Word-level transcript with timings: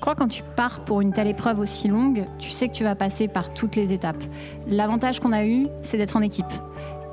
Je 0.00 0.02
crois 0.02 0.14
que 0.14 0.20
quand 0.20 0.28
tu 0.28 0.42
pars 0.56 0.80
pour 0.80 1.02
une 1.02 1.12
telle 1.12 1.26
épreuve 1.26 1.58
aussi 1.60 1.86
longue, 1.86 2.24
tu 2.38 2.48
sais 2.52 2.68
que 2.68 2.72
tu 2.72 2.84
vas 2.84 2.94
passer 2.94 3.28
par 3.28 3.52
toutes 3.52 3.76
les 3.76 3.92
étapes. 3.92 4.24
L'avantage 4.66 5.20
qu'on 5.20 5.30
a 5.30 5.44
eu, 5.44 5.66
c'est 5.82 5.98
d'être 5.98 6.16
en 6.16 6.22
équipe. 6.22 6.46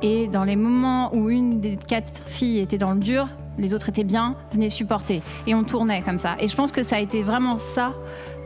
Et 0.02 0.28
dans 0.28 0.46
les 0.46 0.56
moments 0.56 1.14
où 1.14 1.30
une 1.30 1.60
des 1.60 1.76
quatre 1.76 2.22
filles 2.28 2.60
était 2.60 2.78
dans 2.78 2.94
le 2.94 3.00
dur, 3.00 3.28
les 3.58 3.74
autres 3.74 3.90
étaient 3.90 4.06
bien, 4.06 4.36
venaient 4.54 4.70
supporter. 4.70 5.22
Et 5.48 5.54
on 5.54 5.66
tournait 5.66 6.02
comme 6.02 6.18
ça. 6.18 6.38
Et 6.40 6.48
je 6.48 6.56
pense 6.56 6.72
que 6.72 6.82
ça 6.82 6.96
a 6.96 7.00
été 7.02 7.24
vraiment 7.24 7.58
ça 7.58 7.94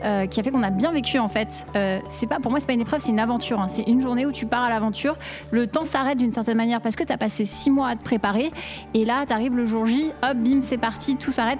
euh, 0.04 0.26
qui 0.26 0.40
a 0.40 0.44
fait 0.44 0.50
qu'on 0.50 0.64
a 0.64 0.72
bien 0.72 0.92
vécu 0.92 1.20
en 1.20 1.28
fait. 1.28 1.68
Euh, 1.76 2.00
pas 2.28 2.40
pour 2.40 2.50
moi 2.50 2.60
c'est 2.60 2.66
pas 2.66 2.74
une 2.74 2.82
épreuve, 2.82 3.00
c'est 3.00 3.12
une 3.12 3.20
aventure. 3.20 3.62
hein. 3.62 3.68
C'est 3.70 3.84
une 3.84 4.02
journée 4.02 4.26
où 4.26 4.32
tu 4.32 4.48
pars 4.48 4.64
à 4.64 4.70
l'aventure. 4.72 5.18
Le 5.52 5.68
temps 5.68 5.86
s'arrête 5.86 6.18
d'une 6.18 6.34
certaine 6.34 6.58
manière 6.58 6.82
parce 6.82 6.96
que 6.96 7.04
tu 7.04 7.14
as 7.14 7.18
passé 7.20 7.46
six 7.46 7.70
mois 7.70 7.90
à 7.90 7.96
te 7.96 8.04
préparer 8.04 8.50
et 8.96 9.06
là 9.06 9.24
tu 9.28 9.34
arrives 9.34 9.56
le 9.56 9.68
jour 9.68 9.86
J, 9.86 10.12
hop 10.24 10.38
bim 10.38 10.62
c'est 10.62 10.80
parti, 10.80 11.16
tout 11.16 11.32
s'arrête. 11.32 11.60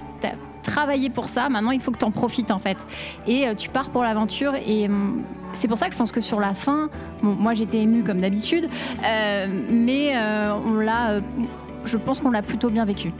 Travaillé 0.62 1.10
pour 1.10 1.26
ça. 1.26 1.48
Maintenant 1.48 1.70
il 1.70 1.80
faut 1.80 1.90
que 1.90 1.98
tu 1.98 2.04
en 2.04 2.10
profites 2.10 2.50
en 2.50 2.58
fait. 2.58 2.78
Et 3.26 3.46
euh, 3.46 3.54
tu 3.54 3.68
pars 3.68 3.90
pour 3.90 4.02
l'aventure 4.02 4.54
et 4.54 4.86
hum, 4.86 5.22
c'est 5.52 5.68
pour 5.68 5.78
ça 5.78 5.86
que 5.86 5.92
je 5.92 5.98
pense 5.98 6.12
que 6.12 6.20
sur 6.20 6.40
la 6.40 6.54
fin, 6.54 6.88
moi 7.22 7.54
j'étais 7.54 7.78
émue 7.78 8.02
comme 8.02 8.20
d'habitude, 8.20 8.68
euh, 9.04 9.46
mais 9.70 10.16
euh, 10.16 10.54
on 10.66 10.74
l'a, 10.74 11.20
je 11.84 11.96
pense 11.96 12.20
qu'on 12.20 12.30
l'a 12.30 12.42
plutôt 12.42 12.70
bien 12.70 12.84
vécu. 12.84 13.12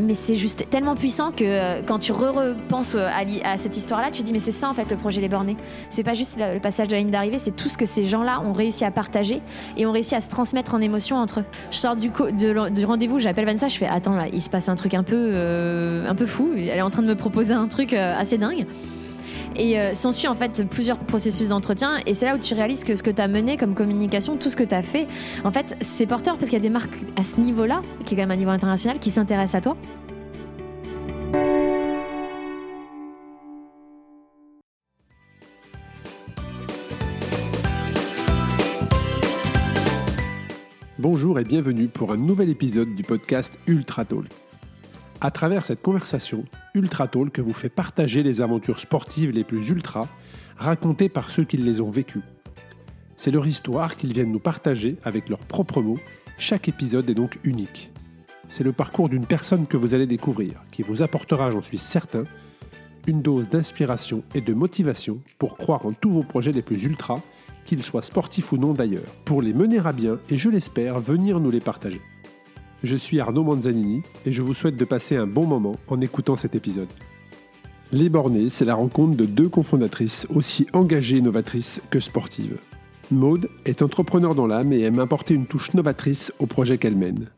Mais 0.00 0.14
c'est 0.14 0.34
juste 0.34 0.68
tellement 0.70 0.94
puissant 0.94 1.30
que 1.30 1.44
euh, 1.44 1.82
quand 1.86 1.98
tu 1.98 2.12
re-repenses 2.12 2.94
euh, 2.94 3.08
à, 3.44 3.56
cette 3.56 3.76
histoire-là, 3.76 4.10
tu 4.10 4.22
te 4.22 4.26
dis 4.26 4.32
mais 4.32 4.38
c'est 4.38 4.52
ça 4.52 4.68
en 4.68 4.74
fait 4.74 4.90
le 4.90 4.96
projet 4.96 5.20
Les 5.20 5.28
Bornés. 5.28 5.56
C'est 5.90 6.02
pas 6.02 6.14
juste 6.14 6.38
le 6.38 6.60
passage 6.60 6.88
de 6.88 6.92
la 6.92 6.98
ligne 6.98 7.10
d'arrivée, 7.10 7.38
c'est 7.38 7.54
tout 7.54 7.68
ce 7.68 7.78
que 7.78 7.86
ces 7.86 8.04
gens-là 8.04 8.40
ont 8.40 8.52
réussi 8.52 8.84
à 8.84 8.90
partager 8.90 9.40
et 9.76 9.86
ont 9.86 9.92
réussi 9.92 10.14
à 10.14 10.20
se 10.20 10.28
transmettre 10.28 10.74
en 10.74 10.80
émotion 10.80 11.16
entre 11.16 11.40
eux. 11.40 11.44
Je 11.70 11.76
sors 11.76 11.96
du, 11.96 12.10
rendez-vous, 12.84 13.18
j'appelle 13.18 13.44
Vanessa, 13.44 13.68
je 13.68 13.78
fais 13.78 13.86
attends 13.86 14.14
là, 14.14 14.26
il 14.32 14.42
se 14.42 14.50
passe 14.50 14.68
un 14.68 14.74
truc 14.74 14.94
un 14.94 15.02
peu, 15.02 15.16
euh, 15.16 16.08
un 16.08 16.14
peu 16.14 16.26
fou. 16.26 16.52
Elle 16.56 16.68
est 16.68 16.82
en 16.82 16.90
train 16.90 17.02
de 17.02 17.08
me 17.08 17.16
proposer 17.16 17.52
un 17.52 17.68
truc 17.68 17.92
assez 17.92 18.38
dingue. 18.38 18.66
Et 19.56 19.78
euh, 19.78 19.94
s'ensuit 19.94 20.28
en 20.28 20.34
fait 20.34 20.64
plusieurs 20.68 20.98
processus 20.98 21.48
d'entretien 21.48 21.98
et 22.06 22.14
c'est 22.14 22.26
là 22.26 22.34
où 22.34 22.38
tu 22.38 22.54
réalises 22.54 22.84
que 22.84 22.96
ce 22.96 23.02
que 23.02 23.10
tu 23.10 23.20
as 23.20 23.28
mené 23.28 23.56
comme 23.56 23.74
communication, 23.74 24.36
tout 24.36 24.50
ce 24.50 24.56
que 24.56 24.64
tu 24.64 24.74
as 24.74 24.82
fait, 24.82 25.06
en 25.44 25.52
fait 25.52 25.76
c'est 25.80 26.06
porteur 26.06 26.38
parce 26.38 26.48
qu'il 26.48 26.58
y 26.58 26.62
a 26.62 26.62
des 26.62 26.70
marques 26.70 26.98
à 27.16 27.24
ce 27.24 27.40
niveau-là, 27.40 27.82
qui 28.04 28.14
est 28.14 28.16
quand 28.16 28.22
même 28.22 28.30
un 28.30 28.36
niveau 28.36 28.50
international, 28.50 28.98
qui 28.98 29.10
s'intéressent 29.10 29.56
à 29.56 29.60
toi. 29.60 29.76
Bonjour 40.98 41.40
et 41.40 41.44
bienvenue 41.44 41.88
pour 41.88 42.12
un 42.12 42.16
nouvel 42.16 42.48
épisode 42.48 42.94
du 42.94 43.02
podcast 43.02 43.52
Ultra 43.66 44.04
Talk. 44.04 44.26
À 45.24 45.30
travers 45.30 45.64
cette 45.64 45.82
conversation, 45.82 46.44
Ultra 46.74 47.06
Talk 47.06 47.38
vous 47.38 47.52
fait 47.52 47.68
partager 47.68 48.24
les 48.24 48.40
aventures 48.40 48.80
sportives 48.80 49.30
les 49.30 49.44
plus 49.44 49.68
ultra, 49.68 50.08
racontées 50.56 51.08
par 51.08 51.30
ceux 51.30 51.44
qui 51.44 51.56
les 51.56 51.80
ont 51.80 51.92
vécues. 51.92 52.24
C'est 53.14 53.30
leur 53.30 53.46
histoire 53.46 53.94
qu'ils 53.94 54.12
viennent 54.12 54.32
nous 54.32 54.40
partager 54.40 54.96
avec 55.04 55.28
leurs 55.28 55.46
propres 55.46 55.80
mots. 55.80 56.00
Chaque 56.38 56.66
épisode 56.66 57.08
est 57.08 57.14
donc 57.14 57.38
unique. 57.44 57.92
C'est 58.48 58.64
le 58.64 58.72
parcours 58.72 59.08
d'une 59.08 59.24
personne 59.24 59.68
que 59.68 59.76
vous 59.76 59.94
allez 59.94 60.08
découvrir, 60.08 60.54
qui 60.72 60.82
vous 60.82 61.02
apportera, 61.02 61.52
j'en 61.52 61.62
suis 61.62 61.78
certain, 61.78 62.24
une 63.06 63.22
dose 63.22 63.48
d'inspiration 63.48 64.24
et 64.34 64.40
de 64.40 64.54
motivation 64.54 65.20
pour 65.38 65.56
croire 65.56 65.86
en 65.86 65.92
tous 65.92 66.10
vos 66.10 66.24
projets 66.24 66.50
les 66.50 66.62
plus 66.62 66.82
ultras 66.82 67.20
qu'ils 67.64 67.84
soient 67.84 68.02
sportifs 68.02 68.50
ou 68.50 68.56
non 68.56 68.72
d'ailleurs, 68.72 69.14
pour 69.24 69.40
les 69.40 69.52
mener 69.52 69.78
à 69.78 69.92
bien 69.92 70.18
et 70.30 70.36
je 70.36 70.50
l'espère 70.50 70.98
venir 70.98 71.38
nous 71.38 71.52
les 71.52 71.60
partager. 71.60 72.00
Je 72.82 72.96
suis 72.96 73.20
Arnaud 73.20 73.44
Manzanini 73.44 74.02
et 74.26 74.32
je 74.32 74.42
vous 74.42 74.54
souhaite 74.54 74.76
de 74.76 74.84
passer 74.84 75.14
un 75.16 75.26
bon 75.26 75.46
moment 75.46 75.76
en 75.86 76.00
écoutant 76.00 76.34
cet 76.34 76.56
épisode. 76.56 76.88
Les 77.92 78.08
Bornés, 78.08 78.48
c'est 78.48 78.64
la 78.64 78.74
rencontre 78.74 79.16
de 79.16 79.24
deux 79.24 79.48
cofondatrices 79.48 80.26
aussi 80.34 80.66
engagées 80.72 81.18
et 81.18 81.20
novatrices 81.20 81.80
que 81.90 82.00
sportives. 82.00 82.58
Maude 83.12 83.48
est 83.66 83.82
entrepreneur 83.82 84.34
dans 84.34 84.48
l'âme 84.48 84.72
et 84.72 84.80
aime 84.80 84.98
apporter 84.98 85.34
une 85.34 85.46
touche 85.46 85.74
novatrice 85.74 86.32
au 86.40 86.46
projet 86.46 86.78
qu'elle 86.78 86.96
mène. 86.96 87.28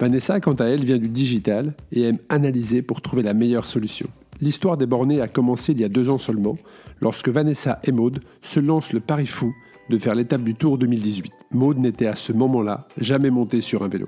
Vanessa, 0.00 0.40
quant 0.40 0.54
à 0.54 0.64
elle, 0.64 0.84
vient 0.84 0.98
du 0.98 1.08
digital 1.08 1.74
et 1.92 2.02
aime 2.02 2.18
analyser 2.28 2.82
pour 2.82 3.00
trouver 3.00 3.22
la 3.22 3.34
meilleure 3.34 3.66
solution. 3.66 4.08
L'histoire 4.40 4.76
des 4.76 4.86
bornés 4.86 5.20
a 5.20 5.28
commencé 5.28 5.72
il 5.72 5.80
y 5.80 5.84
a 5.84 5.88
deux 5.88 6.10
ans 6.10 6.18
seulement, 6.18 6.56
lorsque 7.00 7.28
Vanessa 7.28 7.78
et 7.84 7.92
Maude 7.92 8.22
se 8.42 8.58
lancent 8.58 8.92
le 8.92 9.00
pari 9.00 9.26
fou 9.26 9.54
de 9.90 9.98
faire 9.98 10.14
l'étape 10.14 10.42
du 10.42 10.54
Tour 10.54 10.78
2018. 10.78 11.30
Maude 11.52 11.78
n'était 11.78 12.06
à 12.06 12.16
ce 12.16 12.32
moment-là 12.32 12.88
jamais 12.96 13.30
montée 13.30 13.60
sur 13.60 13.84
un 13.84 13.88
vélo. 13.88 14.06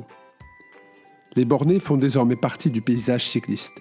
Les 1.34 1.46
bornés 1.46 1.78
font 1.78 1.96
désormais 1.96 2.36
partie 2.36 2.68
du 2.68 2.82
paysage 2.82 3.26
cycliste. 3.26 3.72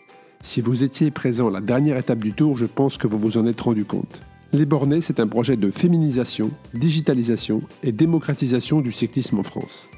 Si 0.41 0.61
vous 0.61 0.85
étiez 0.85 1.11
présent 1.11 1.49
à 1.49 1.51
la 1.51 1.59
dernière 1.59 1.97
étape 1.97 2.19
du 2.19 2.31
Tour, 2.31 2.55
je 2.55 2.65
pense 2.65 2.97
que 2.97 3.07
vous 3.07 3.19
vous 3.19 3.37
en 3.37 3.45
êtes 3.45 3.59
rendu 3.59 3.83
compte. 3.83 4.21
Les 4.53 4.65
bornés, 4.65 5.01
c'est 5.01 5.19
un 5.19 5.27
projet 5.27 5.57
de 5.57 5.69
féminisation, 5.69 6.49
digitalisation 6.73 7.61
et 7.83 7.91
démocratisation 7.91 8.79
du 8.79 8.93
cyclisme 8.93 9.39
en 9.39 9.43
France. 9.43 9.89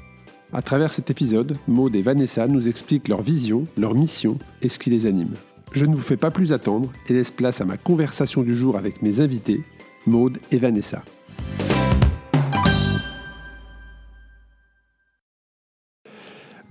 À 0.52 0.62
travers 0.62 0.92
cet 0.92 1.10
épisode, 1.10 1.56
Maude 1.68 1.94
et 1.94 2.02
Vanessa 2.02 2.48
nous 2.48 2.68
expliquent 2.68 3.08
leur 3.08 3.22
vision, 3.22 3.66
leur 3.76 3.94
mission 3.94 4.36
et 4.62 4.68
ce 4.68 4.80
qui 4.80 4.90
les 4.90 5.06
anime. 5.06 5.34
Je 5.70 5.84
ne 5.84 5.94
vous 5.94 6.02
fais 6.02 6.16
pas 6.16 6.32
plus 6.32 6.52
attendre 6.52 6.90
et 7.08 7.12
laisse 7.12 7.30
place 7.30 7.60
à 7.60 7.64
ma 7.64 7.76
conversation 7.76 8.42
du 8.42 8.54
jour 8.54 8.76
avec 8.76 9.00
mes 9.00 9.20
invités, 9.20 9.62
Maude 10.06 10.38
et 10.50 10.58
Vanessa. 10.58 11.04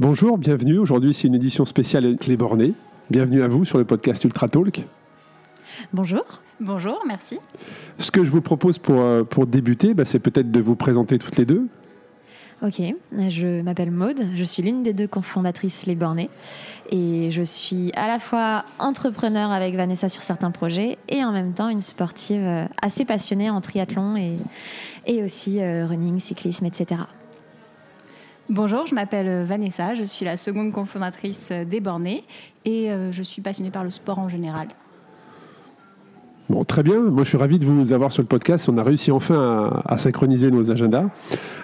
Bonjour, 0.03 0.37
bienvenue. 0.37 0.79
Aujourd'hui, 0.79 1.13
c'est 1.13 1.29
une 1.29 1.35
édition 1.35 1.63
spéciale 1.63 2.05
avec 2.05 2.27
les 2.27 2.35
bornés. 2.35 2.73
Bienvenue 3.09 3.41
à 3.41 3.47
vous 3.47 3.63
sur 3.63 3.77
le 3.77 3.85
podcast 3.85 4.21
Ultra 4.25 4.49
Talk. 4.49 4.83
Bonjour. 5.93 6.41
Bonjour, 6.59 7.01
merci. 7.07 7.39
Ce 7.99 8.11
que 8.11 8.25
je 8.25 8.29
vous 8.29 8.41
propose 8.41 8.79
pour, 8.79 8.99
euh, 8.99 9.23
pour 9.23 9.47
débuter, 9.47 9.93
bah, 9.93 10.03
c'est 10.03 10.19
peut-être 10.19 10.51
de 10.51 10.59
vous 10.59 10.75
présenter 10.75 11.17
toutes 11.19 11.37
les 11.37 11.45
deux. 11.45 11.69
Ok, 12.61 12.81
je 13.29 13.61
m'appelle 13.61 13.91
Maude, 13.91 14.27
je 14.35 14.43
suis 14.43 14.61
l'une 14.61 14.83
des 14.83 14.91
deux 14.91 15.07
cofondatrices 15.07 15.85
Les 15.85 15.95
Bornés 15.95 16.29
et 16.91 17.31
je 17.31 17.41
suis 17.41 17.93
à 17.93 18.07
la 18.07 18.19
fois 18.19 18.65
entrepreneur 18.79 19.51
avec 19.51 19.73
Vanessa 19.75 20.09
sur 20.09 20.21
certains 20.21 20.51
projets 20.51 20.97
et 21.07 21.23
en 21.23 21.31
même 21.31 21.53
temps 21.53 21.69
une 21.69 21.81
sportive 21.81 22.43
euh, 22.43 22.65
assez 22.81 23.05
passionnée 23.05 23.49
en 23.49 23.61
triathlon 23.61 24.17
et, 24.17 24.35
et 25.05 25.23
aussi 25.23 25.61
euh, 25.61 25.87
running, 25.87 26.19
cyclisme, 26.19 26.65
etc. 26.65 27.03
Bonjour, 28.49 28.85
je 28.85 28.93
m'appelle 28.93 29.29
euh, 29.29 29.45
Vanessa, 29.45 29.95
je 29.95 30.03
suis 30.03 30.25
la 30.25 30.35
seconde 30.35 30.73
cofondatrice 30.73 31.49
euh, 31.53 31.63
des 31.63 31.79
Bornés 31.79 32.25
et 32.65 32.91
euh, 32.91 33.09
je 33.09 33.23
suis 33.23 33.41
passionnée 33.41 33.71
par 33.71 33.85
le 33.85 33.89
sport 33.89 34.19
en 34.19 34.27
général. 34.27 34.67
Bon, 36.49 36.65
très 36.65 36.83
bien. 36.83 36.99
Moi, 36.99 37.23
je 37.23 37.29
suis 37.29 37.37
ravi 37.37 37.57
de 37.57 37.65
vous 37.65 37.93
avoir 37.93 38.11
sur 38.11 38.21
le 38.21 38.27
podcast. 38.27 38.67
On 38.67 38.77
a 38.77 38.83
réussi 38.83 39.11
enfin 39.11 39.71
à, 39.85 39.93
à 39.93 39.97
synchroniser 39.97 40.51
nos 40.51 40.71
agendas. 40.71 41.05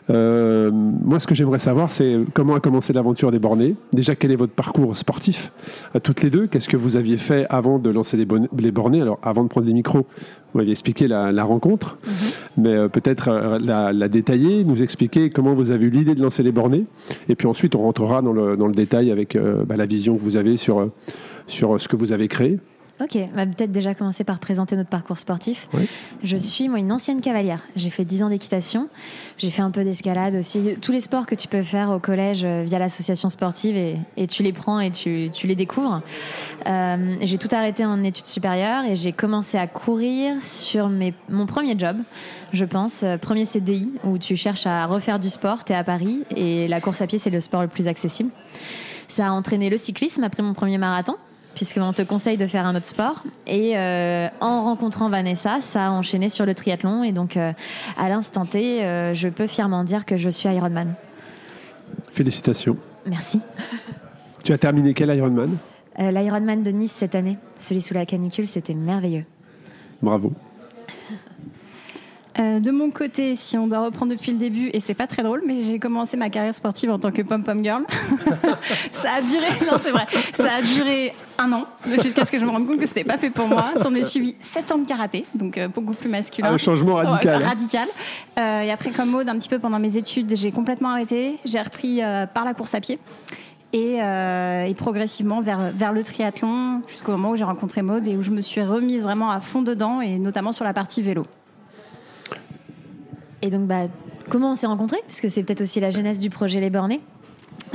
Euh, 0.09 0.72
moi, 0.72 1.19
ce 1.19 1.28
que 1.28 1.35
j'aimerais 1.35 1.59
savoir, 1.59 1.91
c'est 1.91 2.17
comment 2.34 2.56
a 2.56 2.62
commencé 2.62 2.94
l'aventure 2.94 3.29
des 3.29 3.39
bornés. 3.39 3.75
Déjà, 3.91 4.16
quel 4.16 4.31
est 4.31 4.38
votre 4.38 4.53
parcours 4.53 4.95
sportif 4.95 5.51
à 5.94 6.00
toutes 6.00 6.22
les 6.23 6.29
deux? 6.29 6.47
Qu'est-ce 6.47 6.69
que 6.69 6.78
vous 6.78 6.95
aviez 6.95 7.18
fait 7.18 7.45
avant 7.50 7.78
de 7.78 7.89
lancer 7.89 8.16
les, 8.16 8.25
bon- 8.25 8.47
les 8.57 8.72
bornés? 8.72 9.01
Alors, 9.01 9.19
avant 9.22 9.44
de 9.44 9.50
prendre 9.50 9.68
les 9.68 9.73
micros, 9.73 10.07
vous 10.53 10.57
m'aviez 10.57 10.72
expliqué 10.72 11.09
la, 11.09 11.34
la 11.34 11.44
rencontre, 11.44 11.97
mais 12.57 12.69
euh, 12.73 12.88
peut-être 12.88 13.28
euh, 13.28 13.59
la, 13.62 13.91
la 13.91 14.07
détailler, 14.07 14.63
nous 14.63 14.81
expliquer 14.81 15.29
comment 15.29 15.53
vous 15.53 15.72
avez 15.72 15.85
eu 15.88 15.89
l'idée 15.89 16.16
de 16.16 16.22
lancer 16.23 16.41
les 16.41 16.53
bornés. 16.53 16.85
Et 17.28 17.35
puis 17.35 17.47
ensuite, 17.47 17.75
on 17.75 17.81
rentrera 17.81 18.22
dans 18.22 18.34
le, 18.34 18.56
dans 18.56 18.68
le 18.68 18.73
détail 18.73 19.12
avec 19.12 19.38
bah, 19.68 19.75
la 19.75 19.85
vision 19.85 20.16
que 20.16 20.23
vous 20.23 20.38
avez 20.38 20.56
sur, 20.56 20.89
sur 21.47 21.79
ce 21.79 21.88
que 21.89 21.97
vous 21.97 22.13
avez 22.13 22.29
créé. 22.29 22.59
Ok, 23.02 23.16
on 23.16 23.36
va 23.36 23.46
peut-être 23.46 23.72
déjà 23.72 23.96
commencer 23.96 24.26
par 24.26 24.40
présenter 24.40 24.76
notre 24.76 24.90
parcours 24.90 25.18
sportif. 25.18 25.70
Oui. 25.74 25.88
Je 26.22 26.36
suis 26.36 26.68
moi 26.68 26.80
une 26.80 26.92
ancienne 26.92 27.22
cavalière. 27.22 27.62
J'ai 27.78 27.90
fait 27.90 28.04
10 28.04 28.24
ans 28.24 28.30
d'équitation. 28.30 28.90
J'ai 29.38 29.52
fait 29.52 29.62
un 29.62 29.72
peu 29.72 29.86
d'escalade 29.86 30.36
aussi. 30.36 30.76
Tous 30.82 30.92
les 30.92 31.00
sports 31.00 31.26
que 31.26 31.36
tu 31.36 31.48
peux 31.48 31.64
faire 31.64 31.92
au 31.92 32.00
collège 32.00 32.42
euh, 32.44 32.64
via 32.66 32.78
l'association 32.78 33.30
sportive 33.30 33.78
et, 33.78 33.96
et 34.18 34.28
tu 34.28 34.44
les 34.44 34.52
prends 34.52 34.82
et 34.82 34.92
tu, 34.92 35.30
tu 35.32 35.48
les 35.48 35.56
découvres. 35.56 36.01
Euh, 36.68 37.16
j'ai 37.22 37.38
tout 37.38 37.48
arrêté 37.54 37.86
en 37.86 38.04
études 38.04 38.25
supérieures 38.25 38.84
et 38.84 38.98
j'ai 38.98 39.13
commencé 39.13 39.57
à 39.57 39.66
courir 39.66 40.42
sur 40.42 40.90
mes, 40.90 41.13
mon 41.30 41.45
premier 41.45 41.80
job, 41.80 41.95
je 42.52 42.66
pense. 42.66 43.04
Euh, 43.04 43.18
Premier 43.18 43.45
CDI 43.45 43.94
où 44.04 44.18
tu 44.18 44.36
cherches 44.36 44.68
à 44.68 44.86
refaire 44.86 45.19
du 45.19 45.30
sport. 45.30 45.63
Tu 45.63 45.72
es 45.72 45.75
à 45.75 45.86
Paris 45.86 46.24
et 46.36 46.68
la 46.68 46.81
course 46.81 47.02
à 47.02 47.07
pied, 47.07 47.18
c'est 47.18 47.30
le 47.30 47.40
sport 47.40 47.62
le 47.62 47.69
plus 47.69 47.88
accessible. 47.88 48.31
Ça 49.07 49.28
a 49.28 49.31
entraîné 49.31 49.69
le 49.69 49.78
cyclisme 49.78 50.24
après 50.25 50.44
mon 50.44 50.54
premier 50.54 50.78
marathon 50.78 51.16
puisqu'on 51.56 51.94
te 51.94 52.01
conseille 52.01 52.38
de 52.38 52.48
faire 52.48 52.66
un 52.66 52.75
autre 52.75 52.86
sport. 52.86 53.24
Et 53.48 53.78
euh, 53.78 54.28
en 54.40 54.63
rencontrant 54.63 55.10
Vanessa, 55.10 55.62
ça 55.62 55.88
a 55.88 55.90
enchaîné 55.92 56.30
sur 56.30 56.46
le 56.46 56.54
triathlon. 56.54 57.04
Et 57.04 57.12
donc, 57.12 57.38
euh, 57.38 57.51
à 57.98 58.10
l'instant 58.10 58.46
T, 58.46 58.84
euh, 58.84 59.13
je 59.13 59.28
peux 59.30 59.48
fièrement 59.48 59.84
dire 59.84 60.06
que 60.06 60.18
je 60.18 60.30
suis 60.30 60.50
Ironman. 60.50 60.94
Félicitations. 62.12 62.78
Merci. 63.06 63.42
Tu 64.44 64.54
as 64.54 64.57
terminé 64.57 64.94
quel 64.94 65.16
Ironman? 65.16 65.57
L'Ironman 65.98 66.63
de 66.63 66.72
Nice 66.72 66.94
cette 66.94 67.13
année, 67.13 67.38
celui 67.60 67.81
sous 67.81 67.94
la 67.94 68.06
canicule, 68.06 68.48
c'était 68.48 68.74
merveilleux. 68.74 69.25
Bravo. 70.02 70.31
Euh, 72.39 72.59
de 72.59 72.71
mon 72.71 72.89
côté, 72.89 73.36
si 73.36 73.57
on 73.57 73.68
doit 73.68 73.81
reprendre 73.81 74.13
depuis 74.13 74.31
le 74.31 74.38
début, 74.38 74.69
et 74.71 74.80
c'est 74.80 74.94
pas 74.94 75.07
très 75.07 75.24
drôle, 75.24 75.44
mais 75.45 75.62
j'ai 75.62 75.77
commencé 75.77 76.15
ma 76.15 76.30
carrière 76.30 76.53
sportive 76.53 76.89
en 76.89 76.97
tant 76.97 77.12
que 77.12 77.21
pom-pom 77.21 77.63
girl. 77.63 77.83
ça 78.94 79.15
a 79.18 79.21
duré, 79.21 79.47
non 79.69 79.77
c'est 79.81 79.91
vrai, 79.91 80.06
ça 80.33 80.56
a 80.56 80.62
duré 80.62 81.13
un 81.38 81.51
an 81.51 81.65
jusqu'à 82.01 82.24
ce 82.24 82.31
que 82.31 82.39
je 82.39 82.45
me 82.45 82.50
rende 82.50 82.65
compte 82.65 82.80
que 82.80 82.88
c'était 82.88 83.03
pas 83.03 83.18
fait 83.18 83.30
pour 83.30 83.47
moi. 83.47 83.71
S'en 83.81 83.94
est 83.94 84.06
suivi 84.06 84.36
7 84.39 84.71
ans 84.71 84.77
de 84.77 84.86
karaté, 84.86 85.25
donc 85.36 85.57
euh, 85.57 85.68
beaucoup 85.68 85.94
plus 85.94 86.07
masculin. 86.07 86.53
Un 86.53 86.57
changement 86.57 86.95
radical. 86.95 87.44
radical. 87.44 87.88
Euh, 88.39 88.62
et 88.62 88.71
après, 88.71 88.92
comme 88.92 89.09
mode, 89.09 89.27
un 89.27 89.38
petit 89.38 89.50
peu 89.50 89.59
pendant 89.59 89.80
mes 89.80 89.97
études, 89.97 90.33
j'ai 90.35 90.51
complètement 90.51 90.89
arrêté. 90.89 91.39
J'ai 91.44 91.59
repris 91.59 92.01
par 92.33 92.45
la 92.45 92.53
course 92.53 92.74
à 92.74 92.80
pied. 92.80 93.00
Et, 93.74 93.97
et, 93.97 94.74
progressivement 94.75 95.42
vers, 95.42 95.59
vers 95.74 95.92
le 95.94 96.03
triathlon 96.03 96.81
jusqu'au 96.88 97.12
moment 97.12 97.31
où 97.31 97.35
j'ai 97.35 97.44
rencontré 97.44 97.81
Maude 97.81 98.07
et 98.07 98.18
où 98.18 98.24
je 98.24 98.31
me 98.31 98.42
suis 98.42 98.62
remise 98.63 99.03
vraiment 99.03 99.30
à 99.30 99.42
fond 99.42 99.62
dedans 99.62 100.01
et 100.01 100.18
notamment 100.18 100.53
sur 100.53 100.65
la 100.65 100.74
partie 100.74 101.01
vélo. 101.01 101.25
Et 103.41 103.50
donc, 103.50 103.68
bah, 103.68 103.86
comment 104.30 104.51
on 104.51 104.56
s'est 104.56 104.68
rencontrés? 104.68 105.01
Puisque 105.07 105.30
c'est 105.30 105.44
peut-être 105.44 105.62
aussi 105.62 105.80
la 105.80 105.89
genèse 105.89 106.19
du 106.19 106.30
projet 106.30 106.59
Les 106.59 106.69
Bornés. 106.69 107.01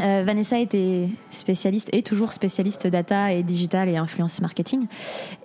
Euh, 0.01 0.25
Vanessa 0.25 0.59
était 0.59 1.09
spécialiste, 1.31 1.89
et 1.93 2.03
toujours 2.03 2.33
spécialiste 2.33 2.87
data 2.87 3.33
et 3.33 3.43
digital 3.43 3.89
et 3.89 3.97
influence 3.97 4.41
marketing. 4.41 4.87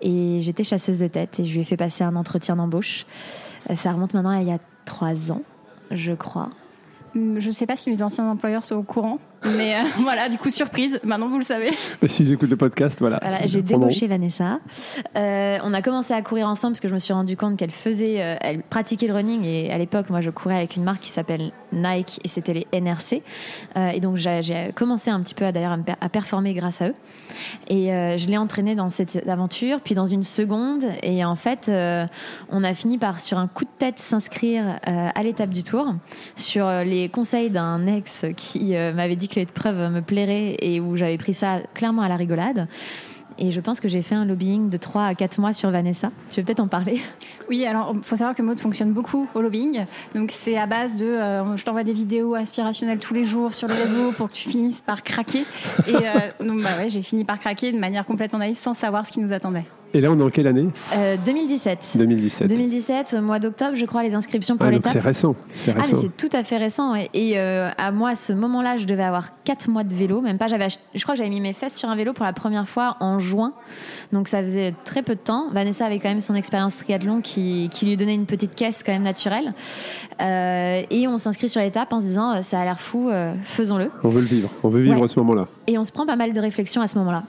Et 0.01 0.39
j'étais 0.42 0.63
chasseuse 0.63 1.00
de 1.00 1.07
tête 1.07 1.39
et 1.39 1.45
je 1.45 1.54
lui 1.54 1.62
ai 1.62 1.63
fait 1.63 1.77
passer 1.77 2.04
un 2.04 2.16
entretien 2.16 2.56
d'embauche. 2.56 3.06
Euh, 3.69 3.75
ça 3.75 3.92
remonte 3.92 4.13
maintenant 4.13 4.31
à 4.31 4.42
il 4.42 4.48
y 4.48 4.51
a 4.51 4.60
trois 4.86 5.31
ans, 5.31 5.44
je 5.92 6.13
crois. 6.13 6.50
Je 7.15 7.19
ne 7.45 7.51
sais 7.51 7.65
pas 7.65 7.75
si 7.75 7.89
mes 7.89 8.01
anciens 8.01 8.30
employeurs 8.30 8.65
sont 8.65 8.75
au 8.75 8.83
courant, 8.83 9.19
mais 9.45 9.75
euh, 9.75 9.83
voilà, 10.01 10.30
du 10.30 10.38
coup, 10.38 10.50
surprise, 10.50 11.00
maintenant 11.03 11.30
vous 11.30 11.38
le 11.38 11.44
savez. 11.44 11.71
S'ils 12.07 12.31
écoutent 12.31 12.50
le 12.50 12.57
podcast, 12.57 12.97
voilà. 13.00 13.19
j'ai 13.45 13.62
débauché 13.62 14.07
Vanessa. 14.07 14.59
Euh, 15.15 15.57
on 15.63 15.74
a 15.74 15.81
commencé 15.81 16.13
à 16.13 16.21
courir 16.21 16.47
ensemble 16.47 16.74
parce 16.74 16.81
que 16.81 16.88
je 16.88 16.94
me 16.94 17.00
suis 17.00 17.13
rendu 17.13 17.38
compte 17.38 17.57
qu'elle 17.57 17.71
faisait, 17.71 18.21
euh, 18.21 18.36
elle 18.41 18.62
pratiquait 18.62 19.07
le 19.07 19.13
running 19.13 19.44
et 19.45 19.71
à 19.71 19.77
l'époque, 19.77 20.09
moi, 20.09 20.21
je 20.21 20.30
courais 20.30 20.57
avec 20.57 20.75
une 20.75 20.83
marque 20.83 21.01
qui 21.01 21.09
s'appelle 21.09 21.51
Nike 21.71 22.19
et 22.24 22.27
c'était 22.27 22.53
les 22.53 22.68
NRC. 22.74 23.21
et 23.94 24.00
donc, 24.00 24.18
j'ai 24.18 24.71
commencé 24.75 25.09
un 25.09 25.21
petit 25.21 25.36
peu 25.36 25.51
d'ailleurs 25.51 25.77
à, 26.01 26.09
performer 26.09 26.53
grâce 26.53 26.81
à 26.81 26.89
eux. 26.89 26.95
Et 27.68 27.88
je 27.88 28.27
l'ai 28.27 28.38
entraînée 28.38 28.75
dans 28.75 28.89
cette 28.89 29.27
aventure, 29.27 29.81
puis 29.81 29.95
dans 29.95 30.06
une 30.06 30.24
seconde. 30.24 30.83
Et 31.03 31.24
en 31.24 31.36
fait, 31.36 31.71
on 32.50 32.63
a 32.63 32.74
fini 32.74 32.97
par, 32.97 33.19
sur 33.19 33.38
un 33.38 33.47
coup 33.47 33.65
de 33.65 33.69
tête, 33.77 34.00
s'inscrire 34.00 34.80
à 34.83 35.24
l'étape 35.24 35.51
du 35.51 35.63
tour 35.63 35.94
sur 36.36 36.68
les 36.83 37.09
conseils 37.09 37.50
d'un 37.50 37.88
ex 37.88 38.25
qui 38.36 38.74
m'avait 38.74 39.15
dit 39.15 39.29
que 39.30 39.36
l'épreuve 39.36 39.92
me 39.92 40.02
plairait 40.02 40.58
et 40.60 40.80
où 40.80 40.96
j'avais 40.96 41.18
pris 41.18 41.34
ça 41.34 41.60
clairement 41.74 42.02
à 42.02 42.10
la 42.10 42.18
rigolade. 42.18 42.68
Et 43.38 43.52
je 43.52 43.62
pense 43.62 43.80
que 43.80 43.88
j'ai 43.88 44.02
fait 44.02 44.16
un 44.16 44.26
lobbying 44.26 44.70
de 44.70 44.78
3 44.78 45.06
à 45.06 45.16
4 45.16 45.40
mois 45.40 45.54
sur 45.54 45.72
Vanessa. 45.72 46.12
Tu 46.30 46.42
veux 46.42 46.46
peut-être 46.46 46.60
en 46.60 46.68
parler? 46.68 47.02
Oui, 47.50 47.66
alors 47.66 47.94
il 47.96 48.04
faut 48.04 48.16
savoir 48.16 48.36
que 48.36 48.42
Maud 48.42 48.60
fonctionne 48.60 48.92
beaucoup 48.92 49.28
au 49.34 49.42
lobbying. 49.42 49.86
Donc 50.13 50.30
c'est 50.31 50.57
à 50.57 50.68
base 50.68 50.96
de 50.96 51.06
euh, 51.06 51.57
je 51.57 51.66
t'envoie 51.66 51.84
des 51.84 51.94
vidéos 51.94 52.36
aspirationnelles 52.36 53.00
tous 53.00 53.13
les 53.13 53.25
jours 53.25 53.54
sur 53.54 53.68
les 53.68 53.74
réseaux 53.74 54.12
pour 54.12 54.30
que 54.30 54.34
tu 54.34 54.50
finisses 54.50 54.81
par 54.81 55.04
craquer. 55.04 55.46
Et 55.88 55.96
euh, 55.96 56.00
donc 56.46 56.62
bah 56.62 56.69
ouais, 56.78 56.90
j'ai 56.90 57.01
fini 57.01 57.25
par 57.25 57.40
craquer 57.40 57.72
de 57.72 57.80
manière 57.80 58.06
complètement 58.06 58.40
naïve 58.40 58.56
sans 58.56 58.74
savoir 58.74 59.07
ce 59.07 59.12
qui 59.12 59.19
nous 59.19 59.34
attendait. 59.34 59.66
Et 59.94 60.01
là, 60.01 60.12
on 60.12 60.19
est 60.19 60.24
en 60.24 60.30
quelle 60.30 60.46
année? 60.46 60.68
2017. 61.25 61.94
2017. 61.96 62.48
2017, 62.48 63.16
mois 63.22 63.40
d'octobre, 63.40 63.75
je 63.75 63.86
crois, 63.86 64.04
les 64.04 64.13
inscriptions 64.13 64.56
pour 64.56 64.68
ah, 64.68 64.72
l'étape. 64.72 64.94
C'est 64.94 65.00
récent. 65.00 65.36
C'est 65.56 65.72
récent. 65.72 65.88
Ah, 65.92 65.96
mais 65.96 66.01
c'est 66.01 66.16
tout 66.16 66.30
à 66.31 66.44
fait 66.44 66.57
récent. 66.57 66.94
Et, 67.13 67.40
euh, 67.40 67.69
à 67.75 67.92
moi, 67.92 68.10
à 68.10 68.16
ce 68.16 68.31
moment-là, 68.34 68.78
je 68.78 68.86
devais 68.86 69.04
avoir 69.04 69.42
4 69.46 69.68
mois 69.69 69.84
de 69.84 69.96
vélo. 69.96 70.22
Même 70.22 70.38
pas, 70.38 70.46
j'avais, 70.48 70.68
je 70.69 71.01
crois 71.01 71.16
que 71.16 71.18
j'avais 71.18 71.31
mis 71.31 71.42
mes 71.42 71.54
fesses 71.54 71.75
sur 71.75 71.90
un 71.90 71.96
vélo 71.96 72.13
pour 72.13 72.24
la 72.24 72.34
première 72.34 72.69
fois 72.69 72.98
en 73.00 73.18
juin. 73.18 73.54
Donc 74.13 74.28
ça 74.28 74.44
faisait 74.44 74.75
très 74.84 75.01
peu 75.01 75.16
de 75.16 75.19
temps. 75.19 75.50
Vanessa 75.51 75.88
avait 75.88 75.98
quand 75.98 76.10
même 76.10 76.22
son 76.22 76.36
expérience 76.36 76.78
triathlon 76.78 77.22
qui, 77.22 77.38
qui 77.71 77.86
lui 77.86 77.97
donnait 77.97 78.15
une 78.15 78.25
petite 78.25 78.56
caisse 78.56 78.83
quand 78.83 78.91
même 78.91 79.03
naturelle. 79.03 79.53
Euh, 80.21 80.81
et 80.89 81.07
on 81.07 81.18
s'inscrit 81.18 81.50
sur 81.50 81.62
l'étape 81.62 81.94
en 81.94 82.00
se 82.00 82.06
disant, 82.06 82.36
euh, 82.36 82.41
ça 82.41 82.59
a 82.59 82.65
l'air 82.65 82.80
fou, 82.80 83.09
faisons-le. 83.44 83.91
On 84.03 84.09
veut 84.09 84.21
le 84.21 84.27
vivre. 84.27 84.50
On 84.63 84.69
veut 84.69 84.81
vivre 84.81 85.03
à 85.03 85.07
ce 85.07 85.19
moment-là. 85.19 85.47
Et 85.68 85.77
on 85.77 85.83
se 85.83 85.91
prend 85.91 86.06
pas 86.06 86.15
mal 86.15 86.33
de 86.33 86.39
réflexions 86.39 86.81
à 86.81 86.88
ce 86.88 86.97
moment-là. 87.00 87.24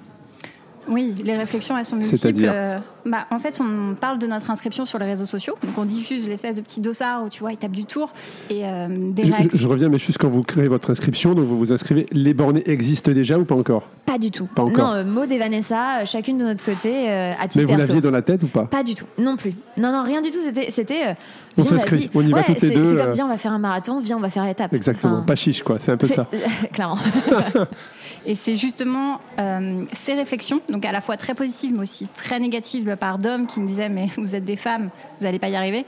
Oui, 0.91 1.15
les 1.25 1.37
réflexions, 1.37 1.79
elles 1.79 1.85
sont 1.85 1.97
multiples. 1.97 2.45
Euh, 2.45 2.79
bah, 3.07 3.27
en 3.31 3.39
fait, 3.39 3.61
on 3.61 3.95
parle 3.95 4.19
de 4.19 4.27
notre 4.27 4.51
inscription 4.51 4.85
sur 4.85 4.99
les 4.99 5.07
réseaux 5.07 5.25
sociaux. 5.25 5.55
Donc, 5.63 5.79
on 5.79 5.85
diffuse 5.85 6.29
l'espèce 6.29 6.57
de 6.57 6.61
petit 6.61 6.81
dossard 6.81 7.25
où 7.25 7.29
tu 7.29 7.41
vois, 7.41 7.55
tape 7.55 7.71
du 7.71 7.85
tour 7.85 8.13
et 8.51 8.67
euh, 8.67 8.89
des 9.13 9.25
je, 9.25 9.57
je, 9.57 9.69
reviens, 9.69 9.89
mais 9.89 9.99
juste 9.99 10.19
quand 10.19 10.29
vous 10.29 10.43
créez 10.43 10.69
votre 10.69 10.91
inscription, 10.91 11.35
donc 11.35 11.47
vous 11.47 11.57
vous 11.57 11.73
inscrivez, 11.73 12.07
les 12.11 12.35
bornés 12.35 12.69
existent 12.69 13.13
déjà 13.13 13.39
ou 13.39 13.45
pas 13.45 13.55
encore? 13.55 13.85
Pas 14.05 14.19
du 14.19 14.33
tout. 14.33 14.47
Pas 14.47 14.63
encore. 14.63 14.89
Non, 14.89 14.95
euh, 14.95 15.05
Maud 15.05 15.31
et 15.31 15.39
Vanessa, 15.39 16.05
chacune 16.05 16.39
de 16.39 16.45
notre 16.45 16.65
côté, 16.65 17.09
à 17.09 17.47
titre 17.47 17.65
Mais 17.65 17.73
vous 17.73 17.79
l'aviez 17.79 18.01
dans 18.01 18.11
la 18.11 18.23
tête 18.23 18.43
ou 18.43 18.49
pas? 18.49 18.65
Pas 18.65 18.83
du 18.83 18.97
tout, 18.97 19.07
non 19.17 19.37
plus. 19.37 19.55
Non, 19.77 19.93
non, 19.93 20.03
rien 20.03 20.21
du 20.21 20.31
tout. 20.31 20.39
C'était. 20.43 20.71
c'était 20.71 21.17
on 21.57 21.63
s'inscrit, 21.63 22.11
on 22.15 22.23
y 22.23 22.33
va 22.33 22.43
toutes 22.43 22.61
les 22.63 22.71
deux. 22.71 22.85
C'est 22.85 22.97
comme, 22.97 23.13
viens, 23.13 23.27
on 23.27 23.31
va 23.31 23.39
faire 23.39 23.53
un 23.53 23.59
marathon, 23.59 24.01
viens, 24.01 24.17
on 24.17 24.21
va 24.21 24.31
faire 24.31 24.45
l'étape. 24.45 24.73
Exactement, 24.73 25.23
pas 25.23 25.37
chiche, 25.37 25.63
quoi. 25.63 25.77
C'est 25.79 25.93
un 25.93 25.97
peu 25.97 26.09
ça. 26.09 26.27
Clairement. 26.73 26.99
Et 28.27 28.35
c'est 28.35 28.57
justement 28.57 29.21
euh, 29.39 29.85
ces 29.93 30.15
réflexions, 30.15 30.61
donc 30.69 30.85
à 30.85 30.93
la 30.93 31.01
fois 31.01 31.17
très 31.17 31.35
positives, 31.35 31.73
mais 31.75 31.83
aussi 31.83 32.07
très 32.15 32.39
négatives 32.39 32.85
de 32.85 32.91
la 32.91 32.97
part 32.97 33.19
d'hommes 33.19 33.47
qui 33.47 33.61
me 33.61 33.67
disaient 33.67 33.89
Mais 33.89 34.09
vous 34.17 34.35
êtes 34.35 34.45
des 34.45 34.57
femmes, 34.57 34.91
vous 35.19 35.25
n'allez 35.25 35.39
pas 35.39 35.49
y 35.49 35.57
arriver. 35.57 35.87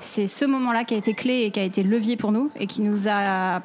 C'est 0.00 0.26
ce 0.26 0.44
moment-là 0.44 0.84
qui 0.84 0.94
a 0.94 0.96
été 0.96 1.14
clé 1.14 1.42
et 1.42 1.50
qui 1.50 1.60
a 1.60 1.64
été 1.64 1.82
levier 1.82 2.16
pour 2.16 2.32
nous 2.32 2.50
et 2.58 2.66
qui 2.66 2.82
nous 2.82 3.08
a 3.08 3.62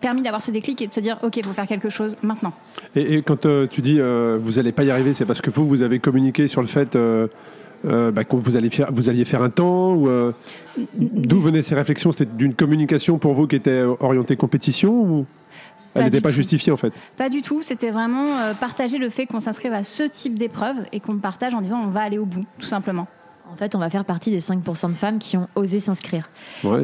permis 0.00 0.22
d'avoir 0.22 0.40
ce 0.40 0.50
déclic 0.50 0.80
et 0.80 0.86
de 0.86 0.92
se 0.92 1.00
dire 1.00 1.18
ok 1.22 1.36
il 1.36 1.44
faut 1.44 1.52
faire 1.52 1.66
quelque 1.66 1.90
chose 1.90 2.16
maintenant. 2.22 2.54
Et, 2.96 3.20
quand 3.20 3.44
euh, 3.44 3.66
tu 3.66 3.82
dis 3.82 3.96
euh, 3.98 4.38
vous 4.40 4.52
n'allez 4.52 4.72
pas 4.72 4.84
y 4.84 4.90
arriver 4.90 5.12
c'est 5.12 5.26
parce 5.26 5.42
que 5.42 5.50
vous 5.50 5.66
vous 5.66 5.82
avez 5.82 5.98
communiqué 5.98 6.48
sur 6.48 6.62
le 6.62 6.66
fait 6.66 6.96
bah, 7.84 8.24
que 8.24 8.36
vous, 8.36 8.56
alliez 9.08 9.24
faire 9.24 9.42
un 9.42 9.50
temps 9.50 10.02
D'où 10.94 11.38
venaient 11.38 11.62
ces 11.62 11.74
réflexions? 11.74 12.12
C'était 12.12 12.30
d'une 12.34 12.54
communication 12.54 13.18
pour 13.18 13.34
vous 13.34 13.46
qui 13.46 13.56
était 13.56 13.82
orientée 13.82 14.36
compétition 14.36 14.92
ou? 14.92 15.26
Elle 15.94 16.04
n'était 16.04 16.20
pas 16.20 16.30
justifiée 16.30 16.72
en 16.72 16.76
fait. 16.76 16.92
Pas 17.16 17.28
du 17.28 17.42
tout. 17.42 17.62
C'était 17.62 17.90
vraiment 17.90 18.38
euh, 18.38 18.54
partager 18.54 18.98
le 18.98 19.10
fait 19.10 19.26
qu'on 19.26 19.40
s'inscrive 19.40 19.72
à 19.72 19.82
ce 19.82 20.04
type 20.04 20.38
d'épreuve 20.38 20.76
et 20.92 21.00
qu'on 21.00 21.18
partage 21.18 21.54
en 21.54 21.60
disant 21.60 21.80
on 21.82 21.88
va 21.88 22.00
aller 22.02 22.18
au 22.18 22.26
bout, 22.26 22.44
tout 22.58 22.66
simplement. 22.66 23.08
En 23.52 23.56
fait, 23.56 23.74
on 23.74 23.78
va 23.78 23.90
faire 23.90 24.04
partie 24.04 24.30
des 24.30 24.38
5% 24.38 24.88
de 24.88 24.94
femmes 24.94 25.18
qui 25.18 25.36
ont 25.36 25.48
osé 25.56 25.80
s'inscrire. 25.80 26.30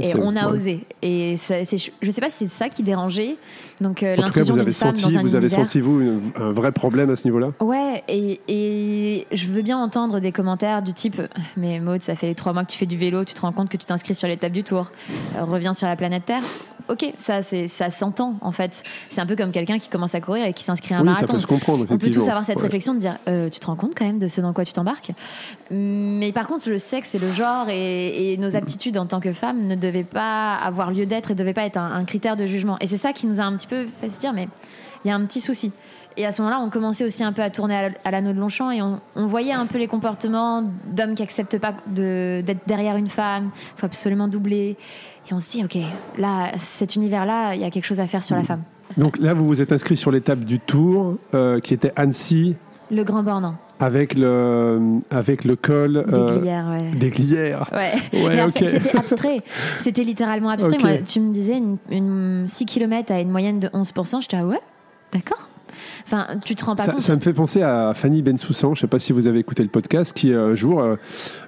et 0.01 0.15
on 0.17 0.35
a 0.35 0.49
osé. 0.49 0.85
Et 1.01 1.37
je 1.37 1.91
ne 2.05 2.11
sais 2.11 2.21
pas 2.21 2.29
si 2.29 2.49
c'est 2.49 2.49
ça 2.49 2.69
qui 2.69 2.83
dérangeait. 2.83 3.37
Donc 3.81 4.03
euh, 4.03 4.17
l'intrusion 4.17 4.57
d'une 4.57 4.73
femme 4.73 4.95
dans 4.95 5.19
un 5.19 5.23
Vous 5.23 5.35
avez 5.35 5.49
senti, 5.49 5.81
vous, 5.81 6.21
un 6.37 6.53
vrai 6.53 6.73
problème 6.73 7.11
à 7.11 7.17
ce 7.17 7.25
niveau-là? 7.25 7.53
Ouais, 7.61 8.03
et, 8.09 8.41
et, 8.49 9.27
je 9.33 9.47
veux 9.47 9.63
bien 9.63 9.79
entendre 9.79 10.21
des 10.21 10.33
commentaires 10.33 10.83
du 10.83 10.93
type 10.93 11.21
«Mais 11.57 11.81
Maud, 11.81 12.01
ça 12.01 12.15
fait 12.15 12.35
trois 12.35 12.53
mois 12.53 12.65
que 12.65 12.71
tu 12.71 12.79
fais 12.79 12.87
du 12.87 12.97
vélo, 12.97 13.25
tu 13.25 13.35
te 13.35 13.41
rends 13.41 13.53
compte 13.53 13.69
que 13.69 13.77
tu 13.77 13.87
t'inscris 13.87 14.15
sur 14.15 14.29
l'étape 14.29 14.53
du 14.53 14.63
Tour. 14.63 14.91
Euh, 15.37 15.45
reviens 15.45 15.75
sur 15.75 15.89
la 15.89 15.97
planète 15.97 16.25
Terre.» 16.25 16.43
Ok, 16.89 17.15
ça, 17.17 17.43
ça 17.43 17.91
s'entend, 17.91 18.37
en 18.41 18.53
fait. 18.53 18.85
C'est 19.11 19.21
un 19.21 19.27
peu 19.27 19.35
comme 19.35 19.51
quelqu'un 19.51 19.79
qui 19.79 19.89
commence 19.89 20.15
à 20.15 20.21
courir 20.21 20.47
et 20.47 20.53
qui 20.53 20.63
s'inscrit 20.63 20.95
à 20.95 20.99
un 20.99 21.01
oui, 21.01 21.07
marathon. 21.07 21.27
Ça 21.27 21.33
peut 21.33 21.41
se 21.41 21.47
comprendre, 21.47 21.85
On 21.91 21.99
peut 21.99 22.11
tous 22.13 22.29
avoir 22.29 22.45
cette 22.45 22.61
réflexion 22.61 22.95
de 22.95 23.01
dire 23.01 23.19
euh, 23.29 23.49
Tu 23.49 23.59
te 23.59 23.67
rends 23.67 23.75
compte 23.75 23.95
quand 23.97 24.05
même 24.05 24.21
de 24.21 24.29
ce 24.29 24.41
dans 24.41 24.53
quoi 24.53 24.65
tu 24.65 24.73
t'embarques» 24.73 25.11
Mais 25.71 26.31
par 26.33 26.47
contre, 26.47 26.69
le 26.71 26.79
sexe 26.79 27.15
et 27.15 27.19
le 27.19 27.31
genre 27.33 27.67
et, 27.69 28.37
nos 28.39 28.55
aptitudes 28.55 28.99
en 28.99 29.07
tant 29.07 29.19
que 29.19 29.33
femmes 29.33 29.67
ne 29.67 29.75
devaient 29.75 30.05
pas 30.05 30.55
avoir 30.55 30.91
lieu 30.93 31.07
d'être 31.07 31.31
et 31.31 31.35
ne 31.35 31.39
devaient 31.39 31.55
pas 31.55 31.65
être 31.65 31.79
un, 31.79 32.05
critère 32.05 32.37
de 32.37 32.47
jugement. 32.47 32.77
Et 32.81 32.87
c'est 32.87 32.97
ça 32.97 33.13
qui 33.13 33.27
nous 33.27 33.41
a 33.41 33.45
un 33.45 33.57
petit 33.57 33.66
peu 33.69 33.87
fait 34.01 34.09
se 34.09 34.19
dire, 34.19 34.33
mais 34.33 34.49
il 35.05 35.09
y 35.09 35.11
a 35.11 35.15
un 35.15 35.25
petit 35.25 35.41
souci. 35.41 35.73
Et 36.19 36.25
à 36.25 36.33
ce 36.33 36.41
moment-là, 36.41 36.61
on 36.65 36.71
commençait 36.71 37.05
aussi 37.05 37.23
un 37.23 37.33
peu 37.33 37.43
à 37.43 37.51
tourner 37.51 37.91
à 38.05 38.11
l'anneau 38.11 38.33
de 38.33 38.39
Longchamp 38.39 38.71
et 38.71 38.81
on, 38.81 39.01
voyait 39.27 39.53
un 39.53 39.67
peu 39.67 39.77
les 39.77 39.87
comportements 39.87 40.65
d'hommes 40.87 41.15
qui 41.15 41.23
acceptent 41.23 41.59
pas 41.59 41.75
d'être 41.87 42.67
derrière 42.67 42.97
une 42.97 43.09
femme, 43.09 43.51
il 43.55 43.81
faut 43.81 43.87
absolument 43.87 44.27
doubler. 44.27 44.77
Et 45.29 45.35
on 45.35 45.41
se 45.41 45.51
dit, 45.51 45.63
ok, 45.63 45.77
là, 46.17 46.53
cet 46.59 46.97
univers-là, 46.97 47.55
il 47.55 47.61
y 47.61 47.65
a 47.65 47.71
quelque 47.71 47.85
chose 47.85 48.01
à 48.01 48.07
faire 48.07 48.25
sur 48.25 48.35
la 48.35 48.45
femme. 48.45 48.63
Donc 48.97 49.19
là, 49.19 49.35
vous 49.35 49.47
vous 49.47 49.61
êtes 49.61 49.73
inscrit 49.73 49.97
sur 49.97 50.11
l'étape 50.11 50.41
du 50.41 50.59
Tour, 50.59 51.19
euh, 51.35 51.61
qui 51.61 51.75
était 51.75 51.93
Annecy. 51.97 52.57
Le 52.91 53.05
Grand 53.05 53.23
Bornand. 53.23 53.57
Avec 53.81 54.15
le, 54.15 55.01
avec 55.11 55.45
le 55.45 55.57
col. 55.57 56.05
Des 56.07 56.15
euh, 56.15 56.39
glières, 56.39 56.67
ouais. 56.69 56.97
Des 56.97 57.11
glières. 57.11 57.71
Ouais. 58.13 58.49
C'était 58.49 58.97
abstrait. 58.97 59.43
C'était 59.79 60.05
littéralement 60.05 60.51
abstrait. 60.51 60.79
Moi, 60.79 60.99
tu 61.05 61.21
me 61.21 61.33
disais 61.33 61.61
une, 61.91 62.47
6 62.47 62.67
km 62.67 63.13
à 63.13 63.21
une 63.21 63.31
moyenne 63.31 63.59
de 63.59 63.69
11%. 63.69 64.23
J'étais, 64.23 64.37
ah 64.39 64.47
ouais, 64.47 64.61
d'accord. 65.13 65.51
Enfin, 66.05 66.27
tu 66.45 66.55
te 66.55 66.65
rends 66.65 66.77
pas 66.77 66.85
ça, 66.85 66.93
compte. 66.93 67.03
Ça 67.03 67.17
me 67.17 67.21
fait 67.21 67.33
penser 67.33 67.63
à 67.63 67.93
Fanny 67.95 68.23
Bensoussan, 68.23 68.75
je 68.75 68.79
ne 68.79 68.83
sais 68.83 68.87
pas 68.87 68.99
si 68.99 69.13
vous 69.13 69.27
avez 69.27 69.41
écouté 69.41 69.63
le 69.63 69.69
podcast, 69.69 70.13
qui 70.15 70.33
un 70.33 70.55
jour, 70.55 70.81
euh, 70.81 70.97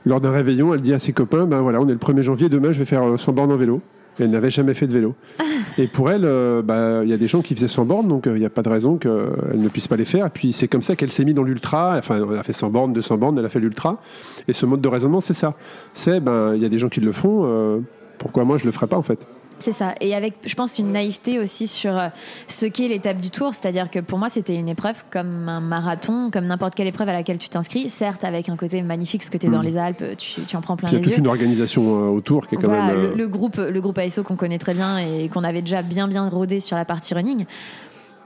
lors 0.05 0.21
d'un 0.21 0.33
réveillon, 0.33 0.75
elle 0.75 0.81
dit 0.81 0.93
à 0.93 0.99
ses 0.99 1.13
copains, 1.13 1.47
ben 1.47 1.61
voilà, 1.61 1.81
on 1.81 1.89
est 1.89 1.93
le 1.93 1.99
1er 1.99 2.23
janvier, 2.23 2.49
demain 2.49 2.73
je 2.73 2.81
vais 2.81 2.85
faire 2.85 3.19
100 3.19 3.33
bornes 3.33 3.53
en 3.53 3.57
vélo 3.57 3.81
elle 4.19 4.31
n'avait 4.31 4.51
jamais 4.51 4.75
fait 4.75 4.87
de 4.87 4.93
vélo. 4.93 5.15
Et 5.79 5.87
pour 5.87 6.11
elle, 6.11 6.25
euh, 6.25 6.63
bah, 6.63 7.03
il 7.05 7.11
y 7.11 7.13
a 7.13 7.17
des 7.17 7.29
gens 7.29 7.41
qui 7.41 7.55
faisaient 7.55 7.69
100 7.69 7.85
bornes, 7.85 8.09
donc 8.09 8.27
euh, 8.27 8.37
il 8.37 8.41
n'y 8.41 8.47
a 8.47 8.51
pas 8.51 8.63
de 8.63 8.69
raison 8.69 8.97
qu'elle 8.97 9.13
ne 9.55 9.69
puisse 9.69 9.89
pas 9.89 9.97
les 9.97 10.05
faire. 10.05 10.27
Et 10.27 10.31
puis 10.31 10.53
c'est 10.53 10.69
comme 10.69 10.83
ça 10.83 10.97
qu'elle 10.97 11.13
s'est 11.13 11.25
mise 11.25 11.35
dans 11.35 11.43
l'ultra. 11.43 11.97
Enfin, 11.99 12.17
elle 12.31 12.39
a 12.39 12.43
fait 12.43 12.53
100 12.53 12.71
bornes, 12.71 12.93
200 12.93 13.17
bornes, 13.17 13.39
elle 13.39 13.47
a 13.47 13.49
fait 13.49 13.61
l'ultra. 13.61 14.01
Et 14.49 14.53
ce 14.53 14.67
mode 14.67 14.81
de 14.81 14.89
raisonnement, 14.89 15.21
c'est 15.21 15.35
ça. 15.35 15.55
C'est, 15.95 16.21
ben, 16.21 16.55
il 16.55 16.63
y 16.63 16.67
a 16.67 16.69
des 16.69 16.79
gens 16.79 16.89
qui 16.89 17.01
le 17.01 17.13
font, 17.13 17.43
euh, 17.45 17.79
pourquoi 18.19 18.45
moi 18.45 18.59
je 18.59 18.65
ne 18.65 18.69
le 18.69 18.73
ferais 18.73 18.87
pas 18.87 18.97
en 18.97 19.03
fait? 19.03 19.27
C'est 19.61 19.73
ça. 19.73 19.95
Et 20.01 20.15
avec, 20.15 20.35
je 20.45 20.55
pense, 20.55 20.79
une 20.79 20.93
naïveté 20.93 21.39
aussi 21.41 21.67
sur 21.67 21.99
euh, 21.99 22.09
ce 22.47 22.67
qu'est 22.67 22.87
l'étape 22.89 23.17
du 23.21 23.31
tour. 23.31 23.55
C'est-à-dire 23.55 23.91
que 23.91 23.99
pour 23.99 24.19
moi, 24.19 24.29
c'était 24.29 24.55
une 24.55 24.69
épreuve 24.69 25.03
comme 25.11 25.49
un 25.49 25.61
marathon, 25.61 26.31
comme 26.33 26.47
n'importe 26.47 26.75
quelle 26.77 26.87
épreuve 26.87 27.09
à 27.09 27.13
laquelle 27.13 27.39
tu 27.39 27.49
t'inscris. 27.49 27.89
Certes, 27.89 28.23
avec 28.25 28.49
un 28.49 28.57
côté 28.57 28.83
magnifique, 28.83 29.21
parce 29.23 29.31
que 29.31 29.39
tu 29.39 29.47
es 29.47 29.51
dans 29.51 29.61
Mm. 29.61 29.65
les 29.67 29.77
Alpes, 29.77 30.05
tu, 30.17 30.43
tu 30.43 30.57
en 30.57 30.61
prends 30.61 30.77
plein 30.77 30.89
Il 30.89 30.93
y 30.93 30.95
a 30.95 30.99
les 30.99 31.05
toute 31.05 31.15
yeux. 31.15 31.19
une 31.21 31.27
organisation 31.27 31.83
euh, 31.83 32.09
autour 32.09 32.47
qui 32.47 32.55
est 32.55 32.59
quand 32.59 32.69
Voilà, 32.69 32.87
même. 32.95 32.97
euh, 32.99 33.11
le, 33.11 33.15
le 33.17 33.29
groupe, 33.29 33.57
le 33.57 33.81
groupe 33.81 33.99
ASO 33.99 34.23
qu'on 34.23 34.37
connaît 34.37 34.59
très 34.59 34.75
bien 34.75 34.99
et 34.99 35.29
qu'on 35.29 35.43
avait 35.45 35.63
déjà 35.63 35.83
bien 35.83 36.07
bien 36.07 36.29
rodé 36.29 36.61
sur 36.61 36.77
la 36.77 36.85
partie 36.85 37.15
running. 37.15 37.45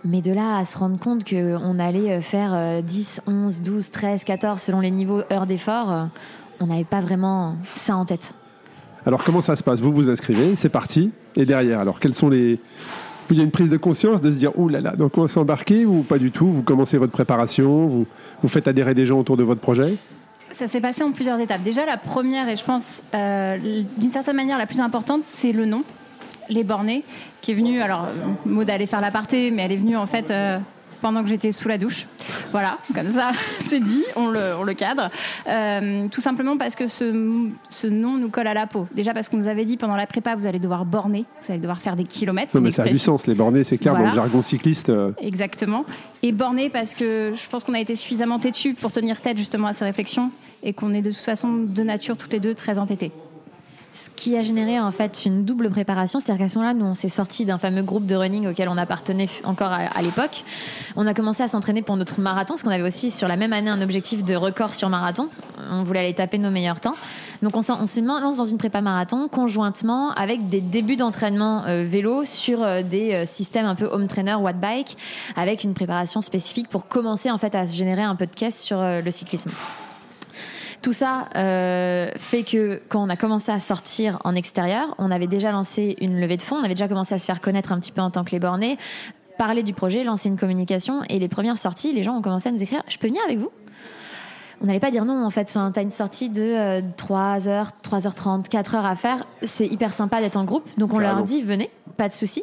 Mais 0.05 0.21
de 0.21 0.33
là 0.33 0.59
à 0.59 0.65
se 0.65 0.77
rendre 0.77 0.99
compte 0.99 1.23
qu'on 1.29 1.79
allait 1.79 2.21
faire 2.21 2.53
euh, 2.53 2.83
10, 2.83 3.23
11, 3.27 3.63
12, 3.63 3.91
13, 3.91 4.25
14 4.25 4.61
selon 4.61 4.81
les 4.81 4.91
niveaux 4.91 5.23
heures 5.33 5.47
d'effort, 5.47 6.09
on 6.61 6.67
n'avait 6.67 6.85
pas 6.85 7.01
vraiment 7.01 7.57
ça 7.75 7.97
en 7.97 8.05
tête. 8.05 8.35
Alors 9.05 9.25
comment 9.25 9.43
ça 9.43 9.57
se 9.57 9.63
passe? 9.63 9.81
Vous 9.81 9.93
vous 9.93 10.09
inscrivez, 10.09 10.55
c'est 10.57 10.69
parti. 10.69 11.11
Et 11.37 11.45
derrière, 11.45 11.81
alors 11.81 11.99
quels 12.01 12.15
sont 12.15 12.29
les... 12.29 12.59
Il 13.31 13.39
y 13.39 13.41
a 13.41 13.45
une 13.45 13.51
prise 13.51 13.71
de 13.71 13.79
conscience 13.79 14.21
de 14.21 14.31
se 14.31 14.37
dire, 14.37 14.51
oh 14.57 14.69
là 14.69 14.81
là, 14.81 14.95
dans 14.95 15.09
quoi 15.09 15.27
s'embarquer 15.27 15.87
ou 15.87 16.03
pas 16.03 16.19
du 16.19 16.31
tout? 16.31 16.47
Vous 16.47 16.63
commencez 16.63 16.99
votre 16.99 17.13
préparation, 17.13 17.87
vous, 17.87 18.49
faites 18.49 18.69
adhérer 18.69 18.95
des 18.95 19.07
gens 19.07 19.19
autour 19.19 19.39
de 19.39 19.43
votre 19.43 19.61
projet? 19.61 19.95
Ça 20.51 20.69
s'est 20.69 20.83
passé 20.83 21.03
en 21.03 21.13
plusieurs 21.13 21.41
étapes. 21.41 21.63
Déjà, 21.63 21.87
la 21.87 21.97
première, 21.97 22.49
et 22.51 22.57
je 22.57 22.65
pense 22.65 23.03
euh, 23.15 23.57
d'une 23.97 24.13
certaine 24.13 24.37
manière 24.37 24.59
la 24.59 24.67
plus 24.67 24.81
importante, 24.81 25.23
c'est 25.25 25.53
le 25.53 25.65
nom, 25.65 25.83
les 26.51 26.63
bornés, 26.63 27.05
qui 27.41 27.53
est 27.53 27.55
venu. 27.55 27.81
Alors, 27.81 28.09
Maud 28.45 28.69
allait 28.69 28.87
faire 28.87 29.01
l'aparté, 29.01 29.51
mais 29.51 29.63
elle 29.63 29.73
est 29.73 29.77
venue 29.77 29.97
en 29.97 30.07
fait 30.07 30.31
euh, 30.31 30.59
pendant 31.03 31.23
que 31.23 31.29
j'étais 31.29 31.53
sous 31.53 31.69
la 31.69 31.77
douche. 31.77 32.07
Voilà, 32.53 32.79
comme 32.95 33.11
ça, 33.13 33.33
c'est 33.69 33.81
dit, 33.81 34.05
on 34.17 34.29
le, 34.29 34.55
on 34.59 34.63
le 34.63 34.73
cadre. 34.73 35.11
Euh, 35.49 36.07
tout 36.09 36.21
simplement 36.23 36.57
parce 36.57 36.75
que 36.77 36.87
ce, 36.87 37.49
ce 37.69 37.87
nom 37.87 38.17
nous 38.17 38.31
colle 38.31 38.47
à 38.47 38.55
la 38.55 38.67
peau. 38.67 38.87
Déjà 38.95 39.13
parce 39.13 39.29
qu'on 39.29 39.37
nous 39.37 39.49
avait 39.49 39.67
dit 39.67 39.77
pendant 39.77 39.97
la 39.97 40.07
prépa, 40.07 40.35
vous 40.37 40.47
allez 40.47 40.59
devoir 40.61 40.85
borner, 40.87 41.27
vous 41.43 41.51
allez 41.51 41.61
devoir 41.61 41.81
faire 41.83 41.97
des 41.97 42.05
kilomètres. 42.05 42.55
Non 42.55 42.63
mais 42.63 42.71
ça 42.71 42.85
a 42.85 42.89
du 42.89 42.99
sens, 42.99 43.27
les 43.27 43.35
bornés, 43.35 43.65
c'est 43.65 43.77
clair, 43.77 43.95
dans 43.95 44.01
le 44.07 44.13
jargon 44.13 44.41
cycliste. 44.41 44.89
euh, 44.89 45.13
Exactement. 45.21 45.85
Et 46.23 46.31
borné 46.33 46.71
parce 46.71 46.95
que 46.95 47.33
je 47.35 47.49
pense 47.49 47.65
qu'on 47.65 47.75
a 47.75 47.81
été 47.81 47.97
suffisamment 47.97 48.39
têtu 48.39 48.75
pour 48.75 48.93
tenir 48.93 49.21
tête 49.21 49.37
justement 49.37 49.67
à 49.67 49.73
ces 49.73 49.85
réflexions 49.85 50.31
et 50.63 50.73
qu'on 50.73 50.95
est 50.95 51.03
de 51.03 51.11
toute 51.11 51.19
façon 51.19 51.53
de 51.53 51.83
nature 51.83 52.17
toutes 52.17 52.33
les 52.33 52.39
deux 52.41 52.55
très 52.55 52.79
entêtées. 52.79 53.11
Ce 53.95 54.09
qui 54.17 54.37
a 54.39 54.43
généré 54.43 54.81
en 54.81 54.91
fait 54.91 55.27
une 55.27 55.45
double 55.45 55.69
préparation, 55.71 56.19
c'est-à-dire 56.19 56.47
qu'à 56.47 56.51
ce 56.51 56.59
moment-là, 56.59 56.75
nous 56.75 56.87
on 56.87 56.95
s'est 56.95 57.11
sorti 57.11 57.45
d'un 57.45 57.59
fameux 57.59 57.83
groupe 57.83 58.07
de 58.07 58.17
running 58.17 58.47
auquel 58.47 58.71
on 58.71 58.79
appartenait 58.79 59.29
encore 59.45 59.71
à, 59.71 60.01
l'époque. 60.01 60.45
On 60.97 61.07
a 61.07 61.13
commencé 61.13 61.43
à 61.43 61.47
s'entraîner 61.47 61.83
pour 61.83 61.97
notre 61.97 62.19
marathon, 62.19 62.55
parce 62.55 62.63
qu'on 62.63 62.71
avait 62.71 62.83
aussi 62.83 63.11
sur 63.11 63.29
la 63.29 63.37
même 63.37 63.53
année 63.53 63.69
un 63.69 63.83
objectif 63.83 64.25
de 64.25 64.35
record 64.35 64.75
sur 64.75 64.89
marathon. 64.89 65.29
On 65.71 65.83
voulait 65.83 66.01
aller 66.01 66.15
taper 66.15 66.39
nos 66.39 66.51
meilleurs 66.51 66.81
temps. 66.81 66.95
Donc 67.43 67.55
on, 67.57 67.63
se 67.63 68.01
lance 68.01 68.37
dans 68.37 68.45
une 68.45 68.59
prépa 68.59 68.81
marathon 68.81 69.29
conjointement 69.29 70.11
avec 70.13 70.49
des 70.49 70.61
débuts 70.61 70.97
d'entraînement 70.97 71.65
euh, 71.67 71.85
vélo 71.85 72.25
sur 72.25 72.63
euh, 72.63 72.83
des 72.83 73.13
euh, 73.13 73.27
systèmes 73.27 73.67
un 73.67 73.75
peu 73.75 73.85
home 73.85 74.07
trainer, 74.07 74.35
watt 74.35 74.59
bike, 74.59 74.97
avec 75.37 75.65
une 75.65 75.75
préparation 75.75 76.23
spécifique 76.23 76.69
pour 76.69 76.89
commencer 76.89 77.31
en 77.31 77.39
fait 77.39 77.55
à 77.55 77.67
se 77.67 77.77
générer 77.77 78.03
un 78.03 78.15
peu 78.15 78.27
de 78.27 78.35
caisse 78.35 78.63
sur 78.63 78.81
le 78.81 79.11
cyclisme. 79.11 79.51
Tout 80.83 80.93
ça 80.93 81.29
euh, 81.37 82.11
fait 82.17 82.43
que 82.43 82.83
quand 82.89 83.05
on 83.05 83.09
a 83.09 83.17
commencé 83.17 83.53
à 83.53 83.61
sortir 83.61 84.19
en 84.25 84.35
extérieur, 84.35 84.97
on 84.99 85.13
avait 85.13 85.29
déjà 85.29 85.53
lancé 85.53 85.95
une 86.01 86.21
levée 86.21 86.37
de 86.37 86.43
fonds, 86.43 86.57
on 86.57 86.65
avait 86.65 86.75
déjà 86.75 86.89
commencé 86.89 87.15
à 87.15 87.19
se 87.19 87.25
faire 87.25 87.41
connaître 87.41 87.71
un 87.71 87.79
petit 87.79 87.93
peu 87.93 88.01
en 88.01 88.11
tant 88.11 88.25
que 88.25 88.33
les 88.33 88.41
bornés, 88.41 88.79
parler 89.39 89.63
du 89.63 89.75
projet, 89.75 90.03
lancer 90.03 90.29
une 90.29 90.37
communication. 90.37 91.03
Et 91.09 91.21
les 91.21 91.29
premières 91.29 91.57
sorties, 91.57 91.93
les 91.93 92.03
gens 92.03 92.17
ont 92.17 92.23
commencé 92.23 92.49
à 92.49 92.53
nous 92.53 92.63
écrire 92.63 92.83
Je 92.89 92.99
peux 92.99 93.07
venir 93.07 93.23
avec 93.25 93.39
vous? 93.39 93.51
On 94.61 94.67
n'allait 94.67 94.81
pas 94.81 94.91
dire 94.91 95.05
non 95.05 95.25
en 95.25 95.31
fait. 95.31 95.49
Enfin, 95.49 95.71
t'as 95.73 95.83
une 95.83 95.91
sortie 95.93 96.29
de 96.29 96.43
euh, 96.43 96.81
3h, 96.97 97.69
3h30, 97.85 98.49
4h 98.49 98.85
à 98.85 98.97
faire. 98.97 99.27
C'est 99.43 99.67
hyper 99.67 99.93
sympa 99.93 100.21
d'être 100.21 100.37
en 100.37 100.45
groupe. 100.45 100.69
Donc 100.79 100.93
on 100.95 100.99
leur 100.99 101.23
dit 101.23 101.43
venez, 101.43 101.71
pas 101.97 102.09
de 102.09 102.13
souci. 102.13 102.43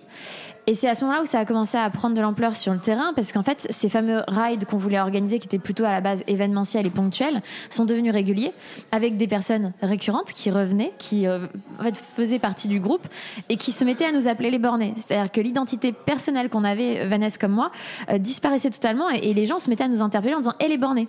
Et 0.67 0.73
c'est 0.73 0.87
à 0.87 0.95
ce 0.95 1.03
moment-là 1.03 1.23
où 1.23 1.25
ça 1.25 1.39
a 1.39 1.45
commencé 1.45 1.77
à 1.77 1.89
prendre 1.89 2.15
de 2.15 2.21
l'ampleur 2.21 2.55
sur 2.55 2.73
le 2.73 2.79
terrain 2.79 3.13
parce 3.15 3.31
qu'en 3.31 3.43
fait, 3.43 3.67
ces 3.69 3.89
fameux 3.89 4.21
rides 4.27 4.65
qu'on 4.65 4.77
voulait 4.77 4.99
organiser, 4.99 5.39
qui 5.39 5.47
étaient 5.47 5.59
plutôt 5.59 5.83
à 5.83 5.91
la 5.91 6.01
base 6.01 6.23
événementiels 6.27 6.85
et 6.85 6.91
ponctuels, 6.91 7.41
sont 7.69 7.85
devenus 7.85 8.13
réguliers 8.13 8.53
avec 8.91 9.17
des 9.17 9.27
personnes 9.27 9.73
récurrentes 9.81 10.31
qui 10.33 10.51
revenaient, 10.51 10.93
qui 10.97 11.27
euh, 11.27 11.47
faisaient 11.93 12.39
partie 12.39 12.67
du 12.67 12.79
groupe 12.79 13.07
et 13.49 13.57
qui 13.57 13.71
se 13.71 13.83
mettaient 13.83 14.05
à 14.05 14.11
nous 14.11 14.27
appeler 14.27 14.51
les 14.51 14.59
bornés. 14.59 14.93
C'est-à-dire 14.97 15.31
que 15.31 15.41
l'identité 15.41 15.91
personnelle 15.91 16.49
qu'on 16.49 16.63
avait, 16.63 17.05
Vanessa 17.05 17.37
comme 17.37 17.53
moi, 17.53 17.71
euh, 18.09 18.17
disparaissait 18.17 18.69
totalement 18.69 19.09
et, 19.09 19.29
et 19.29 19.33
les 19.33 19.45
gens 19.45 19.59
se 19.59 19.69
mettaient 19.69 19.85
à 19.85 19.89
nous 19.89 20.01
interpeller 20.01 20.35
en 20.35 20.39
disant 20.39 20.55
«Eh 20.59 20.67
les 20.67 20.77
bornés!» 20.77 21.07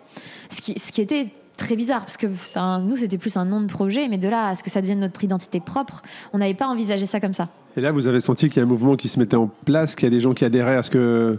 ce 0.51 0.93
qui 0.93 1.01
était 1.01 1.29
très 1.61 1.77
bizarre 1.77 2.01
parce 2.01 2.17
que 2.17 2.27
enfin, 2.27 2.81
nous 2.81 2.97
c'était 2.97 3.19
plus 3.19 3.37
un 3.37 3.45
nom 3.45 3.61
de 3.61 3.67
projet 3.67 4.07
mais 4.09 4.19
de 4.19 4.29
là 4.29 4.49
à 4.49 4.57
ce 4.57 4.63
que 4.63 4.71
ça 4.71 4.81
devienne 4.81 5.01
notre 5.01 5.23
identité 5.23 5.61
propre 5.61 6.03
on 6.33 6.39
n'avait 6.39 6.55
pas 6.55 6.67
envisagé 6.67 7.07
ça 7.07 7.21
comme 7.21 7.35
ça. 7.35 7.49
Et 7.77 7.81
là, 7.81 7.93
vous 7.93 8.09
avez 8.09 8.21
senti 8.21 8.49
qu'il 8.49 8.57
y 8.57 8.61
a 8.61 8.65
un 8.65 8.69
mouvement 8.69 8.97
qui 8.97 9.07
se 9.09 9.19
mettait 9.21 9.37
en 9.37 9.47
place, 9.47 9.95
qu'il 9.95 10.05
y 10.05 10.07
a 10.09 10.11
des 10.11 10.19
gens 10.21 10.35
qui 10.35 10.45
adhéraient 10.45 10.77
à 10.77 10.83
ce 10.83 10.91
que 10.91 11.39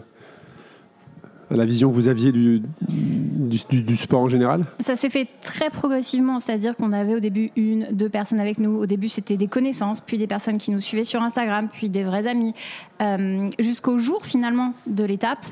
à 1.50 1.56
la 1.58 1.66
vision 1.66 1.90
que 1.90 1.96
vous 1.96 2.08
aviez 2.08 2.32
du, 2.32 2.62
du, 2.88 3.60
du- 3.70 3.82
du 3.84 3.98
sport 3.98 4.22
en 4.22 4.30
général? 4.30 4.64
Ça 4.80 4.96
s'est 4.96 5.10
fait 5.10 5.28
très 5.44 5.70
progressivement, 5.70 6.40
c'est-à-dire 6.40 6.78
qu'on 6.78 6.94
avait 6.94 7.16
au 7.16 7.20
début 7.20 7.50
une, 7.58 7.88
deux 7.92 8.08
personnes 8.08 8.40
avec 8.40 8.58
nous. 8.58 8.78
Au 8.78 8.86
début, 8.86 9.10
c'était 9.10 9.36
des 9.36 9.48
connaissances, 9.48 10.00
puis 10.00 10.18
des 10.18 10.28
personnes 10.28 10.58
qui 10.58 10.72
nous 10.72 10.80
suivaient 10.80 11.04
sur 11.04 11.22
Instagram, 11.22 11.68
puis 11.74 11.90
des 11.90 12.06
vrais 12.06 12.26
amis, 12.28 12.54
euh, 13.02 13.50
jusqu'au 13.60 13.98
jour 14.00 14.26
finalement 14.26 14.74
de 14.88 15.04
l'étape 15.04 15.46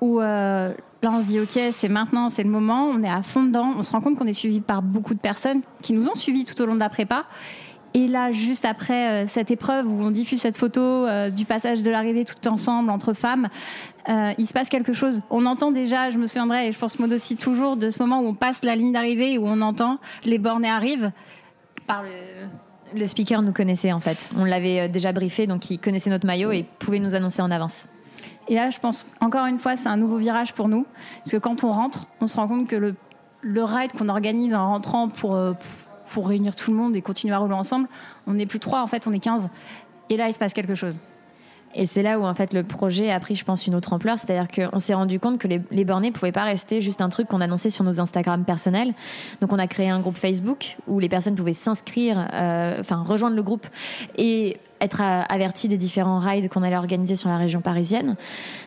où 0.00 0.20
euh, 0.20 0.72
là 1.02 1.10
on 1.12 1.22
se 1.22 1.26
dit 1.26 1.40
ok, 1.40 1.58
c'est 1.70 1.88
maintenant, 1.88 2.28
c'est 2.28 2.42
le 2.42 2.50
moment, 2.50 2.86
on 2.86 3.02
est 3.02 3.10
à 3.10 3.22
fond 3.22 3.44
dedans, 3.44 3.74
on 3.76 3.82
se 3.82 3.92
rend 3.92 4.00
compte 4.00 4.16
qu'on 4.16 4.26
est 4.26 4.32
suivi 4.32 4.60
par 4.60 4.82
beaucoup 4.82 5.14
de 5.14 5.20
personnes 5.20 5.60
qui 5.82 5.92
nous 5.92 6.08
ont 6.08 6.14
suivis 6.14 6.44
tout 6.44 6.60
au 6.60 6.66
long 6.66 6.74
de 6.74 6.80
la 6.80 6.88
prépa. 6.88 7.24
Et 7.94 8.06
là, 8.06 8.32
juste 8.32 8.66
après 8.66 9.24
euh, 9.24 9.26
cette 9.26 9.50
épreuve 9.50 9.86
où 9.86 10.02
on 10.02 10.10
diffuse 10.10 10.42
cette 10.42 10.58
photo 10.58 10.80
euh, 10.80 11.30
du 11.30 11.46
passage 11.46 11.82
de 11.82 11.90
l'arrivée 11.90 12.24
tout 12.24 12.46
ensemble 12.48 12.90
entre 12.90 13.12
femmes, 13.12 13.48
il 14.38 14.46
se 14.46 14.54
passe 14.54 14.70
quelque 14.70 14.94
chose. 14.94 15.20
On 15.28 15.44
entend 15.44 15.70
déjà, 15.70 16.08
je 16.08 16.16
me 16.16 16.26
souviendrai, 16.26 16.68
et 16.68 16.72
je 16.72 16.78
pense 16.78 16.98
moi 16.98 17.08
aussi 17.12 17.36
toujours, 17.36 17.76
de 17.76 17.90
ce 17.90 17.98
moment 18.02 18.20
où 18.20 18.28
on 18.28 18.34
passe 18.34 18.64
la 18.64 18.74
ligne 18.74 18.90
d'arrivée 18.90 19.36
où 19.36 19.46
on 19.46 19.60
entend 19.60 19.98
les 20.24 20.38
bornés 20.38 20.70
arrivent 20.70 21.12
par 21.86 22.02
le. 22.02 22.98
le 22.98 23.06
speaker 23.06 23.42
nous 23.42 23.52
connaissait 23.52 23.92
en 23.92 24.00
fait 24.00 24.30
on 24.36 24.44
l'avait 24.44 24.88
déjà 24.88 25.12
briefé 25.12 25.46
donc 25.46 25.70
il 25.70 25.78
connaissait 25.78 26.10
notre 26.10 26.26
maillot 26.26 26.52
et 26.52 26.64
pouvait 26.78 27.00
nous 27.00 27.14
annoncer 27.14 27.42
en 27.42 27.50
avance 27.50 27.86
Et 28.48 28.54
là, 28.54 28.70
je 28.70 28.78
pense 28.78 29.06
encore 29.20 29.46
une 29.46 29.58
fois, 29.58 29.76
c'est 29.76 29.88
un 29.88 29.96
nouveau 29.96 30.16
virage 30.16 30.54
pour 30.54 30.68
nous, 30.68 30.86
parce 31.18 31.32
que 31.32 31.36
quand 31.36 31.64
on 31.64 31.70
rentre, 31.70 32.06
on 32.20 32.26
se 32.26 32.36
rend 32.36 32.48
compte 32.48 32.66
que 32.66 32.76
le, 32.76 32.94
le 33.42 33.64
ride 33.64 33.92
qu'on 33.92 34.08
organise 34.08 34.54
en 34.54 34.70
rentrant 34.70 35.08
pour, 35.08 35.34
euh, 35.34 35.52
pour 36.10 36.28
réunir 36.28 36.56
tout 36.56 36.70
le 36.70 36.76
monde 36.76 36.96
et 36.96 37.02
continuer 37.02 37.34
à 37.34 37.38
rouler 37.38 37.54
ensemble, 37.54 37.88
on 38.26 38.34
n'est 38.34 38.46
plus 38.46 38.60
trois, 38.60 38.82
en 38.82 38.86
fait, 38.86 39.06
on 39.06 39.12
est 39.12 39.18
15. 39.18 39.48
Et 40.10 40.16
là, 40.16 40.28
il 40.28 40.32
se 40.32 40.38
passe 40.38 40.54
quelque 40.54 40.74
chose. 40.74 40.98
Et 41.74 41.86
c'est 41.86 42.02
là 42.02 42.18
où 42.18 42.24
en 42.24 42.34
fait 42.34 42.54
le 42.54 42.64
projet 42.64 43.10
a 43.10 43.20
pris, 43.20 43.34
je 43.34 43.44
pense, 43.44 43.66
une 43.66 43.74
autre 43.74 43.92
ampleur. 43.92 44.18
C'est-à-dire 44.18 44.48
qu'on 44.48 44.78
s'est 44.78 44.94
rendu 44.94 45.20
compte 45.20 45.38
que 45.38 45.48
les, 45.48 45.60
les 45.70 45.84
bornés 45.84 46.10
pouvaient 46.10 46.32
pas 46.32 46.44
rester 46.44 46.80
juste 46.80 47.02
un 47.02 47.08
truc 47.08 47.28
qu'on 47.28 47.40
annonçait 47.40 47.70
sur 47.70 47.84
nos 47.84 48.00
Instagram 48.00 48.44
personnels. 48.44 48.94
Donc 49.40 49.52
on 49.52 49.58
a 49.58 49.66
créé 49.66 49.90
un 49.90 50.00
groupe 50.00 50.16
Facebook 50.16 50.76
où 50.86 50.98
les 50.98 51.08
personnes 51.08 51.34
pouvaient 51.34 51.52
s'inscrire, 51.52 52.26
euh, 52.32 52.80
enfin 52.80 53.02
rejoindre 53.02 53.36
le 53.36 53.42
groupe 53.42 53.66
et 54.16 54.56
être 54.80 55.00
avertis 55.00 55.68
des 55.68 55.76
différents 55.76 56.18
rides 56.18 56.48
qu'on 56.48 56.62
allait 56.62 56.76
organiser 56.76 57.16
sur 57.16 57.28
la 57.28 57.36
région 57.36 57.60
parisienne. 57.60 58.16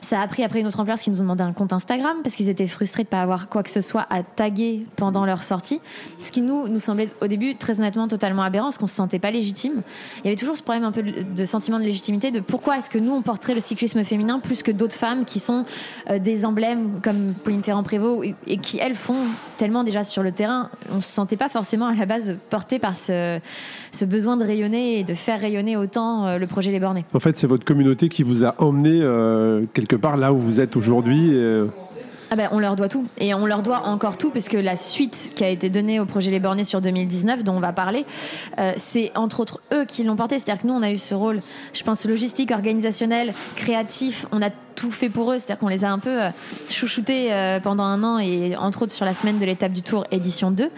Ça 0.02 0.22
a 0.22 0.28
pris 0.28 0.44
après 0.44 0.60
une 0.60 0.68
autre 0.68 0.80
ampleur 0.80 0.96
parce 0.96 1.04
qu'ils 1.04 1.14
nous 1.14 1.20
ont 1.20 1.24
demandé 1.24 1.44
un 1.44 1.54
compte 1.54 1.74
Instagram 1.74 2.18
parce 2.24 2.36
qu'ils 2.36 2.50
étaient 2.50 2.68
frustrés 2.68 3.04
de 3.04 3.08
pas 3.08 3.22
avoir 3.22 3.50
quoi 3.50 3.64
que 3.64 3.70
ce 3.70 3.82
soit 3.82 4.06
à 4.10 4.24
taguer 4.24 4.86
pendant 4.96 5.26
leur 5.26 5.44
sortie. 5.44 5.82
Ce 6.20 6.32
qui 6.32 6.42
nous, 6.42 6.68
nous 6.68 6.80
semblait 6.80 7.10
au 7.22 7.28
début 7.28 7.56
très 7.56 7.80
honnêtement 7.80 8.08
totalement 8.08 8.44
aberrant 8.44 8.66
parce 8.66 8.78
qu'on 8.78 8.88
se 8.88 8.96
sentait 8.96 9.20
pas 9.20 9.32
légitime. 9.32 9.82
Il 10.20 10.26
y 10.26 10.28
avait 10.28 10.36
toujours 10.36 10.58
ce 10.58 10.64
problème 10.64 10.84
un 10.84 10.92
peu 10.92 11.04
de 11.04 11.46
sentiment 11.46 11.80
de 11.80 11.84
légitimité 11.84 12.32
de 12.32 12.40
pourquoi 12.40 12.78
est-ce 12.78 12.90
que 12.90 12.98
nous 12.98 13.14
on 13.14 13.22
porterait 13.22 13.54
le 13.54 13.62
cyclisme 13.62 14.04
féminin 14.04 14.40
plus 14.40 14.64
que 14.64 14.72
d'autres 14.72 14.96
femmes 14.96 15.26
qui 15.26 15.40
sont 15.40 15.66
euh, 16.10 16.20
des 16.20 16.46
emblèmes 16.46 17.00
comme 17.02 17.34
Pauline 17.34 17.64
Ferrand-Prévot 17.64 18.24
et, 18.24 18.58
qui 18.58 18.80
elles 18.80 18.96
font 18.96 19.28
tellement 19.58 19.84
déjà 19.84 20.04
sur 20.04 20.24
le 20.24 20.32
terrain. 20.32 20.70
On 20.92 21.02
se 21.02 21.12
sentait 21.12 21.38
pas 21.38 21.50
forcément 21.50 21.88
à 21.88 21.96
la 21.96 22.06
base 22.06 22.38
porté 22.50 22.80
par 22.80 22.96
ce 22.96 23.40
besoin 24.06 24.38
de 24.38 24.46
rayonner 24.46 25.00
et 25.00 25.04
de 25.04 25.14
faire 25.14 25.40
rayonner 25.40 25.78
autant 25.78 26.01
euh, 26.28 26.38
le 26.38 26.48
projet 26.48 26.72
Les 26.72 26.80
Bornés. 26.80 27.06
En 27.14 27.20
fait, 27.20 27.38
c'est 27.38 27.48
votre 27.48 27.66
communauté 27.66 28.10
qui 28.10 28.24
vous 28.24 28.44
a 28.44 28.56
emmené 28.58 29.00
euh, 29.02 29.66
quelque 29.74 29.96
part 29.96 30.18
là 30.18 30.34
où 30.34 30.38
vous 30.38 30.60
êtes 30.60 30.76
aujourd'hui. 30.76 31.30
euh, 31.34 31.68
Ah 32.34 32.38
ben, 32.38 32.48
on 32.54 32.60
leur 32.60 32.78
doit 32.78 32.88
tout. 32.88 33.06
Et 33.18 33.34
on 33.34 33.46
leur 33.46 33.62
doit 33.62 33.88
encore 33.88 34.18
tout, 34.18 34.30
parce 34.32 34.48
que 34.48 34.56
la 34.56 34.78
suite 34.78 35.32
qui 35.36 35.44
a 35.44 35.50
été 35.50 35.70
donnée 35.70 36.00
au 36.00 36.06
projet 36.06 36.32
Les 36.32 36.40
Bornés 36.40 36.64
sur 36.64 36.80
2019, 36.80 37.44
dont 37.44 37.58
on 37.58 37.60
va 37.60 37.74
parler, 37.74 38.06
euh, 38.58 38.72
c'est 38.78 39.12
entre 39.16 39.42
autres 39.42 39.60
eux 39.74 39.84
qui 39.84 40.06
l'ont 40.06 40.16
porté. 40.16 40.40
C'est-à-dire 40.40 40.62
que 40.62 40.68
nous, 40.68 40.74
on 40.74 40.82
a 40.82 40.92
eu 40.92 40.98
ce 40.98 41.14
rôle, 41.14 41.42
je 41.74 41.84
pense, 41.84 42.06
logistique, 42.06 42.52
organisationnel, 42.52 43.34
créatif. 43.58 44.28
On 44.32 44.42
a 44.42 44.50
tout 44.50 44.92
fait 44.92 45.10
pour 45.10 45.34
eux. 45.34 45.40
C'est-à-dire 45.40 45.60
qu'on 45.60 45.68
les 45.68 45.84
a 45.84 45.92
un 45.92 46.00
peu 46.00 46.24
euh, 46.24 46.30
chouchoutés 46.70 47.34
euh, 47.34 47.60
pendant 47.60 47.84
un 47.84 48.02
an, 48.02 48.18
et 48.18 48.56
entre 48.56 48.84
autres 48.84 48.94
sur 48.94 49.04
la 49.06 49.14
semaine 49.14 49.38
de 49.38 49.46
l'étape 49.46 49.74
du 49.74 49.82
Tour, 49.82 50.06
édition 50.10 50.52
2. 50.52 50.72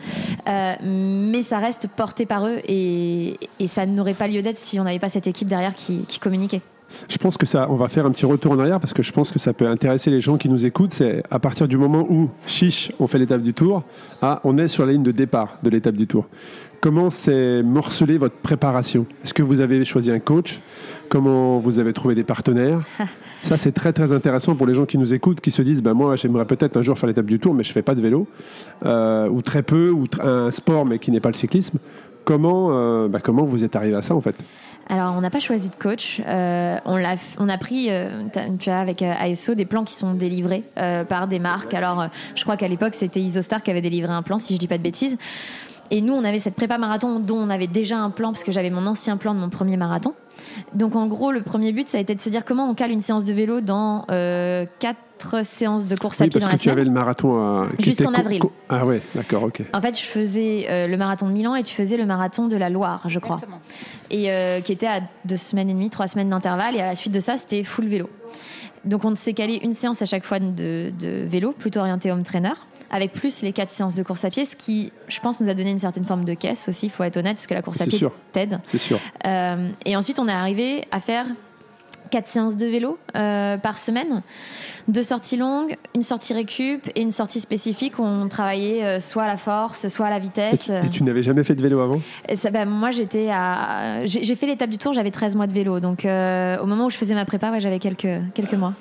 Euh, 0.48 0.74
mais 0.81 1.43
ça 1.43 1.60
reste 1.60 1.88
porté 1.88 2.25
par 2.25 2.48
eux, 2.48 2.62
et, 2.67 3.39
et 3.60 3.67
ça 3.67 3.86
n'aurait 3.86 4.15
pas 4.15 4.27
lieu 4.27 4.41
d'être 4.41 4.57
si 4.57 4.79
on 4.79 4.86
n'avait 4.86 4.98
pas 4.98 5.10
cette 5.10 5.27
équipe 5.27 5.48
derrière 5.48 5.75
qui, 5.75 6.03
qui 6.07 6.17
communiquait. 6.17 6.63
Je 7.09 7.17
pense 7.17 7.38
que 7.38 7.45
ça, 7.45 7.67
on 7.69 7.75
va 7.75 7.88
faire 7.88 8.05
un 8.05 8.12
petit 8.12 8.25
retour 8.25 8.53
en 8.53 8.59
arrière 8.59 8.79
parce 8.79 8.93
que 8.93 9.03
je 9.03 9.12
pense 9.12 9.31
que 9.31 9.39
ça 9.39 9.53
peut 9.53 9.67
intéresser 9.67 10.09
les 10.09 10.21
gens 10.21 10.38
qui 10.38 10.50
nous 10.50 10.65
écoutent. 10.65 10.93
C'est 10.93 11.23
à 11.29 11.39
partir 11.39 11.67
du 11.67 11.77
moment 11.77 12.05
où 12.09 12.29
chiche, 12.45 12.91
on 13.00 13.07
fait 13.07 13.19
l'étape 13.19 13.41
du 13.41 13.53
tour, 13.53 13.83
ah, 14.21 14.39
on 14.43 14.57
est 14.57 14.67
sur 14.67 14.85
la 14.85 14.93
ligne 14.93 15.03
de 15.03 15.12
départ 15.12 15.57
de 15.63 15.69
l'étape 15.69 15.95
du 15.95 16.07
tour. 16.07 16.25
comment 16.81 17.09
s'est 17.09 17.63
morcelée 17.63 18.17
votre 18.17 18.35
préparation? 18.35 19.05
Est-ce 19.23 19.33
que 19.33 19.41
vous 19.41 19.62
avez 19.62 19.85
choisi 19.85 20.12
un 20.12 20.19
coach? 20.19 20.59
Comment 21.07 21.59
vous 21.59 21.79
avez 21.79 21.93
trouvé 21.93 22.13
des 22.13 22.25
partenaires? 22.25 22.81
Ça, 23.43 23.55
c'est 23.55 23.71
très 23.71 23.93
très 23.93 24.12
intéressant 24.12 24.55
pour 24.55 24.67
les 24.67 24.73
gens 24.73 24.85
qui 24.85 24.97
nous 24.97 25.13
écoutent, 25.13 25.39
qui 25.39 25.51
se 25.51 25.62
disent 25.62 25.81
ben 25.81 25.93
moi, 25.93 26.17
j'aimerais 26.17 26.45
peut-être 26.45 26.75
un 26.75 26.81
jour 26.81 26.97
faire 26.97 27.07
l'étape 27.07 27.25
du 27.25 27.39
Tour, 27.39 27.53
mais 27.53 27.63
je 27.63 27.71
fais 27.71 27.81
pas 27.81 27.95
de 27.95 28.01
vélo, 28.01 28.27
euh, 28.85 29.29
ou 29.29 29.41
très 29.41 29.63
peu, 29.63 29.91
ou 29.91 30.07
un 30.21 30.51
sport, 30.51 30.85
mais 30.85 31.00
qui 31.00 31.12
n'est 31.12 31.19
pas 31.21 31.29
le 31.29 31.35
cyclisme. 31.35 31.77
Comment, 32.25 32.69
euh, 32.71 33.07
ben, 33.07 33.19
comment 33.19 33.43
vous 33.43 33.63
êtes 33.63 33.75
arrivé 33.75 33.95
à 33.95 34.01
ça 34.01 34.15
en 34.15 34.21
fait? 34.21 34.35
Alors, 34.89 35.15
on 35.17 35.21
n'a 35.21 35.29
pas 35.29 35.39
choisi 35.39 35.69
de 35.69 35.75
coach. 35.75 36.21
Euh, 36.27 36.77
on, 36.85 37.03
a, 37.03 37.15
on 37.39 37.47
a 37.47 37.57
pris, 37.57 37.87
euh, 37.89 38.23
tu 38.59 38.69
as 38.69 38.79
avec 38.79 39.01
euh, 39.01 39.13
ASO, 39.17 39.55
des 39.55 39.65
plans 39.65 39.83
qui 39.83 39.93
sont 39.93 40.13
délivrés 40.13 40.63
euh, 40.77 41.05
par 41.05 41.27
des 41.27 41.39
marques. 41.39 41.73
Alors, 41.73 42.07
je 42.35 42.43
crois 42.43 42.57
qu'à 42.57 42.67
l'époque, 42.67 42.93
c'était 42.93 43.21
Isostar 43.21 43.63
qui 43.63 43.71
avait 43.71 43.81
délivré 43.81 44.11
un 44.11 44.23
plan, 44.23 44.37
si 44.37 44.53
je 44.53 44.59
dis 44.59 44.67
pas 44.67 44.77
de 44.77 44.83
bêtises. 44.83 45.17
Et 45.89 46.01
nous, 46.01 46.13
on 46.13 46.23
avait 46.23 46.39
cette 46.39 46.55
prépa 46.55 46.77
marathon 46.77 47.19
dont 47.19 47.37
on 47.37 47.49
avait 47.49 47.67
déjà 47.67 47.97
un 47.97 48.09
plan, 48.09 48.31
parce 48.31 48.43
que 48.43 48.51
j'avais 48.51 48.69
mon 48.69 48.85
ancien 48.85 49.15
plan 49.15 49.33
de 49.33 49.39
mon 49.39 49.49
premier 49.49 49.77
marathon. 49.77 50.13
Donc, 50.73 50.95
en 50.95 51.07
gros, 51.07 51.31
le 51.31 51.43
premier 51.43 51.71
but, 51.71 51.87
ça 51.87 51.97
a 51.97 52.01
été 52.01 52.15
de 52.15 52.21
se 52.21 52.29
dire 52.29 52.45
comment 52.45 52.69
on 52.69 52.73
cale 52.73 52.91
une 52.91 53.01
séance 53.01 53.25
de 53.25 53.33
vélo 53.33 53.61
dans 53.61 54.05
euh, 54.09 54.65
quatre 55.31 55.45
séances 55.45 55.85
de 55.85 55.95
course 55.95 56.21
à 56.21 56.25
pied 56.25 56.31
parce 56.31 56.41
dans 56.43 56.47
que 56.47 56.51
la 56.53 56.57
tu 56.57 56.63
semaine. 56.63 56.77
avais 56.77 56.85
le 56.85 56.91
marathon 56.91 57.33
à... 57.35 57.69
Jusqu'en 57.79 58.13
avril. 58.13 58.41
Ah 58.69 58.85
ouais, 58.85 59.01
d'accord, 59.15 59.43
ok. 59.43 59.61
En 59.73 59.81
fait, 59.81 59.99
je 59.99 60.05
faisais 60.05 60.67
euh, 60.69 60.87
le 60.87 60.97
marathon 60.97 61.27
de 61.27 61.33
Milan 61.33 61.55
et 61.55 61.63
tu 61.63 61.73
faisais 61.73 61.97
le 61.97 62.05
marathon 62.05 62.47
de 62.47 62.55
la 62.55 62.69
Loire, 62.69 63.03
je 63.07 63.19
crois. 63.19 63.35
Exactement. 63.37 63.61
et 64.09 64.31
euh, 64.31 64.61
qui 64.61 64.71
était 64.71 64.87
à 64.87 65.01
deux 65.25 65.37
semaines 65.37 65.69
et 65.69 65.73
demie, 65.73 65.89
trois 65.89 66.07
semaines 66.07 66.29
d'intervalle. 66.29 66.75
Et 66.75 66.81
à 66.81 66.87
la 66.87 66.95
suite 66.95 67.13
de 67.13 67.19
ça, 67.19 67.37
c'était 67.37 67.63
full 67.63 67.87
vélo. 67.87 68.09
Donc 68.85 69.05
on 69.05 69.15
s'est 69.15 69.33
calé 69.33 69.61
une 69.63 69.73
séance 69.73 70.01
à 70.01 70.05
chaque 70.05 70.25
fois 70.25 70.39
de, 70.39 70.91
de 70.99 71.25
vélo, 71.25 71.53
plutôt 71.53 71.79
orienté 71.79 72.11
home 72.11 72.23
trainer, 72.23 72.51
avec 72.91 73.13
plus 73.13 73.41
les 73.41 73.53
quatre 73.53 73.71
séances 73.71 73.95
de 73.95 74.03
course 74.03 74.25
à 74.25 74.29
pied, 74.29 74.43
ce 74.43 74.57
qui, 74.57 74.91
je 75.07 75.19
pense, 75.21 75.39
nous 75.39 75.47
a 75.49 75.53
donné 75.53 75.71
une 75.71 75.79
certaine 75.79 76.05
forme 76.05 76.25
de 76.25 76.33
caisse 76.33 76.67
aussi, 76.67 76.87
il 76.87 76.89
faut 76.89 77.03
être 77.03 77.15
honnête, 77.15 77.37
parce 77.37 77.47
que 77.47 77.53
la 77.53 77.61
course 77.61 77.79
à 77.79 77.85
pied 77.85 78.05
t'aide. 78.33 78.59
C'est 78.65 78.77
sûr. 78.77 78.99
Euh, 79.25 79.69
et 79.85 79.95
ensuite, 79.95 80.19
on 80.19 80.27
est 80.27 80.33
arrivé 80.33 80.83
à 80.91 80.99
faire 80.99 81.25
quatre 82.13 82.27
séances 82.27 82.55
de 82.58 82.67
vélo 82.67 83.00
euh, 83.15 83.58
par 83.58 83.79
semaine, 83.79 84.22
deux 84.88 85.01
sorties 85.01 85.36
longues, 85.36 85.75
une 85.96 86.03
sortie 86.03 86.36
récup 86.36 86.88
et 86.96 87.01
une 87.01 87.10
sortie 87.10 87.39
spécifique 87.39 87.98
où 87.98 88.03
on 88.03 88.27
travaillait 88.27 88.84
euh, 88.84 89.00
soit 89.00 89.24
à 89.24 89.27
la 89.27 89.38
force, 89.38 89.88
soit 89.88 90.05
à 90.05 90.10
la 90.12 90.20
vitesse. 90.20 90.65
tu, 90.65 90.86
et 90.86 90.89
tu 90.89 91.03
n'avais 91.03 91.24
jamais 91.24 91.43
fait 91.43 91.55
de 91.55 91.63
vélo 91.63 91.79
avant? 91.79 92.00
Et 92.29 92.36
ça, 92.36 92.51
bah, 92.51 92.65
moi, 92.65 92.91
j'étais 92.91 93.29
à. 93.32 94.05
J'ai 94.05 94.24
j'ai 94.24 94.36
fait 94.36 94.46
l'étape 94.46 94.70
du 94.70 94.77
tour, 94.77 94.93
j'avais 94.93 95.10
13 95.10 95.36
mois 95.36 95.48
de 95.48 95.53
vélo. 95.53 95.79
Donc, 95.79 96.05
euh, 96.05 96.60
au 96.60 96.67
moment 96.67 96.86
où 96.86 96.89
je 96.91 96.98
faisais 96.98 97.15
ma 97.15 97.25
prépa, 97.25 97.50
ouais, 97.50 97.60
j'avais 97.60 97.79
quelques, 97.79 98.22
quelques 98.36 98.53
mois. 98.53 98.75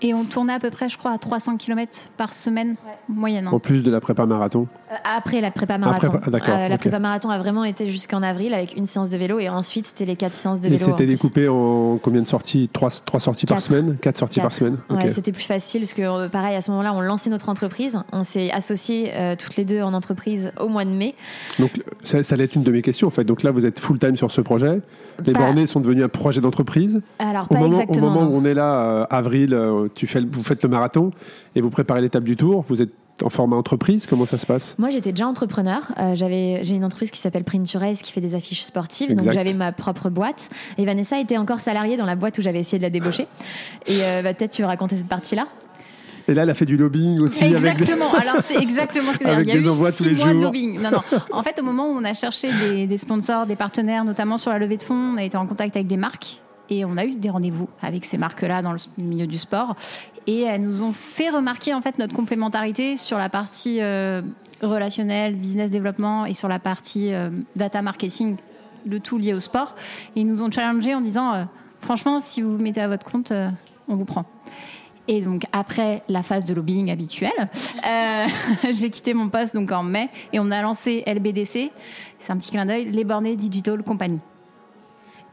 Et 0.00 0.14
on 0.14 0.24
tournait 0.24 0.52
à 0.52 0.60
peu 0.60 0.70
près, 0.70 0.88
je 0.88 0.96
crois, 0.96 1.10
à 1.10 1.18
300 1.18 1.56
km 1.56 2.10
par 2.16 2.32
semaine, 2.32 2.76
moyenne. 3.08 3.48
hein. 3.48 3.52
En 3.52 3.58
plus 3.58 3.82
de 3.82 3.90
la 3.90 4.00
prépa 4.00 4.26
marathon 4.26 4.68
Euh, 4.90 4.94
après 5.04 5.40
la 5.40 5.50
prépa 5.50 5.76
marathon. 5.76 6.06
Après, 6.06 6.20
ah, 6.24 6.30
d'accord, 6.30 6.54
Euh, 6.54 6.68
la 6.68 6.78
prépa 6.78 6.98
marathon 7.00 7.30
a 7.30 7.38
vraiment 7.38 7.64
été 7.64 7.90
jusqu'en 7.90 8.22
avril 8.22 8.54
avec 8.54 8.76
une 8.76 8.86
séance 8.86 9.10
de 9.10 9.18
vélo 9.18 9.40
et 9.40 9.48
ensuite, 9.48 9.86
c'était 9.86 10.04
les 10.04 10.14
quatre 10.14 10.34
séances 10.34 10.60
de 10.60 10.68
Et 10.68 10.70
vélo. 10.70 10.82
en 10.82 10.86
c'était 10.86 11.06
découpé 11.06 11.48
en 11.48 11.98
combien 12.00 12.22
de 12.22 12.28
sorties? 12.28 12.70
Trois, 12.72 12.90
trois 13.04 13.18
sorties 13.18 13.46
par 13.46 13.60
semaine? 13.60 13.96
Quatre 14.00 14.18
sorties 14.18 14.40
par 14.40 14.52
semaine. 14.52 14.78
Ouais, 14.88 15.10
c'était 15.10 15.32
plus 15.32 15.42
facile 15.44 15.80
parce 15.82 15.94
que, 15.94 16.02
euh, 16.02 16.28
pareil, 16.28 16.54
à 16.54 16.60
ce 16.60 16.70
moment-là, 16.70 16.92
on 16.94 17.00
lançait 17.00 17.28
notre 17.30 17.48
entreprise. 17.48 17.98
On 18.12 18.22
s'est 18.22 18.50
associés 18.52 19.10
euh, 19.14 19.34
toutes 19.36 19.56
les 19.56 19.64
deux 19.64 19.82
en 19.82 19.94
entreprise 19.94 20.52
au 20.60 20.68
mois 20.68 20.84
de 20.84 20.90
mai. 20.90 21.16
Donc 21.58 21.72
ça, 22.02 22.22
ça 22.22 22.34
allait 22.34 22.44
être 22.44 22.54
une 22.54 22.62
de 22.62 22.70
mes 22.70 22.82
questions 22.82 23.08
en 23.08 23.10
fait. 23.10 23.24
Donc 23.24 23.42
là, 23.42 23.50
vous 23.50 23.66
êtes 23.66 23.80
full 23.80 23.98
time 23.98 24.16
sur 24.16 24.30
ce 24.30 24.40
projet. 24.40 24.80
Les 25.26 25.32
Pas- 25.32 25.40
bornés 25.40 25.66
sont 25.66 25.80
devenus 25.80 26.04
un 26.04 26.08
projet 26.08 26.40
d'entreprise. 26.40 27.00
Alors, 27.18 27.44
Au 27.50 27.54
pas 27.54 27.60
moment, 27.60 27.76
au 27.78 27.80
exactement. 27.80 28.10
moment 28.10 28.26
non. 28.26 28.30
où 28.36 28.40
on 28.40 28.44
est 28.44 28.54
là, 28.54 28.80
euh, 28.80 29.04
avril, 29.10 29.52
euh, 29.54 29.88
tu 29.94 30.06
fais, 30.06 30.20
le- 30.20 30.28
vous 30.30 30.42
faites 30.42 30.62
le 30.62 30.68
marathon 30.68 31.10
et 31.56 31.60
vous 31.60 31.70
préparez 31.70 32.00
l'étape 32.00 32.24
du 32.24 32.36
tour. 32.36 32.64
Vous 32.68 32.80
êtes 32.82 32.90
en 33.24 33.30
format 33.30 33.56
entreprise. 33.56 34.06
Comment 34.06 34.26
ça 34.26 34.38
se 34.38 34.46
passe? 34.46 34.76
Moi, 34.78 34.90
j'étais 34.90 35.10
déjà 35.10 35.26
entrepreneur. 35.26 35.80
Euh, 35.98 36.14
j'avais, 36.14 36.60
j'ai 36.62 36.76
une 36.76 36.84
entreprise 36.84 37.10
qui 37.10 37.18
s'appelle 37.20 37.42
Print 37.42 37.68
to 37.72 37.78
Race 37.80 38.00
qui 38.02 38.12
fait 38.12 38.20
des 38.20 38.36
affiches 38.36 38.62
sportives. 38.62 39.10
Exact. 39.10 39.24
Donc, 39.24 39.34
j'avais 39.34 39.54
ma 39.54 39.72
propre 39.72 40.08
boîte. 40.08 40.50
Et 40.78 40.84
Vanessa 40.84 41.18
était 41.18 41.36
encore 41.36 41.58
salariée 41.58 41.96
dans 41.96 42.06
la 42.06 42.14
boîte 42.14 42.38
où 42.38 42.42
j'avais 42.42 42.60
essayé 42.60 42.78
de 42.78 42.84
la 42.84 42.90
débaucher. 42.90 43.26
Et 43.88 44.04
euh, 44.04 44.22
bah, 44.22 44.34
peut-être 44.34 44.52
tu 44.52 44.62
veux 44.62 44.68
raconter 44.68 44.96
cette 44.96 45.08
partie-là? 45.08 45.48
Et 46.28 46.34
là, 46.34 46.42
elle 46.42 46.50
a 46.50 46.54
fait 46.54 46.66
du 46.66 46.76
lobbying 46.76 47.20
aussi 47.20 47.42
avec 47.42 47.56
des- 47.58 47.66
Exactement. 47.68 48.12
Alors 48.20 48.42
c'est 48.44 48.56
exactement 48.56 49.12
ce 49.14 49.18
que 49.18 49.24
je 49.24 49.30
veux 49.30 49.34
Avec 49.34 49.46
dire. 49.46 49.54
Il 49.56 49.62
y 49.64 49.66
a 49.66 49.70
eu 49.70 49.90
six 49.92 49.96
tous 49.96 50.04
les 50.10 50.14
mois 50.14 50.26
de 50.26 50.32
jours. 50.34 50.42
lobbying. 50.42 50.80
Non, 50.80 50.90
non. 50.90 51.00
En 51.32 51.42
fait, 51.42 51.58
au 51.58 51.62
moment 51.64 51.88
où 51.90 51.96
on 51.96 52.04
a 52.04 52.12
cherché 52.14 52.50
des, 52.52 52.86
des 52.86 52.96
sponsors, 52.98 53.46
des 53.46 53.56
partenaires, 53.56 54.04
notamment 54.04 54.36
sur 54.36 54.50
la 54.50 54.58
levée 54.58 54.76
de 54.76 54.82
fonds, 54.82 55.14
on 55.14 55.16
a 55.16 55.24
été 55.24 55.36
en 55.38 55.46
contact 55.46 55.74
avec 55.74 55.88
des 55.88 55.96
marques 55.96 56.40
et 56.70 56.84
on 56.84 56.96
a 56.98 57.06
eu 57.06 57.14
des 57.16 57.30
rendez-vous 57.30 57.68
avec 57.80 58.04
ces 58.04 58.18
marques-là 58.18 58.60
dans 58.60 58.72
le 58.72 58.78
milieu 59.02 59.26
du 59.26 59.38
sport 59.38 59.74
et 60.26 60.42
elles 60.42 60.60
nous 60.60 60.82
ont 60.82 60.92
fait 60.92 61.30
remarquer 61.30 61.72
en 61.72 61.80
fait 61.80 61.98
notre 61.98 62.14
complémentarité 62.14 62.98
sur 62.98 63.16
la 63.16 63.30
partie 63.30 63.78
euh, 63.80 64.20
relationnelle, 64.60 65.34
business 65.34 65.70
développement 65.70 66.26
et 66.26 66.34
sur 66.34 66.48
la 66.48 66.58
partie 66.58 67.14
euh, 67.14 67.30
data 67.56 67.80
marketing, 67.80 68.36
le 68.86 69.00
tout 69.00 69.16
lié 69.16 69.32
au 69.32 69.40
sport. 69.40 69.74
Et 70.14 70.20
ils 70.20 70.26
nous 70.26 70.42
ont 70.42 70.50
challengé 70.50 70.94
en 70.94 71.00
disant 71.00 71.32
euh, 71.32 71.44
franchement, 71.80 72.20
si 72.20 72.42
vous 72.42 72.52
vous 72.58 72.62
mettez 72.62 72.82
à 72.82 72.88
votre 72.88 73.10
compte, 73.10 73.32
on 73.88 73.96
vous 73.96 74.04
prend. 74.04 74.26
Et 75.08 75.22
donc 75.22 75.44
après 75.52 76.02
la 76.08 76.22
phase 76.22 76.44
de 76.44 76.54
lobbying 76.54 76.90
habituelle, 76.90 77.32
euh, 77.86 78.24
j'ai 78.72 78.90
quitté 78.90 79.14
mon 79.14 79.30
poste 79.30 79.54
donc 79.54 79.72
en 79.72 79.82
mai 79.82 80.10
et 80.32 80.38
on 80.38 80.50
a 80.50 80.60
lancé 80.60 81.02
LBDC. 81.06 81.70
C'est 82.18 82.32
un 82.32 82.36
petit 82.36 82.50
clin 82.50 82.66
d'œil, 82.66 82.84
les 82.84 83.04
bornés 83.04 83.34
Digital 83.34 83.82
Company. 83.82 84.20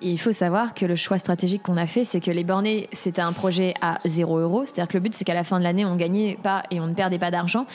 Et 0.01 0.11
il 0.11 0.19
faut 0.19 0.33
savoir 0.33 0.73
que 0.73 0.85
le 0.85 0.95
choix 0.95 1.17
stratégique 1.17 1.63
qu'on 1.63 1.77
a 1.77 1.87
fait, 1.87 2.03
c'est 2.03 2.19
que 2.19 2.29
les 2.29 2.43
bornés, 2.43 2.89
c'était 2.91 3.21
un 3.21 3.31
projet 3.31 3.73
à 3.81 3.97
0 4.05 4.39
euros. 4.39 4.65
C'est-à-dire 4.65 4.89
que 4.89 4.97
le 4.97 4.99
but, 4.99 5.13
c'est 5.13 5.23
qu'à 5.23 5.33
la 5.33 5.45
fin 5.45 5.57
de 5.57 5.63
l'année, 5.63 5.85
on 5.85 5.95
gagnait 5.95 6.37
pas 6.41 6.63
et 6.69 6.81
on 6.81 6.87
ne 6.87 6.93
perdait 6.93 7.17
pas 7.17 7.31
d'argent. 7.31 7.65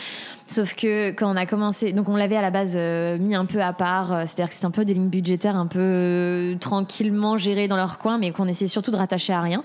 Sauf 0.46 0.74
que 0.74 1.10
quand 1.10 1.32
on 1.32 1.36
a 1.36 1.46
commencé, 1.46 1.92
donc 1.92 2.08
on 2.10 2.16
l'avait 2.16 2.36
à 2.36 2.42
la 2.42 2.50
base 2.50 2.74
euh, 2.76 3.18
mis 3.18 3.34
un 3.34 3.46
peu 3.46 3.62
à 3.62 3.72
part. 3.72 4.12
euh, 4.12 4.22
C'est-à-dire 4.26 4.48
que 4.48 4.54
c'était 4.54 4.66
un 4.66 4.70
peu 4.70 4.84
des 4.84 4.92
lignes 4.94 5.08
budgétaires 5.08 5.56
un 5.56 5.66
peu 5.66 6.56
tranquillement 6.60 7.38
gérées 7.38 7.68
dans 7.68 7.76
leur 7.76 7.98
coin, 7.98 8.18
mais 8.18 8.32
qu'on 8.32 8.46
essayait 8.46 8.68
surtout 8.68 8.90
de 8.90 8.96
rattacher 8.96 9.32
à 9.32 9.40
rien. 9.40 9.64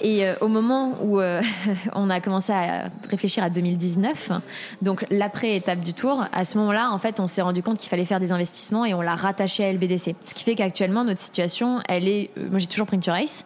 Et 0.00 0.26
euh, 0.26 0.34
au 0.40 0.48
moment 0.48 0.94
où 1.02 1.20
euh, 1.20 1.40
on 1.94 2.10
a 2.10 2.20
commencé 2.20 2.52
à 2.52 2.90
réfléchir 3.10 3.42
à 3.42 3.50
2019, 3.50 4.30
donc 4.82 5.06
l'après-étape 5.10 5.80
du 5.80 5.94
tour, 5.94 6.24
à 6.32 6.44
ce 6.44 6.58
moment-là, 6.58 6.90
en 6.92 6.98
fait, 6.98 7.20
on 7.20 7.26
s'est 7.26 7.42
rendu 7.42 7.62
compte 7.62 7.78
qu'il 7.78 7.88
fallait 7.88 8.04
faire 8.04 8.20
des 8.20 8.32
investissements 8.32 8.84
et 8.84 8.94
on 8.94 9.00
l'a 9.00 9.14
rattaché 9.14 9.64
à 9.64 9.72
LBDC. 9.72 10.14
Ce 10.26 10.34
qui 10.34 10.44
fait 10.44 10.54
qu'actuellement, 10.54 11.04
notre 11.04 11.20
situation, 11.20 11.80
elle 11.88 12.08
est. 12.08 12.30
euh, 12.38 12.48
Moi, 12.50 12.58
j'ai 12.58 12.66
toujours 12.66 12.86
Print 12.86 13.04
to 13.04 13.10
Race. 13.10 13.44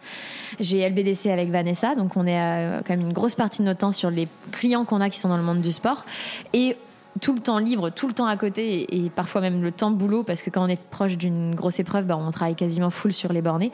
J'ai 0.59 0.87
LBDC 0.87 1.27
avec 1.27 1.49
Vanessa, 1.49 1.95
donc 1.95 2.17
on 2.17 2.27
est 2.27 2.81
quand 2.85 2.89
même 2.89 3.01
une 3.01 3.13
grosse 3.13 3.35
partie 3.35 3.61
de 3.61 3.65
notre 3.67 3.79
temps 3.79 3.91
sur 3.91 4.11
les 4.11 4.27
clients 4.51 4.85
qu'on 4.85 5.01
a 5.01 5.09
qui 5.09 5.17
sont 5.17 5.29
dans 5.29 5.37
le 5.37 5.43
monde 5.43 5.61
du 5.61 5.71
sport. 5.71 6.05
Et 6.53 6.75
tout 7.19 7.33
le 7.33 7.39
temps 7.41 7.59
libre, 7.59 7.89
tout 7.89 8.07
le 8.07 8.13
temps 8.13 8.27
à 8.27 8.37
côté 8.37 8.83
et, 8.83 9.05
et 9.05 9.09
parfois 9.09 9.41
même 9.41 9.61
le 9.61 9.71
temps 9.71 9.91
boulot 9.91 10.23
parce 10.23 10.41
que 10.41 10.49
quand 10.49 10.63
on 10.63 10.67
est 10.69 10.81
proche 10.81 11.17
d'une 11.17 11.55
grosse 11.55 11.79
épreuve, 11.79 12.05
bah, 12.05 12.17
on 12.17 12.31
travaille 12.31 12.55
quasiment 12.55 12.89
full 12.89 13.11
sur 13.11 13.33
les 13.33 13.41
bornés. 13.41 13.71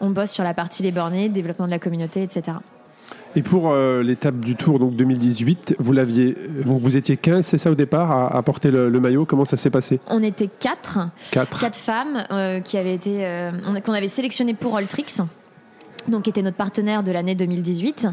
On 0.00 0.10
bosse 0.10 0.30
sur 0.30 0.44
la 0.44 0.54
partie 0.54 0.82
les 0.82 0.92
bornés, 0.92 1.28
développement 1.28 1.66
de 1.66 1.70
la 1.70 1.78
communauté, 1.78 2.22
etc. 2.22 2.58
Et 3.36 3.42
pour 3.42 3.70
euh, 3.70 4.02
l'étape 4.02 4.40
du 4.40 4.56
Tour 4.56 4.78
donc 4.78 4.96
2018, 4.96 5.76
vous 5.78 5.92
l'aviez, 5.92 6.34
vous 6.64 6.96
étiez 6.96 7.16
15, 7.16 7.44
c'est 7.46 7.58
ça 7.58 7.70
au 7.70 7.74
départ, 7.74 8.10
à, 8.10 8.36
à 8.36 8.42
porter 8.42 8.70
le, 8.70 8.88
le 8.88 9.00
maillot? 9.00 9.26
Comment 9.26 9.44
ça 9.44 9.56
s'est 9.56 9.70
passé? 9.70 10.00
On 10.08 10.22
était 10.22 10.48
quatre, 10.48 10.98
4. 11.32 11.60
quatre 11.60 11.78
femmes 11.78 12.24
euh, 12.30 12.60
qui 12.60 12.78
avaient 12.78 12.94
été, 12.94 13.26
euh, 13.26 13.52
qu'on 13.84 13.92
avait 13.92 14.08
sélectionnées 14.08 14.54
pour 14.54 14.76
Alltrix. 14.76 15.06
Donc, 16.08 16.22
qui 16.22 16.30
était 16.30 16.42
notre 16.42 16.56
partenaire 16.56 17.02
de 17.02 17.12
l'année 17.12 17.34
2018 17.34 18.08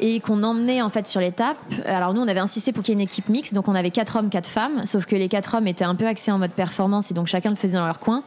et 0.00 0.20
qu'on 0.20 0.42
emmenait 0.42 0.82
en 0.82 0.90
fait 0.90 1.06
sur 1.06 1.20
l'étape. 1.20 1.58
Alors 1.86 2.14
nous, 2.14 2.20
on 2.20 2.28
avait 2.28 2.40
insisté 2.40 2.72
pour 2.72 2.82
qu'il 2.82 2.92
y 2.92 2.94
ait 2.94 3.00
une 3.00 3.06
équipe 3.06 3.28
mixte, 3.28 3.54
donc 3.54 3.68
on 3.68 3.74
avait 3.74 3.90
quatre 3.90 4.16
hommes, 4.16 4.30
quatre 4.30 4.48
femmes. 4.48 4.86
Sauf 4.86 5.04
que 5.06 5.16
les 5.16 5.28
quatre 5.28 5.54
hommes 5.54 5.66
étaient 5.66 5.84
un 5.84 5.94
peu 5.94 6.06
axés 6.06 6.32
en 6.32 6.38
mode 6.38 6.52
performance 6.52 7.10
et 7.10 7.14
donc 7.14 7.26
chacun 7.26 7.50
le 7.50 7.56
faisait 7.56 7.76
dans 7.76 7.86
leur 7.86 7.98
coin. 7.98 8.22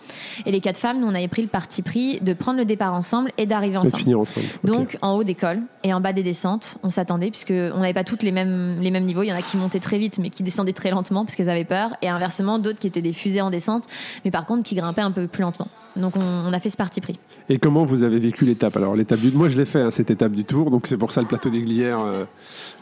Et 0.45 0.51
les 0.51 0.59
quatre 0.59 0.77
femmes, 0.77 0.99
nous, 0.99 1.07
on 1.07 1.15
avait 1.15 1.27
pris 1.27 1.41
le 1.41 1.47
parti 1.47 1.81
pris 1.81 2.19
de 2.19 2.33
prendre 2.33 2.57
le 2.59 2.65
départ 2.65 2.93
ensemble 2.93 3.31
et 3.37 3.45
d'arriver 3.45 3.77
ensemble. 3.77 4.03
finir 4.03 4.19
ensemble. 4.19 4.45
Donc 4.63 4.97
en 5.01 5.13
haut 5.13 5.23
des 5.23 5.35
cols 5.35 5.61
et 5.83 5.93
en 5.93 6.01
bas 6.01 6.13
des 6.13 6.23
descentes, 6.23 6.77
on 6.83 6.89
s'attendait 6.89 7.29
puisque 7.29 7.51
on 7.51 7.79
n'avait 7.79 7.93
pas 7.93 8.03
toutes 8.03 8.23
les 8.23 8.31
mêmes 8.31 8.79
les 8.81 8.91
mêmes 8.91 9.05
niveaux. 9.05 9.23
Il 9.23 9.27
y 9.27 9.33
en 9.33 9.37
a 9.37 9.41
qui 9.41 9.57
montaient 9.57 9.79
très 9.79 9.97
vite 9.97 10.19
mais 10.19 10.29
qui 10.29 10.43
descendaient 10.43 10.73
très 10.73 10.91
lentement 10.91 11.25
parce 11.25 11.35
qu'elles 11.35 11.49
avaient 11.49 11.65
peur 11.65 11.95
et 12.01 12.09
inversement 12.09 12.59
d'autres 12.59 12.79
qui 12.79 12.87
étaient 12.87 13.01
des 13.01 13.13
fusées 13.13 13.41
en 13.41 13.49
descente 13.49 13.85
mais 14.25 14.31
par 14.31 14.45
contre 14.45 14.63
qui 14.63 14.75
grimpaient 14.75 15.01
un 15.01 15.11
peu 15.11 15.27
plus 15.27 15.41
lentement. 15.41 15.67
Donc 15.95 16.15
on, 16.17 16.21
on 16.21 16.53
a 16.53 16.59
fait 16.59 16.69
ce 16.69 16.77
parti 16.77 17.01
pris. 17.01 17.19
Et 17.49 17.59
comment 17.59 17.85
vous 17.85 18.03
avez 18.03 18.19
vécu 18.19 18.43
l'étape? 18.43 18.75
Alors 18.75 18.93
l'étape 18.95 19.19
du, 19.21 19.31
moi 19.31 19.47
je 19.47 19.57
l'ai 19.57 19.65
fait 19.65 19.79
hein, 19.79 19.89
cette 19.91 20.11
étape 20.11 20.33
du 20.33 20.43
Tour, 20.43 20.69
donc 20.69 20.85
c'est 20.87 20.97
pour 20.97 21.13
ça 21.13 21.21
le 21.21 21.27
plateau 21.27 21.49
des 21.49 21.61
Glières. 21.61 21.99
euh, 22.01 22.25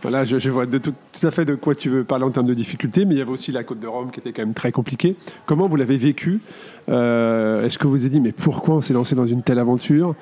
voilà, 0.02 0.26
je, 0.26 0.50
vois 0.50 0.66
de 0.66 0.80
tout, 0.80 0.94
à 1.22 1.30
fait 1.32 1.46
de 1.46 1.54
quoi 1.54 1.76
tu 1.76 1.90
veux 1.90 2.04
parler 2.04 2.26
en 2.26 2.32
termes 2.32 2.48
de 2.48 2.54
difficultés, 2.56 3.06
mais 3.06 3.14
il 3.14 3.18
y 3.20 3.22
avait 3.22 3.32
aussi 3.32 3.52
la 3.52 3.64
côte 3.64 3.80
de 3.80 3.86
Rome 3.88 4.10
qui 4.12 4.20
était 4.20 4.34
quand 4.34 4.42
même 4.42 4.56
très 4.56 4.72
compliquée. 4.72 5.16
Comment 5.46 5.68
vous 5.68 5.76
l'avez 5.76 5.98
vécu? 5.98 6.42
Euh, 6.90 7.64
Est-ce 7.64 7.78
que 7.78 7.86
vous 7.86 7.92
vous 7.92 8.06
êtes 8.08 8.12
dit 8.12 8.20
mais 8.20 8.32
pourquoi 8.32 8.76
on 8.76 8.82
s'est 8.82 8.94
lancé 8.94 9.14
dans 9.16 9.28
une 9.28 9.44
telle 9.44 9.60
aventure? 9.60 10.16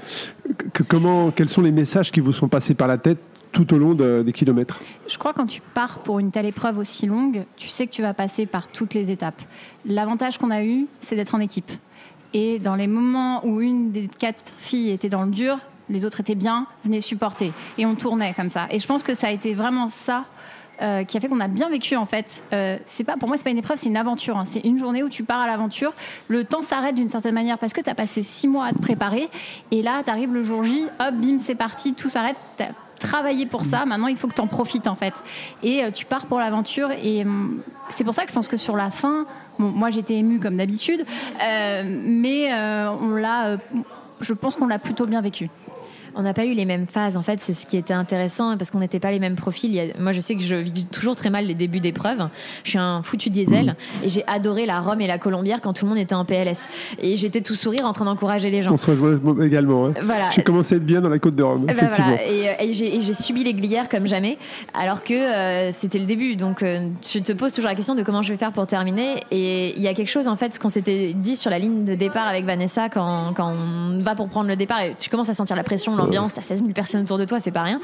Comment, 0.90 1.32
Quels 1.32 1.50
sont 1.50 1.62
les 1.62 1.72
messages 1.72 2.12
qui 2.12 2.20
vous 2.20 2.34
sont 2.34 2.48
passés 2.50 2.74
par 2.74 2.88
la 2.90 2.98
tête 2.98 3.20
tout 3.54 3.74
au 3.74 3.78
long 3.78 3.94
de- 3.94 4.24
des 4.26 4.34
kilomètres? 4.34 4.80
Je 5.08 5.18
crois 5.18 5.32
que 5.32 5.38
quand 5.38 5.46
tu 5.48 5.62
pars 5.74 6.00
pour 6.00 6.20
une 6.20 6.32
telle 6.32 6.48
épreuve 6.48 6.78
aussi 6.80 7.06
longue, 7.08 7.46
tu 7.56 7.70
sais 7.70 7.88
que 7.88 7.92
tu 7.92 8.02
vas 8.02 8.14
passer 8.14 8.46
par 8.46 8.68
toutes 8.68 8.94
les 8.94 9.12
étapes. 9.12 9.42
L'avantage 9.86 10.38
qu'on 10.38 10.52
a 10.52 10.64
eu, 10.64 10.88
c'est 11.00 11.16
d'être 11.16 11.36
en 11.36 11.40
équipe. 11.40 11.72
Et 12.34 12.60
dans 12.60 12.76
les 12.76 12.88
moments 12.88 13.46
où 13.46 13.62
une 13.62 13.92
des 13.92 14.08
quatre 14.08 14.54
filles 14.58 14.92
était 14.92 15.10
dans 15.10 15.24
le 15.24 15.32
dur, 15.32 15.60
les 15.90 16.06
autres 16.06 16.20
étaient 16.22 16.36
bien, 16.36 16.68
venaient 16.84 17.02
supporter. 17.02 17.54
Et 17.78 17.86
on 17.86 17.96
tournait 17.96 18.34
comme 18.34 18.50
ça. 18.50 18.68
Et 18.72 18.80
je 18.80 18.88
pense 18.88 19.04
que 19.04 19.14
ça 19.14 19.28
a 19.28 19.32
été 19.32 19.54
vraiment 19.54 19.88
ça 19.88 20.26
euh, 20.82 21.04
qui 21.04 21.18
a 21.18 21.20
fait 21.20 21.28
qu'on 21.28 21.40
a 21.40 21.48
bien 21.48 21.70
vécu 21.70 21.96
en 21.96 22.06
fait. 22.06 22.44
Euh, 22.52 22.78
pas 23.06 23.16
pour 23.18 23.28
moi 23.28 23.38
c'est 23.38 23.44
pas 23.44 23.52
une 23.52 23.60
épreuve, 23.60 23.78
c'est 23.78 23.90
une 23.90 23.98
aventure. 23.98 24.38
hein. 24.38 24.46
C'est 24.48 24.62
une 24.62 24.80
journée 24.80 25.04
où 25.04 25.10
tu 25.10 25.24
pars 25.24 25.42
à 25.42 25.48
l'aventure. 25.48 25.94
Le 26.30 26.46
temps 26.46 26.64
s'arrête 26.64 26.96
d'une 26.96 27.10
certaine 27.10 27.36
manière 27.36 27.60
parce 27.60 27.74
que 27.74 27.82
tu 27.82 27.90
as 27.90 27.96
passé 27.96 28.24
six 28.24 28.48
mois 28.48 28.66
à 28.66 28.72
te 28.72 28.80
préparer 28.80 29.30
et 29.70 29.84
là 29.84 30.02
tu 30.04 30.10
arrives 30.10 30.34
le 30.34 30.44
jour 30.44 30.64
J, 30.64 30.86
hop 31.00 31.14
bim 31.14 31.38
c'est 31.38 31.56
parti, 31.56 31.94
tout 31.94 32.10
s'arrête. 32.10 32.38
T'as 32.58 32.70
travaillé 32.98 33.46
pour 33.46 33.64
ça, 33.64 33.86
maintenant 33.86 34.08
il 34.08 34.18
faut 34.18 34.28
que 34.28 34.34
tu 34.34 34.42
en 34.42 34.48
profites 34.48 34.88
en 34.88 34.96
fait. 34.96 35.14
Et 35.62 35.84
euh, 35.84 35.92
tu 35.92 36.06
pars 36.06 36.26
pour 36.26 36.40
l'aventure 36.40 36.90
et 36.92 37.22
hum, 37.22 37.62
c'est 37.90 38.04
pour 38.04 38.16
ça 38.16 38.24
que 38.24 38.30
je 38.30 38.34
pense 38.34 38.48
que 38.48 38.58
sur 38.58 38.76
la 38.76 38.90
fin, 38.90 39.28
bon, 39.60 39.70
moi 39.70 39.90
j'étais 39.90 40.16
émue 40.16 40.40
comme 40.40 40.58
d'habitude, 40.58 41.06
euh, 41.44 41.84
mais 41.86 42.54
euh, 42.54 42.90
on 42.92 43.16
l'a, 43.16 43.48
euh, 43.48 43.58
je 44.22 44.34
pense 44.34 44.56
qu'on 44.56 44.68
l'a 44.68 44.80
plutôt 44.80 45.06
bien 45.06 45.22
vécu. 45.22 45.50
On 46.16 46.22
n'a 46.22 46.34
pas 46.34 46.46
eu 46.46 46.54
les 46.54 46.66
mêmes 46.66 46.86
phases, 46.88 47.18
en 47.18 47.22
fait, 47.24 47.40
c'est 47.40 47.54
ce 47.54 47.66
qui 47.66 47.78
était 47.78 47.94
intéressant 47.94 48.58
parce 48.58 48.72
qu'on 48.72 48.80
n'était 48.80 49.00
pas 49.00 49.12
les 49.12 49.20
mêmes 49.20 49.36
profils. 49.36 49.94
Moi, 50.00 50.12
je 50.12 50.22
sais 50.22 50.36
que 50.36 50.42
je 50.44 50.56
vis 50.56 50.86
toujours 50.86 51.16
très 51.16 51.30
mal 51.30 51.46
les 51.46 51.56
débuts 51.56 51.80
d'épreuve. 51.80 52.28
Je 52.64 52.70
suis 52.72 52.80
un 52.80 53.02
foutu 53.04 53.30
diesel 53.30 53.76
et 54.04 54.10
j'ai 54.10 54.24
adoré 54.28 54.66
la 54.66 54.80
Rome 54.80 55.02
et 55.02 55.08
la 55.08 55.18
Colombière 55.18 55.60
quand 55.62 55.74
tout 55.74 55.86
le 55.86 55.90
monde 55.90 55.98
était 56.00 56.16
en 56.16 56.26
PLS. 56.26 56.68
Et 57.00 57.18
j'étais 57.18 57.42
tout 57.42 57.56
sourire 57.56 57.86
en 57.86 57.94
train 57.94 58.06
d'encourager 58.06 58.50
les 58.50 58.62
gens. 58.62 58.74
On 58.74 58.78
se 58.78 58.90
rejoint 58.92 59.20
également. 59.44 59.88
hein. 59.88 59.94
Voilà. 60.04 60.30
J'ai 60.32 60.44
commencé 60.44 60.76
à 60.76 60.78
être 60.78 60.86
bien 60.86 61.02
dans 61.02 61.10
la 61.10 61.20
côte 61.20 61.36
de 61.36 61.44
Rome, 61.44 61.66
ben 61.66 61.74
effectivement. 61.74 62.06
voilà. 62.18 62.28
Et, 62.28 62.50
euh, 62.50 62.54
et 62.70 62.74
j'ai 62.74 62.96
et 62.96 63.02
j'ai 63.02 63.14
subi 63.14 63.44
les 63.44 63.54
glières 63.54 63.90
comme 63.90 64.06
jamais, 64.08 64.38
alors 64.74 65.04
que 65.04 65.14
euh, 65.14 65.72
c'était 65.72 66.00
le 66.00 66.06
début. 66.06 66.36
Donc 66.36 66.62
euh, 66.64 66.90
tu 67.02 67.22
te 67.24 67.34
poses 67.34 67.54
toujours 67.54 67.70
la 67.70 67.76
question 67.76 67.96
de 67.96 68.04
comment 68.04 68.22
je 68.22 68.30
vais 68.32 68.38
faire 68.38 68.52
pour 68.52 68.68
terminer. 68.68 69.16
Et 69.32 69.74
il 69.76 69.82
y 69.82 69.88
a 69.88 69.94
quelque 69.94 70.10
chose 70.10 70.28
en 70.28 70.36
fait, 70.36 70.54
ce 70.54 70.60
qu'on 70.60 70.70
s'était 70.70 71.14
dit 71.14 71.36
sur 71.36 71.50
la 71.50 71.60
ligne 71.60 71.86
de 71.86 71.96
départ 71.96 72.28
avec 72.28 72.46
Vanessa 72.46 72.90
quand, 72.90 73.34
quand 73.36 73.52
on 73.54 74.00
va 74.02 74.16
pour 74.16 74.28
prendre 74.30 74.48
le 74.48 74.56
départ 74.56 74.82
et 74.82 74.96
tu 74.98 75.10
commences 75.10 75.30
à 75.30 75.34
sentir 75.34 75.56
la 75.56 75.64
pression, 75.64 75.96
l'ambiance, 76.06 76.34
t'as 76.34 76.42
16 76.42 76.60
000 76.60 76.72
personnes 76.74 77.02
autour 77.02 77.18
de 77.18 77.26
toi, 77.26 77.40
c'est 77.40 77.52
pas 77.52 77.64
rien. 77.64 77.80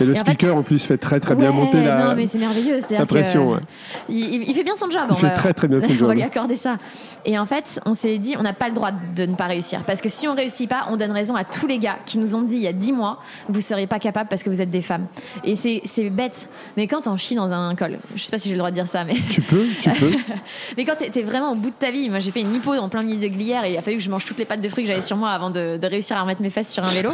Et 0.00 0.04
le 0.04 0.14
Et 0.14 0.20
en 0.20 0.24
fait- 0.24 0.32
speaker, 0.32 0.56
en 0.56 0.62
plus, 0.62 0.84
fait 0.84 0.98
très 0.98 1.20
très 1.20 1.34
bien 1.34 1.50
monter 1.52 1.82
la, 1.82 2.04
Non, 2.08 2.14
mais 2.16 2.26
c'est 2.26 2.38
merveilleux. 2.38 2.76
C'est-à-dire 2.80 3.00
la 3.00 3.06
pression. 3.06 3.50
ouais. 3.52 3.60
il, 4.08 4.54
fait 4.54 4.64
bien 4.64 4.76
son 4.76 4.90
job. 4.90 5.02
Il 5.08 5.12
on 5.12 5.16
fait 5.16 5.28
va- 5.28 5.32
très, 5.34 5.52
très 5.54 5.68
bien 5.68 5.80
son 5.80 5.86
On 5.90 5.94
job. 5.96 6.08
va 6.08 6.14
lui 6.14 6.22
accorder 6.22 6.56
ça. 6.56 6.76
Et 7.24 7.38
en 7.38 7.46
fait, 7.46 7.80
on 7.86 7.94
s'est 7.94 8.18
dit, 8.18 8.34
on 8.38 8.42
n'a 8.42 8.52
pas 8.52 8.68
le 8.68 8.74
droit 8.74 8.90
de 9.14 9.26
ne 9.26 9.34
pas 9.34 9.46
réussir. 9.46 9.82
Parce 9.86 10.00
que 10.00 10.08
si 10.08 10.28
on 10.28 10.34
réussit 10.34 10.68
pas, 10.68 10.86
on 10.90 10.96
donne 10.96 11.12
raison 11.12 11.34
à 11.34 11.44
tous 11.44 11.66
les 11.66 11.78
gars 11.78 11.96
qui 12.06 12.18
nous 12.18 12.34
ont 12.34 12.42
dit 12.42 12.56
il 12.56 12.62
y 12.62 12.66
a 12.68 12.72
10 12.72 12.92
mois, 12.92 13.18
vous 13.48 13.60
seriez 13.60 13.86
pas 13.86 13.98
capables 13.98 14.28
parce 14.28 14.42
que 14.42 14.50
vous 14.50 14.60
êtes 14.62 14.70
des 14.70 14.82
femmes. 14.82 15.06
Et 15.44 15.54
c'est 15.54 16.10
bête. 16.10 16.48
Mais 16.76 16.86
quand 16.86 17.06
on 17.08 17.16
chie 17.16 17.34
dans 17.34 17.50
un 17.52 17.74
col, 17.74 17.98
je 18.14 18.22
sais 18.22 18.30
pas 18.30 18.38
si 18.38 18.48
j'ai 18.48 18.54
le 18.54 18.58
droit 18.58 18.70
de 18.70 18.74
dire 18.76 18.86
ça, 18.86 19.04
mais, 19.04 19.14
Tu 19.30 19.40
peux, 19.42 19.66
tu 19.80 19.90
peux. 19.90 20.12
mais 20.76 20.84
quand 20.84 20.96
t'es 20.96 21.10
t'es 21.10 21.22
vraiment 21.22 21.52
au 21.52 21.56
bout 21.56 21.70
de 21.70 21.74
ta 21.78 21.90
vie, 21.90 22.08
moi 22.10 22.18
j'ai 22.18 22.30
fait 22.30 22.40
une 22.42 22.54
hypo 22.54 22.74
en 22.74 22.88
plein 22.88 23.02
milieu 23.02 23.18
de 23.18 23.26
glière 23.34 23.64
et 23.64 23.72
il 23.72 23.76
a 23.78 23.82
fallu 23.82 23.96
que 23.96 24.02
je 24.02 24.10
mange 24.10 24.24
toutes 24.24 24.38
les 24.38 24.44
pâtes 24.44 24.60
de 24.60 24.68
fruits 24.68 24.84
que 24.84 24.88
j'avais 24.88 25.00
sur 25.02 25.16
moi 25.16 25.30
avant 25.30 25.50
de, 25.50 25.76
de 25.78 25.86
réussir 25.86 26.16
à 26.16 26.20
remettre 26.22 26.42
mes 26.42 26.50
fesses 26.50 26.72
sur 26.72 26.84
un 26.84 26.90
vélo. 26.90 27.10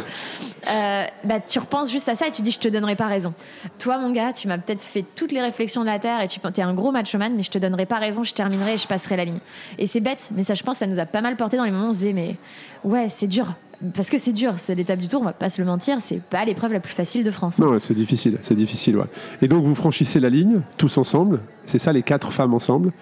Euh, 0.69 1.05
bah, 1.23 1.39
tu 1.39 1.59
repenses 1.59 1.91
juste 1.91 2.07
à 2.09 2.15
ça 2.15 2.27
et 2.27 2.31
tu 2.31 2.41
dis 2.41 2.51
je 2.51 2.59
te 2.59 2.67
donnerai 2.67 2.95
pas 2.95 3.07
raison. 3.07 3.33
Toi 3.79 3.97
mon 3.97 4.11
gars, 4.11 4.33
tu 4.33 4.47
m'as 4.47 4.57
peut-être 4.57 4.83
fait 4.83 5.05
toutes 5.15 5.31
les 5.31 5.41
réflexions 5.41 5.81
de 5.81 5.87
la 5.87 5.99
terre 5.99 6.21
et 6.21 6.27
tu 6.27 6.39
es 6.39 6.61
un 6.61 6.73
gros 6.73 6.91
machoman, 6.91 7.35
mais 7.35 7.43
je 7.43 7.51
te 7.51 7.57
donnerai 7.57 7.85
pas 7.85 7.97
raison, 7.97 8.23
je 8.23 8.33
terminerai 8.33 8.75
et 8.75 8.77
je 8.77 8.87
passerai 8.87 9.17
la 9.17 9.25
ligne. 9.25 9.39
Et 9.77 9.85
c'est 9.85 9.99
bête, 9.99 10.29
mais 10.35 10.43
ça 10.43 10.53
je 10.53 10.63
pense 10.63 10.77
ça 10.77 10.87
nous 10.87 10.99
a 10.99 11.05
pas 11.05 11.21
mal 11.21 11.35
porté 11.35 11.57
dans 11.57 11.65
les 11.65 11.71
moments 11.71 11.87
où 11.87 11.89
on 11.89 11.93
se 11.93 11.99
disait 11.99 12.13
mais 12.13 12.37
ouais 12.83 13.09
c'est 13.09 13.27
dur. 13.27 13.55
Parce 13.95 14.09
que 14.09 14.17
c'est 14.17 14.31
dur, 14.31 14.53
c'est 14.57 14.75
l'étape 14.75 14.99
du 14.99 15.09
tour, 15.09 15.21
on 15.21 15.25
va 15.25 15.33
pas 15.33 15.49
se 15.49 15.61
le 15.61 15.67
mentir, 15.67 15.99
c'est 15.99 16.21
pas 16.21 16.45
l'épreuve 16.45 16.71
la 16.71 16.79
plus 16.79 16.93
facile 16.93 17.23
de 17.23 17.31
France. 17.31 17.59
Non, 17.59 17.77
c'est 17.79 17.93
difficile, 17.93 18.37
c'est 18.41 18.55
difficile. 18.55 18.97
Et 19.41 19.49
donc 19.49 19.65
vous 19.65 19.75
franchissez 19.75 20.21
la 20.21 20.29
ligne 20.29 20.61
tous 20.77 20.97
ensemble. 20.97 21.41
C'est 21.65 21.79
ça, 21.79 21.91
les 21.91 22.01
quatre 22.01 22.31
femmes 22.31 22.53
ensemble. 22.53 22.93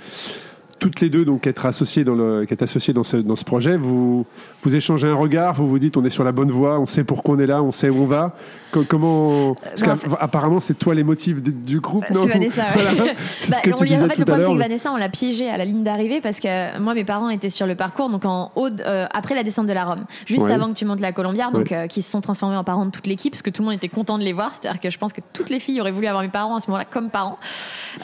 Toutes 0.81 0.99
les 0.99 1.09
deux, 1.09 1.23
donc, 1.25 1.45
être 1.45 1.65
associées 1.65 2.03
dans 2.03 2.15
le, 2.15 2.43
êtes 2.49 2.61
associées 2.63 2.91
dans 2.93 3.03
ce, 3.03 3.15
dans 3.17 3.35
ce 3.35 3.45
projet, 3.45 3.77
vous, 3.77 4.25
vous 4.63 4.75
échangez 4.75 5.07
un 5.07 5.13
regard, 5.13 5.53
vous 5.53 5.67
vous 5.69 5.77
dites 5.79 5.95
on 5.95 6.03
est 6.03 6.09
sur 6.09 6.23
la 6.23 6.31
bonne 6.31 6.49
voie, 6.51 6.79
on 6.79 6.87
sait 6.87 7.03
pourquoi 7.03 7.35
on 7.35 7.39
est 7.39 7.45
là, 7.45 7.61
on 7.61 7.71
sait 7.71 7.89
où 7.89 8.01
on 8.01 8.07
va. 8.07 8.35
Co- 8.71 8.83
comment 8.87 9.53
Parce 9.55 9.81
bah, 9.83 9.95
fait- 9.95 10.09
qu'apparemment, 10.09 10.59
c'est 10.59 10.73
toi 10.73 10.95
les 10.95 11.03
motifs 11.03 11.41
du- 11.43 11.79
groupe, 11.79 12.09
non? 12.09 12.25
Vanessa. 12.25 12.63
Voilà. 12.73 12.91
Bah, 13.49 13.57
ce 13.57 13.61
que 13.61 13.69
on 13.73 13.77
tu 13.77 13.83
lui 13.83 13.89
disais 13.91 14.03
en 14.03 14.07
fait, 14.07 14.13
tout 14.15 14.19
le 14.21 14.25
problème, 14.25 14.47
c'est 14.47 14.53
que 14.53 14.59
Vanessa, 14.59 14.91
on 14.91 14.97
l'a 14.97 15.09
piégée 15.09 15.49
à 15.49 15.57
la 15.57 15.65
ligne 15.65 15.83
d'arrivée 15.83 16.19
parce 16.19 16.39
que 16.39 16.79
moi, 16.79 16.93
mes 16.95 17.03
parents 17.05 17.29
étaient 17.29 17.49
sur 17.49 17.67
le 17.67 17.75
parcours, 17.75 18.09
donc 18.09 18.25
en 18.25 18.51
haut, 18.55 18.69
euh, 18.83 19.05
après 19.13 19.35
la 19.35 19.43
descente 19.43 19.67
de 19.67 19.73
la 19.73 19.83
Rome, 19.83 20.05
juste 20.25 20.45
Ouais. 20.45 20.51
avant 20.53 20.69
que 20.69 20.73
tu 20.73 20.85
montes 20.85 20.99
la 21.01 21.11
Colombière, 21.11 21.51
donc 21.51 21.67
Ouais. 21.69 21.77
euh, 21.77 21.87
qui 21.87 22.01
se 22.01 22.09
sont 22.09 22.21
transformés 22.21 22.55
en 22.57 22.63
parents 22.63 22.85
de 22.87 22.91
toute 22.91 23.05
l'équipe 23.07 23.31
parce 23.33 23.43
que 23.43 23.49
tout 23.51 23.61
le 23.61 23.65
monde 23.67 23.75
était 23.75 23.87
content 23.89 24.17
de 24.17 24.23
les 24.23 24.33
voir. 24.33 24.51
C'est-à-dire 24.59 24.79
que 24.81 24.89
je 24.89 24.97
pense 24.97 25.13
que 25.13 25.21
toutes 25.33 25.49
les 25.51 25.59
filles 25.59 25.79
auraient 25.79 25.91
voulu 25.91 26.07
avoir 26.07 26.23
mes 26.23 26.29
parents 26.29 26.55
à 26.55 26.59
ce 26.59 26.69
moment-là 26.71 26.85
comme 26.89 27.09
parents. 27.11 27.37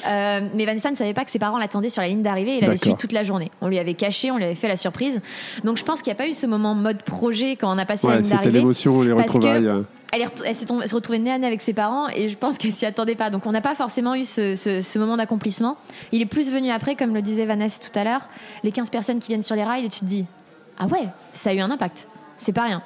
Euh, 0.07 0.41
mais 0.53 0.65
Vanessa 0.65 0.91
ne 0.91 0.95
savait 0.95 1.13
pas 1.15 1.25
que 1.25 1.31
ses 1.31 1.39
parents 1.39 1.57
l'attendaient 1.57 1.89
sur 1.89 2.01
la 2.03 2.07
ligne 2.09 2.21
d'arrivée 2.21 2.57
et 2.67 2.69
il 2.69 2.71
avait 2.71 2.75
D'accord. 2.75 2.81
suivi 2.83 2.97
toute 2.97 3.11
la 3.13 3.23
journée. 3.23 3.51
On 3.61 3.67
lui 3.67 3.79
avait 3.79 3.93
caché, 3.93 4.31
on 4.31 4.37
lui 4.37 4.43
avait 4.45 4.55
fait 4.55 4.67
la 4.67 4.75
surprise. 4.77 5.21
Donc 5.63 5.77
je 5.77 5.83
pense 5.83 6.01
qu'il 6.01 6.11
n'y 6.11 6.17
a 6.17 6.23
pas 6.23 6.27
eu 6.27 6.33
ce 6.33 6.45
moment 6.45 6.75
mode 6.75 7.01
projet 7.03 7.55
quand 7.55 7.73
on 7.73 7.77
a 7.77 7.85
passé 7.85 8.07
la 8.07 8.13
Ouais, 8.13 8.17
ligne 8.17 8.25
c'était 8.25 8.37
d'arrivée. 8.37 8.59
l'émotion, 8.59 9.01
les 9.01 9.11
retrouvailles. 9.11 9.65
euh. 9.67 9.81
Elle, 10.13 10.55
s'est 10.55 10.65
retrouvée 10.95 11.19
nez 11.19 11.31
à 11.31 11.37
nez 11.37 11.45
avec 11.47 11.61
ses 11.61 11.73
parents 11.73 12.07
et 12.09 12.29
je 12.29 12.37
pense 12.37 12.57
qu'elle 12.57 12.71
s'y 12.71 12.85
attendait 12.85 13.15
pas. 13.15 13.29
Donc 13.29 13.45
on 13.45 13.51
n'a 13.51 13.59
pas 13.61 13.75
forcément 13.75 14.15
eu 14.15 14.23
ce, 14.23 14.55
ce- 14.55 14.79
ce 14.81 14.99
moment 14.99 15.17
d'accomplissement. 15.17 15.75
Il 16.13 16.21
est 16.21 16.25
plus 16.25 16.49
venu 16.51 16.69
après, 16.71 16.95
comme 16.95 17.13
le 17.13 17.21
disait 17.21 17.45
Vanessa 17.45 17.79
tout 17.83 17.97
à 17.99 18.03
l'heure, 18.05 18.21
les 18.63 18.71
15 18.71 18.89
personnes 18.89 19.19
qui 19.19 19.27
viennent 19.27 19.41
sur 19.43 19.55
les 19.55 19.63
rails 19.65 19.85
et 19.85 19.89
tu 19.89 19.99
te 19.99 20.05
dis 20.05 20.25
Ah 20.79 20.87
ouais, 20.87 21.07
ça 21.33 21.49
a 21.49 21.53
eu 21.53 21.59
un 21.59 21.69
impact. 21.71 22.07
C'est 22.37 22.53
pas 22.53 22.63
rien. 22.63 22.81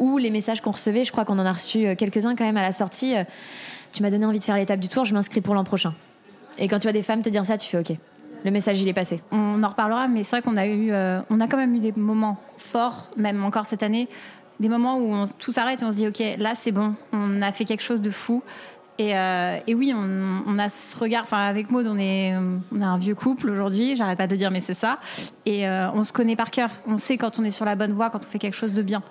Ou 0.00 0.18
les 0.18 0.30
messages 0.30 0.60
qu'on 0.60 0.72
recevait, 0.72 1.04
je 1.04 1.12
crois 1.12 1.24
qu'on 1.24 1.38
en 1.38 1.46
a 1.46 1.52
reçu 1.52 1.86
euh, 1.86 1.94
quelques-uns 1.94 2.34
quand 2.34 2.44
même 2.44 2.56
à 2.56 2.62
la 2.62 2.72
sortie. 2.72 3.14
euh, 3.16 3.22
Tu 3.92 4.02
m'as 4.02 4.10
donné 4.10 4.26
envie 4.26 4.40
de 4.40 4.44
faire 4.44 4.56
l'étape 4.56 4.80
du 4.80 4.88
tour, 4.88 5.04
je 5.04 5.14
m'inscris 5.14 5.40
pour 5.40 5.54
l'an 5.54 5.62
prochain. 5.62 5.94
Et 6.58 6.66
quand 6.66 6.78
tu 6.80 6.84
vois 6.84 6.92
des 6.92 7.02
femmes 7.02 7.22
te 7.22 7.28
dire 7.28 7.46
ça, 7.46 7.56
tu 7.56 7.68
fais 7.68 7.78
OK. 7.78 7.96
Le 8.44 8.50
message, 8.50 8.80
il 8.82 8.88
est 8.88 8.92
passé. 8.92 9.22
On 9.32 9.62
en 9.62 9.68
reparlera, 9.68 10.06
mais 10.08 10.22
c'est 10.22 10.36
vrai 10.36 10.42
qu'on 10.42 10.56
a 10.56 10.66
eu, 10.66 10.92
euh, 10.92 11.20
on 11.30 11.40
a 11.40 11.48
quand 11.48 11.56
même 11.56 11.74
eu 11.74 11.80
des 11.80 11.92
moments 11.96 12.38
forts, 12.58 13.08
même 13.16 13.42
encore 13.44 13.64
cette 13.66 13.82
année, 13.82 14.08
des 14.60 14.68
moments 14.68 14.98
où 14.98 15.12
on- 15.14 15.24
tout 15.38 15.50
s'arrête 15.52 15.80
et 15.82 15.84
on 15.84 15.92
se 15.92 15.96
dit 15.96 16.06
ok, 16.08 16.22
là 16.38 16.54
c'est 16.54 16.70
bon, 16.72 16.94
on 17.12 17.40
a 17.42 17.52
fait 17.52 17.64
quelque 17.64 17.82
chose 17.82 18.00
de 18.02 18.10
fou. 18.10 18.42
Et, 18.98 19.16
euh, 19.18 19.56
et 19.66 19.74
oui, 19.74 19.92
on, 19.96 20.42
on 20.46 20.58
a 20.58 20.68
ce 20.68 20.96
regard. 20.96 21.22
Enfin, 21.24 21.38
avec 21.48 21.68
Maud, 21.70 21.84
on 21.88 21.98
est, 21.98 22.32
on 22.70 22.80
a 22.80 22.86
un 22.86 22.96
vieux 22.98 23.16
couple 23.16 23.50
aujourd'hui. 23.50 23.96
J'arrête 23.96 24.18
pas 24.18 24.28
de 24.28 24.36
dire, 24.36 24.52
mais 24.52 24.60
c'est 24.60 24.72
ça. 24.74 24.98
Et 25.46 25.66
euh, 25.66 25.90
on 25.94 26.04
se 26.04 26.12
connaît 26.12 26.36
par 26.36 26.52
cœur. 26.52 26.70
On 26.86 26.96
sait 26.96 27.16
quand 27.18 27.40
on 27.40 27.44
est 27.44 27.50
sur 27.50 27.64
la 27.64 27.74
bonne 27.74 27.92
voie, 27.92 28.10
quand 28.10 28.24
on 28.24 28.28
fait 28.28 28.38
quelque 28.38 28.54
chose 28.56 28.72
de 28.72 28.82
bien. 28.82 29.02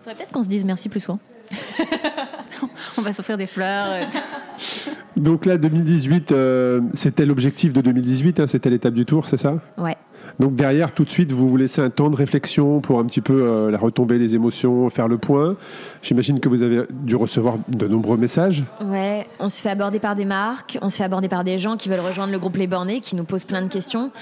Faudrait 0.00 0.14
peut-être 0.16 0.32
qu'on 0.32 0.42
se 0.42 0.48
dise 0.48 0.66
merci 0.66 0.90
plus 0.90 1.00
souvent. 1.00 1.20
On 2.98 3.02
va 3.02 3.12
s'offrir 3.12 3.38
des 3.38 3.46
fleurs. 3.46 4.06
Donc 5.18 5.46
là, 5.46 5.58
2018, 5.58 6.32
euh, 6.32 6.80
c'était 6.94 7.26
l'objectif 7.26 7.72
de 7.72 7.80
2018, 7.80 8.40
hein, 8.40 8.46
c'était 8.46 8.70
l'étape 8.70 8.94
du 8.94 9.04
tour, 9.04 9.26
c'est 9.26 9.36
ça? 9.36 9.54
Ouais. 9.76 9.96
Donc 10.38 10.54
derrière, 10.54 10.92
tout 10.92 11.04
de 11.04 11.10
suite, 11.10 11.32
vous 11.32 11.48
vous 11.48 11.56
laissez 11.56 11.80
un 11.80 11.90
temps 11.90 12.10
de 12.10 12.16
réflexion 12.16 12.80
pour 12.80 13.00
un 13.00 13.04
petit 13.04 13.20
peu 13.20 13.42
euh, 13.42 13.70
la 13.70 13.78
retomber 13.78 14.18
les 14.18 14.34
émotions, 14.34 14.88
faire 14.90 15.08
le 15.08 15.18
point. 15.18 15.56
J'imagine 16.02 16.38
que 16.38 16.48
vous 16.48 16.62
avez 16.62 16.82
dû 16.92 17.16
recevoir 17.16 17.58
de 17.68 17.88
nombreux 17.88 18.16
messages. 18.16 18.64
Ouais, 18.84 19.26
on 19.40 19.48
se 19.48 19.60
fait 19.60 19.70
aborder 19.70 19.98
par 19.98 20.14
des 20.14 20.24
marques, 20.24 20.78
on 20.80 20.90
se 20.90 20.98
fait 20.98 21.04
aborder 21.04 21.28
par 21.28 21.42
des 21.42 21.58
gens 21.58 21.76
qui 21.76 21.88
veulent 21.88 22.00
rejoindre 22.00 22.32
le 22.32 22.38
groupe 22.38 22.56
Les 22.56 22.68
Bornés, 22.68 23.00
qui 23.00 23.16
nous 23.16 23.24
posent 23.24 23.44
plein 23.44 23.62
de 23.62 23.68
questions. 23.68 24.12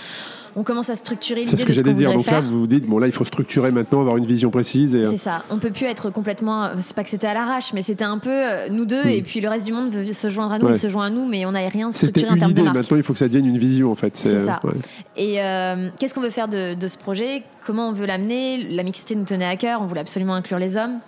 On 0.59 0.63
commence 0.63 0.89
à 0.89 0.95
structurer 0.95 1.41
C'est 1.45 1.51
l'idée 1.53 1.57
ce 1.59 1.63
de 1.63 1.67
que 1.69 1.73
ce 1.75 1.79
qu'on 1.81 1.85
j'allais 1.91 1.97
dire. 1.99 2.13
Donc 2.15 2.27
là, 2.27 2.41
vous 2.41 2.61
vous 2.61 2.67
dites, 2.67 2.87
bon 2.87 2.99
là, 2.99 3.07
il 3.07 3.13
faut 3.13 3.27
structurer 3.27 3.71
maintenant, 3.73 4.01
avoir 4.01 4.17
une 4.17 4.25
vision 4.25 4.51
précise. 4.51 4.95
Et, 4.95 5.01
euh, 5.03 5.11
C'est 5.11 5.19
ça. 5.19 5.45
On 5.51 5.59
peut 5.59 5.71
plus 5.71 5.85
être 5.85 6.09
complètement. 6.11 6.65
euh, 6.65 6.75
C'est 6.81 6.97
pas 6.97 7.05
que 7.05 7.11
c'était 7.11 7.27
à 7.27 7.35
l'arrache, 7.35 7.75
mais 7.75 7.83
c'était 7.83 8.05
un 8.05 8.17
peu 8.19 8.31
euh, 8.31 8.69
nous 8.71 8.87
deux, 8.87 9.05
et 9.05 9.23
puis 9.23 9.41
le 9.43 9.49
reste 9.51 9.67
du 9.67 9.73
monde 9.73 9.91
veut 9.91 10.11
se 10.13 10.31
joindre 10.31 10.53
à 10.55 10.59
nous, 10.59 10.67
Ouais. 10.67 10.75
il 10.75 10.81
se 10.81 10.89
joint 10.89 11.07
à 11.07 11.11
nous, 11.11 11.27
mais 11.27 11.45
on 11.45 11.53
n'a 11.53 11.69
rien 11.69 11.91
structuré 11.93 12.31
en 12.31 12.39
termes 12.39 12.53
de 12.53 12.59
idée, 12.61 12.63
marque. 12.63 12.77
maintenant 12.77 12.97
il 12.97 13.03
faut 13.03 13.13
que 13.13 13.19
ça 13.19 13.27
devienne 13.29 13.47
une 13.47 13.59
vision 13.59 13.93
en 13.93 13.95
fait. 13.97 14.17
C'est 14.17 14.39
ça. 14.39 14.61
ouais. 14.65 14.73
Et 15.17 15.43
euh, 15.43 15.91
qu'est-ce 15.99 16.15
qu'on 16.15 16.23
veut 16.23 16.31
faire 16.31 16.49
de, 16.49 16.73
de 16.75 16.87
ce 16.89 16.97
projet? 16.97 17.43
Comment 17.67 17.91
on 17.91 17.93
veut 17.93 18.07
l'amener? 18.07 18.67
La 18.71 18.83
mixité 18.83 19.15
nous 19.15 19.25
tenait 19.25 19.45
à 19.45 19.57
cœur, 19.57 19.83
on 19.83 19.87
voulait 19.87 20.01
absolument 20.01 20.35
inclure 20.35 20.59
les 20.59 20.77
hommes. 20.79 21.01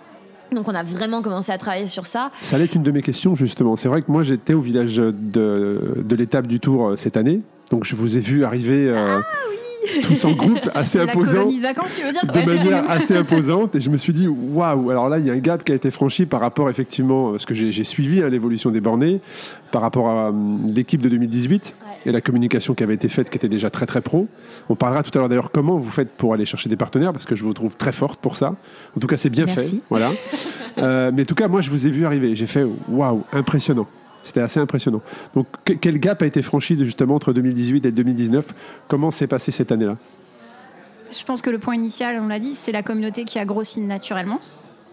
Donc 0.51 0.67
on 0.67 0.73
a 0.75 0.81
vraiment 0.83 1.21
commencé 1.21 1.51
à 1.51 1.57
travailler 1.57 1.85
sur 1.87 2.05
ça. 2.07 2.31
Ça 2.41 2.55
allait 2.55 2.65
être 2.65 2.75
une 2.75 2.83
de 2.83 2.91
mes 2.91 3.01
questions 3.03 3.35
justement. 3.35 3.75
C'est 3.75 3.87
vrai 3.87 4.01
que 4.01 4.11
moi 4.11 4.23
j'étais 4.23 4.53
au 4.53 4.61
village 4.61 4.95
de, 4.97 5.13
de 6.03 6.15
l'étape 6.15 6.47
du 6.47 6.59
Tour 6.59 6.93
cette 6.97 7.17
année, 7.17 7.41
donc 7.71 7.85
je 7.85 7.95
vous 7.95 8.17
ai 8.17 8.19
vu 8.19 8.43
arriver 8.43 8.87
euh, 8.89 9.21
tous 10.03 10.25
en 10.25 10.31
groupe 10.31 10.69
assez 10.73 10.99
imposant. 10.99 11.45
de 11.45 11.61
vacances, 11.61 11.95
tu 11.95 12.03
veux 12.03 12.11
dire 12.11 12.23
de 12.25 12.31
Ouais, 12.31 12.45
c'était 12.45 12.57
manière 12.57 12.89
assez 12.89 13.15
imposante. 13.17 13.75
Et 13.75 13.81
je 13.81 13.89
me 13.89 13.97
suis 13.97 14.13
dit 14.13 14.27
waouh. 14.27 14.89
Alors 14.89 15.09
là 15.09 15.19
il 15.19 15.27
y 15.27 15.29
a 15.29 15.33
un 15.33 15.39
gap 15.39 15.63
qui 15.63 15.71
a 15.71 15.75
été 15.75 15.91
franchi 15.91 16.25
par 16.25 16.39
rapport 16.39 16.69
effectivement 16.69 17.31
parce 17.31 17.45
que 17.45 17.53
j'ai 17.53 17.71
j'ai 17.71 17.83
suivi 17.83 18.21
hein, 18.21 18.29
l'évolution 18.29 18.71
des 18.71 18.81
bornés 18.81 19.21
par 19.71 19.81
rapport 19.81 20.09
à 20.09 20.29
hum, 20.29 20.71
l'équipe 20.73 21.01
de 21.01 21.09
2018 21.09 21.75
et 22.05 22.11
la 22.11 22.21
communication 22.21 22.73
qui 22.73 22.83
avait 22.83 22.93
été 22.93 23.09
faite 23.09 23.29
qui 23.29 23.37
était 23.37 23.49
déjà 23.49 23.69
très 23.69 23.85
très 23.85 24.01
pro. 24.01 24.27
On 24.69 24.75
parlera 24.75 25.03
tout 25.03 25.11
à 25.15 25.19
l'heure 25.19 25.29
d'ailleurs 25.29 25.51
comment 25.51 25.77
vous 25.77 25.89
faites 25.89 26.09
pour 26.09 26.33
aller 26.33 26.45
chercher 26.45 26.69
des 26.69 26.77
partenaires 26.77 27.11
parce 27.11 27.25
que 27.25 27.35
je 27.35 27.43
vous 27.43 27.53
trouve 27.53 27.75
très 27.77 27.91
forte 27.91 28.19
pour 28.19 28.35
ça. 28.35 28.55
En 28.95 28.99
tout 28.99 29.07
cas 29.07 29.17
c'est 29.17 29.29
bien 29.29 29.45
Merci. 29.45 29.77
fait. 29.77 29.83
Voilà. 29.89 30.11
Euh, 30.77 31.11
mais 31.13 31.23
en 31.23 31.25
tout 31.25 31.35
cas 31.35 31.49
moi 31.49 31.59
je 31.59 31.69
vous 31.71 31.87
ai 31.87 31.89
vu 31.89 32.05
arriver. 32.05 32.35
J'ai 32.35 32.47
fait 32.47 32.65
waouh 32.87 33.23
impressionnant 33.33 33.87
c'était 34.23 34.41
assez 34.41 34.59
impressionnant. 34.59 35.01
Donc, 35.33 35.47
que- 35.65 35.73
quel 35.73 35.99
gap 35.99 36.21
a 36.21 36.25
été 36.25 36.41
franchi 36.41 36.77
justement 36.83 37.15
entre 37.15 37.33
2018 37.33 37.85
et 37.85 37.91
2019 37.91 38.53
Comment 38.87 39.11
s'est 39.11 39.27
passé 39.27 39.51
cette 39.51 39.71
année-là? 39.71 39.97
Je 41.11 41.23
pense 41.25 41.41
que 41.41 41.49
le 41.49 41.57
point 41.57 41.75
initial, 41.75 42.19
on 42.21 42.27
l'a 42.27 42.39
dit, 42.39 42.53
c'est 42.53 42.71
la 42.71 42.83
communauté 42.83 43.23
qui 43.23 43.39
a 43.39 43.45
grossi 43.45 43.81
naturellement. 43.81 44.39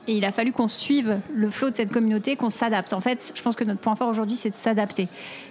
Et 0.08 0.16
il 0.16 0.24
a 0.24 0.32
fallu 0.32 0.52
qu'on 0.52 0.68
suive 0.68 1.20
le 1.34 1.50
flot 1.50 1.70
de 1.70 1.76
cette 1.76 1.92
communauté, 1.92 2.36
qu'on 2.36 2.50
s'adapte. 2.50 2.92
En 2.92 3.00
fait, 3.00 3.32
je 3.34 3.42
pense 3.42 3.56
que 3.56 3.64
notre 3.64 3.80
point 3.80 3.96
fort 3.96 4.08
aujourd'hui, 4.08 4.36
c'est 4.36 4.50
de 4.50 4.56
s'adapter. 4.56 5.08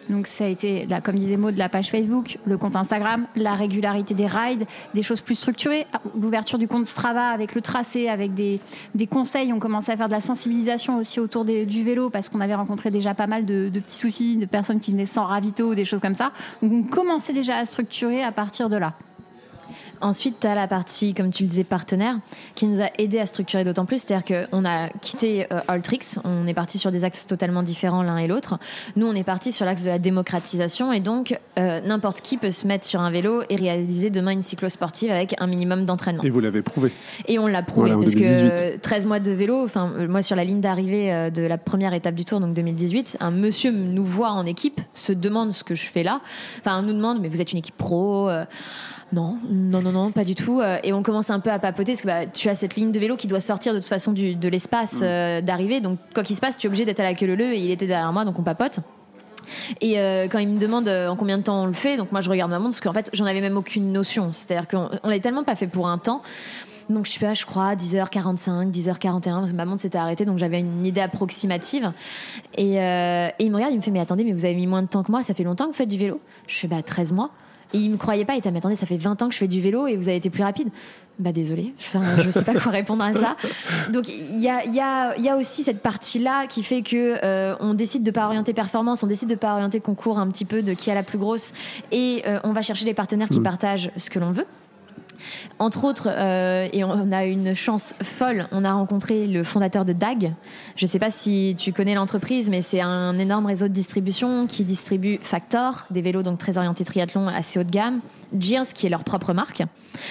Donc 0.10 0.28
ça 0.28 0.46
a 0.46 0.48
été, 0.48 0.86
là, 0.86 1.02
comme 1.02 1.16
disait 1.16 1.38
Maud, 1.38 1.54
de 1.54 1.60
la 1.60 1.70
page 1.70 1.90
Facebook, 1.90 2.38
le 2.46 2.58
compte 2.58 2.76
Instagram, 2.76 3.28
la 3.36 3.54
régularité 3.54 4.14
des 4.14 4.28
rides, 4.28 4.66
des 4.94 5.04
choses 5.04 5.22
plus 5.22 5.36
structurées, 5.36 5.88
l'ouverture 6.20 6.58
du 6.58 6.68
compte 6.68 6.86
Strava 6.86 7.30
avec 7.30 7.56
le 7.56 7.62
tracé, 7.62 8.08
avec 8.08 8.34
des, 8.34 8.60
des 8.94 9.08
conseils. 9.08 9.52
On 9.52 9.60
commençait 9.60 9.92
à 9.92 9.98
faire 9.98 10.08
de 10.08 10.14
la 10.14 10.22
sensibilisation 10.22 10.98
aussi 10.98 11.20
autour 11.20 11.44
du 11.44 11.84
vélo 11.84 12.10
parce 12.10 12.30
qu'on 12.30 12.42
avait 12.42 12.56
rencontré 12.56 12.92
déjà 12.92 13.14
pas 13.14 13.28
mal 13.28 13.46
de, 13.46 13.70
de, 13.70 13.80
petits 13.80 13.98
soucis, 13.98 14.38
de 14.38 14.46
personnes 14.46 14.80
qui 14.80 14.92
venaient 14.92 15.06
sans 15.06 15.24
ravito, 15.24 15.76
des 15.76 15.86
choses 15.86 16.00
comme 16.00 16.16
ça. 16.16 16.32
Donc 16.62 16.72
on 16.72 16.84
commençait 16.84 17.34
déjà 17.34 17.58
à 17.58 17.66
structurer 17.66 18.24
à 18.24 18.32
partir 18.32 18.70
de 18.70 18.78
là. 18.78 18.94
Ensuite, 20.02 20.40
tu 20.40 20.48
as 20.48 20.56
la 20.56 20.68
partie, 20.68 21.14
comme 21.14 21.32
tu 21.32 21.44
le 21.44 21.50
disais, 21.50 21.64
partenaire, 21.64 22.20
qui 22.56 22.66
nous 22.66 22.82
a 22.82 22.90
aidé 22.98 23.20
à 23.20 23.26
structurer 23.26 23.64
d'autant 23.64 23.86
plus. 23.86 24.00
C'est-à-dire 24.00 24.50
qu'on 24.50 24.66
a 24.66 24.90
quitté 24.90 25.48
euh, 25.52 25.60
Alltrix, 25.68 26.16
on 26.24 26.48
est 26.48 26.54
parti 26.54 26.78
sur 26.78 26.92
des 26.92 27.04
axes 27.04 27.26
totalement 27.26 27.64
différents 27.64 28.04
l'un 28.04 28.18
et 28.18 28.28
l'autre. 28.28 28.60
Nous, 28.96 29.06
on 29.06 29.14
est 29.14 29.24
parti 29.24 29.52
sur 29.52 29.66
l'axe 29.66 29.84
de 29.84 29.90
la 29.90 30.00
démocratisation 30.00 30.92
et 30.92 31.00
donc 31.00 31.38
euh, 31.60 31.82
n'importe 31.82 32.22
qui 32.22 32.38
peut 32.38 32.52
se 32.52 32.68
mettre 32.68 32.86
sur 32.86 33.00
un 33.00 33.10
vélo 33.10 33.44
et 33.50 33.56
réaliser 33.56 34.10
demain 34.10 34.32
une 34.32 34.42
cyclo-sportive 34.42 35.12
avec 35.12 35.36
un 35.40 35.48
minimum 35.48 35.86
d'entraînement. 35.86 36.24
Et 36.24 36.30
vous 36.30 36.40
l'avez 36.40 36.62
prouvé. 36.62 36.92
Et 37.28 37.40
on 37.40 37.48
l'a 37.48 37.64
prouvé, 37.64 37.92
parce 37.92 38.16
que 38.16 38.78
13 38.78 39.06
mois 39.06 39.20
de 39.20 39.32
vélo, 39.32 39.64
enfin, 39.64 39.92
moi 40.08 40.22
sur 40.22 40.36
la 40.36 40.44
ligne 40.44 40.62
d'arrivée 40.62 41.14
euh, 41.14 41.30
de 41.30 41.44
la 41.44 41.58
première 41.58 41.94
étape 41.94 42.16
du 42.16 42.26
tour, 42.26 42.40
donc 42.40 42.54
2018, 42.54 43.18
un 43.20 43.32
monsieur 43.32 43.72
nous 43.72 44.06
voit 44.06 44.32
en 44.32 44.46
équipe, 44.46 44.82
se 44.94 45.14
demande 45.14 45.52
ce 45.52 45.64
que 45.64 45.76
je 45.76 45.86
fais 45.86 46.04
là. 46.04 46.22
Enfin, 46.60 46.82
nous 46.82 46.94
demande, 46.94 47.20
mais 47.22 47.30
vous 47.30 47.42
êtes 47.42 47.52
une 47.52 47.60
équipe 47.60 47.78
pro 47.78 48.30
non, 49.14 49.38
non, 49.50 49.82
non, 49.86 49.92
non, 49.92 50.12
pas 50.12 50.24
du 50.24 50.34
tout. 50.34 50.62
Euh, 50.62 50.80
et 50.84 50.94
on 50.94 51.04
commence 51.04 51.30
un 51.30 51.40
peu 51.40 51.52
à 51.52 51.60
papoter 51.60 51.92
parce 51.94 52.02
que 52.02 52.08
bah, 52.08 52.26
tu 52.26 52.50
as 52.50 52.56
cette 52.56 52.76
ligne 52.76 52.92
de 52.92 53.00
vélo 53.00 53.16
qui 53.16 53.28
doit 53.28 53.40
sortir 53.40 53.74
de 53.74 53.80
toute 53.80 53.88
façon 53.88 54.12
du, 54.14 54.36
de 54.36 54.50
l'espace 54.50 55.02
mm. 55.02 55.04
euh, 55.04 55.42
d'arrivée. 55.42 55.80
Donc, 55.80 56.00
quoi 56.14 56.24
qu'il 56.24 56.36
se 56.36 56.42
passe, 56.42 56.58
tu 56.58 56.66
es 56.66 56.70
obligé 56.70 56.86
d'être 56.86 57.00
à 57.00 57.04
la 57.04 57.14
queue 57.14 57.28
leu 57.28 57.54
et 57.54 57.60
il 57.60 57.72
était 57.72 57.88
derrière 57.88 58.12
moi, 58.12 58.26
donc 58.26 58.40
on 58.40 58.44
papote. 58.44 58.80
Et 59.80 60.00
euh, 60.00 60.28
quand 60.28 60.40
il 60.40 60.48
me 60.48 60.60
demande 60.60 60.90
en 60.90 61.16
combien 61.16 61.38
de 61.38 61.44
temps 61.44 61.62
on 61.62 61.68
le 61.68 61.74
fait, 61.74 61.98
donc 61.98 62.12
moi 62.12 62.20
je 62.20 62.32
regarde 62.32 62.50
ma 62.50 62.58
montre 62.58 62.72
parce 62.72 62.82
qu'en 62.82 62.94
fait 62.94 63.12
j'en 63.14 63.26
avais 63.26 63.42
même 63.42 63.58
aucune 63.58 63.92
notion. 63.92 64.32
C'est-à-dire 64.32 64.68
qu'on 64.68 64.90
on 65.04 65.08
l'avait 65.08 65.20
tellement 65.20 65.44
pas 65.44 65.56
fait 65.56 65.68
pour 65.68 65.88
un 65.88 66.00
temps. 66.00 66.24
Donc 66.90 67.06
je 67.06 67.12
suis 67.12 67.26
à, 67.28 67.36
je 67.36 67.46
crois, 67.46 67.76
10h45, 67.76 68.72
10h41. 68.72 69.54
Ma 69.54 69.66
montre 69.66 69.82
s'était 69.82 70.00
arrêtée, 70.00 70.26
donc 70.26 70.40
j'avais 70.40 70.62
une 70.62 70.84
idée 70.84 71.02
approximative. 71.02 71.92
Et, 72.58 72.78
et, 72.78 73.32
il 73.40 73.52
me 73.52 73.56
regarde, 73.56 73.74
il 73.74 73.78
me 73.78 73.82
fait 73.84 73.92
Mais 73.92 74.00
attendez, 74.00 74.24
mais 74.24 74.34
vous 74.34 74.46
avez 74.46 74.56
mis 74.56 74.66
moins 74.66 74.82
de 74.82 74.88
temps 74.88 75.04
que 75.04 75.12
moi, 75.12 75.22
ça 75.22 75.36
fait 75.36 75.44
longtemps 75.44 75.66
que 75.66 75.72
vous 75.72 75.78
faites 75.78 75.90
du 75.90 75.98
vélo? 75.98 76.20
Je 76.48 76.58
fais 76.58 76.68
Bah 76.68 76.82
13 76.82 77.12
mois. 77.12 77.30
Et 77.74 77.80
il 77.80 77.92
me 77.92 77.98
croyait 77.98 78.26
pas, 78.26 78.36
il 78.36 78.40
était, 78.40 78.52
mais 78.52 78.60
attendez, 78.60 78.76
ça 78.76 78.86
fait 78.86 78.98
20 78.98 79.22
ans 79.22 79.28
que 79.28 79.34
je 79.34 79.40
fais 79.40 79.48
du 79.48 79.62
vélo 79.62 79.88
et 79.88 79.98
vous 79.98 80.08
avez 80.08 80.18
été 80.18 80.30
plus 80.30 80.44
rapide. 80.44 80.70
Bah 81.18 81.32
désolé, 81.32 81.74
enfin, 81.80 82.02
je 82.22 82.30
sais 82.30 82.44
pas 82.44 82.54
quoi 82.54 82.74
répondre 82.74 83.02
à 83.04 83.14
ça. 83.14 83.38
Donc 83.90 84.10
il 84.10 84.42
y 84.42 84.50
a, 84.50 84.66
y, 84.66 84.82
a, 84.82 85.18
y 85.18 85.30
a, 85.30 85.38
aussi 85.38 85.64
cette 85.64 85.82
partie-là 85.82 86.46
qui 86.46 86.62
fait 86.62 86.82
que 86.82 87.18
euh, 87.24 87.56
on 87.62 87.74
décide 87.74 88.04
de 88.04 88.12
pas 88.12 88.26
orienter 88.26 88.54
performance, 88.54 89.02
on 89.02 89.08
décide 89.08 89.30
de 89.30 89.36
pas 89.36 89.54
orienter 89.54 89.80
concours 89.80 90.20
un 90.20 90.28
petit 90.28 90.44
peu 90.44 90.62
de 90.62 90.74
qui 90.74 90.92
a 90.92 90.94
la 90.94 91.04
plus 91.04 91.18
grosse 91.18 91.54
et 91.94 92.24
euh, 92.28 92.40
on 92.44 92.52
va 92.52 92.62
chercher 92.62 92.84
des 92.84 92.94
partenaires 92.94 93.30
qui 93.30 93.40
partagent 93.40 93.92
ce 93.96 94.10
que 94.10 94.20
l'on 94.20 94.32
veut. 94.32 94.46
Entre 95.60 95.84
autres, 95.86 96.10
euh, 96.10 96.68
et 96.74 96.84
on 96.84 97.12
a 97.12 97.26
une 97.26 97.56
chance 97.56 97.96
folle, 98.04 98.48
on 98.52 98.66
a 98.66 98.74
rencontré 98.74 99.28
le 99.28 99.44
fondateur 99.44 99.86
de 99.86 99.94
DAG. 99.94 100.34
Je 100.76 100.86
ne 100.86 100.90
sais 100.90 101.00
pas 101.00 101.12
si 101.12 101.56
tu 101.58 101.72
connais 101.72 101.96
l'entreprise, 101.96 102.50
mais 102.50 102.62
c'est 102.62 102.82
un 102.82 103.18
énorme 103.18 103.46
réseau 103.46 103.68
de 103.68 103.74
distribution 103.74 104.48
qui 104.48 104.64
distribue 104.64 105.18
Factor, 105.22 105.86
des 105.92 106.02
vélos 106.02 106.24
donc 106.24 106.38
très 106.38 106.58
orientés 106.58 106.84
triathlon 106.84 107.28
assez 107.28 107.60
haut 107.60 107.64
de 107.64 107.72
gamme, 107.72 108.02
Gears, 108.38 108.68
qui 108.74 108.86
est 108.86 108.90
leur 108.90 109.04
propre 109.04 109.34
marque, 109.34 109.64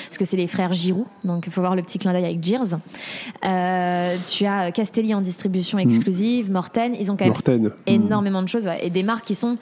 parce 0.06 0.18
que 0.18 0.24
c'est 0.24 0.36
les 0.36 0.46
frères 0.46 0.72
Giroud, 0.72 1.06
donc 1.24 1.46
il 1.46 1.52
faut 1.52 1.60
voir 1.60 1.76
le 1.76 1.82
petit 1.82 1.98
clin 1.98 2.12
d'œil 2.12 2.24
avec 2.24 2.42
Gears. 2.42 2.78
Euh, 3.44 4.16
tu 4.26 4.46
as 4.46 4.72
Castelli 4.72 5.14
en 5.14 5.20
distribution 5.20 5.78
exclusive, 5.78 6.50
Morten, 6.50 6.94
ils 6.98 7.12
ont 7.12 7.16
quand 7.16 7.26
même 7.26 7.70
énormément 7.86 8.42
de 8.42 8.48
choses, 8.48 8.68
et 8.80 8.90
des 8.90 9.02
marques 9.02 9.26
qui 9.26 9.34
sont, 9.34 9.58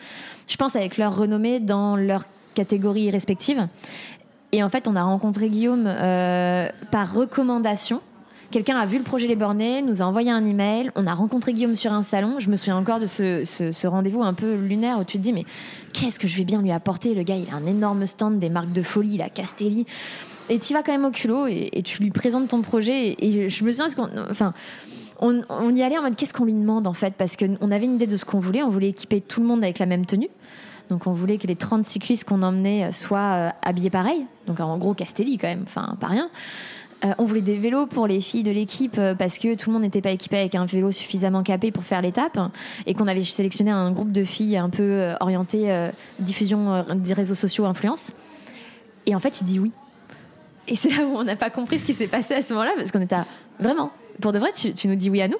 je 0.47 0.57
pense, 0.57 0.77
avec 0.77 0.97
leur 0.97 1.17
renommée 1.17 1.61
dans 1.61 1.97
leur 1.97 2.25
catégorie 2.55 3.11
respective. 3.11 3.67
Et 4.53 4.63
en 4.63 4.69
fait, 4.69 4.87
on 4.87 4.97
a 4.97 5.03
rencontré 5.03 5.49
Guillaume 5.49 5.87
euh, 5.87 6.69
par 6.91 7.15
recommandation. 7.15 8.03
Quelqu'un 8.51 8.77
a 8.77 8.85
vu 8.85 8.99
le 8.99 9.03
projet 9.03 9.27
Les 9.27 9.35
Bornés, 9.35 9.81
nous 9.81 10.03
a 10.03 10.05
envoyé 10.05 10.31
un 10.31 10.45
email. 10.45 10.91
On 10.95 11.07
a 11.07 11.15
rencontré 11.15 11.55
Guillaume 11.55 11.75
sur 11.75 11.91
un 11.95 12.03
salon. 12.03 12.39
Je 12.39 12.51
me 12.51 12.57
souviens 12.57 12.77
encore 12.77 13.01
de 13.01 13.07
ce, 13.07 13.87
rendez-vous 13.87 14.23
un 14.23 14.35
peu 14.35 14.55
lunaire 14.55 14.99
où 14.99 15.05
tu 15.05 15.17
te 15.17 15.23
dis 15.23 15.33
mais 15.33 15.47
qu'est-ce 15.95 16.21
que 16.21 16.29
je 16.29 16.37
vais 16.37 16.45
bien 16.45 16.61
lui 16.61 16.71
apporter? 16.71 17.15
Le 17.15 17.23
gars, 17.23 17.37
il 17.37 17.49
a 17.49 17.55
un 17.55 17.65
énorme 17.65 18.05
stand 18.05 18.39
des 18.39 18.51
marques 18.51 18.73
de 18.73 18.83
folie, 18.83 19.15
il 19.15 19.23
a 19.23 19.31
Castelli. 19.31 19.87
Et 20.51 20.59
tu 20.59 20.75
vas 20.75 20.83
quand 20.83 20.93
même 20.93 21.07
au 21.07 21.11
culot 21.11 21.47
et, 21.47 21.83
tu 21.83 22.03
lui 22.03 22.11
présentes 22.11 22.49
ton 22.49 22.61
projet. 22.61 23.17
Et, 23.21 23.49
je 23.49 23.65
me 23.65 23.71
souviens, 23.71 23.87
qu'on, 23.95 24.53
on, 25.49 25.75
y 25.75 25.83
allait 25.83 25.97
en 25.97 26.03
mode 26.03 26.17
qu'est-ce 26.17 26.35
qu'on 26.35 26.45
lui 26.45 26.53
demande 26.53 26.87
en 26.87 26.93
fait? 26.93 27.15
Parce 27.15 27.37
qu'on 27.37 27.71
avait 27.71 27.87
une 27.87 27.95
idée 27.95 28.07
de 28.07 28.19
ce 28.19 28.27
qu'on 28.27 28.41
voulait. 28.41 28.63
On 28.63 28.69
voulait 28.69 28.91
équiper 28.91 29.23
tout 29.23 29.41
le 29.41 29.47
monde 29.47 29.65
avec 29.65 29.79
la 29.79 29.87
même 29.87 30.05
tenue. 30.05 30.29
Donc 30.91 31.07
on 31.07 31.13
voulait 31.13 31.39
que 31.39 31.47
les 31.47 31.57
30 31.57 31.85
cyclistes 31.85 32.25
qu'on 32.25 32.43
emmenait 32.43 32.85
euh, 32.85 32.93
soient 32.93 33.19
euh, 33.19 33.51
habillés 33.63 33.91
pareil. 33.91 34.27
Donc 34.47 34.61
en 34.61 34.77
gros 34.79 34.95
Castelli 34.95 35.39
quand 35.39 35.49
même, 35.49 35.65
enfin 35.67 35.97
pas 36.01 36.09
rien. 36.09 36.31
Euh, 37.05 37.13
on 37.19 37.25
voulait 37.25 37.41
des 37.41 37.57
vélos 37.57 37.87
pour 37.87 38.07
les 38.07 38.21
filles 38.21 38.43
de 38.43 38.53
l'équipe 38.53 39.01
parce 39.19 39.39
que 39.39 39.57
tout 39.57 39.71
le 39.71 39.75
monde 39.75 39.83
n'était 39.83 40.03
pas 40.03 40.11
équipé 40.11 40.39
avec 40.39 40.55
un 40.55 40.67
vélo 40.67 40.93
suffisamment 40.93 41.43
capé 41.43 41.73
pour 41.73 41.83
faire 41.83 42.01
l'étape 42.01 42.39
et 42.87 42.95
qu'on 42.95 43.09
avait 43.09 43.25
sélectionné 43.25 43.73
un 43.73 43.91
groupe 43.91 44.13
de 44.13 44.23
filles 44.23 44.57
un 44.57 44.71
peu 44.71 45.13
orientées 45.19 45.91
diffusion 46.21 46.85
des 46.95 47.13
réseaux 47.13 47.35
sociaux 47.35 47.65
influence. 47.65 48.13
Et 49.07 49.17
en 49.17 49.21
fait, 49.21 49.41
il 49.41 49.45
dit 49.47 49.59
oui. 49.59 49.73
Et 50.69 50.77
c'est 50.77 50.91
là 50.91 51.05
où 51.05 51.17
on 51.17 51.25
n'a 51.25 51.35
pas 51.35 51.51
compris 51.51 51.81
ce 51.81 51.85
qui 51.85 51.93
s'est 51.93 52.07
passé 52.07 52.35
à 52.35 52.43
ce 52.43 52.53
moment-là 52.53 52.71
parce 52.77 52.93
qu'on 52.93 53.01
était 53.01 53.17
vraiment, 53.59 53.91
pour 54.21 54.31
de 54.31 54.39
vrai, 54.39 54.53
tu 54.53 54.87
nous 54.87 54.95
dis 54.95 55.11
oui 55.11 55.23
à 55.23 55.27
nous. 55.27 55.39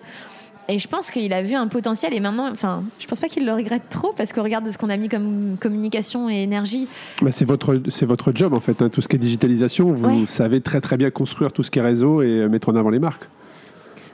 Et 0.69 0.79
je 0.79 0.89
pense 0.89 1.11
qu'il 1.11 1.33
a 1.33 1.43
vu 1.43 1.55
un 1.55 1.67
potentiel 1.67 2.15
et 2.15 2.21
maintenant, 2.21 2.49
enfin, 2.51 2.85
je 2.99 3.07
pense 3.07 3.21
pas 3.21 3.29
qu'il 3.29 3.45
le 3.45 3.53
regrette 3.53 3.89
trop 3.91 4.13
parce 4.17 4.33
qu'au 4.33 4.43
regard 4.43 4.63
de 4.63 4.71
ce 4.71 4.79
qu'on 4.79 4.91
a 4.91 4.97
mis 4.97 5.09
comme 5.09 5.57
communication 5.59 6.31
et 6.31 6.43
énergie. 6.43 6.87
Bah 7.21 7.33
c'est 7.33 7.45
votre, 7.45 7.81
c'est 7.91 8.07
votre 8.07 8.33
job 8.35 8.55
en 8.55 8.61
fait, 8.61 8.81
hein. 8.81 8.89
tout 8.89 9.01
ce 9.01 9.09
qui 9.09 9.17
est 9.17 9.19
digitalisation. 9.19 9.93
Vous 9.93 10.27
savez 10.27 10.61
très 10.61 10.81
très 10.81 10.97
bien 10.97 11.11
construire 11.11 11.53
tout 11.53 11.63
ce 11.63 11.71
qui 11.71 11.79
est 11.79 11.83
réseau 11.83 12.23
et 12.23 12.49
mettre 12.49 12.69
en 12.69 12.77
avant 12.77 12.91
les 12.91 13.01
marques. 13.01 13.29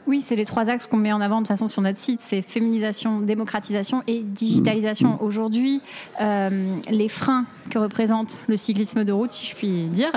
Oui, 0.09 0.23
c'est 0.23 0.37
les 0.37 0.47
trois 0.47 0.71
axes 0.71 0.87
qu'on 0.87 0.97
met 0.97 1.12
en 1.12 1.21
avant 1.21 1.37
de 1.37 1.42
toute 1.42 1.49
façon 1.49 1.66
sur 1.66 1.83
notre 1.83 1.99
site. 1.99 2.21
C'est 2.23 2.40
féminisation, 2.40 3.21
démocratisation 3.21 4.03
et 4.07 4.21
digitalisation. 4.21 5.11
Mmh. 5.11 5.18
Aujourd'hui, 5.21 5.83
euh, 6.23 6.79
les 6.90 7.11
freins 7.11 7.44
que 7.68 7.79
représente 7.79 8.40
le 8.49 8.57
cyclisme 8.57 9.05
de 9.05 9.12
route, 9.12 9.31
si 9.31 9.44
je 9.44 9.55
puis 9.55 9.85
dire, 9.85 10.11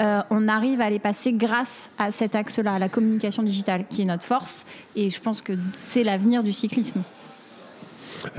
euh, 0.00 0.22
on 0.30 0.48
arrive 0.48 0.80
à 0.80 0.88
les 0.88 0.98
passer 0.98 1.34
grâce 1.34 1.90
à 1.98 2.10
cet 2.10 2.34
axe-là, 2.34 2.72
à 2.72 2.78
la 2.78 2.88
communication 2.88 3.42
digitale, 3.42 3.84
qui 3.90 4.00
est 4.00 4.06
notre 4.06 4.24
force. 4.24 4.64
Et 4.96 5.10
je 5.10 5.20
pense 5.20 5.42
que 5.42 5.52
c'est 5.74 6.04
l'avenir 6.04 6.42
du 6.42 6.52
cyclisme. 6.52 7.02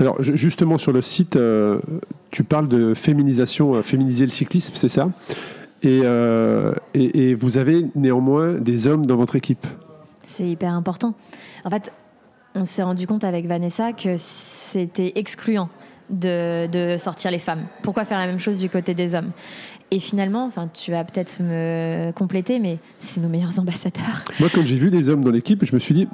Alors 0.00 0.20
justement 0.20 0.76
sur 0.76 0.90
le 0.90 1.02
site, 1.02 1.36
euh, 1.36 1.78
tu 2.32 2.42
parles 2.42 2.66
de 2.66 2.94
féminisation, 2.94 3.80
féminiser 3.84 4.24
le 4.24 4.32
cyclisme, 4.32 4.74
c'est 4.74 4.88
ça? 4.88 5.08
Et, 5.84 6.02
et, 6.94 7.34
vous 7.34 7.58
avez 7.58 7.86
néanmoins 7.94 8.54
des 8.54 8.88
hommes 8.88 9.06
dans 9.06 9.14
votre 9.14 9.36
équipe? 9.36 9.64
C'est 10.36 10.46
hyper 10.46 10.74
important. 10.74 11.14
En 11.64 11.70
fait, 11.70 11.90
on 12.54 12.66
s'est 12.66 12.82
rendu 12.82 13.06
compte 13.06 13.24
avec 13.24 13.46
Vanessa 13.46 13.94
que 13.94 14.16
c'était 14.18 15.12
excluant 15.14 15.70
de, 16.10 16.96
sortir 16.98 17.30
les 17.30 17.38
femmes. 17.38 17.64
Pourquoi 17.82 18.04
faire 18.04 18.18
la 18.18 18.26
même 18.26 18.38
chose 18.38 18.58
du 18.58 18.68
côté 18.68 18.92
des 18.92 19.14
hommes? 19.14 19.30
Et 19.90 19.98
finalement, 19.98 20.44
enfin, 20.44 20.68
tu 20.68 20.90
vas 20.90 21.04
peut-être 21.04 21.40
me 21.40 22.10
compléter, 22.12 22.58
mais 22.58 22.80
c'est 22.98 23.22
nos 23.22 23.28
meilleurs 23.28 23.58
ambassadeurs. 23.58 24.24
Moi, 24.38 24.50
quand 24.54 24.66
j'ai 24.66 24.76
vu 24.76 24.90
des 24.90 25.08
hommes 25.08 25.24
dans 25.24 25.30
l'équipe, 25.30 25.64
je 25.64 25.74
me 25.74 25.78
suis 25.78 25.94
dit, 25.94 26.06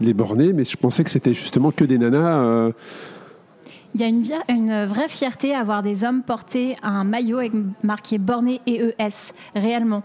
les 0.00 0.14
bornés, 0.14 0.54
mais 0.54 0.64
je 0.64 0.76
pensais 0.78 1.04
que 1.04 1.10
c'était 1.10 1.34
justement 1.34 1.72
que 1.72 1.84
des 1.84 1.98
nanas. 1.98 2.38
Euh, 2.38 2.72
il 3.94 4.00
y 4.00 4.04
a 4.04 4.06
une, 4.06 4.24
une, 4.48 4.84
vraie 4.86 5.08
fierté 5.08 5.54
à 5.54 5.62
voir 5.64 5.82
des 5.82 6.04
hommes 6.04 6.22
porter 6.22 6.76
un 6.82 7.04
maillot 7.04 7.38
avec 7.38 7.52
marqué 7.82 8.18
borné 8.18 8.60
ES, 8.66 9.32
réellement. 9.54 10.02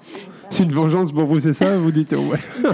C'est 0.49 0.63
une 0.63 0.73
vengeance 0.73 1.11
pour 1.11 1.25
vous, 1.25 1.39
c'est 1.39 1.53
ça 1.53 1.77
Vous 1.77 1.91
dites 1.91 2.13
ouais. 2.13 2.39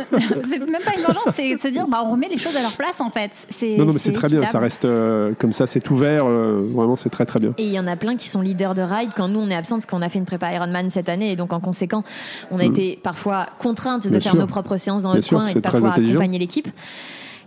c'est 0.49 0.59
même 0.59 0.81
pas 0.83 0.95
une 0.95 1.03
vengeance, 1.03 1.33
c'est 1.33 1.55
de 1.55 1.61
se 1.61 1.67
dire 1.67 1.87
bah, 1.87 2.03
on 2.05 2.11
remet 2.11 2.29
les 2.29 2.37
choses 2.37 2.55
à 2.55 2.61
leur 2.61 2.73
place 2.73 2.99
en 2.99 3.11
fait. 3.11 3.31
Non, 3.77 3.85
non, 3.85 3.93
mais 3.93 3.99
c'est 3.99 4.11
très 4.11 4.27
bien, 4.27 4.45
ça 4.45 4.59
reste 4.59 4.85
euh, 4.85 5.33
comme 5.37 5.53
ça, 5.53 5.67
c'est 5.67 5.89
ouvert, 5.91 6.25
euh, 6.25 6.67
vraiment 6.73 6.95
c'est 6.95 7.09
très 7.09 7.25
très 7.25 7.39
bien. 7.39 7.53
Et 7.57 7.65
il 7.65 7.73
y 7.73 7.79
en 7.79 7.87
a 7.87 7.95
plein 7.95 8.15
qui 8.15 8.27
sont 8.27 8.41
leaders 8.41 8.73
de 8.73 8.81
ride 8.81 9.11
quand 9.15 9.27
nous 9.27 9.39
on 9.39 9.49
est 9.49 9.55
absent 9.55 9.75
parce 9.75 9.85
qu'on 9.85 10.01
a 10.01 10.09
fait 10.09 10.19
une 10.19 10.25
prépa 10.25 10.51
Ironman 10.51 10.89
cette 10.89 11.09
année 11.09 11.31
et 11.31 11.35
donc 11.35 11.53
en 11.53 11.59
conséquent 11.59 12.03
on 12.51 12.59
a 12.59 12.63
mm. 12.63 12.71
été 12.71 12.99
parfois 13.03 13.47
contraintes 13.59 14.07
de 14.07 14.19
faire 14.19 14.35
nos 14.35 14.47
propres 14.47 14.77
séances 14.77 15.03
dans 15.03 15.13
le 15.13 15.21
coin 15.21 15.45
et 15.45 15.53
de 15.53 15.59
pas 15.59 15.71
pouvoir 15.71 15.93
accompagner 15.93 16.39
l'équipe. 16.39 16.69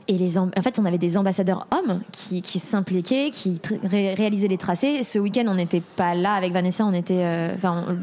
Et 0.09 0.19
les 0.19 0.38
en 0.38 0.51
fait, 0.62 0.79
on 0.79 0.85
avait 0.85 0.99
des 0.99 1.16
ambassadeurs 1.16 1.66
hommes 1.73 2.01
qui, 2.12 2.40
qui 2.40 2.59
s'impliquaient, 2.59 3.31
qui 3.31 3.61
réalisaient 3.83 4.47
les 4.47 4.59
tracés. 4.59 5.03
Ce 5.03 5.19
week-end, 5.19 5.45
on 5.49 5.55
n'était 5.55 5.83
pas 5.97 6.14
là 6.14 6.35
avec 6.35 6.53
Vanessa, 6.53 6.85
on 6.85 6.92
était, 6.92 7.25
euh, 7.25 7.55
enfin, 7.57 7.97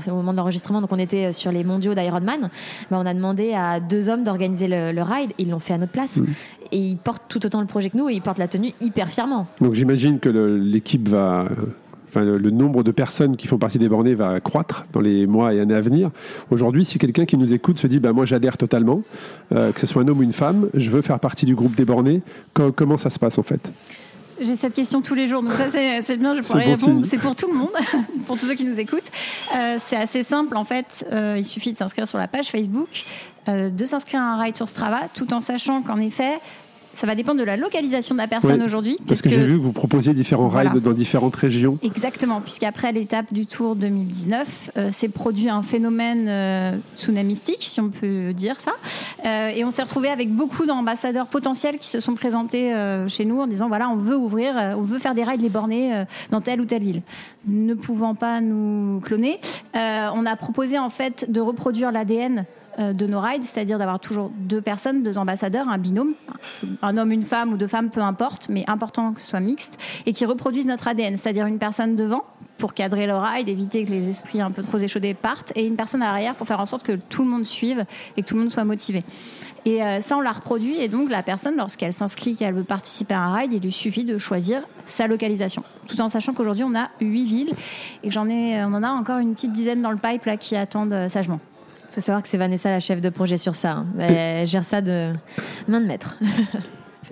c'est 0.00 0.10
au 0.10 0.14
moment 0.14 0.32
de 0.32 0.38
l'enregistrement, 0.38 0.80
donc 0.80 0.92
on 0.92 0.98
était 0.98 1.26
euh, 1.26 1.32
sur 1.32 1.52
les 1.52 1.62
mondiaux 1.62 1.94
d'Ironman. 1.94 2.48
Mais 2.90 2.96
on 2.96 3.04
a 3.04 3.12
demandé 3.12 3.52
à 3.52 3.80
deux 3.80 4.08
hommes 4.08 4.24
d'organiser 4.24 4.66
le, 4.66 5.02
ride, 5.02 5.32
ils 5.38 5.50
l'ont 5.50 5.58
fait 5.58 5.74
à 5.74 5.78
notre 5.78 5.92
place. 5.92 6.18
Mmh. 6.18 6.26
Et 6.72 6.78
ils 6.78 6.96
portent 6.96 7.24
tout 7.28 7.44
autant 7.44 7.60
le 7.60 7.66
projet 7.66 7.90
que 7.90 7.98
nous 7.98 8.08
et 8.08 8.14
ils 8.14 8.22
portent 8.22 8.38
la 8.38 8.48
tenue 8.48 8.72
hyper 8.80 9.08
fièrement. 9.08 9.46
Donc 9.60 9.74
j'imagine 9.74 10.20
que 10.20 10.30
l'équipe 10.30 11.06
va 11.06 11.46
enfin, 12.12 12.24
le, 12.24 12.36
le 12.38 12.50
nombre 12.50 12.82
de 12.82 12.90
personnes 12.90 13.36
qui 13.36 13.48
font 13.48 13.58
partie 13.58 13.78
des 13.78 13.88
bornés 13.88 14.14
va 14.14 14.38
croître 14.40 14.84
dans 14.92 15.00
les 15.00 15.26
mois 15.26 15.54
et 15.54 15.60
années 15.60 15.74
à 15.74 15.80
venir. 15.80 16.10
Aujourd'hui, 16.50 16.84
si 16.84 16.98
quelqu'un 16.98 17.24
qui 17.24 17.36
nous 17.36 17.52
écoute 17.52 17.78
se 17.78 17.86
dit 17.86 17.98
bah, 18.00 18.12
Moi, 18.12 18.26
j'adhère 18.26 18.56
totalement, 18.56 19.02
euh, 19.52 19.72
que 19.72 19.80
ce 19.80 19.86
soit 19.86 20.02
un 20.02 20.08
homme 20.08 20.18
ou 20.18 20.22
une 20.22 20.32
femme, 20.32 20.68
je 20.74 20.90
veux 20.90 21.02
faire 21.02 21.18
partie 21.18 21.46
du 21.46 21.54
groupe 21.54 21.74
des 21.74 21.84
bornés, 21.84 22.20
co- 22.54 22.72
comment 22.72 22.96
ça 22.98 23.10
se 23.10 23.18
passe 23.18 23.38
en 23.38 23.42
fait? 23.42 23.72
J'ai 24.40 24.56
cette 24.56 24.74
question 24.74 25.02
tous 25.02 25.14
les 25.14 25.28
jours, 25.28 25.42
donc 25.42 25.52
ça 25.52 25.66
c'est 25.70 26.16
bien, 26.16 26.34
je 26.34 26.40
pourrais 26.46 26.64
bon 26.64 26.72
répondre. 26.74 27.06
C'est 27.08 27.18
pour 27.18 27.36
tout 27.36 27.46
le 27.46 27.54
monde, 27.56 27.68
pour 28.26 28.36
tous 28.36 28.46
ceux 28.46 28.54
qui 28.54 28.64
nous 28.64 28.78
écoutent. 28.80 29.10
Euh, 29.56 29.76
c'est 29.86 29.94
assez 29.96 30.22
simple 30.24 30.56
en 30.56 30.64
fait, 30.64 31.06
Euh, 31.12 31.36
il 31.38 31.44
suffit 31.44 31.72
de 31.72 31.76
s'inscrire 31.78 32.08
sur 32.08 32.18
la 32.18 32.26
page 32.26 32.46
Facebook, 32.48 32.88
euh, 33.48 33.70
de 33.70 33.84
s'inscrire 33.84 34.20
à 34.20 34.34
un 34.34 34.42
ride 34.42 34.56
sur 34.56 34.66
Strava, 34.66 35.02
tout 35.14 35.32
en 35.32 35.40
sachant 35.40 35.82
qu'en 35.82 35.98
effet, 35.98 36.40
ça 36.94 37.06
va 37.06 37.14
dépendre 37.14 37.40
de 37.40 37.44
la 37.44 37.56
localisation 37.56 38.14
de 38.14 38.20
la 38.20 38.28
personne 38.28 38.58
Ouais, 38.60 38.64
aujourd'hui. 38.66 38.98
Parce 39.06 39.22
que 39.22 39.28
j'ai 39.28 39.44
vu 39.44 39.56
que 39.56 39.62
vous 39.62 39.72
proposiez 39.72 40.12
différents 40.14 40.48
Voilà. 40.48 40.70
rides 40.70 40.82
dans 40.82 40.92
différentes 40.92 41.36
régions. 41.36 41.78
Exactement, 41.82 42.40
puisqu'après 42.40 42.92
l'étape 42.92 43.32
du 43.32 43.46
Tour 43.46 43.76
2019, 43.76 44.70
euh, 44.76 44.90
s'est 44.90 45.08
produit 45.08 45.48
un 45.48 45.62
phénomène 45.62 46.26
euh, 46.28 46.76
tsunamistique, 46.98 47.62
si 47.62 47.80
on 47.80 47.88
peut 47.90 48.32
dire 48.32 48.60
ça. 48.60 48.72
Euh, 49.24 49.48
et 49.48 49.64
on 49.64 49.70
s'est 49.70 49.82
retrouvé 49.82 50.08
avec 50.08 50.30
beaucoup 50.30 50.66
d'ambassadeurs 50.66 51.26
potentiels 51.26 51.78
qui 51.78 51.88
se 51.88 52.00
sont 52.00 52.14
présentés 52.14 52.74
euh, 52.74 53.08
chez 53.08 53.24
nous 53.24 53.40
en 53.40 53.46
disant 53.46 53.68
voilà, 53.68 53.88
on 53.88 53.96
veut 53.96 54.16
ouvrir, 54.16 54.54
on 54.76 54.82
veut 54.82 54.98
faire 54.98 55.14
des 55.14 55.24
rides 55.24 55.40
les 55.42 55.48
bornés 55.48 55.94
euh, 55.94 56.04
dans 56.30 56.40
telle 56.40 56.60
ou 56.60 56.64
telle 56.64 56.82
ville. 56.82 57.02
Ne 57.46 57.74
pouvant 57.74 58.14
pas 58.14 58.40
nous 58.40 59.00
cloner, 59.00 59.40
on 59.74 60.26
a 60.26 60.36
proposé 60.36 60.78
en 60.78 60.90
fait 60.90 61.30
de 61.30 61.40
reproduire 61.40 61.90
l'ADN 61.90 62.44
de 62.78 63.06
nos 63.06 63.20
rides, 63.20 63.42
c'est-à-dire 63.42 63.78
d'avoir 63.78 64.00
toujours 64.00 64.30
deux 64.34 64.60
personnes, 64.60 65.02
deux 65.02 65.18
ambassadeurs, 65.18 65.68
un 65.68 65.78
binôme, 65.78 66.14
un 66.80 66.96
homme, 66.96 67.12
une 67.12 67.24
femme 67.24 67.52
ou 67.52 67.56
deux 67.56 67.66
femmes, 67.66 67.90
peu 67.90 68.00
importe, 68.00 68.48
mais 68.48 68.64
important 68.66 69.12
que 69.12 69.20
ce 69.20 69.28
soit 69.28 69.40
mixte, 69.40 69.78
et 70.06 70.12
qui 70.12 70.24
reproduisent 70.24 70.66
notre 70.66 70.88
ADN, 70.88 71.16
c'est-à-dire 71.16 71.46
une 71.46 71.58
personne 71.58 71.96
devant 71.96 72.24
pour 72.62 72.74
cadrer 72.74 73.08
le 73.08 73.16
ride, 73.16 73.48
éviter 73.48 73.84
que 73.84 73.90
les 73.90 74.08
esprits 74.08 74.40
un 74.40 74.52
peu 74.52 74.62
trop 74.62 74.78
échaudés 74.78 75.14
partent, 75.14 75.52
et 75.56 75.66
une 75.66 75.74
personne 75.74 76.00
à 76.00 76.06
l'arrière 76.06 76.36
pour 76.36 76.46
faire 76.46 76.60
en 76.60 76.66
sorte 76.66 76.84
que 76.84 76.92
tout 76.92 77.22
le 77.24 77.28
monde 77.28 77.44
suive 77.44 77.84
et 78.16 78.22
que 78.22 78.26
tout 78.28 78.34
le 78.34 78.42
monde 78.42 78.50
soit 78.50 78.64
motivé. 78.64 79.02
Et 79.64 79.82
euh, 79.82 80.00
ça, 80.00 80.16
on 80.16 80.20
l'a 80.20 80.30
reproduit, 80.30 80.80
et 80.80 80.88
donc 80.88 81.10
la 81.10 81.24
personne, 81.24 81.56
lorsqu'elle 81.56 81.92
s'inscrit, 81.92 82.36
qu'elle 82.36 82.54
veut 82.54 82.64
participer 82.64 83.14
à 83.14 83.22
un 83.22 83.34
ride, 83.34 83.52
il 83.52 83.60
lui 83.60 83.72
suffit 83.72 84.04
de 84.04 84.16
choisir 84.16 84.62
sa 84.86 85.08
localisation, 85.08 85.64
tout 85.88 86.00
en 86.00 86.08
sachant 86.08 86.34
qu'aujourd'hui, 86.34 86.64
on 86.64 86.74
a 86.76 86.88
huit 87.00 87.24
villes, 87.24 87.52
et 88.04 88.12
j'en 88.12 88.28
ai, 88.28 88.62
on 88.62 88.74
en 88.74 88.82
a 88.84 88.90
encore 88.90 89.18
une 89.18 89.34
petite 89.34 89.52
dizaine 89.52 89.82
dans 89.82 89.90
le 89.90 89.98
pipe 89.98 90.24
là, 90.24 90.36
qui 90.36 90.54
attendent 90.54 90.92
euh, 90.92 91.08
sagement. 91.08 91.40
Il 91.92 91.96
faut 91.96 92.00
savoir 92.00 92.22
que 92.22 92.28
c'est 92.28 92.38
Vanessa 92.38 92.70
la 92.70 92.80
chef 92.80 93.02
de 93.02 93.10
projet 93.10 93.36
sur 93.36 93.54
ça. 93.54 93.72
hein. 93.72 93.86
Elle 93.98 94.46
gère 94.46 94.64
ça 94.64 94.80
de 94.80 95.12
main 95.68 95.78
de 95.80 95.86
maître. 95.86 96.16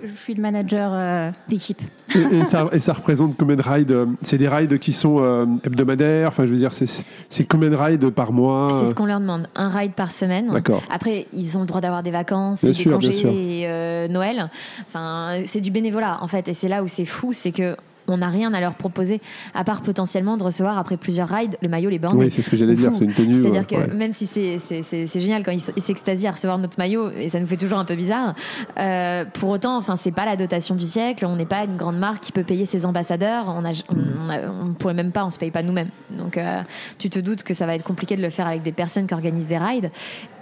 Je 0.03 0.11
suis 0.11 0.33
le 0.33 0.41
manager 0.41 0.89
euh, 0.91 1.29
d'équipe. 1.47 1.79
Et, 2.15 2.37
et 2.37 2.43
ça, 2.45 2.67
et 2.71 2.79
ça 2.79 2.93
représente 2.93 3.37
combien 3.37 3.55
de 3.55 3.61
rides 3.61 3.91
euh, 3.91 4.07
C'est 4.23 4.39
des 4.39 4.47
rides 4.49 4.79
qui 4.79 4.93
sont 4.93 5.19
euh, 5.21 5.45
hebdomadaires? 5.63 6.29
Enfin, 6.29 6.47
je 6.47 6.51
veux 6.51 6.57
dire, 6.57 6.73
c'est- 6.73 7.05
c'est 7.29 7.43
combien 7.45 7.69
de 7.69 7.75
rides 7.75 8.09
par 8.09 8.31
mois? 8.33 8.69
C'est 8.79 8.87
ce 8.87 8.95
qu'on 8.95 9.05
leur 9.05 9.19
demande. 9.19 9.47
Un 9.55 9.69
ride 9.69 9.93
par 9.93 10.11
semaine. 10.11 10.49
D'accord. 10.51 10.81
Après, 10.89 11.27
ils 11.33 11.55
ont 11.55 11.61
le 11.61 11.67
droit 11.67 11.81
d'avoir 11.81 12.01
des 12.01 12.09
vacances, 12.09 12.61
Bien 12.61 12.71
des 12.71 12.75
sûr, 12.75 12.93
congés 12.93 13.61
et 13.61 13.67
euh, 13.69 14.07
Noël. 14.07 14.49
Enfin, 14.87 15.43
c'est 15.45 15.61
du 15.61 15.69
bénévolat 15.69 16.17
en 16.21 16.27
fait. 16.27 16.47
Et 16.47 16.53
c'est 16.53 16.69
là 16.69 16.81
où 16.81 16.87
c'est 16.87 17.05
fou, 17.05 17.31
c'est 17.33 17.51
que 17.51 17.75
on 18.11 18.17
n'a 18.17 18.29
rien 18.29 18.53
à 18.53 18.59
leur 18.59 18.73
proposer 18.75 19.21
à 19.55 19.63
part 19.63 19.81
potentiellement 19.81 20.37
de 20.37 20.43
recevoir 20.43 20.77
après 20.77 20.97
plusieurs 20.97 21.29
rides 21.29 21.57
le 21.61 21.69
maillot, 21.69 21.89
les 21.89 21.99
bornes. 21.99 22.17
Oui, 22.17 22.29
c'est 22.29 22.41
ce 22.41 22.49
que 22.49 22.57
j'allais 22.57 22.75
dire, 22.75 22.91
c'est 22.93 23.05
une 23.05 23.13
tenue. 23.13 23.33
C'est-à-dire 23.33 23.65
euh, 23.71 23.85
que 23.87 23.93
même 23.93 24.13
si 24.13 24.25
c'est 24.27 25.19
génial 25.19 25.43
quand 25.43 25.51
ils 25.51 25.59
s'extasient 25.81 26.27
à 26.27 26.31
recevoir 26.31 26.57
notre 26.57 26.77
maillot, 26.77 27.09
et 27.11 27.29
ça 27.29 27.39
nous 27.39 27.47
fait 27.47 27.57
toujours 27.57 27.79
un 27.79 27.85
peu 27.85 27.95
bizarre, 27.95 28.35
euh, 28.79 29.25
pour 29.33 29.49
autant, 29.49 29.77
enfin, 29.77 29.95
c'est 29.95 30.11
pas 30.11 30.25
la 30.25 30.35
dotation 30.35 30.75
du 30.75 30.85
siècle, 30.85 31.25
on 31.25 31.35
n'est 31.35 31.45
pas 31.45 31.63
une 31.63 31.77
grande 31.77 31.97
marque 31.97 32.21
qui 32.23 32.31
peut 32.31 32.43
payer 32.43 32.65
ses 32.65 32.85
ambassadeurs, 32.85 33.45
on, 33.47 33.65
a- 33.65 34.49
on 34.67 34.73
pourrait 34.73 34.93
même 34.93 35.11
pas, 35.11 35.25
on 35.25 35.29
se 35.29 35.39
paye 35.39 35.51
pas 35.51 35.63
nous-mêmes. 35.63 35.89
Donc 36.17 36.37
euh, 36.37 36.61
tu 36.99 37.09
te 37.09 37.19
doutes 37.19 37.43
que 37.43 37.53
ça 37.53 37.65
va 37.65 37.75
être 37.75 37.83
compliqué 37.83 38.15
de 38.15 38.21
le 38.21 38.29
faire 38.29 38.47
avec 38.47 38.61
des 38.61 38.71
personnes 38.71 39.07
qui 39.07 39.13
organisent 39.13 39.47
des 39.47 39.57
rides, 39.57 39.91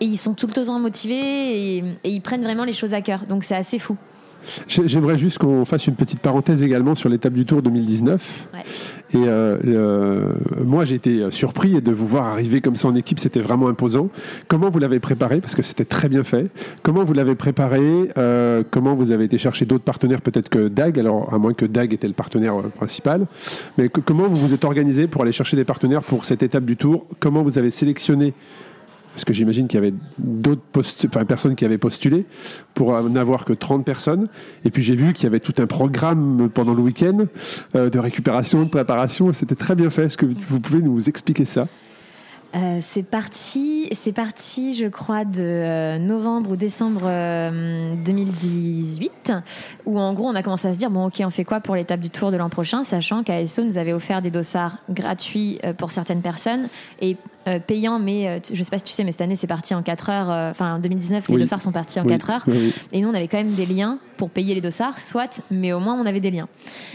et 0.01 0.05
ils 0.05 0.17
sont 0.17 0.33
tout 0.33 0.47
le 0.47 0.53
temps 0.53 0.79
motivés, 0.79 1.77
et, 1.77 1.77
et 2.03 2.09
ils 2.09 2.21
prennent 2.21 2.43
vraiment 2.43 2.63
les 2.63 2.73
choses 2.73 2.93
à 2.93 3.01
cœur, 3.01 3.21
donc 3.27 3.43
c'est 3.43 3.55
assez 3.55 3.79
fou. 3.79 3.95
J'ai- 4.67 4.87
J'aimerais 4.87 5.17
juste 5.17 5.37
qu'on 5.37 5.65
fasse 5.65 5.87
une 5.87 5.95
petite 5.95 6.19
parenthèse 6.19 6.61
également 6.63 6.95
sur 6.95 7.09
l'étape 7.09 7.33
du 7.33 7.45
Tour 7.45 7.61
2019. 7.61 8.47
Ouais. 8.53 8.59
Et 9.13 9.17
euh, 9.27 9.57
euh, 9.65 10.33
moi, 10.63 10.85
j'ai 10.85 10.95
été 10.95 11.31
surpris 11.31 11.81
de 11.81 11.91
vous 11.91 12.05
voir 12.07 12.25
arriver 12.27 12.61
comme 12.61 12.75
ça 12.75 12.87
en 12.87 12.95
équipe. 12.95 13.19
C'était 13.19 13.39
vraiment 13.41 13.67
imposant. 13.67 14.09
Comment 14.47 14.69
vous 14.69 14.79
l'avez 14.79 14.99
préparé? 14.99 15.41
Parce 15.41 15.55
que 15.55 15.63
c'était 15.63 15.85
très 15.85 16.09
bien 16.09 16.23
fait. 16.23 16.47
Comment 16.83 17.03
vous 17.03 17.13
l'avez 17.13 17.35
préparé? 17.35 17.81
Euh, 18.17 18.63
Comment 18.69 18.95
vous 18.95 19.11
avez 19.11 19.25
été 19.25 19.37
chercher 19.37 19.65
d'autres 19.65 19.83
partenaires? 19.83 20.21
Peut-être 20.21 20.49
que 20.49 20.67
DAG, 20.67 20.99
alors 20.99 21.33
à 21.33 21.37
moins 21.37 21.53
que 21.53 21.65
DAG 21.65 21.93
était 21.93 22.07
le 22.07 22.13
partenaire 22.13 22.59
euh, 22.59 22.69
principal. 22.75 23.25
Mais 23.77 23.89
que- 23.89 23.99
comment 24.01 24.27
vous 24.27 24.35
vous 24.47 24.53
êtes 24.53 24.63
organisé 24.65 25.07
pour 25.07 25.23
aller 25.23 25.31
chercher 25.31 25.57
des 25.57 25.63
partenaires 25.65 26.01
pour 26.01 26.25
cette 26.25 26.43
étape 26.43 26.65
du 26.65 26.77
Tour? 26.77 27.05
Comment 27.19 27.41
vous 27.41 27.57
avez 27.57 27.71
sélectionné 27.71 28.33
parce 29.19 29.25
que 29.25 29.33
j'imagine 29.33 29.67
qu'il 29.67 29.81
y 29.81 29.83
avait 29.85 29.93
d'autres 30.17 30.61
personnes 31.27 31.55
qui 31.55 31.65
avaient 31.65 31.77
postulé 31.77 32.25
pour 32.73 32.97
n'avoir 33.03 33.43
que 33.43 33.51
30 33.51 33.83
personnes. 33.83 34.29
Et 34.63 34.69
puis 34.69 34.81
j'ai 34.81 34.95
vu 34.95 35.11
qu'il 35.11 35.25
y 35.25 35.27
avait 35.27 35.41
tout 35.41 35.53
un 35.57 35.67
programme 35.67 36.49
pendant 36.49 36.73
le 36.73 36.81
week-end 36.81 37.25
euh, 37.75 37.89
de 37.89 37.99
récupération, 37.99 38.63
de 38.63 38.69
préparation. 38.69 39.33
C'était 39.33 39.55
très 39.55 39.75
bien 39.75 39.89
fait. 39.89 40.03
Est-ce 40.03 40.15
que 40.15 40.25
vous 40.25 40.61
pouvez 40.61 40.81
nous 40.81 41.09
expliquer 41.09 41.43
ça? 41.43 41.67
Euh, 42.55 42.79
c'est 42.81 43.03
parti, 43.03 43.89
c'est 43.91 44.11
parti, 44.11 44.73
je 44.73 44.87
crois, 44.87 45.23
de 45.23 45.41
euh, 45.41 45.99
novembre 45.99 46.51
ou 46.51 46.55
décembre 46.55 47.01
euh, 47.03 47.93
2018, 48.03 49.33
où 49.85 49.99
en 49.99 50.13
gros 50.13 50.27
on 50.27 50.35
a 50.35 50.41
commencé 50.41 50.67
à 50.67 50.73
se 50.73 50.79
dire 50.79 50.89
bon 50.89 51.05
ok 51.05 51.21
on 51.23 51.29
fait 51.29 51.45
quoi 51.45 51.59
pour 51.59 51.75
l'étape 51.75 51.99
du 51.99 52.09
Tour 52.09 52.31
de 52.31 52.37
l'an 52.37 52.49
prochain, 52.49 52.83
sachant 52.83 53.23
qu'ASO 53.23 53.63
nous 53.63 53.77
avait 53.77 53.93
offert 53.93 54.23
des 54.23 54.31
dossards 54.31 54.77
gratuits 54.89 55.59
pour 55.77 55.91
certaines 55.91 56.21
personnes 56.21 56.69
et 57.01 57.17
euh, 57.49 57.59
payants, 57.59 57.99
mais 57.99 58.27
euh, 58.27 58.39
je 58.53 58.63
sais 58.63 58.69
pas 58.69 58.77
si 58.77 58.83
tu 58.85 58.93
sais, 58.93 59.03
mais 59.03 59.11
cette 59.11 59.21
année 59.21 59.35
c'est 59.35 59.47
parti 59.47 59.73
en 59.75 59.81
4 59.83 60.09
heures. 60.09 60.29
euh, 60.29 60.51
Enfin 60.51 60.75
en 60.75 60.79
2019 60.79 61.27
les 61.27 61.33
Oui. 61.35 61.41
dossards 61.41 61.61
sont 61.61 61.71
partis 61.71 61.99
en 61.99 62.03
Oui. 62.03 62.09
4 62.09 62.29
heures. 62.29 62.43
Oui. 62.47 62.73
Et 62.91 63.01
nous, 63.01 63.09
on 63.09 63.13
avait 63.13 63.27
quand 63.27 63.37
même 63.37 63.53
des 63.53 63.65
liens 63.65 63.97
pour 64.17 64.29
payer 64.29 64.53
les 64.55 64.61
dossards, 64.61 64.99
soit, 64.99 65.41
mais 65.51 65.71
au 65.73 65.79
moins 65.79 65.95
on 65.99 66.05
avait 66.05 66.19
des 66.19 66.31
liens. 66.31 66.47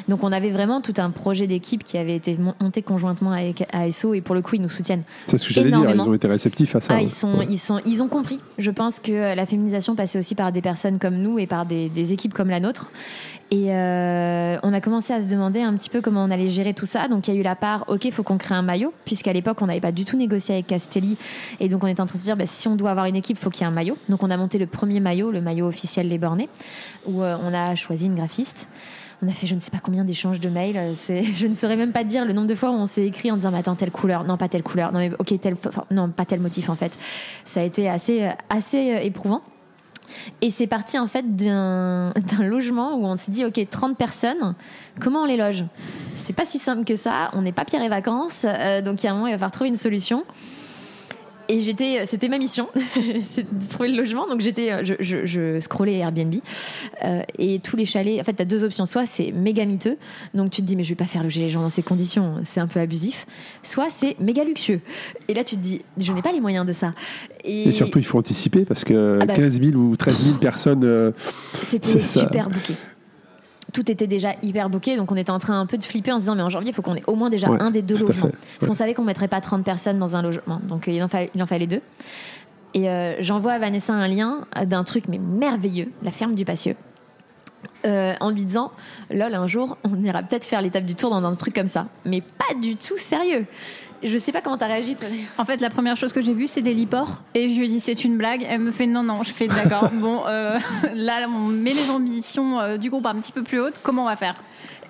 Donc 0.09 0.23
on 0.23 0.33
avait 0.33 0.51
vraiment 0.51 0.81
tout 0.81 0.95
un 0.99 1.11
projet 1.11 1.47
d'équipe 1.47 1.83
qui 1.85 1.97
avait 1.99 2.17
été 2.17 2.37
mon- 2.38 2.55
monté 2.61 2.83
conjointement 2.83 3.33
avec 3.33 3.67
ASO 3.73 4.14
et 4.14 4.21
pour 4.21 4.35
le 4.35 4.43
coup, 4.43 4.55
ils 4.57 4.62
nous 4.62 4.69
soutiennent. 4.69 5.03
C'est 5.27 5.38
ce 5.38 5.49
que 5.49 5.55
j'allais 5.55 5.71
dire. 5.71 5.88
Ils 5.90 6.01
ont 6.01 6.14
été 6.14 6.29
réceptifs 6.29 6.77
à 6.77 6.81
ça. 6.81 6.88
Ah, 6.93 6.97
ouais. 6.97 7.05
ils, 7.05 7.09
sont, 7.11 7.38
Ouais. 7.38 7.47
ils, 7.49 7.59
sont, 7.59 7.81
ils 7.87 8.03
ont 8.03 8.09
compris. 8.09 8.40
Je 8.59 8.71
pense 8.71 9.01
que 9.01 9.35
la 9.35 9.47
féminisation 9.47 9.95
passait 9.95 10.19
aussi 10.19 10.35
par 10.35 10.53
des 10.53 10.61
personnes 10.61 10.99
comme 10.99 11.17
nous 11.17 11.38
et 11.38 11.47
par 11.47 11.64
des, 11.67 11.88
des 11.88 12.12
équipes 12.12 12.35
comme 12.35 12.51
la 12.51 12.61
nôtre. 12.61 12.90
Et 13.55 13.73
euh, 13.73 14.59
on 14.64 14.73
a 14.73 14.81
commencé 14.81 15.12
à 15.12 15.23
se 15.23 15.29
demander 15.29 15.61
un 15.61 15.73
petit 15.75 15.88
peu 15.88 16.01
comment 16.01 16.25
on 16.25 16.31
allait 16.33 16.49
gérer 16.49 16.75
tout 16.75 16.87
ça. 16.87 17.07
Donc 17.07 17.29
il 17.29 17.35
y 17.35 17.37
a 17.37 17.40
eu 17.40 17.45
la 17.45 17.55
part, 17.55 17.85
ok, 17.87 18.05
il 18.05 18.11
faut 18.11 18.25
qu'on 18.25 18.37
crée 18.37 18.57
un 18.57 18.62
maillot, 18.62 18.93
puisqu'à 19.05 19.33
l'époque 19.33 19.59
on 19.62 19.67
n'avait 19.67 19.81
pas 19.81 19.93
du 19.93 20.05
tout 20.05 20.17
négocié 20.17 20.57
avec 20.57 20.67
Castelli. 20.67 21.17
Et 21.61 21.69
donc 21.69 21.85
on 21.85 21.87
était 21.87 22.01
en 22.01 22.07
train 22.07 22.17
de 22.17 22.21
se 22.21 22.25
dire, 22.25 22.37
bah, 22.37 22.47
si 22.47 22.67
on 22.67 22.75
doit 22.75 22.90
avoir 22.90 23.07
une 23.07 23.14
équipe, 23.14 23.37
il 23.38 23.40
faut 23.40 23.51
qu'il 23.51 23.61
y 23.61 23.64
ait 23.64 23.69
un 23.69 23.71
maillot. 23.71 23.97
Donc 24.09 24.25
on 24.25 24.31
a 24.31 24.37
monté 24.37 24.59
le 24.59 24.67
premier 24.67 24.99
maillot, 24.99 25.31
le 25.31 25.40
maillot 25.40 25.69
officiel 25.69 26.09
Les 26.09 26.19
Bornés, 26.19 26.49
où 27.07 27.23
euh, 27.23 27.37
on 27.45 27.55
a 27.55 27.77
choisi 27.77 28.07
une 28.07 28.17
graphiste. 28.17 28.67
On 29.23 29.29
a 29.29 29.33
fait 29.33 29.47
je 29.47 29.55
ne 29.55 29.61
sais 29.61 29.71
pas 29.71 29.79
combien 29.81 30.03
d'échanges 30.03 30.40
de 30.40 30.49
mails. 30.49 30.77
euh, 30.77 30.93
je 31.37 31.47
ne 31.47 31.55
saurais 31.55 31.77
même 31.77 31.93
pas 31.93 32.03
dire 32.03 32.25
le 32.25 32.33
nombre 32.33 32.49
de 32.49 32.57
fois 32.57 32.71
où 32.71 32.75
on 32.75 32.87
s'est 32.87 33.07
écrit 33.07 33.31
en 33.31 33.37
disant 33.37 33.53
mais 33.53 33.59
attends 33.59 33.77
telle 33.77 33.93
couleur, 33.93 34.25
non 34.25 34.37
pas 34.37 34.49
telle 34.49 34.64
couleur, 34.64 34.90
non 34.90 34.99
mais 34.99 35.12
ok 35.17 35.38
tel, 35.40 35.55
non 35.93 36.11
pas 36.11 36.25
tel 36.25 36.40
motif 36.40 36.71
en 36.71 36.75
fait. 36.75 36.90
Ça 37.45 37.61
a 37.61 37.62
été 37.62 37.88
assez 37.88 38.29
assez 38.51 38.99
éprouvant. 39.05 39.43
Et 40.40 40.51
c'est 40.51 40.67
parti 40.67 40.99
en 40.99 41.07
fait 41.07 41.37
d'un 41.37 42.12
logement 42.40 42.97
où 42.97 43.07
on 43.07 43.17
s'est 43.17 43.31
dit 43.31 43.45
ok 43.45 43.61
30 43.71 43.97
personnes, 43.97 44.55
comment 45.01 45.23
on 45.23 45.27
les 45.27 45.37
loge? 45.37 45.64
C'est 46.17 46.35
pas 46.35 46.45
si 46.45 46.59
simple 46.59 46.85
que 46.85 46.97
ça. 46.97 47.31
On 47.33 47.43
n'est 47.43 47.53
pas 47.53 47.64
Pierre 47.64 47.83
et 47.83 47.88
Vacances, 47.88 48.47
euh, 48.49 48.81
donc 48.81 49.03
il 49.03 49.07
y 49.07 49.09
a 49.09 49.12
un 49.12 49.14
moment 49.14 49.27
il 49.27 49.33
va 49.33 49.38
falloir 49.38 49.53
trouver 49.53 49.69
une 49.69 49.77
solution. 49.77 50.25
Et 51.49 51.61
j'étais, 51.61 52.07
c'était 52.07 52.29
ma 52.29 52.39
mission, 52.39 52.69
c'est 53.23 53.43
de 53.43 53.69
trouver 53.69 53.91
le 53.91 53.97
logement. 53.99 54.27
Donc 54.27 54.41
j'étais, 54.41 54.73
euh, 54.73 54.81
je, 54.83 54.95
je, 55.01 55.27
je 55.27 55.61
scrollais 55.61 55.99
Airbnb 55.99 56.35
euh, 57.05 57.21
et 57.39 57.59
tous 57.61 57.77
les 57.77 57.85
chalets. 57.85 58.19
En 58.21 58.25
fait, 58.25 58.33
t'as 58.33 58.45
deux 58.47 58.65
options. 58.65 58.87
Soit 58.87 59.05
c'est 59.07 59.31
méga 59.33 59.65
miteux, 59.67 59.97
donc 60.33 60.51
tu 60.53 60.63
te 60.63 60.67
dis 60.67 60.75
mais 60.77 60.83
je 60.85 60.89
vais 60.91 60.95
pas 60.95 61.05
faire 61.05 61.23
loger 61.23 61.41
les 61.43 61.51
gens 61.51 61.61
dans 61.61 61.71
ces 61.71 61.83
conditions, 61.83 62.37
c'est 62.45 62.61
un 62.61 62.67
peu 62.67 62.81
abusif. 62.81 63.27
Soit 63.63 63.91
c'est 63.91 64.19
méga 64.21 64.43
luxueux. 64.45 64.81
Et 65.29 65.35
là 65.35 65.45
tu 65.45 65.57
te 65.57 65.61
dis 65.61 65.83
je 65.99 66.13
n'ai 66.13 66.23
pas 66.23 66.33
les 66.33 66.41
moyens 66.41 66.65
de 66.67 66.73
ça. 66.73 66.95
Et 67.45 67.73
surtout, 67.73 67.99
il 67.99 68.07
faut 68.07 68.19
anticiper 68.19 68.65
parce 68.65 68.85
que 68.85 69.19
Ah 69.21 69.27
bah- 69.27 69.35
15 69.35 69.61
000 69.61 69.77
ou 69.77 69.97
13 69.97 70.23
000 70.25 70.37
personnes. 70.37 70.83
euh, 70.85 71.13
C'était 71.63 72.03
super 72.03 72.49
booké. 72.49 72.75
Tout 73.75 73.91
était 73.91 74.07
déjà 74.07 74.35
hyper 74.41 74.71
booké, 74.71 74.97
donc 74.97 75.13
on 75.13 75.17
était 75.17 75.31
en 75.33 75.39
train 75.39 75.61
un 75.61 75.67
peu 75.67 75.77
de 75.77 75.85
flipper 75.85 76.13
en 76.13 76.17
se 76.17 76.21
disant 76.21 76.35
mais 76.37 76.43
en 76.43 76.49
janvier 76.49 76.71
il 76.71 76.75
faut 76.75 76.81
qu'on 76.81 76.95
ait 76.95 77.03
au 77.07 77.15
moins 77.17 77.29
déjà 77.29 77.51
Ouais, 77.51 77.61
un 77.61 77.71
des 77.71 77.83
deux 77.83 77.99
logements. 77.99 78.29
fait, 78.29 78.37
Parce 78.59 78.69
qu'on 78.69 78.75
savait 78.75 78.95
qu'on 78.95 79.05
mettrait 79.05 79.29
pas 79.29 79.41
30 79.43 79.65
personnes 79.65 79.99
dans 79.99 80.17
un 80.17 80.23
logement, 80.23 80.61
donc 80.67 80.89
euh, 80.89 80.93
il 80.93 81.03
en 81.03 81.09
fallait, 81.09 81.31
il 81.35 81.43
en 81.43 81.47
fallait 81.47 81.67
deux. 81.67 81.83
Et 82.73 82.89
euh, 82.89 83.15
j'envoie 83.21 83.53
à 83.53 83.59
Vanessa 83.59 83.93
un 83.93 84.09
lien 84.09 84.47
d'un 84.65 84.83
truc 84.85 85.05
mais 85.09 85.19
merveilleux, 85.19 85.91
la 86.03 86.11
ferme 86.11 86.35
du 86.35 86.45
Passieux. 86.45 86.77
Euh, 87.87 88.15
en 88.21 88.31
lui 88.31 88.45
disant, 88.45 88.73
lol, 89.11 89.35
un 89.35 89.47
jour, 89.47 89.77
on 89.85 90.03
ira 90.03 90.23
peut-être 90.23 90.45
faire 90.45 90.63
l'étape 90.63 90.85
du 90.85 90.95
tour 90.95 91.11
dans 91.11 91.25
un 91.25 91.33
truc 91.35 91.55
comme 91.55 91.67
ça. 91.67 91.87
Mais 92.05 92.21
pas 92.21 92.55
du 92.55 92.77
tout 92.77 92.97
sérieux. 92.97 93.47
Je 94.05 94.19
sais 94.19 94.33
pas 94.33 94.40
comment 94.40 94.59
t'as 94.59 94.67
réagi, 94.67 94.95
toi. 94.97 95.09
En 95.38 95.45
fait, 95.45 95.61
la 95.61 95.71
première 95.71 95.97
chose 95.97 96.12
que 96.12 96.21
j'ai 96.21 96.35
vue, 96.35 96.47
c'est 96.47 96.62
des 96.62 96.75
liports. 96.75 97.23
Et 97.35 97.49
je 97.51 97.59
lui 97.59 97.67
ai 97.67 97.69
dit, 97.69 97.81
c'est 97.81 98.05
une 98.05 98.17
blague. 98.17 98.47
Elle 98.49 98.61
me 98.61 98.71
fait, 98.71 98.87
non, 98.87 99.03
non. 99.03 99.23
Je 99.23 99.33
fais, 99.33 99.47
d'accord. 99.49 99.90
bon, 99.93 100.23
euh, 100.27 100.59
là, 100.95 101.27
on 101.29 101.49
met 101.49 101.73
les 101.73 101.88
ambitions 101.90 102.61
euh, 102.61 102.77
du 102.77 102.90
groupe 102.90 103.07
un 103.07 103.14
petit 103.14 103.33
peu 103.33 103.43
plus 103.43 103.61
hautes. 103.61 103.81
Comment 103.83 104.03
on 104.03 104.07
va 104.07 104.17
faire? 104.17 104.37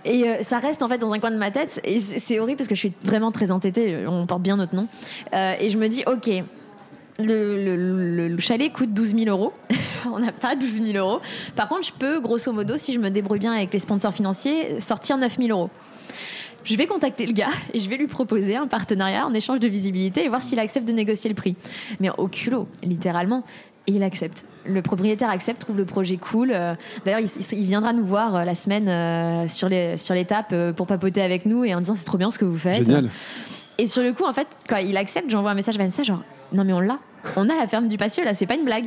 Et 0.05 0.29
euh, 0.29 0.43
ça 0.43 0.59
reste 0.59 0.83
en 0.83 0.89
fait 0.89 0.99
dans 0.99 1.13
un 1.13 1.19
coin 1.19 1.31
de 1.31 1.37
ma 1.37 1.51
tête. 1.51 1.81
Et 1.85 1.99
c'est 1.99 2.39
horrible 2.39 2.59
parce 2.59 2.69
que 2.69 2.75
je 2.75 2.81
suis 2.81 2.93
vraiment 3.03 3.31
très 3.33 3.51
entêtée. 3.51 4.05
On 4.07 4.27
porte 4.27 4.43
bien 4.43 4.57
notre 4.57 4.75
nom. 4.75 4.87
Euh, 5.35 5.55
et 5.61 5.71
je 5.71 5.79
me 5.79 5.89
dis, 5.89 6.03
ok, 6.07 6.31
le- 7.19 8.29
le 8.29 8.39
chalet 8.39 8.73
coûte 8.73 8.93
12 8.93 9.15
000 9.15 9.27
euros. 9.29 9.53
On 10.13 10.19
n'a 10.19 10.33
pas 10.33 10.55
12 10.57 10.83
000 10.83 10.99
euros. 10.99 11.21
Par 11.57 11.69
contre, 11.69 11.85
je 11.87 11.93
peux, 11.93 12.21
grosso 12.21 12.53
modo, 12.53 12.77
si 12.77 12.93
je 12.93 12.99
me 12.99 13.09
débrouille 13.11 13.39
bien 13.39 13.53
avec 13.53 13.73
les 13.73 13.79
sponsors 13.79 14.13
financiers, 14.13 14.81
sortir 14.81 15.17
9 15.17 15.37
000 15.39 15.49
euros. 15.51 15.71
Je 16.65 16.77
vais 16.77 16.87
contacter 16.87 17.27
le 17.27 17.33
gars 17.33 17.51
et 17.73 17.79
je 17.79 17.89
vais 17.89 17.97
lui 17.97 18.07
proposer 18.07 18.57
un 18.57 18.67
partenariat 18.67 19.27
en 19.27 19.35
échange 19.35 19.61
de 19.61 19.69
visibilité 19.69 20.25
et 20.25 20.29
voir 20.29 20.43
s'il 20.43 20.59
accepte 20.59 20.89
de 20.89 20.93
négocier 20.93 21.29
le 21.29 21.37
prix. 21.37 21.57
Mais 22.01 22.09
au 22.17 22.29
culot, 22.29 22.69
littéralement. 22.83 23.45
Et 23.87 23.93
il 23.93 24.03
accepte. 24.03 24.47
Le 24.65 24.81
propriétaire 24.81 25.29
accepte, 25.29 25.61
trouve 25.61 25.77
le 25.77 25.85
projet 25.85 26.17
cool. 26.17 26.53
Euh, 26.55 26.75
D'ailleurs, 27.05 27.21
il, 27.21 27.67
viendra 27.67 27.93
nous 27.93 28.07
voir 28.07 28.35
euh, 28.35 28.45
la 28.45 28.55
semaine 28.55 28.89
euh, 28.89 29.47
sur 29.47 29.69
sur 29.99 30.15
l'étape 30.15 30.53
euh, 30.53 30.73
pour 30.73 30.87
papoter 30.87 31.21
avec 31.21 31.45
nous 31.45 31.65
et 31.65 31.75
en 31.75 31.81
disant 31.81 31.95
c'est 31.95 32.07
trop 32.07 32.17
bien 32.17 32.31
ce 32.31 32.39
que 32.39 32.47
vous 32.47 32.57
faites. 32.57 32.79
Génial. 32.79 33.11
Et 33.77 33.87
sur 33.87 34.03
le 34.03 34.15
coup, 34.15 34.25
en 34.25 34.33
fait, 34.33 34.47
quand 34.69 34.79
il 34.79 34.97
accepte, 34.97 35.29
j'envoie 35.29 35.51
un 35.51 35.55
message 35.55 35.75
à 35.75 35.79
Vanessa, 35.79 36.03
genre, 36.03 36.23
non 36.53 36.65
mais 36.65 36.73
on 36.73 36.81
l'a, 36.81 36.99
on 37.37 37.51
a 37.51 37.57
la 37.57 37.67
ferme 37.67 37.89
du 37.89 37.99
patio 37.99 38.25
là, 38.25 38.33
c'est 38.33 38.47
pas 38.47 38.55
une 38.55 38.65
blague. 38.65 38.87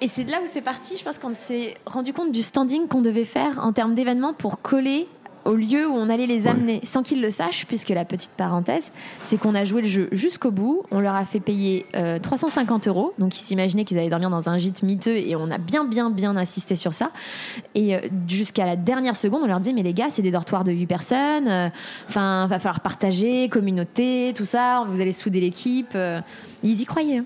Et 0.00 0.06
c'est 0.06 0.24
de 0.24 0.30
là 0.30 0.38
où 0.42 0.46
c'est 0.46 0.62
parti, 0.62 0.96
je 0.96 1.04
pense 1.04 1.18
qu'on 1.18 1.34
s'est 1.34 1.74
rendu 1.84 2.12
compte 2.12 2.30
du 2.30 2.42
standing 2.42 2.86
qu'on 2.86 3.02
devait 3.02 3.24
faire 3.24 3.58
en 3.60 3.72
termes 3.72 3.94
d'événements 3.94 4.32
pour 4.32 4.62
coller 4.62 5.08
au 5.44 5.54
lieu 5.54 5.88
où 5.88 5.92
on 5.92 6.08
allait 6.10 6.26
les 6.26 6.46
amener, 6.46 6.80
sans 6.84 7.02
qu'ils 7.02 7.20
le 7.20 7.30
sachent, 7.30 7.66
puisque 7.66 7.90
la 7.90 8.04
petite 8.04 8.30
parenthèse, 8.30 8.92
c'est 9.22 9.38
qu'on 9.38 9.54
a 9.54 9.64
joué 9.64 9.82
le 9.82 9.88
jeu 9.88 10.08
jusqu'au 10.12 10.50
bout, 10.50 10.82
on 10.90 11.00
leur 11.00 11.14
a 11.14 11.24
fait 11.24 11.40
payer 11.40 11.86
euh, 11.94 12.18
350 12.18 12.88
euros, 12.88 13.12
donc 13.18 13.36
ils 13.36 13.40
s'imaginaient 13.40 13.84
qu'ils 13.84 13.98
allaient 13.98 14.08
dormir 14.08 14.30
dans 14.30 14.48
un 14.48 14.58
gîte 14.58 14.82
miteux, 14.82 15.16
et 15.16 15.36
on 15.36 15.50
a 15.50 15.58
bien, 15.58 15.84
bien, 15.84 16.10
bien 16.10 16.36
insisté 16.36 16.74
sur 16.76 16.92
ça. 16.92 17.10
Et 17.74 17.96
euh, 17.96 18.00
jusqu'à 18.26 18.66
la 18.66 18.76
dernière 18.76 19.16
seconde, 19.16 19.42
on 19.44 19.46
leur 19.46 19.60
dit, 19.60 19.72
mais 19.74 19.82
les 19.82 19.94
gars, 19.94 20.08
c'est 20.10 20.22
des 20.22 20.30
dortoirs 20.30 20.64
de 20.64 20.72
8 20.72 20.86
personnes, 20.86 21.48
euh, 21.48 21.68
enfin, 22.08 22.46
va 22.46 22.58
falloir 22.58 22.80
partager, 22.80 23.48
communauté, 23.48 24.32
tout 24.36 24.44
ça, 24.44 24.84
vous 24.88 25.00
allez 25.00 25.12
souder 25.12 25.40
l'équipe. 25.40 25.92
euh, 25.94 26.20
ils 26.62 26.80
y 26.80 26.84
croyaient. 26.84 27.22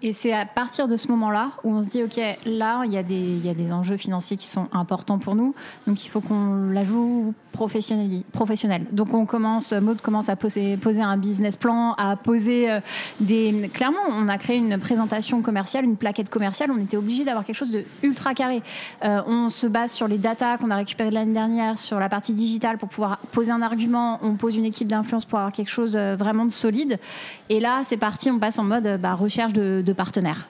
Et 0.00 0.12
c'est 0.12 0.32
à 0.32 0.46
partir 0.46 0.86
de 0.86 0.96
ce 0.96 1.08
moment-là 1.08 1.50
où 1.64 1.72
on 1.72 1.82
se 1.82 1.88
dit, 1.88 2.04
OK, 2.04 2.20
là, 2.46 2.84
il 2.84 2.92
y, 2.92 2.96
a 2.96 3.02
des- 3.02 3.38
y 3.38 3.48
a 3.48 3.54
des 3.54 3.72
enjeux 3.72 3.96
financiers 3.96 4.36
qui 4.36 4.46
sont 4.46 4.68
importants 4.72 5.18
pour 5.18 5.34
nous, 5.34 5.54
donc 5.88 6.04
il 6.04 6.08
faut 6.08 6.20
qu'on 6.20 6.70
la 6.70 6.84
joue 6.84 7.34
professionnel. 7.50 8.22
professionnel. 8.30 8.86
Donc 8.92 9.12
on 9.12 9.26
commence, 9.26 9.72
Maud 9.72 10.00
commence 10.00 10.28
à 10.28 10.36
poser, 10.36 10.76
poser 10.76 11.02
un 11.02 11.16
business 11.16 11.56
plan, 11.56 11.94
à 11.94 12.14
poser 12.14 12.70
euh, 12.70 12.80
des... 13.18 13.68
Clairement, 13.74 13.98
on 14.08 14.28
a 14.28 14.38
créé 14.38 14.56
une 14.56 14.78
présentation 14.78 15.42
commerciale, 15.42 15.84
une 15.84 15.96
plaquette 15.96 16.30
commerciale, 16.30 16.70
on 16.70 16.78
était 16.78 16.96
obligé 16.96 17.24
d'avoir 17.24 17.44
quelque 17.44 17.56
chose 17.56 17.72
de 17.72 17.84
ultra 18.04 18.34
carré. 18.34 18.62
Euh, 19.04 19.20
on 19.26 19.50
se 19.50 19.66
base 19.66 19.90
sur 19.90 20.06
les 20.06 20.18
datas 20.18 20.58
qu'on 20.58 20.70
a 20.70 20.76
récupérées 20.76 21.10
l'année 21.10 21.32
dernière, 21.32 21.76
sur 21.76 21.98
la 21.98 22.08
partie 22.08 22.34
digitale 22.34 22.78
pour 22.78 22.88
pouvoir 22.88 23.18
poser 23.32 23.50
un 23.50 23.62
argument, 23.62 24.20
on 24.22 24.34
pose 24.34 24.54
une 24.54 24.64
équipe 24.64 24.86
d'influence 24.86 25.24
pour 25.24 25.40
avoir 25.40 25.52
quelque 25.52 25.70
chose 25.70 25.96
euh, 25.96 26.14
vraiment 26.16 26.44
de 26.44 26.52
solide. 26.52 27.00
Et 27.48 27.58
là, 27.58 27.80
c'est 27.82 27.96
parti, 27.96 28.30
on 28.30 28.38
passe 28.38 28.60
en 28.60 28.64
mode 28.64 29.00
bah, 29.00 29.14
recherche 29.14 29.52
de 29.52 29.87
partenaires. 29.94 30.48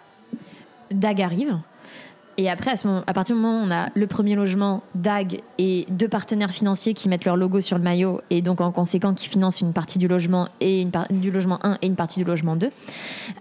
DAG 0.90 1.20
arrive. 1.22 1.58
Et 2.40 2.48
après, 2.48 2.70
à, 2.70 2.76
ce 2.76 2.86
moment, 2.86 3.02
à 3.08 3.12
partir 3.12 3.34
du 3.34 3.42
moment 3.42 3.60
où 3.60 3.66
on 3.66 3.70
a 3.72 3.88
le 3.94 4.06
premier 4.06 4.36
logement, 4.36 4.82
DAG 4.94 5.40
et 5.58 5.86
deux 5.90 6.06
partenaires 6.06 6.52
financiers 6.52 6.94
qui 6.94 7.08
mettent 7.08 7.24
leur 7.24 7.36
logo 7.36 7.60
sur 7.60 7.76
le 7.76 7.82
maillot 7.82 8.20
et 8.30 8.42
donc 8.42 8.60
en 8.60 8.70
conséquent 8.70 9.12
qui 9.12 9.28
financent 9.28 9.60
une 9.60 9.72
partie 9.72 9.98
du 9.98 10.06
logement 10.06 10.48
et 10.60 10.82
une 10.82 10.92
du 11.10 11.32
logement 11.32 11.58
1 11.64 11.78
et 11.82 11.86
une 11.88 11.96
partie 11.96 12.20
du 12.20 12.24
logement 12.24 12.54
2 12.54 12.70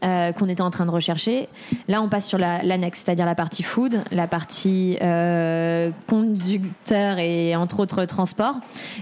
euh, 0.04 0.32
qu'on 0.32 0.50
était 0.50 0.62
en 0.64 0.72
train 0.72 0.88
de 0.88 0.92
rechercher. 0.92 1.48
Là, 1.88 2.02
on 2.02 2.10
passe 2.10 2.28
sur 2.28 2.40
la- 2.40 2.64
l'annexe, 2.64 3.04
c'est-à-dire 3.06 3.28
la 3.28 3.36
partie 3.36 3.62
food, 3.62 4.02
la 4.12 4.26
partie 4.28 4.98
euh, 5.04 5.92
conducteur 6.08 7.20
et 7.20 7.56
entre 7.56 7.80
autres 7.80 8.06
transport. 8.06 8.56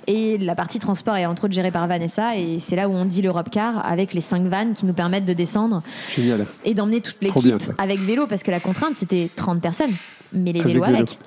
Et 0.08 0.38
la 0.38 0.56
partie 0.56 0.80
transport 0.80 1.16
est 1.16 1.26
entre 1.26 1.46
autres 1.46 1.54
gérée 1.54 1.72
par 1.72 1.88
Vanessa 1.88 2.36
et 2.36 2.60
c'est 2.60 2.76
là 2.76 2.90
où 2.90 2.92
on 2.94 3.06
dit 3.06 3.22
l'Europe 3.22 3.48
Car 3.50 3.86
avec 3.86 4.14
les 4.14 4.20
cinq 4.22 4.44
vannes 4.48 4.74
qui 4.74 4.86
nous 4.86 4.94
permettent 4.94 5.26
de 5.26 5.34
descendre 5.34 5.82
Génial. 6.14 6.46
et 6.66 6.74
d'emmener 6.74 7.00
toute 7.00 7.16
l'équipe 7.22 7.34
avec 7.78 8.00
vélo 8.02 8.28
parce 8.28 8.44
que 8.44 8.52
la 8.52 8.60
contrainte 8.60 8.96
c'était 8.96 9.30
30 9.34 9.62
personnes 9.62 9.85
mais 10.34 10.52
les 10.54 10.60
Avec 10.60 10.74
vélos 10.74 10.84
vélo. 10.86 10.98
avec 10.98 11.20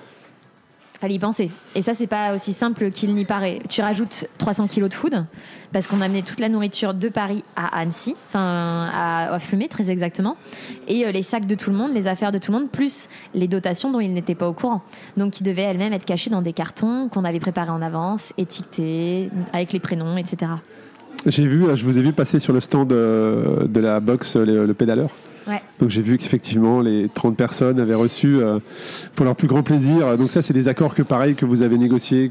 fallait 1.01 1.15
y 1.15 1.19
penser. 1.19 1.51
Et 1.75 1.83
ça 1.83 1.95
c'est 1.95 2.07
pas 2.09 2.35
aussi 2.35 2.53
simple 2.53 2.91
qu'il 2.91 3.15
n'y 3.15 3.25
paraît. 3.25 3.61
Tu 3.69 3.81
rajoutes 3.81 4.27
300 4.39 4.67
kilos 4.67 4.91
de 4.91 4.95
food 4.95 5.25
parce 5.73 5.87
qu'on 5.87 6.01
a 6.01 6.07
amené 6.07 6.23
toute 6.23 6.41
la 6.41 6.49
nourriture 6.49 6.93
de 6.95 7.09
Paris 7.09 7.45
à 7.55 7.79
Annecy 7.79 8.17
enfin 8.29 8.89
à, 8.93 9.33
à 9.33 9.39
Flumet 9.39 9.69
très 9.69 9.91
exactement 9.91 10.37
et 10.89 11.07
euh, 11.07 11.13
les 11.13 11.23
sacs 11.23 11.47
de 11.47 11.55
tout 11.55 11.71
le 11.71 11.77
monde 11.77 11.93
les 11.93 12.09
affaires 12.09 12.33
de 12.33 12.39
tout 12.39 12.51
le 12.53 12.59
monde 12.59 12.71
plus 12.71 13.09
les 13.35 13.47
dotations 13.47 13.93
dont 13.93 14.01
ils 14.01 14.13
n'étaient 14.13 14.35
pas 14.35 14.49
au 14.49 14.55
courant. 14.55 14.83
Donc 15.17 15.35
qui 15.35 15.45
devaient 15.45 15.63
elles-mêmes 15.63 15.93
être 15.93 16.05
cachées 16.05 16.31
dans 16.31 16.43
des 16.43 16.53
cartons 16.53 17.09
qu'on 17.09 17.25
avait 17.25 17.39
préparés 17.41 17.71
en 17.71 17.83
avance 17.83 18.33
étiquetés 18.37 19.31
avec 19.53 19.73
les 19.73 19.81
prénoms 19.81 20.17
etc 20.17 20.51
J'ai 21.27 21.47
vu, 21.47 21.65
je 21.77 21.85
vous 21.85 21.99
ai 21.99 22.03
vu 22.03 22.13
passer 22.13 22.41
sur 22.41 22.53
le 22.53 22.61
stand 22.61 22.91
euh, 22.93 23.69
de 23.69 23.81
la 23.81 24.01
boxe 24.01 24.35
le, 24.35 24.67
le 24.67 24.75
pédaleur. 24.75 25.11
Donc 25.81 25.91
j'ai 25.91 26.03
vu 26.03 26.19
qu'effectivement 26.19 26.81
les 26.81 27.09
30 27.09 27.37
personnes 27.37 27.81
avaient 27.81 27.95
reçu 27.95 28.37
euh, 28.37 28.59
pour 29.17 29.25
leur 29.25 29.35
plus 29.37 29.49
grand 29.49 29.63
plaisir. 29.63 30.17
Donc 30.19 30.31
ça 30.31 30.43
c'est 30.43 30.53
des 30.55 30.69
accords 30.69 30.95
que 30.95 31.03
pareil 31.03 31.35
que 31.35 31.47
vous 31.47 31.63
avez 31.63 31.79
négociés. 31.79 32.31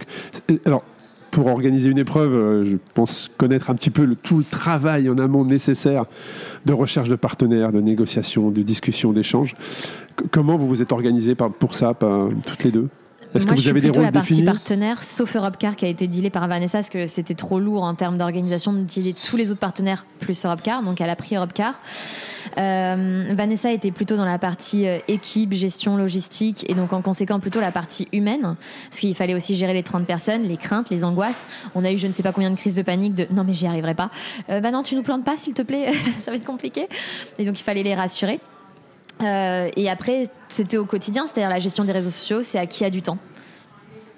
Alors 0.65 0.83
pour 1.31 1.47
organiser 1.47 1.89
une 1.89 1.97
épreuve, 1.97 2.33
euh, 2.33 2.65
je 2.65 2.77
pense 2.93 3.29
connaître 3.37 3.69
un 3.69 3.75
petit 3.75 3.89
peu 3.89 4.05
le, 4.05 4.15
tout 4.15 4.37
le 4.37 4.43
travail 4.43 5.09
en 5.09 5.17
amont 5.17 5.43
nécessaire 5.45 6.05
de 6.65 6.73
recherche 6.73 7.09
de 7.09 7.15
partenaires, 7.15 7.71
de 7.71 7.81
négociation, 7.81 8.49
de 8.49 8.61
discussion, 8.61 9.11
d'échange. 9.13 9.53
Comment 10.31 10.57
vous 10.57 10.67
vous 10.67 10.81
êtes 10.81 10.91
organisés 10.91 11.35
par- 11.35 11.51
pour 11.51 11.75
ça, 11.75 11.93
toutes 12.45 12.63
les 12.63 12.71
deux? 12.71 12.87
Est-ce 13.35 13.45
que 13.45 13.51
vous 13.51 13.61
je 13.61 13.69
avez 13.69 13.79
suis 13.79 13.91
des 13.91 13.97
rôles 13.97 14.05
la 14.05 14.11
partie 14.11 14.29
définis 14.29 14.45
partenaire, 14.45 15.03
sauf 15.03 15.35
Europcar 15.35 15.75
qui 15.75 15.85
a 15.85 15.87
été 15.87 16.07
dealé 16.07 16.29
par 16.29 16.47
Vanessa 16.47 16.79
parce 16.79 16.89
que 16.89 17.07
c'était 17.07 17.35
trop 17.35 17.59
lourd 17.59 17.83
en 17.83 17.93
termes 17.95 18.17
d'organisation 18.17 18.73
d'utiliser 18.73 19.13
tous 19.13 19.37
les 19.37 19.51
autres 19.51 19.59
partenaires 19.59 20.05
plus 20.19 20.45
Europcar. 20.45 20.83
Donc 20.83 21.01
elle 21.01 21.09
a 21.09 21.15
pris 21.15 21.35
Europcar. 21.35 21.79
Euh, 22.57 23.33
Vanessa 23.33 23.71
était 23.71 23.91
plutôt 23.91 24.15
dans 24.15 24.25
la 24.25 24.39
partie 24.39 24.87
euh, 24.87 24.99
équipe, 25.07 25.53
gestion, 25.53 25.97
logistique 25.97 26.65
et 26.69 26.75
donc 26.75 26.93
en 26.93 27.01
conséquent 27.01 27.39
plutôt 27.39 27.59
la 27.59 27.71
partie 27.71 28.07
humaine 28.13 28.55
parce 28.89 28.99
qu'il 28.99 29.13
fallait 29.15 29.35
aussi 29.35 29.55
gérer 29.55 29.73
les 29.73 29.83
30 29.83 30.05
personnes, 30.05 30.43
les 30.43 30.57
craintes, 30.57 30.89
les 30.89 31.03
angoisses. 31.03 31.47
On 31.75 31.83
a 31.83 31.91
eu 31.91 31.97
je 31.97 32.07
ne 32.07 32.13
sais 32.13 32.23
pas 32.23 32.31
combien 32.31 32.49
de 32.49 32.55
crises 32.55 32.75
de 32.75 32.81
panique 32.81 33.15
de 33.15 33.27
non 33.31 33.43
mais 33.43 33.53
j'y 33.53 33.67
arriverai 33.67 33.93
pas. 33.93 34.09
Euh, 34.49 34.61
bah 34.61 34.71
non, 34.71 34.83
tu 34.83 34.95
nous 34.95 35.03
plantes 35.03 35.25
pas 35.25 35.37
s'il 35.37 35.53
te 35.53 35.61
plaît, 35.61 35.91
ça 36.25 36.31
va 36.31 36.37
être 36.37 36.45
compliqué. 36.45 36.87
Et 37.37 37.45
donc 37.45 37.59
il 37.59 37.63
fallait 37.63 37.83
les 37.83 37.95
rassurer. 37.95 38.39
Euh, 39.21 39.69
et 39.75 39.89
après, 39.89 40.29
c'était 40.47 40.77
au 40.77 40.85
quotidien, 40.85 41.25
c'est-à-dire 41.25 41.49
la 41.49 41.59
gestion 41.59 41.83
des 41.83 41.91
réseaux 41.91 42.09
sociaux, 42.11 42.41
c'est 42.41 42.59
à 42.59 42.65
qui 42.67 42.85
a 42.85 42.89
du 42.89 43.01
temps. 43.01 43.17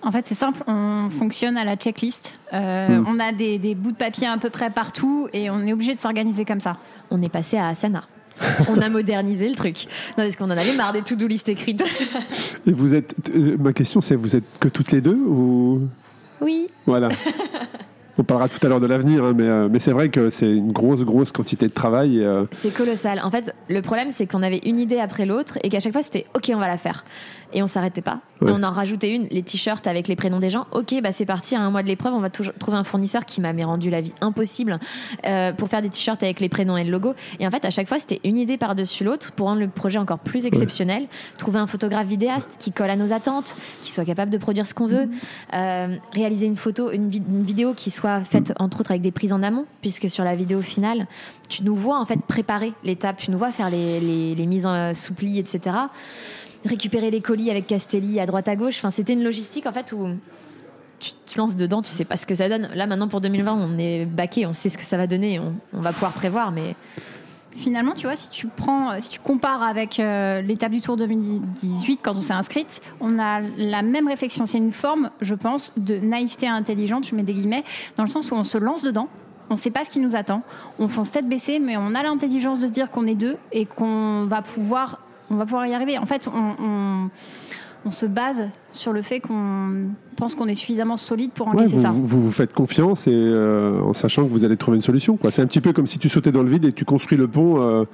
En 0.02 0.12
fait, 0.12 0.26
c'est 0.28 0.36
simple, 0.36 0.64
on 0.68 1.10
fonctionne 1.10 1.58
à 1.58 1.66
la 1.66 1.76
checklist. 1.76 2.40
Euh, 2.54 2.88
Mm. 2.90 3.06
On 3.08 3.20
a 3.20 3.32
des, 3.32 3.60
des 3.60 3.76
bouts 3.76 3.92
de 3.92 3.98
papier 3.98 4.28
à 4.28 4.38
peu 4.38 4.50
près 4.50 4.70
partout 4.70 5.28
et 5.34 5.50
on 5.50 5.66
est 5.68 5.74
obligé 5.74 5.94
de 5.94 6.00
s'organiser 6.00 6.46
comme 6.46 6.60
ça. 6.60 6.78
on 7.12 7.22
est 7.22 7.30
passé 7.30 7.58
à 7.58 7.68
Asana. 7.68 8.04
on 8.70 8.80
a 8.82 8.88
modernisé 8.88 9.50
le 9.50 9.56
truc. 9.56 9.88
Non, 10.18 10.24
parce 10.24 10.38
qu'on 10.38 10.46
en 10.46 10.52
avait 10.52 10.74
marre 10.74 10.94
des 10.94 11.02
to-do 11.02 11.28
list 11.28 11.50
écrites. 11.50 11.84
Et 12.66 12.72
vous 12.72 12.96
êtes, 12.96 13.30
euh, 13.36 13.58
ma 13.60 13.74
question 13.74 14.00
c'est 14.00 14.16
vous 14.16 14.36
êtes 14.38 14.46
que 14.62 14.70
toutes 14.70 14.92
les 14.94 15.02
deux 15.02 15.16
ou? 15.16 15.82
Oui. 16.40 16.70
Voilà. 16.86 17.10
On 18.20 18.24
parlera 18.26 18.50
tout 18.50 18.60
à 18.66 18.70
l'heure 18.70 18.82
de 18.82 18.86
l'avenir, 18.86 19.24
hein, 19.24 19.34
mais, 19.36 19.48
euh, 19.48 19.70
mais 19.72 19.80
c'est 19.80 19.94
vrai 19.94 20.10
que 20.10 20.30
c'est 20.30 20.52
une 20.54 20.74
grosse, 20.74 21.00
grosse 21.02 21.32
quantité 21.32 21.68
de 21.70 21.74
travail. 21.74 22.22
euh, 22.22 22.44
C'est 22.52 22.74
colossal. 22.74 23.22
En 23.24 23.32
fait, 23.32 23.56
le 23.70 23.82
problème, 23.82 24.12
c'est 24.12 24.28
qu'on 24.28 24.44
avait 24.44 24.60
une 24.66 24.78
idée 24.78 25.00
après 25.00 25.26
l'autre 25.26 25.58
et 25.64 25.70
qu'à 25.70 25.80
chaque 25.80 25.94
fois, 25.94 26.02
c'était 26.02 26.26
OK, 26.36 26.52
on 26.54 26.60
va 26.60 26.68
la 26.68 26.78
faire. 26.78 27.06
Et 27.52 27.64
on 27.64 27.68
s'arrêtait 27.68 28.02
pas. 28.04 28.20
Ouais. 28.42 28.52
Et 28.52 28.54
on 28.56 28.62
en 28.62 28.70
rajoutait 28.70 29.16
une, 29.16 29.26
les 29.32 29.42
t-shirts 29.42 29.88
avec 29.88 30.08
les 30.08 30.16
prénoms 30.16 30.38
des 30.38 30.52
gens. 30.52 30.68
OK, 30.72 30.94
bah 31.02 31.12
c'est 31.12 31.26
parti, 31.26 31.56
à 31.56 31.62
un 31.62 31.72
mois 31.72 31.82
de 31.82 31.88
l'épreuve, 31.88 32.14
on 32.14 32.20
va 32.20 32.30
toujours 32.30 32.54
trouver 32.60 32.78
un 32.78 32.84
fournisseur 32.84 33.26
qui 33.26 33.42
m'avait 33.42 33.64
rendu 33.64 33.90
la 33.90 34.02
vie 34.02 34.14
impossible 34.22 34.78
euh, 35.26 35.52
pour 35.54 35.68
faire 35.68 35.82
des 35.82 35.90
t-shirts 35.90 36.22
avec 36.22 36.42
les 36.42 36.50
prénoms 36.50 36.78
et 36.78 36.84
le 36.84 36.92
logo. 36.92 37.16
Et 37.40 37.48
en 37.48 37.52
fait, 37.52 37.66
à 37.66 37.72
chaque 37.72 37.88
fois, 37.88 37.98
c'était 37.98 38.20
une 38.24 38.38
idée 38.38 38.58
par-dessus 38.58 39.04
l'autre 39.04 39.32
pour 39.32 39.48
rendre 39.48 39.62
le 39.62 39.68
projet 39.68 39.98
encore 39.98 40.20
plus 40.20 40.46
exceptionnel. 40.46 41.08
Trouver 41.40 41.58
un 41.58 41.66
photographe 41.68 42.06
vidéaste 42.06 42.58
qui 42.60 42.72
colle 42.72 42.92
à 42.92 42.96
nos 42.96 43.14
attentes, 43.14 43.58
qui 43.82 43.92
soit 43.92 44.06
capable 44.06 44.30
de 44.32 44.38
produire 44.38 44.68
ce 44.68 44.76
qu'on 44.76 44.88
veut. 44.88 45.08
Euh, 45.56 45.96
réaliser 46.14 46.46
une 46.46 46.58
photo, 46.58 46.92
une, 46.92 47.10
vid- 47.10 47.24
une 47.28 47.44
vidéo 47.46 47.74
qui 47.74 47.90
soit 47.90 48.09
faite 48.24 48.54
entre 48.60 48.80
autres 48.82 48.92
avec 48.92 49.02
des 49.02 49.12
prises 49.12 49.34
en 49.34 49.42
amont, 49.44 49.66
puisque 49.82 50.10
sur 50.10 50.24
la 50.24 50.36
vidéo 50.36 50.62
finale, 50.62 51.08
tu 51.48 51.64
nous 51.64 51.76
vois 51.76 52.00
en 52.00 52.06
fait 52.06 52.20
préparer 52.22 52.74
l'étape, 52.84 53.18
tu 53.18 53.32
nous 53.32 53.38
vois 53.38 53.52
faire 53.52 53.70
les, 53.70 54.00
les- 54.00 54.46
mises 54.48 54.66
en 54.66 54.94
sous 54.94 55.14
pli, 55.14 55.40
etc. 55.40 55.76
Récupérer 56.66 57.10
les 57.12 57.22
colis 57.22 57.50
avec 57.50 57.68
Castelli 57.68 58.20
à 58.20 58.26
droite 58.26 58.48
à 58.48 58.56
gauche. 58.56 58.78
Enfin, 58.80 58.92
c'était 58.92 59.14
une 59.14 59.24
logistique 59.24 59.66
en 59.66 59.72
fait 59.72 59.92
où 59.94 60.10
tu 61.00 61.12
te 61.26 61.38
lances 61.38 61.56
dedans, 61.56 61.82
tu 61.82 61.90
sais 61.90 62.04
pas 62.04 62.18
ce 62.18 62.26
que 62.26 62.36
ça 62.36 62.50
donne. 62.50 62.68
Là 62.76 62.86
maintenant 62.86 63.08
pour 63.08 63.22
2020, 63.22 63.54
on 63.54 63.78
est 63.80 64.06
baqué, 64.06 64.46
on 64.46 64.54
sait 64.54 64.68
ce 64.70 64.78
que 64.78 64.84
ça 64.84 64.98
va 64.98 65.08
donner, 65.08 65.40
on, 65.40 65.56
on 65.74 65.80
va 65.82 65.94
pouvoir 65.94 66.12
prévoir, 66.12 66.52
mais 66.52 66.76
Finalement, 67.52 67.94
tu 67.94 68.06
vois, 68.06 68.16
si 68.16 68.30
tu 68.30 68.48
tu 69.10 69.20
compares 69.20 69.64
avec 69.64 70.00
euh, 70.00 70.42
l'étape 70.42 70.72
du 70.72 70.82
Tour 70.82 70.98
2018 70.98 72.00
quand 72.04 72.16
on 72.16 72.22
s'est 72.22 72.34
inscrite, 72.34 72.82
on 73.02 73.18
a 73.20 73.42
la 73.42 73.82
même 73.82 74.08
réflexion. 74.08 74.46
C'est 74.46 74.60
une 74.60 74.72
forme, 74.72 75.10
je 75.22 75.34
pense, 75.36 75.74
de 75.76 75.98
naïveté 75.98 76.48
intelligente. 76.48 77.08
Je 77.08 77.16
mets 77.16 77.24
des 77.24 77.34
guillemets 77.34 77.64
dans 77.96 78.04
le 78.04 78.10
sens 78.10 78.32
où 78.32 78.36
on 78.36 78.44
se 78.44 78.58
lance 78.58 78.84
dedans. 78.84 79.08
On 79.50 79.56
ne 79.56 79.60
sait 79.60 79.72
pas 79.72 79.84
ce 79.84 79.90
qui 79.90 80.00
nous 80.00 80.16
attend. 80.16 80.44
On 80.78 80.88
fonce 80.88 81.12
tête 81.12 81.28
baissée, 81.28 81.60
mais 81.60 81.76
on 81.76 81.96
a 81.96 82.04
l'intelligence 82.04 82.60
de 82.60 82.68
se 82.68 82.72
dire 82.72 82.92
qu'on 82.92 83.08
est 83.08 83.16
deux 83.16 83.36
et 83.52 83.66
qu'on 83.66 84.26
va 84.26 84.44
pouvoir, 84.44 85.00
on 85.32 85.36
va 85.36 85.46
pouvoir 85.46 85.66
y 85.66 85.74
arriver. 85.74 85.98
En 85.98 86.06
fait, 86.06 86.28
on- 86.28 87.10
on 87.86 87.92
se 87.92 88.06
base 88.06 88.50
sur 88.72 88.92
le 88.94 89.02
fait 89.02 89.20
qu'on 89.22 89.88
pense 90.18 90.36
qu'on 90.36 90.48
est 90.48 90.56
suffisamment 90.56 90.98
solide 90.98 91.32
pour 91.32 91.48
Ouais, 91.48 91.54
encaisser 91.56 91.78
vous, 91.78 91.82
ça. 91.82 91.90
vous, 91.92 92.06
vous 92.06 92.22
vous 92.24 92.32
faites 92.32 92.54
confiance 92.54 93.08
et 93.08 93.14
euh, 93.14 93.82
en 93.82 93.94
sachant 93.94 94.26
que 94.26 94.30
vous 94.30 94.44
allez 94.44 94.58
trouver 94.58 94.76
une 94.78 94.84
solution. 94.84 95.16
quoi. 95.18 95.32
C'est 95.32 95.42
un 95.42 95.48
petit 95.48 95.62
peu 95.62 95.72
comme 95.72 95.88
si 95.88 95.98
tu 95.98 96.10
sautais 96.10 96.32
dans 96.34 96.44
le 96.44 96.50
vide 96.50 96.66
et 96.66 96.74
tu 96.74 96.84
construis 96.86 97.18
le 97.18 97.28
pont 97.28 97.62
euh, 97.62 97.86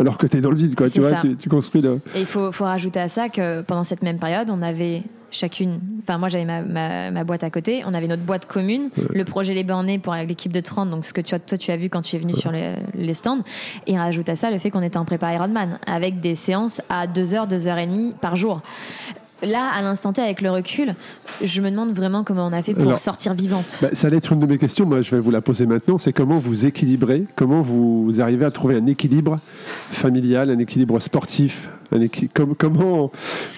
alors 0.00 0.16
que 0.16 0.26
tu 0.26 0.38
es 0.38 0.40
dans 0.40 0.50
le 0.50 0.56
vide. 0.56 0.74
Quoi, 0.74 0.88
tu, 0.88 1.00
vois, 1.00 1.12
tu, 1.20 1.36
tu 1.36 1.48
construis 1.50 1.82
le. 1.82 2.00
Et 2.14 2.20
il 2.20 2.26
faut, 2.26 2.50
faut 2.50 2.64
rajouter 2.64 2.98
à 3.00 3.08
ça 3.08 3.28
que 3.28 3.60
pendant 3.62 3.84
cette 3.84 4.02
même 4.02 4.18
période, 4.18 4.48
on 4.50 4.62
avait 4.62 5.02
chacune, 5.32 5.80
enfin 6.02 6.16
moi 6.16 6.28
j'avais 6.28 6.44
ma, 6.46 6.62
ma, 6.62 7.10
ma 7.10 7.24
boîte 7.24 7.42
à 7.44 7.50
côté, 7.50 7.82
on 7.84 7.92
avait 7.92 8.06
notre 8.06 8.22
boîte 8.22 8.46
commune, 8.46 8.88
le 9.12 9.24
projet 9.24 9.52
Les 9.52 9.64
Bornés 9.64 9.98
pour 9.98 10.14
l'équipe 10.14 10.52
de 10.52 10.60
30, 10.60 10.88
donc 10.88 11.04
ce 11.04 11.12
que 11.12 11.20
tu 11.20 11.34
as, 11.34 11.40
toi 11.40 11.58
tu 11.58 11.70
as 11.72 11.76
vu 11.76 11.90
quand 11.90 12.00
tu 12.00 12.16
es 12.16 12.18
venu 12.18 12.32
sur 12.32 12.52
les, 12.52 12.76
les 12.94 13.12
stands, 13.12 13.40
et 13.86 13.94
on 13.94 13.96
rajoute 13.98 14.28
à 14.30 14.36
ça 14.36 14.50
le 14.50 14.58
fait 14.58 14.70
qu'on 14.70 14.82
était 14.82 14.96
en 14.96 15.04
prépa 15.04 15.34
Ironman, 15.34 15.78
avec 15.86 16.20
des 16.20 16.36
séances 16.36 16.80
à 16.88 17.06
2h, 17.06 17.50
2h30 17.50 18.14
par 18.14 18.36
jour. 18.36 18.62
Là, 19.42 19.68
à 19.68 19.82
l'instant 19.82 20.12
T, 20.12 20.22
avec 20.22 20.40
le 20.40 20.50
recul, 20.50 20.94
je 21.44 21.60
me 21.60 21.70
demande 21.70 21.92
vraiment 21.92 22.24
comment 22.24 22.46
on 22.46 22.52
a 22.52 22.62
fait 22.62 22.72
pour 22.72 22.84
Alors, 22.84 22.98
sortir 22.98 23.34
vivante. 23.34 23.78
Bah, 23.82 23.88
ça 23.92 24.06
allait 24.06 24.16
être 24.16 24.32
une 24.32 24.40
de 24.40 24.46
mes 24.46 24.56
questions. 24.56 24.86
Moi, 24.86 25.02
je 25.02 25.10
vais 25.10 25.20
vous 25.20 25.30
la 25.30 25.42
poser 25.42 25.66
maintenant. 25.66 25.98
C'est 25.98 26.12
comment 26.12 26.38
vous 26.38 26.64
équilibrez, 26.64 27.24
comment 27.36 27.60
vous 27.60 28.20
arrivez 28.20 28.46
à 28.46 28.50
trouver 28.50 28.76
un 28.76 28.86
équilibre 28.86 29.38
familial, 29.90 30.50
un 30.50 30.58
équilibre 30.58 31.00
sportif, 31.00 31.68
comme, 32.34 32.54
comment, 32.56 33.10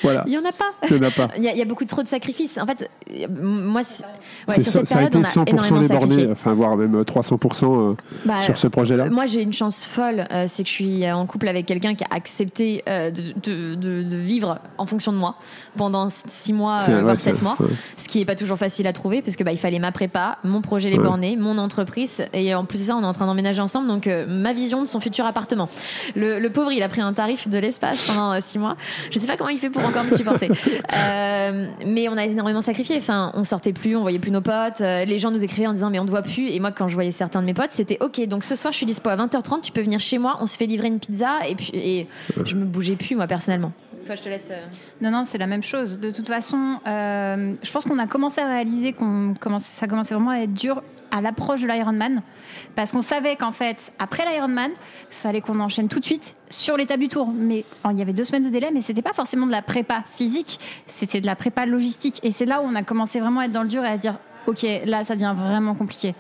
voilà, 0.03 0.25
Il 0.27 0.33
y 0.33 0.39
en 0.39 0.45
a 0.45 0.53
pas. 0.53 0.73
il 0.91 0.97
n'y 0.97 1.05
en 1.05 1.09
a 1.09 1.11
pas. 1.11 1.29
Il 1.37 1.45
y, 1.45 1.49
a, 1.49 1.53
il 1.53 1.59
y 1.59 1.63
a 1.63 1.65
beaucoup 1.65 1.85
trop 1.85 2.03
de 2.03 2.09
sacrifices. 2.09 2.59
En 2.59 2.67
fait, 2.67 2.91
euh, 3.11 3.27
moi, 3.41 3.83
ouais, 3.83 4.55
sur 4.55 4.63
ça, 4.65 4.79
cette 4.81 4.87
ça 4.87 4.95
a 4.99 5.09
période, 5.09 5.15
été 5.15 5.19
on 5.39 5.43
a 5.43 5.45
100% 5.45 5.49
énormément 5.51 5.79
les 5.81 5.89
sacrifié. 5.89 6.17
bornés, 6.27 6.33
enfin 6.33 6.53
voire 6.55 6.77
même 6.77 7.01
300% 7.03 7.91
euh, 7.91 7.95
Bah, 8.25 8.41
sur 8.43 8.59
ce 8.59 8.67
projet-là. 8.67 9.05
Euh, 9.05 9.11
Moi, 9.11 9.27
j'ai 9.27 9.43
une 9.43 9.53
chance 9.53 9.85
folle, 9.85 10.27
euh, 10.33 10.45
c'est 10.49 10.63
que 10.65 10.69
je 10.69 10.75
suis 10.75 11.11
en 11.11 11.27
couple 11.27 11.49
avec 11.49 11.67
quelqu'un 11.67 11.95
qui 11.95 12.05
a 12.05 12.09
accepté 12.11 12.83
euh, 12.89 13.11
de, 13.11 13.23
de- 13.43 13.75
de- 13.75 14.03
de 14.03 14.17
vivre 14.17 14.59
en 14.79 14.87
fonction 14.87 15.13
de 15.13 15.19
moi 15.19 15.37
pendant 15.77 16.09
six 16.09 16.53
mois, 16.53 16.79
C'est- 16.81 16.93
euh, 16.93 17.03
voire 17.03 17.19
c'est- 17.19 17.31
sept 17.31 17.43
mois, 17.43 17.57
ouais. 17.61 17.67
ce 17.97 18.09
qui 18.09 18.21
est 18.21 18.25
pas 18.25 18.35
toujours 18.37 18.59
facile 18.59 18.87
à 18.87 18.93
trouver 18.93 19.23
parce 19.23 19.37
que 19.37 19.45
bah, 19.45 19.53
il 19.53 19.59
fallait 19.59 19.79
ma 19.79 19.93
prépa, 19.93 20.39
mon 20.45 20.61
projet 20.61 20.91
les 20.91 20.99
Ouais. 20.99 21.05
bornés, 21.05 21.37
mon 21.37 21.59
entreprise 21.59 22.25
et 22.33 22.55
en 22.55 22.65
plus 22.65 22.79
de 22.81 22.85
ça, 22.85 22.97
on 22.97 23.03
est 23.03 23.07
en 23.07 23.13
train 23.13 23.27
d'emménager 23.27 23.61
ensemble, 23.61 23.89
donc 23.89 24.07
euh, 24.07 24.25
ma 24.29 24.53
vision 24.53 24.81
de 24.83 24.87
son 24.87 25.01
futur 25.01 25.25
appartement. 25.27 25.69
Le, 26.17 26.39
le 26.39 26.51
pauvre, 26.51 26.73
il 26.73 26.83
a 26.83 26.89
pris 26.89 27.01
un 27.01 27.13
tarif 27.13 27.49
de 27.49 27.59
l'espace 27.59 28.09
pendant 28.19 28.33
euh, 28.33 28.39
six 28.41 28.59
mois. 28.59 28.77
Je 29.11 29.19
sais 29.19 29.27
pas 29.27 29.37
comment 29.37 29.51
il 29.51 29.59
fait 29.59 29.71
pour 29.71 29.85
encore 29.85 30.05
me 30.05 30.11
supporter. 30.11 30.51
Euh, 30.95 31.67
mais 31.87 32.09
on 32.09 32.17
a 32.17 32.25
énormément 32.25 32.61
sacrifié. 32.61 32.97
Enfin, 32.97 33.31
on 33.35 33.45
sortait 33.45 33.73
plus, 33.73 33.95
on 33.95 34.03
voyait 34.03 34.19
plus 34.19 34.31
nos 34.31 34.41
potes. 34.41 34.81
Euh, 34.81 35.05
les 35.05 35.19
gens 35.19 35.31
nous 35.31 35.45
écrivaient 35.45 35.67
en 35.67 35.73
disant 35.73 35.91
mais 35.91 35.99
on 35.99 36.07
te 36.07 36.11
voit 36.11 36.23
plus. 36.23 36.49
Et 36.49 36.61
moi, 36.61 36.73
quand 36.73 36.89
je 36.89 36.95
voyais 36.95 37.11
certains 37.11 37.41
de 37.41 37.47
mes 37.47 37.55
potes, 37.55 37.73
c'était 37.73 37.99
ok. 38.01 38.27
Donc 38.27 38.43
ce 38.43 38.57
soir, 38.57 38.73
je 38.73 38.79
suis 38.79 38.87
dispo 38.87 39.09
à 39.11 39.17
20h30. 39.17 39.61
Tu 39.61 39.73
peux 39.73 39.83
venir 39.83 40.01
chez 40.01 40.19
moi. 40.19 40.37
On 40.41 40.47
se 40.47 40.57
fait 40.57 40.67
livrer 40.67 40.89
une 40.89 40.99
pizza. 40.99 41.47
Et 41.49 41.55
puis 41.55 41.71
et 41.75 42.07
je 42.45 42.55
me 42.57 42.65
bougeais 42.65 42.97
plus 42.97 43.17
moi 43.17 43.27
personnellement. 43.27 43.73
Toi, 44.05 44.15
je 44.15 44.23
te 44.23 44.29
laisse. 44.29 44.49
euh, 44.51 44.65
Non, 45.01 45.11
non, 45.11 45.25
c'est 45.25 45.39
la 45.39 45.47
même 45.47 45.63
chose. 45.63 45.99
De 45.99 46.11
toute 46.11 46.29
façon, 46.29 46.79
euh, 46.87 47.55
je 47.63 47.71
pense 47.73 47.85
qu'on 47.85 47.99
a 47.99 48.07
commencé 48.07 48.41
à 48.41 48.47
réaliser 48.47 48.93
qu'on 48.93 49.35
commençait, 49.39 49.79
ça 49.79 49.87
commençait 49.87 50.15
vraiment 50.15 50.31
à 50.31 50.39
être 50.39 50.53
dur 50.55 50.83
à 51.11 51.21
l'approche 51.21 51.63
de 51.63 51.67
l'Ironman. 51.67 52.23
Parce 52.77 52.93
qu'on 52.93 53.03
savait 53.03 53.37
qu'en 53.37 53.53
fait, 53.53 53.93
après 53.99 54.25
l'Ironman, 54.31 54.71
fallait 55.11 55.41
qu'on 55.41 55.59
enchaîne 55.61 55.89
tout 55.89 56.01
de 56.01 56.05
suite 56.05 56.37
sur 56.51 56.77
l'étape 56.77 57.01
du 57.01 57.09
tour. 57.09 57.29
Mais 57.35 57.65
il 57.91 57.97
y 57.99 58.03
avait 58.03 58.13
deux 58.13 58.25
semaines 58.25 58.45
de 58.45 58.51
délai, 58.51 58.71
mais 58.73 58.81
c'était 58.83 59.03
pas 59.03 59.13
forcément 59.15 59.47
de 59.47 59.53
la 59.53 59.63
prépa 59.63 60.05
physique, 60.17 60.61
c'était 60.87 61.21
de 61.21 61.27
la 61.27 61.35
prépa 61.37 61.67
logistique. 61.67 62.21
Et 62.23 62.31
c'est 62.31 62.45
là 62.47 62.61
où 62.61 62.65
on 62.65 62.75
a 62.75 62.83
commencé 62.83 63.21
vraiment 63.21 63.41
à 63.41 63.45
être 63.47 63.53
dans 63.53 63.63
le 63.63 63.69
dur 63.69 63.85
et 63.85 63.89
à 63.89 63.97
se 63.97 64.03
dire, 64.03 64.15
ok, 64.47 64.67
là, 64.85 65.03
ça 65.05 65.15
devient 65.15 65.35
vraiment 65.37 65.75
compliqué. 65.75 66.15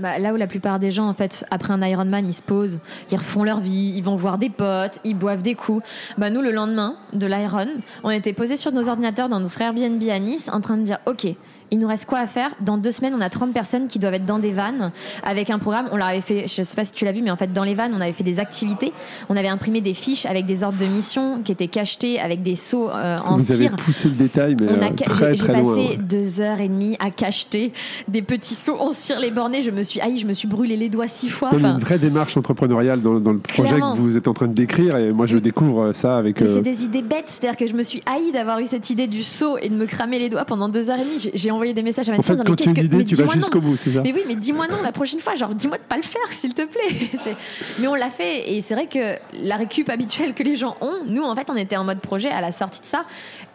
Bah, 0.00 0.18
là 0.18 0.32
où 0.32 0.36
la 0.36 0.46
plupart 0.46 0.78
des 0.78 0.90
gens, 0.90 1.08
en 1.08 1.14
fait, 1.14 1.44
après 1.50 1.72
un 1.72 1.82
Ironman, 1.82 2.26
ils 2.26 2.34
se 2.34 2.42
posent, 2.42 2.80
ils 3.10 3.16
refont 3.16 3.44
leur 3.44 3.60
vie, 3.60 3.92
ils 3.94 4.02
vont 4.02 4.16
voir 4.16 4.38
des 4.38 4.48
potes, 4.48 4.98
ils 5.04 5.16
boivent 5.16 5.42
des 5.42 5.54
coups. 5.54 5.86
Bah, 6.16 6.30
nous, 6.30 6.40
le 6.40 6.52
lendemain 6.52 6.96
de 7.12 7.26
l'Iron, 7.26 7.68
on 8.02 8.10
était 8.10 8.32
posés 8.32 8.56
sur 8.56 8.72
nos 8.72 8.88
ordinateurs 8.88 9.28
dans 9.28 9.40
notre 9.40 9.60
Airbnb 9.60 10.02
à 10.08 10.18
Nice, 10.18 10.48
en 10.52 10.60
train 10.60 10.76
de 10.76 10.82
dire, 10.82 10.98
OK, 11.06 11.26
il 11.70 11.78
nous 11.78 11.88
reste 11.88 12.06
quoi 12.06 12.18
à 12.18 12.26
faire? 12.26 12.50
Dans 12.60 12.76
deux 12.78 12.90
semaines, 12.90 13.14
on 13.16 13.20
a 13.20 13.30
30 13.30 13.52
personnes 13.52 13.86
qui 13.86 13.98
doivent 13.98 14.14
être 14.14 14.24
dans 14.24 14.38
des 14.38 14.52
vannes 14.52 14.90
avec 15.22 15.50
un 15.50 15.58
programme. 15.58 15.86
On 15.92 15.96
leur 15.96 16.08
avait 16.08 16.20
fait, 16.20 16.46
je 16.48 16.62
sais 16.62 16.76
pas 16.76 16.84
si 16.84 16.92
tu 16.92 17.04
l'as 17.04 17.12
vu, 17.12 17.22
mais 17.22 17.30
en 17.30 17.36
fait, 17.36 17.52
dans 17.52 17.64
les 17.64 17.74
vannes, 17.74 17.92
on 17.96 18.00
avait 18.00 18.12
fait 18.12 18.24
des 18.24 18.38
activités. 18.38 18.92
On 19.28 19.36
avait 19.36 19.48
imprimé 19.48 19.80
des 19.80 19.94
fiches 19.94 20.26
avec 20.26 20.46
des 20.46 20.64
ordres 20.64 20.78
de 20.78 20.86
mission 20.86 21.42
qui 21.42 21.52
étaient 21.52 21.68
cachetées 21.68 22.18
avec 22.20 22.42
des 22.42 22.56
seaux 22.56 22.88
euh, 22.90 23.16
en 23.24 23.36
Vous 23.36 23.52
avez 23.52 23.64
cire. 23.64 23.76
poussé 23.76 24.08
le 24.08 24.14
détail, 24.14 24.56
mais 24.60 24.66
On 24.70 24.82
a 24.82 24.86
euh, 24.86 24.90
ca- 24.98 25.04
très 25.06 25.34
j'ai 25.34 25.46
loin. 25.46 25.54
passé 25.58 25.70
ouais. 25.70 25.96
deux 25.96 26.40
heures 26.40 26.60
et 26.60 26.68
demie 26.68 26.96
à 26.98 27.10
cacheter 27.10 27.72
des 28.08 28.22
petits 28.22 28.54
seaux 28.54 28.76
en 28.78 28.92
cire 28.92 29.20
les 29.20 29.30
bornés. 29.30 29.62
Je 29.62 29.70
me 29.70 29.82
suis 29.82 30.00
haï, 30.00 30.16
je 30.18 30.26
me 30.26 30.32
suis 30.34 30.48
brûlé 30.48 30.76
les 30.76 30.88
doigts 30.88 31.06
six 31.08 31.28
fois. 31.28 31.50
Enfin, 31.52 31.74
une 31.74 31.80
vraie 31.80 31.98
démarche 31.98 32.36
entrepreneuriale 32.36 33.00
dans, 33.00 33.20
dans 33.20 33.32
le 33.32 33.38
projet 33.38 33.68
Clairement. 33.74 33.94
que 33.94 34.00
vous 34.00 34.16
êtes 34.16 34.28
en 34.28 34.34
train 34.34 34.48
de 34.48 34.54
décrire 34.54 34.96
et 34.96 35.12
moi 35.12 35.26
je 35.26 35.38
découvre 35.38 35.92
ça 35.92 36.16
avec. 36.16 36.40
mais 36.40 36.48
euh, 36.48 36.54
c'est 36.54 36.62
des 36.62 36.84
idées 36.84 37.02
bêtes. 37.02 37.24
C'est-à-dire 37.28 37.56
que 37.56 37.66
je 37.66 37.74
me 37.74 37.82
suis 37.82 38.02
haï 38.06 38.32
d'avoir 38.32 38.58
eu 38.60 38.66
cette 38.66 38.90
idée 38.90 39.06
du 39.06 39.22
seau 39.22 39.56
et 39.58 39.68
de 39.68 39.74
me 39.74 39.86
cramer 39.86 40.18
les 40.18 40.28
doigts 40.28 40.44
pendant 40.44 40.68
deux 40.68 40.90
heures 40.90 40.98
et 40.98 41.04
demie. 41.04 41.18
J'ai- 41.20 41.32
J'ai 41.34 41.50
envoyé 41.60 41.74
des 41.74 41.82
messages 41.82 42.08
à 42.08 42.12
ma 42.12 42.18
en 42.18 42.22
fait, 42.22 42.32
disant, 42.32 42.44
quand 42.44 42.52
mais 42.52 42.56
qu'est-ce 42.56 42.74
que 42.74 42.80
idée, 42.80 42.96
mais 42.96 43.04
tu 43.04 43.14
vas 43.14 43.26
jusqu'au 43.32 43.60
bout, 43.60 43.76
c'est 43.76 43.90
ça 43.92 44.00
Mais 44.02 44.12
oui, 44.12 44.22
mais 44.26 44.34
dis-moi 44.36 44.66
non 44.68 44.82
la 44.82 44.92
prochaine 44.92 45.20
fois. 45.20 45.34
Genre, 45.34 45.54
dis-moi 45.54 45.76
de 45.78 45.82
pas 45.82 45.96
le 45.96 46.02
faire, 46.02 46.30
s'il 46.32 46.54
te 46.54 46.62
plaît. 46.62 47.10
Mais 47.78 47.86
on 47.86 47.94
l'a 47.94 48.10
fait. 48.10 48.50
Et 48.52 48.60
c'est 48.60 48.74
vrai 48.74 48.86
que 48.86 49.16
la 49.42 49.56
récup 49.56 49.88
habituelle 49.88 50.34
que 50.34 50.42
les 50.42 50.54
gens 50.56 50.76
ont, 50.80 51.04
nous, 51.06 51.22
en 51.22 51.34
fait, 51.34 51.48
on 51.50 51.56
était 51.56 51.76
en 51.76 51.84
mode 51.84 52.00
projet 52.00 52.30
à 52.30 52.40
la 52.40 52.52
sortie 52.52 52.80
de 52.80 52.86
ça. 52.86 53.04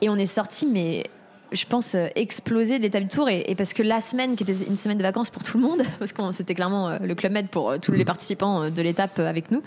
Et 0.01 0.09
on 0.09 0.15
est 0.17 0.25
sorti, 0.25 0.65
mais 0.67 1.03
je 1.51 1.63
pense, 1.65 1.95
euh, 1.95 2.07
exploser 2.15 2.79
de 2.79 2.83
l'étape 2.83 3.03
du 3.03 3.07
tour. 3.07 3.29
Et, 3.29 3.45
et 3.49 3.55
parce 3.55 3.73
que 3.73 3.83
la 3.83 4.01
semaine, 4.01 4.35
qui 4.35 4.43
était 4.43 4.65
une 4.67 4.75
semaine 4.77 4.97
de 4.97 5.03
vacances 5.03 5.29
pour 5.29 5.43
tout 5.43 5.57
le 5.57 5.63
monde, 5.63 5.83
parce 5.99 6.11
que 6.11 6.21
c'était 6.31 6.53
clairement 6.55 6.89
euh, 6.89 6.97
le 7.01 7.15
Club 7.15 7.31
Med 7.31 7.47
pour 7.49 7.69
euh, 7.69 7.77
tous 7.81 7.91
les 7.93 8.03
participants 8.03 8.69
de 8.69 8.81
l'étape 8.81 9.19
avec 9.19 9.51
nous, 9.51 9.61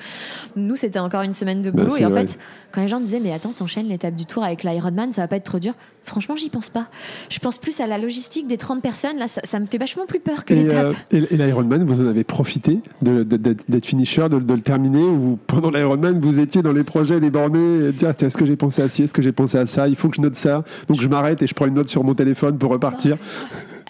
nous, 0.57 0.77
c'était 0.77 0.99
encore 0.99 1.23
une 1.23 1.33
semaine 1.35 1.63
de 1.63 1.71
Bah, 1.71 1.85
boulot. 1.85 1.97
et 1.97 2.05
en 2.05 2.11
vrai. 2.11 2.27
fait, 2.27 2.39
quand 2.73 2.81
les 2.83 2.89
gens 2.89 3.01
disaient, 3.01 3.21
mais 3.21 3.33
attends, 3.33 3.53
t'enchaînes 3.53 3.89
l'étape 3.89 4.15
du 4.17 4.27
tour 4.27 4.43
avec 4.45 4.65
l'Ironman, 4.65 5.13
ça 5.13 5.23
va 5.23 5.29
pas 5.29 5.37
être 5.37 5.45
trop 5.45 5.59
dur. 5.61 5.75
Franchement, 6.09 6.37
j'y 6.37 6.49
pense 6.51 6.71
pas. 6.71 6.87
Je 7.31 7.39
pense 7.39 7.59
plus 7.59 7.81
à 7.81 7.87
la 7.87 7.99
logistique 7.99 8.47
des 8.47 8.57
30 8.57 8.83
personnes. 8.83 9.19
Là, 9.19 9.29
ça, 9.29 9.41
ça 9.45 9.59
me 9.61 9.67
fait 9.67 9.79
vachement 9.79 10.07
plus 10.07 10.21
peur 10.21 10.45
que 10.45 10.55
Et, 10.55 10.63
l'étape. 10.65 10.95
euh, 11.15 11.27
et, 11.31 11.35
et 11.35 11.37
l'Ironman, 11.37 11.85
vous 11.85 12.01
en 12.03 12.09
avez 12.09 12.25
profité 12.25 12.81
de- 13.03 13.23
de- 13.23 13.37
d'être 13.37 13.71
d'être 13.71 13.87
finisher, 13.87 14.29
de, 14.29 14.39
de 14.39 14.55
le 14.55 14.61
terminer 14.61 15.03
ou 15.05 15.39
pendant 15.47 15.71
l'Ironman, 15.71 16.21
vous 16.21 16.39
étiez 16.39 16.63
dans 16.63 16.73
les 16.73 16.85
projets 16.85 17.21
des 17.21 17.31
bornés 17.31 17.87
et 17.89 17.93
dire 17.93 18.15
tiens, 18.17 18.29
est-ce 18.29 18.37
que 18.37 18.47
j'ai 18.47 18.57
pensé 18.57 18.83
à 18.83 18.89
ci, 18.89 19.03
est-ce 19.05 19.15
que 19.15 19.23
j'ai 19.23 19.33
pensé 19.33 19.59
à 19.59 19.67
ça, 19.67 19.87
il 19.89 19.97
faut 19.97 20.09
que 20.09 20.17
je 20.17 20.21
note 20.23 20.35
ça. 20.35 20.65
Donc 20.89 21.01
je 21.01 21.07
m'arrête 21.09 21.41
et 21.43 21.47
je 21.47 21.55
prends 21.55 21.67
une 21.67 21.75
note 21.75 21.89
sur 21.89 22.03
mon 22.05 22.15
téléphone 22.15 22.59
pour 22.59 22.71
repartir. 22.71 23.17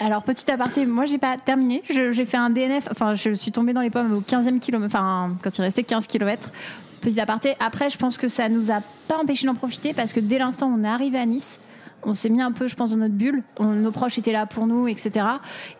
Alors, 0.01 0.23
petit 0.23 0.49
aparté, 0.51 0.87
moi, 0.87 1.07
j'ai 1.07 1.19
pas 1.19 1.37
terminé. 1.45 1.83
Je- 1.91 2.13
J'ai 2.13 2.25
fait 2.25 2.37
un 2.37 2.51
DNF. 2.51 2.87
Enfin, 2.91 3.15
je 3.15 3.33
suis 3.33 3.51
tombée 3.51 3.73
dans 3.73 3.81
les 3.81 3.91
pommes 3.91 4.13
au 4.13 4.21
15e 4.21 4.61
kilomètre. 4.61 4.95
Enfin, 4.95 5.33
quand 5.43 5.57
il 5.59 5.63
restait 5.63 5.83
15 5.83 6.07
km. 6.07 6.51
Petit 7.01 7.19
aparté. 7.21 7.55
Après, 7.59 7.91
je 7.91 7.99
pense 7.99 8.17
que 8.17 8.29
ça 8.29 8.49
nous 8.49 8.71
a 8.71 8.81
pas 9.09 9.17
empêché 9.21 9.47
d'en 9.47 9.55
profiter 9.55 9.95
parce 9.95 10.13
que 10.13 10.21
dès 10.21 10.39
l'instant 10.39 10.69
où 10.69 10.77
on 10.81 10.85
est 10.85 10.89
arrivé 10.89 11.19
à 11.19 11.27
Nice, 11.27 11.59
on 12.05 12.15
s'est 12.15 12.29
mis 12.29 12.41
un 12.41 12.53
peu, 12.53 12.69
je 12.69 12.75
pense, 12.77 12.91
dans 12.93 12.99
notre 12.99 13.15
bulle. 13.15 13.43
On- 13.59 13.67
nos 13.67 13.91
proches 13.93 14.19
étaient 14.19 14.33
là 14.33 14.47
pour 14.47 14.67
nous, 14.67 14.89
etc. 14.89 15.27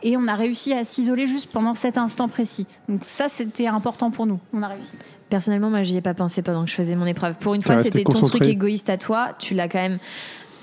Et 0.03 0.17
on 0.17 0.27
a 0.29 0.35
réussi 0.35 0.73
à 0.73 0.85
s'isoler 0.85 1.27
juste 1.27 1.51
pendant 1.53 1.75
cet 1.75 1.97
instant 1.99 2.29
précis. 2.29 2.67
Donc, 2.89 3.01
ça, 3.05 3.29
c'était 3.29 3.67
important 3.67 4.11
pour 4.11 4.27
nous. 4.27 4.41
On 4.53 4.63
a 4.63 4.69
réussi. 4.69 4.91
Personnellement, 5.31 5.71
moi, 5.71 5.83
j'y 5.83 5.97
ai 5.97 6.01
pas 6.01 6.15
pensé 6.15 6.43
pendant 6.43 6.65
que 6.65 6.71
je 6.71 6.75
faisais 6.75 6.97
mon 6.97 7.07
épreuve. 7.07 7.35
Pour 7.37 7.55
une 7.55 7.63
fois, 7.63 7.77
c'était 7.85 8.03
ton 8.05 8.11
truc 8.31 8.43
égoïste 8.51 8.89
à 8.91 8.97
toi. 8.97 9.35
Tu 9.39 9.55
l'as 9.55 9.69
quand 9.69 9.79
même. 9.79 9.99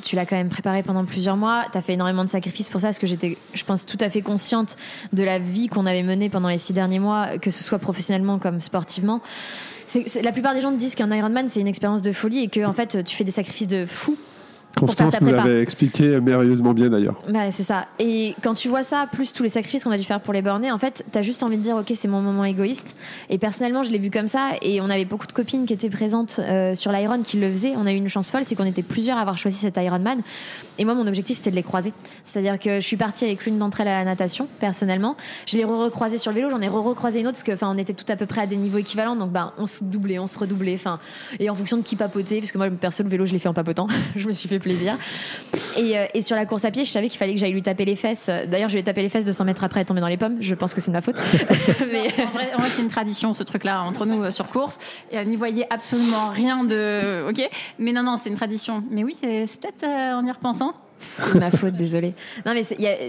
Tu 0.01 0.15
l'as 0.15 0.25
quand 0.25 0.35
même 0.35 0.49
préparé 0.49 0.83
pendant 0.83 1.03
plusieurs 1.05 1.37
mois. 1.37 1.63
Tu 1.71 1.77
as 1.77 1.81
fait 1.81 1.93
énormément 1.93 2.23
de 2.25 2.29
sacrifices 2.29 2.69
pour 2.69 2.79
ça, 2.81 2.87
parce 2.89 2.99
que 2.99 3.07
j'étais, 3.07 3.37
je 3.53 3.63
pense, 3.63 3.85
tout 3.87 3.97
à 4.01 4.09
fait 4.09 4.21
consciente 4.21 4.75
de 5.13 5.23
la 5.23 5.39
vie 5.39 5.67
qu'on 5.67 5.85
avait 5.87 6.03
menée 6.03 6.29
pendant 6.29 6.49
les 6.49 6.57
six 6.59 6.73
derniers 6.73 6.99
mois, 6.99 7.37
que 7.39 7.49
ce 7.49 7.63
soit 7.63 7.79
professionnellement 7.79 8.37
comme 8.37 8.59
sportivement. 8.61 9.21
La 10.21 10.31
plupart 10.31 10.53
des 10.53 10.61
gens 10.61 10.71
te 10.71 10.77
disent 10.77 10.95
qu'un 10.95 11.11
Ironman, 11.11 11.47
c'est 11.47 11.59
une 11.61 11.67
expérience 11.67 12.01
de 12.01 12.11
folie 12.11 12.39
et 12.39 12.47
que, 12.49 12.63
en 12.65 12.73
fait, 12.73 13.03
tu 13.03 13.15
fais 13.15 13.23
des 13.23 13.31
sacrifices 13.31 13.67
de 13.67 13.85
fou 13.85 14.15
Constance 14.75 15.13
ta 15.13 15.19
nous 15.21 15.31
l'avait 15.31 15.61
expliqué 15.61 16.19
merveilleusement 16.19 16.73
bien 16.73 16.89
d'ailleurs. 16.89 17.15
Ouais, 17.33 17.49
c'est 17.51 17.63
ça. 17.63 17.87
Et 17.99 18.35
quand 18.43 18.53
tu 18.53 18.67
vois 18.67 18.83
ça, 18.83 19.07
plus 19.11 19.31
tous 19.31 19.43
les 19.43 19.49
sacrifices 19.49 19.83
qu'on 19.83 19.91
a 19.91 19.97
dû 19.97 20.03
faire 20.03 20.19
pour 20.19 20.33
les 20.33 20.41
bornés, 20.41 20.71
en 20.71 20.77
fait, 20.77 21.03
t'as 21.11 21.21
juste 21.21 21.43
envie 21.43 21.57
de 21.57 21.61
dire, 21.61 21.77
ok, 21.77 21.91
c'est 21.93 22.07
mon 22.07 22.21
moment 22.21 22.43
égoïste. 22.43 22.95
Et 23.29 23.37
personnellement, 23.37 23.83
je 23.83 23.91
l'ai 23.91 23.97
vu 23.97 24.11
comme 24.11 24.27
ça. 24.27 24.51
Et 24.61 24.81
on 24.81 24.89
avait 24.89 25.05
beaucoup 25.05 25.27
de 25.27 25.31
copines 25.31 25.65
qui 25.65 25.73
étaient 25.73 25.89
présentes 25.89 26.39
euh, 26.39 26.75
sur 26.75 26.91
l'Iron 26.91 27.21
qui 27.23 27.39
le 27.39 27.49
faisaient. 27.49 27.73
On 27.77 27.85
a 27.85 27.93
eu 27.93 27.95
une 27.95 28.09
chance 28.09 28.29
folle, 28.29 28.41
c'est 28.43 28.55
qu'on 28.55 28.65
était 28.65 28.83
plusieurs 28.83 29.17
à 29.17 29.21
avoir 29.21 29.37
choisi 29.37 29.57
cet 29.57 29.77
Ironman. 29.77 30.21
Et 30.77 30.85
moi, 30.85 30.93
mon 30.93 31.07
objectif, 31.07 31.37
c'était 31.37 31.51
de 31.51 31.55
les 31.55 31.63
croiser. 31.63 31.93
C'est-à-dire 32.25 32.59
que 32.59 32.81
je 32.81 32.85
suis 32.85 32.97
partie 32.97 33.25
avec 33.25 33.45
l'une 33.45 33.57
d'entre 33.57 33.81
elles 33.81 33.87
à 33.87 33.99
la 33.99 34.05
natation, 34.05 34.47
personnellement. 34.59 35.15
Je 35.45 35.57
l'ai 35.57 35.63
re-recroisée 35.63 36.17
sur 36.17 36.31
le 36.31 36.35
vélo, 36.35 36.49
j'en 36.49 36.61
ai 36.61 36.67
re-recroisé 36.67 37.21
une 37.21 37.27
autre, 37.27 37.37
parce 37.37 37.43
que, 37.43 37.53
enfin, 37.53 37.71
on 37.73 37.77
était 37.77 37.93
tout 37.93 38.11
à 38.11 38.17
peu 38.17 38.25
près 38.25 38.41
à 38.41 38.47
des 38.47 38.57
niveaux 38.57 38.77
équivalents. 38.77 39.15
Donc, 39.15 39.31
ben, 39.31 39.53
on 39.57 39.67
se 39.67 39.83
doublait, 39.85 40.19
on 40.19 40.27
se 40.27 40.37
redoublait. 40.37 40.75
Enfin, 40.75 40.99
et 41.39 41.49
en 41.49 41.55
fonction 41.55 41.77
de 41.77 41.81
qui 41.81 41.95
papotait, 41.95 42.39
parce 42.39 42.51
que 42.51 42.57
moi, 42.57 42.67
perso, 42.69 43.03
le 43.03 43.09
vélo, 43.09 43.25
je 43.25 43.31
l'ai 43.31 43.39
fait 43.39 43.47
en 43.47 43.53
papotant. 43.53 43.87
je 44.15 44.27
me 44.27 44.33
suis 44.33 44.49
fait 44.49 44.59
plaisir. 44.65 44.97
Et, 45.77 45.97
euh, 45.97 46.05
et 46.13 46.21
sur 46.21 46.35
la 46.35 46.45
course 46.45 46.65
à 46.65 46.71
pied, 46.71 46.85
je 46.85 46.91
savais 46.91 47.07
qu'il 47.07 47.19
fallait 47.19 47.33
que 47.33 47.39
j'aille 47.39 47.53
lui 47.53 47.61
taper 47.61 47.85
les 47.85 47.95
fesses. 47.95 48.27
D'ailleurs, 48.27 48.69
je 48.69 48.73
lui 48.73 48.81
ai 48.81 48.83
tapé 48.83 49.01
les 49.01 49.09
fesses 49.09 49.25
200 49.25 49.45
mètres 49.45 49.63
après, 49.63 49.85
tombée 49.85 50.01
dans 50.01 50.07
les 50.07 50.17
pommes. 50.17 50.37
Je 50.39 50.55
pense 50.55 50.73
que 50.73 50.81
c'est 50.81 50.91
de 50.91 50.95
ma 50.95 51.01
faute. 51.01 51.15
Mais 51.91 52.07
En 52.25 52.31
vrai, 52.31 52.69
c'est 52.69 52.81
une 52.81 52.89
tradition, 52.89 53.33
ce 53.33 53.43
truc-là, 53.43 53.83
entre 53.83 54.05
nous 54.05 54.23
euh, 54.23 54.31
sur 54.31 54.47
course. 54.49 54.79
Et 55.11 55.15
elle 55.15 55.27
n'y 55.27 55.35
voyait 55.35 55.67
absolument 55.69 56.29
rien 56.29 56.63
de. 56.63 57.27
Ok 57.29 57.47
Mais 57.79 57.91
non, 57.91 58.03
non, 58.03 58.17
c'est 58.17 58.29
une 58.29 58.35
tradition. 58.35 58.83
Mais 58.89 59.03
oui, 59.03 59.15
c'est 59.19 59.45
c'est 59.45 59.61
peut-être 59.61 59.83
euh, 59.83 60.13
en 60.13 60.25
y 60.25 60.31
repensant. 60.31 60.73
C'est 61.17 61.35
ma 61.35 61.51
faute, 61.51 61.73
désolée. 61.73 62.13
Non, 62.45 62.53
mais 62.53 62.63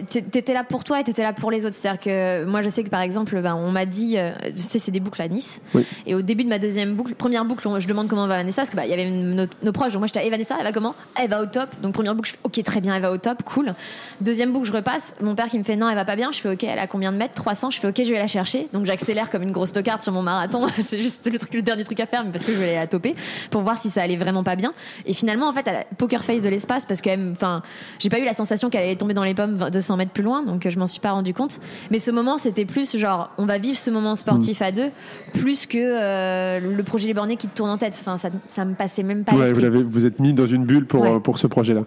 t'étais 0.06 0.52
là 0.52 0.64
pour 0.64 0.84
toi 0.84 1.00
et 1.00 1.04
t'étais 1.04 1.22
là 1.22 1.32
pour 1.32 1.50
les 1.50 1.66
autres. 1.66 1.74
C'est-à-dire 1.74 2.00
que 2.00 2.44
moi, 2.44 2.62
je 2.62 2.68
sais 2.68 2.84
que 2.84 2.88
par 2.88 3.00
exemple, 3.00 3.40
ben, 3.40 3.54
on 3.54 3.70
m'a 3.70 3.86
dit, 3.86 4.18
euh, 4.18 4.32
tu 4.54 4.62
sais, 4.62 4.78
c'est 4.78 4.90
des 4.90 5.00
boucles 5.00 5.22
à 5.22 5.28
Nice. 5.28 5.60
Et 6.06 6.14
au 6.14 6.22
début 6.22 6.44
de 6.44 6.48
ma 6.48 6.58
deuxième 6.58 6.94
boucle, 6.94 7.14
première 7.14 7.44
boucle, 7.44 7.68
je 7.78 7.86
demande 7.86 8.08
comment 8.08 8.26
va 8.26 8.36
Vanessa, 8.36 8.62
parce 8.62 8.70
qu'il 8.70 8.76
bah, 8.76 8.86
y 8.86 8.92
avait 8.92 9.08
nos, 9.10 9.72
proches. 9.72 9.92
Donc 9.92 10.00
moi, 10.00 10.06
j'étais, 10.06 10.24
hey, 10.24 10.30
Vanessa, 10.30 10.56
elle 10.58 10.64
va 10.64 10.72
comment 10.72 10.94
Elle 11.20 11.30
va 11.30 11.42
au 11.42 11.46
top. 11.46 11.68
Donc 11.82 11.94
première 11.94 12.14
boucle, 12.14 12.28
je 12.28 12.34
fais, 12.34 12.40
ok, 12.42 12.62
très 12.64 12.80
bien, 12.80 12.94
elle 12.94 13.02
va 13.02 13.12
au 13.12 13.18
top, 13.18 13.42
cool. 13.42 13.74
Deuxième 14.20 14.52
boucle, 14.52 14.66
je 14.66 14.72
repasse. 14.72 15.14
Mon 15.20 15.34
père 15.34 15.46
qui 15.46 15.58
me 15.58 15.64
fait, 15.64 15.76
non, 15.76 15.88
elle 15.88 15.96
va 15.96 16.04
pas 16.04 16.16
bien. 16.16 16.30
Je 16.32 16.40
fais, 16.40 16.50
ok, 16.50 16.64
elle 16.64 16.78
a 16.78 16.86
combien 16.86 17.12
de 17.12 17.16
mètres 17.16 17.34
300. 17.34 17.70
Je 17.70 17.80
fais, 17.80 17.88
ok, 17.88 18.02
je 18.04 18.12
vais 18.12 18.18
la 18.18 18.28
chercher. 18.28 18.66
Donc 18.72 18.86
j'accélère 18.86 19.30
comme 19.30 19.42
une 19.42 19.52
grosse 19.52 19.72
tocarde 19.72 20.02
sur 20.02 20.12
mon 20.12 20.22
marathon. 20.22 20.66
c'est 20.82 21.00
juste 21.00 21.30
le, 21.30 21.38
truc, 21.38 21.54
le 21.54 21.62
dernier 21.62 21.84
truc 21.84 22.00
à 22.00 22.06
faire, 22.06 22.24
mais 22.24 22.30
parce 22.30 22.44
que 22.44 22.52
je 22.52 22.56
voulais 22.56 22.76
la 22.76 22.86
toper 22.86 23.14
pour 23.50 23.62
voir 23.62 23.76
si 23.78 23.90
ça 23.90 24.02
allait 24.02 24.16
vraiment 24.16 24.44
pas 24.44 24.56
bien. 24.56 24.72
Et 25.04 25.12
finalement, 25.12 25.48
en 25.48 25.52
fait, 25.52 25.66
elle 25.66 25.76
a 25.76 25.84
poker 25.96 26.24
face 26.24 26.42
de 26.42 26.48
l'espace 26.48 26.84
parce 26.84 27.00
que, 27.00 27.32
enfin, 27.32 27.62
j'ai 27.98 28.08
pas 28.08 28.18
eu 28.18 28.24
la 28.24 28.32
sensation 28.32 28.70
qu'elle 28.70 28.82
allait 28.82 28.96
tomber 28.96 29.14
dans 29.14 29.24
les 29.24 29.34
pommes 29.34 29.68
200 29.70 29.96
mètres 29.96 30.12
plus 30.12 30.22
loin, 30.22 30.42
donc 30.42 30.66
euh, 30.66 30.70
je 30.70 30.78
m'en 30.78 30.86
suis 30.86 31.00
pas 31.00 31.12
rendu 31.12 31.34
compte. 31.34 31.60
Mais 31.90 31.98
ce 31.98 32.10
moment, 32.10 32.38
c'était 32.38 32.64
plus 32.64 32.96
genre, 32.96 33.30
on 33.38 33.46
va 33.46 33.58
vivre 33.58 33.76
ce 33.76 33.90
moment 33.90 34.14
sportif 34.14 34.62
à 34.62 34.72
deux, 34.72 34.90
plus 35.34 35.66
que 35.66 35.78
euh, 35.78 36.60
le 36.60 36.82
projet 36.82 37.08
Les 37.08 37.14
Bornés 37.14 37.36
qui 37.36 37.48
te 37.48 37.56
tourne 37.56 37.70
en 37.70 37.78
tête. 37.78 37.96
Enfin, 38.00 38.16
ça, 38.16 38.30
ça 38.48 38.64
me 38.64 38.74
passait 38.74 39.02
même 39.02 39.24
pas. 39.24 39.34
Ouais, 39.34 39.52
vous, 39.52 39.88
vous 39.88 40.06
êtes 40.06 40.20
mis 40.20 40.32
dans 40.32 40.46
une 40.46 40.64
bulle 40.64 40.86
pour, 40.86 41.04
euh, 41.04 41.18
pour 41.18 41.38
ce 41.38 41.46
projet-là. 41.46 41.82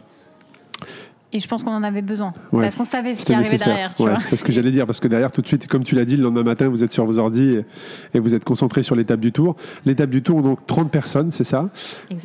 Et 1.32 1.40
je 1.40 1.48
pense 1.48 1.64
qu'on 1.64 1.74
en 1.74 1.84
avait 1.84 2.02
besoin. 2.02 2.34
Parce 2.52 2.76
qu'on 2.76 2.84
savait 2.84 3.14
ce 3.14 3.24
qui 3.24 3.34
arrivait 3.34 3.58
derrière. 3.58 3.92
c'est 3.96 4.36
ce 4.36 4.44
que 4.44 4.52
j'allais 4.52 4.72
dire. 4.72 4.88
Parce 4.88 5.00
que 5.00 5.08
derrière, 5.08 5.32
tout 5.32 5.42
de 5.42 5.48
suite, 5.48 5.68
comme 5.68 5.84
tu 5.84 5.96
l'as 5.96 6.06
dit, 6.06 6.18
le 6.18 6.24
lendemain 6.24 6.44
matin, 6.44 6.68
vous 6.70 6.84
êtes 6.84 6.92
sur 6.92 7.06
vos 7.06 7.20
ordi 7.20 7.60
et, 8.14 8.20
vous 8.20 8.34
êtes 8.34 8.44
concentré 8.44 8.82
sur 8.82 8.96
l'étape 8.96 9.20
du 9.20 9.32
tour. 9.32 9.56
L'étape 9.86 10.10
du 10.10 10.24
tour, 10.24 10.42
donc 10.42 10.66
30 10.66 10.90
personnes, 10.90 11.32
c'est 11.32 11.44
ça? 11.44 11.70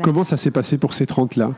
Comment 0.02 0.24
ça 0.24 0.38
s'est 0.38 0.50
passé 0.50 0.78
pour 0.78 0.94
ces 0.94 1.04
30-là 1.04 1.52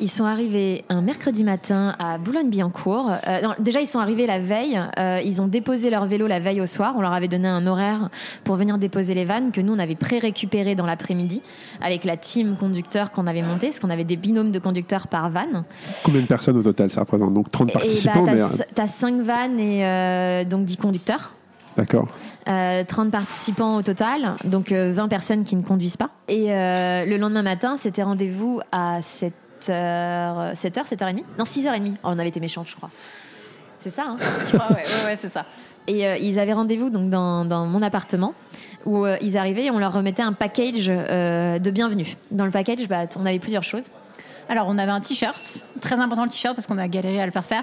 ils 0.00 0.10
sont 0.10 0.24
arrivés 0.24 0.84
un 0.88 1.02
mercredi 1.02 1.44
matin 1.44 1.94
à 1.98 2.18
Boulogne-Billancourt. 2.18 3.10
Euh, 3.26 3.48
déjà, 3.58 3.80
ils 3.80 3.86
sont 3.86 3.98
arrivés 3.98 4.26
la 4.26 4.38
veille. 4.38 4.80
Euh, 4.98 5.20
ils 5.24 5.40
ont 5.42 5.46
déposé 5.46 5.90
leur 5.90 6.06
vélo 6.06 6.26
la 6.26 6.40
veille 6.40 6.60
au 6.60 6.66
soir. 6.66 6.94
On 6.96 7.00
leur 7.00 7.12
avait 7.12 7.28
donné 7.28 7.48
un 7.48 7.66
horaire 7.66 8.08
pour 8.44 8.56
venir 8.56 8.78
déposer 8.78 9.14
les 9.14 9.24
vannes 9.24 9.52
que 9.52 9.60
nous, 9.60 9.74
on 9.74 9.78
avait 9.78 9.94
pré-récupéré 9.94 10.74
dans 10.74 10.86
l'après-midi 10.86 11.42
avec 11.82 12.04
la 12.04 12.16
team 12.16 12.56
conducteur 12.56 13.10
qu'on 13.10 13.26
avait 13.26 13.42
montée, 13.42 13.68
parce 13.68 13.80
qu'on 13.80 13.90
avait 13.90 14.04
des 14.04 14.16
binômes 14.16 14.52
de 14.52 14.58
conducteurs 14.58 15.08
par 15.08 15.30
van. 15.30 15.64
Combien 16.02 16.22
de 16.22 16.26
personnes 16.26 16.56
au 16.56 16.62
total 16.62 16.90
ça 16.90 17.00
représente 17.00 17.34
Donc 17.34 17.50
30 17.50 17.72
participants 17.72 18.24
Tu 18.24 18.80
as, 18.80 18.86
5 18.86 19.20
vannes 19.20 19.58
et 19.58 19.84
euh, 19.84 20.44
donc 20.44 20.64
10 20.64 20.76
conducteurs. 20.76 21.34
D'accord. 21.76 22.08
30 22.46 23.10
participants 23.10 23.76
au 23.76 23.82
total, 23.82 24.34
donc 24.44 24.72
20 24.72 25.08
personnes 25.08 25.44
qui 25.44 25.54
ne 25.54 25.62
conduisent 25.62 25.96
pas. 25.96 26.10
Et 26.28 26.48
le 26.48 27.16
lendemain 27.16 27.42
matin, 27.42 27.76
c'était 27.76 28.02
rendez-vous 28.02 28.60
à 28.72 29.00
7 29.02 29.32
7h, 29.60 30.54
7h, 30.54 30.88
7h30 30.88 31.24
Non, 31.38 31.44
6h30. 31.44 31.94
on 32.02 32.18
avait 32.18 32.28
été 32.28 32.40
méchants, 32.40 32.64
je 32.66 32.76
crois. 32.76 32.90
C'est 33.80 33.90
ça, 33.90 34.04
hein 34.08 34.18
Je 34.50 34.56
crois, 34.56 34.70
ouais, 34.76 34.84
ouais, 35.04 35.16
c'est 35.16 35.30
ça. 35.30 35.46
Et 35.86 36.06
euh, 36.06 36.16
ils 36.18 36.38
avaient 36.38 36.52
rendez-vous 36.52 36.90
donc 36.90 37.10
dans, 37.10 37.44
dans, 37.44 37.66
mon 37.66 37.82
appartement 37.82 38.34
où 38.84 39.04
euh, 39.04 39.16
ils 39.20 39.36
arrivaient 39.38 39.64
et 39.64 39.70
on 39.70 39.78
leur 39.78 39.92
remettait 39.92 40.22
un 40.22 40.32
package 40.32 40.86
euh, 40.88 41.58
de 41.58 41.70
bienvenue. 41.70 42.16
Dans 42.30 42.44
le 42.44 42.50
package, 42.50 42.86
bah, 42.86 43.06
on 43.16 43.26
avait 43.26 43.38
plusieurs 43.38 43.62
choses. 43.62 43.90
Alors, 44.48 44.66
on 44.68 44.78
avait 44.78 44.90
un 44.90 45.00
t-shirt, 45.00 45.64
très 45.80 45.96
important 45.96 46.24
le 46.24 46.30
t-shirt 46.30 46.54
parce 46.54 46.66
qu'on 46.66 46.78
a 46.78 46.88
galéré 46.88 47.20
à 47.20 47.26
le 47.26 47.32
faire 47.32 47.44
faire, 47.44 47.62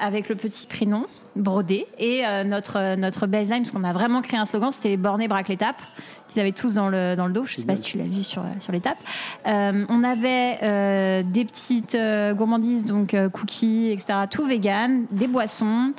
avec 0.00 0.28
le 0.28 0.34
petit 0.34 0.66
prénom 0.66 1.06
brodé 1.36 1.86
et 1.98 2.22
notre, 2.44 2.96
notre 2.96 3.26
baseline, 3.26 3.62
parce 3.62 3.70
qu'on 3.70 3.84
a 3.84 3.92
vraiment 3.92 4.22
créé 4.22 4.38
un 4.38 4.44
slogan, 4.44 4.70
c'était 4.72 4.96
Borné 4.96 5.28
braque 5.28 5.48
l'étape 5.48 5.80
qu'ils 6.28 6.40
avaient 6.40 6.52
tous 6.52 6.74
dans 6.74 6.88
le, 6.88 7.16
dans 7.16 7.26
le 7.26 7.32
dos. 7.32 7.44
Je 7.44 7.54
ne 7.54 7.60
sais 7.60 7.66
pas 7.66 7.76
si 7.76 7.82
tu 7.82 7.98
l'as 7.98 8.04
vu 8.04 8.22
sur, 8.22 8.44
sur 8.60 8.72
l'étape. 8.72 8.98
Euh, 9.46 9.84
on 9.88 10.04
avait 10.04 10.58
euh, 10.62 11.22
des 11.24 11.44
petites 11.44 11.94
euh, 11.94 12.34
gourmandises, 12.34 12.84
donc 12.84 13.16
cookies, 13.32 13.90
etc. 13.90 14.20
Tout 14.30 14.46
vegan, 14.46 15.04
des 15.10 15.26
boissons. 15.26 15.92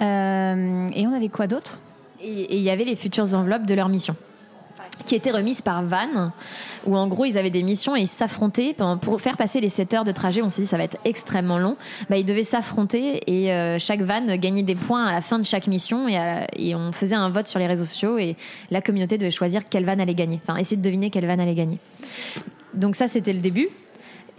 et 0.00 0.04
on 1.06 1.12
avait 1.12 1.28
quoi 1.28 1.46
d'autre? 1.46 1.78
Et 2.20 2.56
il 2.56 2.62
y 2.62 2.70
avait 2.70 2.84
les 2.84 2.96
futures 2.96 3.34
enveloppes 3.34 3.66
de 3.66 3.74
leur 3.74 3.88
mission 3.88 4.16
qui 5.04 5.14
étaient 5.14 5.30
remises 5.30 5.60
par 5.60 5.82
Van, 5.82 6.32
où 6.86 6.96
en 6.96 7.06
gros 7.06 7.24
ils 7.24 7.38
avaient 7.38 7.50
des 7.50 7.62
missions 7.62 7.96
et 7.96 8.00
ils 8.00 8.08
s'affrontaient 8.08 8.74
pour 9.00 9.20
faire 9.20 9.36
passer 9.36 9.60
les 9.60 9.68
7 9.68 9.94
heures 9.94 10.04
de 10.04 10.12
trajet. 10.12 10.42
On 10.42 10.50
s'est 10.50 10.62
dit 10.62 10.68
ça 10.68 10.76
va 10.76 10.84
être 10.84 10.96
extrêmement 11.04 11.58
long. 11.58 11.76
Bah, 12.08 12.16
ils 12.16 12.24
devaient 12.24 12.42
s'affronter 12.42 13.22
et 13.26 13.52
euh, 13.52 13.78
chaque 13.78 14.00
van 14.00 14.36
gagnait 14.36 14.62
des 14.62 14.74
points 14.74 15.04
à 15.04 15.12
la 15.12 15.20
fin 15.20 15.38
de 15.38 15.44
chaque 15.44 15.66
mission 15.66 16.08
et, 16.08 16.46
et, 16.56 16.74
on 16.74 16.92
faisait 16.92 17.14
un 17.14 17.28
vote 17.28 17.46
sur 17.46 17.58
les 17.58 17.66
réseaux 17.66 17.84
sociaux 17.84 18.18
et 18.18 18.36
la 18.70 18.80
communauté 18.80 19.18
devait 19.18 19.30
choisir 19.30 19.64
quelle 19.68 19.84
van 19.84 19.98
allait 19.98 20.14
gagner. 20.14 20.40
Enfin, 20.42 20.56
essayer 20.56 20.76
de 20.76 20.82
deviner 20.82 21.10
quelle 21.10 21.26
van 21.26 21.38
allait 21.38 21.54
gagner. 21.54 21.78
Donc 22.74 22.96
ça 22.96 23.08
c'était 23.08 23.32
le 23.32 23.40
début. 23.40 23.68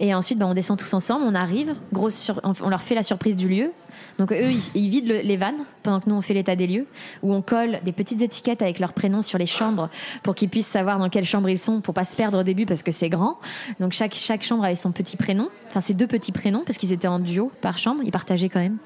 Et 0.00 0.14
ensuite, 0.14 0.38
bah, 0.38 0.46
on 0.46 0.54
descend 0.54 0.78
tous 0.78 0.94
ensemble, 0.94 1.24
on 1.26 1.34
arrive, 1.34 1.74
on 1.92 2.68
leur 2.68 2.82
fait 2.82 2.94
la 2.94 3.02
surprise 3.02 3.34
du 3.34 3.48
lieu. 3.48 3.72
Donc 4.18 4.32
eux, 4.32 4.52
ils, 4.74 4.90
vident 4.90 5.12
les 5.22 5.36
vannes 5.36 5.64
pendant 5.88 6.00
que 6.00 6.10
nous, 6.10 6.16
on 6.16 6.20
fait 6.20 6.34
l'état 6.34 6.54
des 6.54 6.66
lieux, 6.66 6.86
où 7.22 7.32
on 7.32 7.40
colle 7.40 7.80
des 7.82 7.92
petites 7.92 8.20
étiquettes 8.20 8.60
avec 8.60 8.78
leurs 8.78 8.92
prénoms 8.92 9.22
sur 9.22 9.38
les 9.38 9.46
chambres 9.46 9.88
pour 10.22 10.34
qu'ils 10.34 10.50
puissent 10.50 10.66
savoir 10.66 10.98
dans 10.98 11.08
quelle 11.08 11.24
chambre 11.24 11.48
ils 11.48 11.58
sont 11.58 11.80
pour 11.80 11.94
pas 11.94 12.04
se 12.04 12.14
perdre 12.14 12.40
au 12.40 12.42
début 12.42 12.66
parce 12.66 12.82
que 12.82 12.90
c'est 12.90 13.08
grand. 13.08 13.38
Donc 13.80 13.92
chaque, 13.92 14.12
chaque 14.12 14.42
chambre 14.42 14.64
avait 14.64 14.74
son 14.74 14.92
petit 14.92 15.16
prénom, 15.16 15.48
enfin 15.70 15.80
c'est 15.80 15.94
deux 15.94 16.06
petits 16.06 16.30
prénoms 16.30 16.62
parce 16.66 16.76
qu'ils 16.76 16.92
étaient 16.92 17.08
en 17.08 17.20
duo 17.20 17.50
par 17.62 17.78
chambre, 17.78 18.02
ils 18.04 18.10
partageaient 18.10 18.50
quand 18.50 18.60
même. 18.60 18.76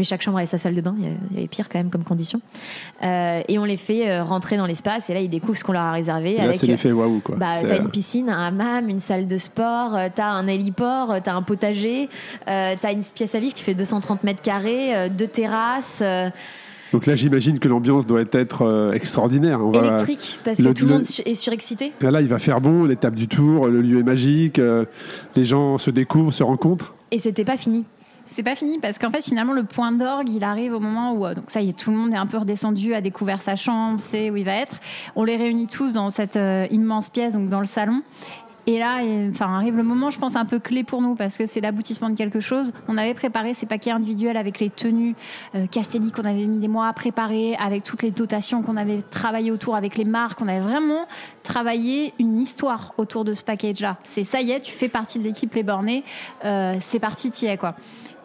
Mais 0.00 0.04
chaque 0.04 0.20
chambre 0.20 0.38
avait 0.38 0.46
sa 0.46 0.58
salle 0.58 0.74
de 0.74 0.80
bain, 0.80 0.96
il 0.98 1.04
y 1.04 1.38
avait 1.38 1.46
pire 1.46 1.68
quand 1.68 1.78
même 1.78 1.90
comme 1.90 2.02
condition. 2.02 2.40
Euh, 3.04 3.42
et 3.46 3.56
on 3.60 3.64
les 3.64 3.76
fait 3.76 4.10
euh, 4.10 4.24
rentrer 4.24 4.56
dans 4.56 4.66
l'espace 4.66 5.10
et 5.10 5.14
là 5.14 5.20
ils 5.20 5.28
découvrent 5.28 5.58
ce 5.58 5.62
qu'on 5.62 5.74
leur 5.74 5.82
a 5.82 5.92
réservé. 5.92 6.38
là 6.38 6.52
c'est 6.54 6.66
l'effet 6.66 6.90
waouh 6.90 7.20
quoi. 7.20 7.36
Bah, 7.36 7.52
t'as 7.60 7.78
une 7.78 7.90
piscine, 7.90 8.30
un 8.30 8.48
hammam, 8.48 8.88
une 8.88 8.98
salle 8.98 9.28
de 9.28 9.36
sport, 9.36 9.94
euh, 9.94 10.08
t'as 10.12 10.26
un 10.26 10.48
héliport, 10.48 11.22
t'as 11.22 11.34
un 11.34 11.42
potager, 11.42 12.08
t'as 12.46 12.92
une 12.92 13.04
pièce 13.04 13.36
à 13.36 13.38
vivre 13.38 13.54
qui 13.54 13.62
fait 13.62 13.74
230 13.74 14.24
mètres 14.24 14.42
carrés, 14.42 15.08
deux 15.10 15.28
terrasses. 15.28 16.02
Euh, 16.08 16.30
donc 16.92 17.06
là, 17.06 17.16
j'imagine 17.16 17.58
que 17.58 17.68
l'ambiance 17.68 18.06
doit 18.06 18.22
être 18.32 18.62
euh, 18.62 18.92
extraordinaire. 18.92 19.60
On 19.60 19.72
Électrique, 19.72 20.38
parce 20.44 20.58
que 20.58 20.72
tout 20.72 20.86
le 20.86 20.92
monde 20.92 21.04
est 21.24 21.34
surexcité. 21.34 21.92
là, 22.00 22.20
il 22.20 22.28
va 22.28 22.38
faire 22.38 22.60
bon, 22.60 22.84
l'étape 22.84 23.14
du 23.14 23.28
tour, 23.28 23.68
le 23.68 23.80
lieu 23.80 23.98
est 23.98 24.04
magique, 24.04 24.58
euh, 24.58 24.84
les 25.36 25.44
gens 25.44 25.78
se 25.78 25.90
découvrent, 25.90 26.32
se 26.32 26.42
rencontrent. 26.42 26.94
Et 27.10 27.18
c'était 27.18 27.44
pas 27.44 27.56
fini. 27.56 27.84
C'est 28.26 28.42
pas 28.42 28.54
fini 28.54 28.78
parce 28.78 28.98
qu'en 28.98 29.10
fait 29.10 29.24
finalement 29.24 29.54
le 29.54 29.64
point 29.64 29.90
d'orgue 29.90 30.28
il 30.28 30.44
arrive 30.44 30.74
au 30.74 30.80
moment 30.80 31.14
où 31.14 31.34
donc 31.34 31.44
ça 31.46 31.62
y 31.62 31.70
est 31.70 31.78
tout 31.78 31.90
le 31.90 31.96
monde 31.96 32.12
est 32.12 32.16
un 32.18 32.26
peu 32.26 32.36
redescendu 32.36 32.92
a 32.92 33.00
découvert 33.00 33.40
sa 33.40 33.56
chambre 33.56 33.98
sait 34.00 34.28
où 34.28 34.36
il 34.36 34.44
va 34.44 34.52
être 34.52 34.80
on 35.16 35.24
les 35.24 35.36
réunit 35.36 35.66
tous 35.66 35.94
dans 35.94 36.10
cette 36.10 36.38
immense 36.70 37.08
pièce 37.08 37.32
donc 37.32 37.48
dans 37.48 37.60
le 37.60 37.64
salon 37.64 38.02
et 38.68 38.78
là, 38.78 39.00
enfin, 39.30 39.54
arrive 39.54 39.78
le 39.78 39.82
moment, 39.82 40.10
je 40.10 40.18
pense, 40.18 40.36
un 40.36 40.44
peu 40.44 40.58
clé 40.58 40.84
pour 40.84 41.00
nous 41.00 41.14
parce 41.14 41.38
que 41.38 41.46
c'est 41.46 41.62
l'aboutissement 41.62 42.10
de 42.10 42.14
quelque 42.14 42.40
chose. 42.40 42.74
On 42.86 42.98
avait 42.98 43.14
préparé 43.14 43.54
ces 43.54 43.64
paquets 43.64 43.92
individuels 43.92 44.36
avec 44.36 44.60
les 44.60 44.68
tenues 44.68 45.16
euh, 45.54 45.66
Castelli 45.66 46.12
qu'on 46.12 46.26
avait 46.26 46.44
mis 46.44 46.58
des 46.58 46.68
mois 46.68 46.86
à 46.86 46.92
préparer, 46.92 47.56
avec 47.56 47.82
toutes 47.82 48.02
les 48.02 48.10
dotations 48.10 48.60
qu'on 48.60 48.76
avait 48.76 49.00
travaillé 49.00 49.50
autour, 49.50 49.74
avec 49.74 49.96
les 49.96 50.04
marques. 50.04 50.42
On 50.42 50.48
avait 50.48 50.60
vraiment 50.60 51.06
travaillé 51.44 52.12
une 52.18 52.38
histoire 52.38 52.92
autour 52.98 53.24
de 53.24 53.32
ce 53.32 53.42
package-là. 53.42 53.96
C'est 54.04 54.22
ça 54.22 54.42
y 54.42 54.50
est, 54.50 54.60
tu 54.60 54.72
fais 54.72 54.88
partie 54.88 55.18
de 55.18 55.24
l'équipe 55.24 55.54
Les 55.54 55.62
Bornés, 55.62 56.04
euh, 56.44 56.74
c'est 56.82 56.98
parti, 56.98 57.30
t'y 57.30 57.46
es, 57.46 57.56
quoi. 57.56 57.74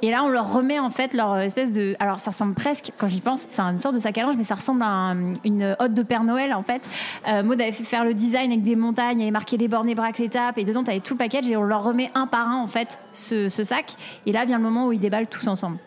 Et 0.04 0.12
là, 0.12 0.22
on 0.26 0.28
leur 0.28 0.52
remet 0.52 0.80
en 0.80 0.90
fait 0.90 1.14
leur 1.14 1.38
espèce 1.38 1.72
de. 1.72 1.96
Alors, 1.98 2.20
ça 2.20 2.32
ressemble 2.32 2.56
presque, 2.56 2.92
quand 2.98 3.08
j'y 3.08 3.22
pense, 3.22 3.46
c'est 3.48 3.62
une 3.62 3.80
sorte 3.80 3.96
de 3.96 4.00
sac 4.00 4.18
à 4.18 4.24
linge, 4.24 4.36
mais 4.38 4.44
ça 4.44 4.56
ressemble 4.56 4.84
à 4.84 5.16
une 5.46 5.78
hotte 5.80 5.94
de 5.94 6.04
Père 6.04 6.26
Noël 6.26 6.54
en 6.54 6.62
fait. 6.62 6.82
Euh, 7.30 7.42
Maud 7.42 7.62
avait 7.62 7.72
fait 7.72 7.86
faire 7.86 8.04
le 8.04 8.14
design 8.14 8.52
avec 8.52 8.64
des 8.64 8.76
montagnes, 8.76 9.22
avait 9.22 9.32
marqué 9.32 9.56
les 9.56 9.70
bornes, 9.70 9.88
les 9.88 9.96
braques, 9.96 10.18
l'étape, 10.18 10.58
et 10.58 10.66
dedans, 10.66 10.84
tu 10.84 10.92
avais 10.92 11.00
tout 11.00 11.14
le 11.14 11.20
package, 11.20 11.50
et 11.50 11.56
on 11.56 11.64
leur 11.64 11.86
remet 11.86 12.12
un 12.16 12.28
par 12.28 12.50
un 12.50 12.58
en 12.58 12.68
fait 12.68 13.00
ce 13.14 13.48
sac. 13.48 13.94
Et 14.26 14.34
là 14.34 14.44
vient 14.44 14.58
le 14.58 14.64
moment 14.64 14.88
où 14.88 14.92
ils 14.92 15.00
déballent 15.00 15.28
tous 15.28 15.48
ensemble. 15.48 15.78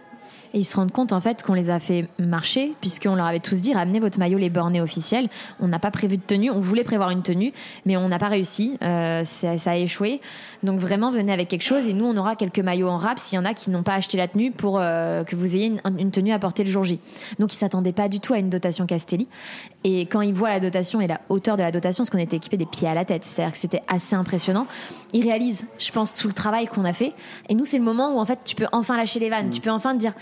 Et 0.57 0.61
ils 0.61 0.65
se 0.65 0.75
rendent 0.75 0.91
compte 0.91 1.13
en 1.13 1.21
fait 1.21 1.43
qu'on 1.43 1.53
les 1.53 1.69
a 1.69 1.79
fait 1.79 2.09
marcher, 2.19 2.73
puisqu'on 2.81 3.15
leur 3.15 3.27
avait 3.27 3.41
tous 3.41 3.61
dit 3.61 3.75
ramenez 3.75 4.01
votre 4.01 4.19
maillot 4.19 4.39
les 4.39 4.49
bornés 4.49 4.81
officiels. 4.81 5.29
On 5.61 5.69
n'a 5.69 5.79
pas 5.79 5.91
prévu 5.91 6.17
de 6.17 6.23
tenue, 6.23 6.51
on 6.51 6.61
voulait 6.61 6.83
prévoir 6.83 7.11
une 7.11 7.23
tenue, 7.23 7.53
mais 7.85 7.99
on 7.99 8.09
n'a 8.09 8.19
pas 8.19 8.29
réussi. 8.29 8.79
Euh, 8.83 9.23
ça, 9.25 9.71
a 9.71 9.77
échoué. 9.77 10.23
Donc 10.63 10.81
vraiment 10.81 11.11
venez 11.11 11.31
avec 11.31 11.49
quelque 11.49 11.63
chose 11.63 11.87
et 11.87 11.93
nous 11.93 12.07
on 12.07 12.17
aura 12.17 12.37
quelques 12.37 12.61
maillots 12.61 12.89
en 12.89 12.97
rap 12.97 13.19
s'il 13.19 13.37
y 13.37 13.39
en 13.39 13.45
a 13.45 13.53
qui 13.53 13.69
n'ont 13.69 13.83
pas 13.83 13.93
acheté 13.93 14.17
la 14.17 14.29
tenue 14.29 14.51
pour 14.51 14.79
euh, 14.81 15.25
que 15.25 15.37
vous 15.37 15.57
ayez 15.57 15.75
une, 15.99 16.11
tenue 16.11 16.33
à 16.33 16.39
porter 16.39 16.65
le 16.65 16.71
jour 16.71 16.85
J. 16.85 17.01
Donc 17.39 17.53
ils 17.53 17.59
s'attendaient 17.59 17.93
pas 17.93 18.09
du 18.09 18.21
tout 18.21 18.33
à 18.33 18.39
une 18.39 18.49
dotation 18.49 18.87
Castelli. 18.87 19.29
Et 19.85 20.07
quand 20.07 20.23
ils 20.23 20.33
voient 20.33 20.49
la 20.49 20.61
dotation 20.61 21.03
et 21.03 21.07
la 21.07 21.21
hauteur 21.29 21.59
de 21.59 21.63
la 21.63 21.71
dotation, 21.71 22.01
parce 22.01 22.09
qu'on 22.09 22.17
était 22.17 22.37
équipé 22.37 22.57
des 22.57 22.65
pieds 22.65 22.89
à 22.89 22.95
la 22.95 23.05
tête, 23.05 23.25
c'est-à-dire 23.25 23.53
que 23.53 23.59
c'était 23.59 23.83
assez 23.89 24.17
impressionnant, 24.17 24.67
ils 25.13 25.23
réalisent, 25.23 25.67
je 25.79 25.93
pense, 25.93 26.15
tout 26.15 26.29
le 26.29 26.35
travail 26.35 26.67
qu'on 26.67 26.87
a 26.87 26.95
fait. 26.95 27.13
Et 27.51 27.55
nous 27.55 27.67
c'est 27.67 27.79
le 27.79 27.85
moment 27.85 28.17
où 28.17 28.19
en 28.19 28.25
fait 28.25 28.39
tu 28.43 28.57
peux 28.57 28.69
enfin 28.73 28.97
lâcher 28.97 29.21
les 29.21 29.29
vannes, 29.29 29.49
mmh. 29.49 29.51
tu 29.51 29.61
peux 29.61 29.71
enfin 29.71 29.93
te 29.93 29.99
dire 29.99 30.15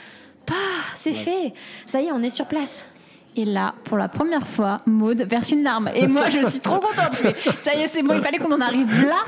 bah, 0.47 0.55
c'est 0.95 1.13
fait. 1.13 1.53
Ça 1.87 2.01
y 2.01 2.07
est, 2.07 2.13
on 2.13 2.23
est 2.23 2.31
sur 2.31 2.47
place. 2.47 2.87
Et 3.37 3.45
là, 3.45 3.75
pour 3.85 3.97
la 3.97 4.09
première 4.09 4.47
fois, 4.47 4.81
Maude 4.87 5.23
verse 5.23 5.51
une 5.51 5.65
larme. 5.65 5.91
Et 5.95 6.07
moi, 6.07 6.31
je 6.31 6.47
suis 6.49 6.61
trop 6.61 6.79
contente. 6.79 7.17
ça 7.59 7.75
y 7.75 7.81
est, 7.81 7.89
c'est 7.89 8.03
bon. 8.03 8.15
Il 8.15 8.21
fallait 8.21 8.39
qu'on 8.39 8.53
en 8.53 8.61
arrive 8.61 9.07
là 9.07 9.19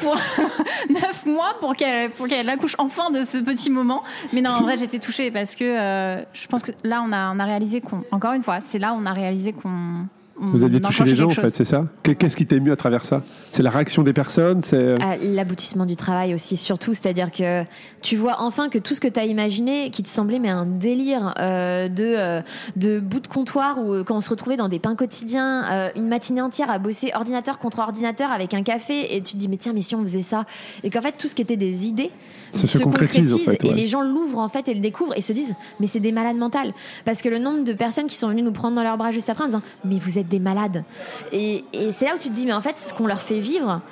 pour 0.00 0.16
neuf 0.90 1.24
mois 1.24 1.54
pour 1.60 1.74
qu'elle 1.76 2.10
pour 2.10 2.26
qu'elle 2.26 2.48
accouche 2.48 2.74
enfin 2.78 3.10
de 3.10 3.22
ce 3.22 3.38
petit 3.38 3.70
moment. 3.70 4.02
Mais 4.32 4.40
non, 4.40 4.50
en 4.50 4.62
vrai, 4.62 4.76
j'étais 4.76 4.98
touchée 4.98 5.30
parce 5.30 5.54
que 5.54 5.64
euh, 5.64 6.22
je 6.32 6.46
pense 6.48 6.62
que 6.62 6.72
là, 6.82 7.04
on 7.06 7.12
a, 7.12 7.32
on 7.32 7.38
a 7.38 7.44
réalisé 7.44 7.80
qu'on, 7.80 8.02
encore 8.10 8.32
une 8.32 8.42
fois, 8.42 8.60
c'est 8.60 8.80
là 8.80 8.92
où 8.92 8.96
on 9.00 9.06
a 9.06 9.12
réalisé 9.12 9.52
qu'on 9.52 10.08
Vous 10.36 10.64
aviez 10.64 10.80
touché 10.80 11.04
les 11.04 11.14
gens, 11.14 11.26
en 11.26 11.30
fait, 11.30 11.54
c'est 11.54 11.64
ça 11.64 11.86
Qu'est-ce 12.02 12.36
qui 12.36 12.46
t'est 12.46 12.56
ému 12.56 12.72
à 12.72 12.76
travers 12.76 13.04
ça 13.04 13.22
C'est 13.52 13.62
la 13.62 13.70
réaction 13.70 14.02
des 14.02 14.12
personnes 14.12 14.62
C'est 14.62 14.96
ah, 15.00 15.16
l'aboutissement 15.16 15.86
du 15.86 15.96
travail 15.96 16.34
aussi, 16.34 16.56
surtout. 16.56 16.92
C'est-à-dire 16.92 17.30
que 17.30 17.64
tu 18.02 18.16
vois 18.16 18.36
enfin 18.40 18.68
que 18.68 18.78
tout 18.78 18.94
ce 18.94 19.00
que 19.00 19.08
tu 19.08 19.20
as 19.20 19.26
imaginé, 19.26 19.90
qui 19.90 20.02
te 20.02 20.08
semblait 20.08 20.40
mais 20.40 20.48
un 20.48 20.66
délire 20.66 21.34
euh, 21.38 21.88
de, 21.88 22.04
euh, 22.04 22.42
de 22.76 22.98
bout 22.98 23.20
de 23.20 23.28
comptoir, 23.28 23.78
où 23.78 24.02
quand 24.04 24.16
on 24.16 24.20
se 24.20 24.30
retrouvait 24.30 24.56
dans 24.56 24.68
des 24.68 24.78
pains 24.78 24.96
quotidiens, 24.96 25.64
euh, 25.70 25.88
une 25.96 26.08
matinée 26.08 26.40
entière 26.40 26.70
à 26.70 26.78
bosser 26.78 27.12
ordinateur 27.14 27.58
contre 27.58 27.78
ordinateur 27.78 28.32
avec 28.32 28.54
un 28.54 28.62
café, 28.62 29.14
et 29.14 29.22
tu 29.22 29.34
te 29.34 29.38
dis 29.38 29.48
mais 29.48 29.56
tiens, 29.56 29.72
mais 29.72 29.82
si 29.82 29.94
on 29.94 30.02
faisait 30.02 30.22
ça? 30.22 30.46
Et 30.82 30.90
qu'en 30.90 31.00
fait, 31.00 31.14
tout 31.16 31.28
ce 31.28 31.34
qui 31.34 31.42
était 31.42 31.56
des 31.56 31.86
idées 31.86 32.10
se, 32.54 32.78
concrétise, 32.78 33.36
et 33.62 33.72
les 33.72 33.86
gens 33.86 34.02
l'ouvrent 34.02 34.38
en 34.38 34.48
fait 34.48 34.68
et 34.68 34.74
le 34.74 34.80
découvrent 34.80 35.16
et 35.16 35.20
se 35.20 35.32
disent 35.32 35.54
mais 35.80 35.86
c'est 35.86 36.00
des 36.00 36.12
malades 36.12 36.36
mentales. 36.36 36.72
Parce 37.04 37.22
que 37.22 37.28
le 37.28 37.38
nombre 37.38 37.64
de 37.64 37.72
personnes 37.72 38.06
qui 38.06 38.16
sont 38.16 38.28
venues 38.28 38.42
nous 38.42 38.52
prendre 38.52 38.76
dans 38.76 38.82
leurs 38.82 38.96
bras 38.96 39.10
juste 39.10 39.30
après 39.30 39.44
en 39.44 39.48
disant 39.48 39.62
mais 39.84 39.98
vous 39.98 40.18
êtes 40.18 40.28
des 40.28 40.38
malades. 40.38 40.84
Et, 41.32 41.64
c'est 41.90 42.06
là 42.06 42.14
où 42.14 42.18
tu 42.18 42.28
te 42.28 42.34
dis, 42.34 42.46
mais 42.46 42.52
en 42.52 42.60
fait, 42.60 42.78
ce 42.78 42.92
qu'on 42.94 43.06
leur 43.06 43.20
fait 43.20 43.40
vivre, 43.40 43.82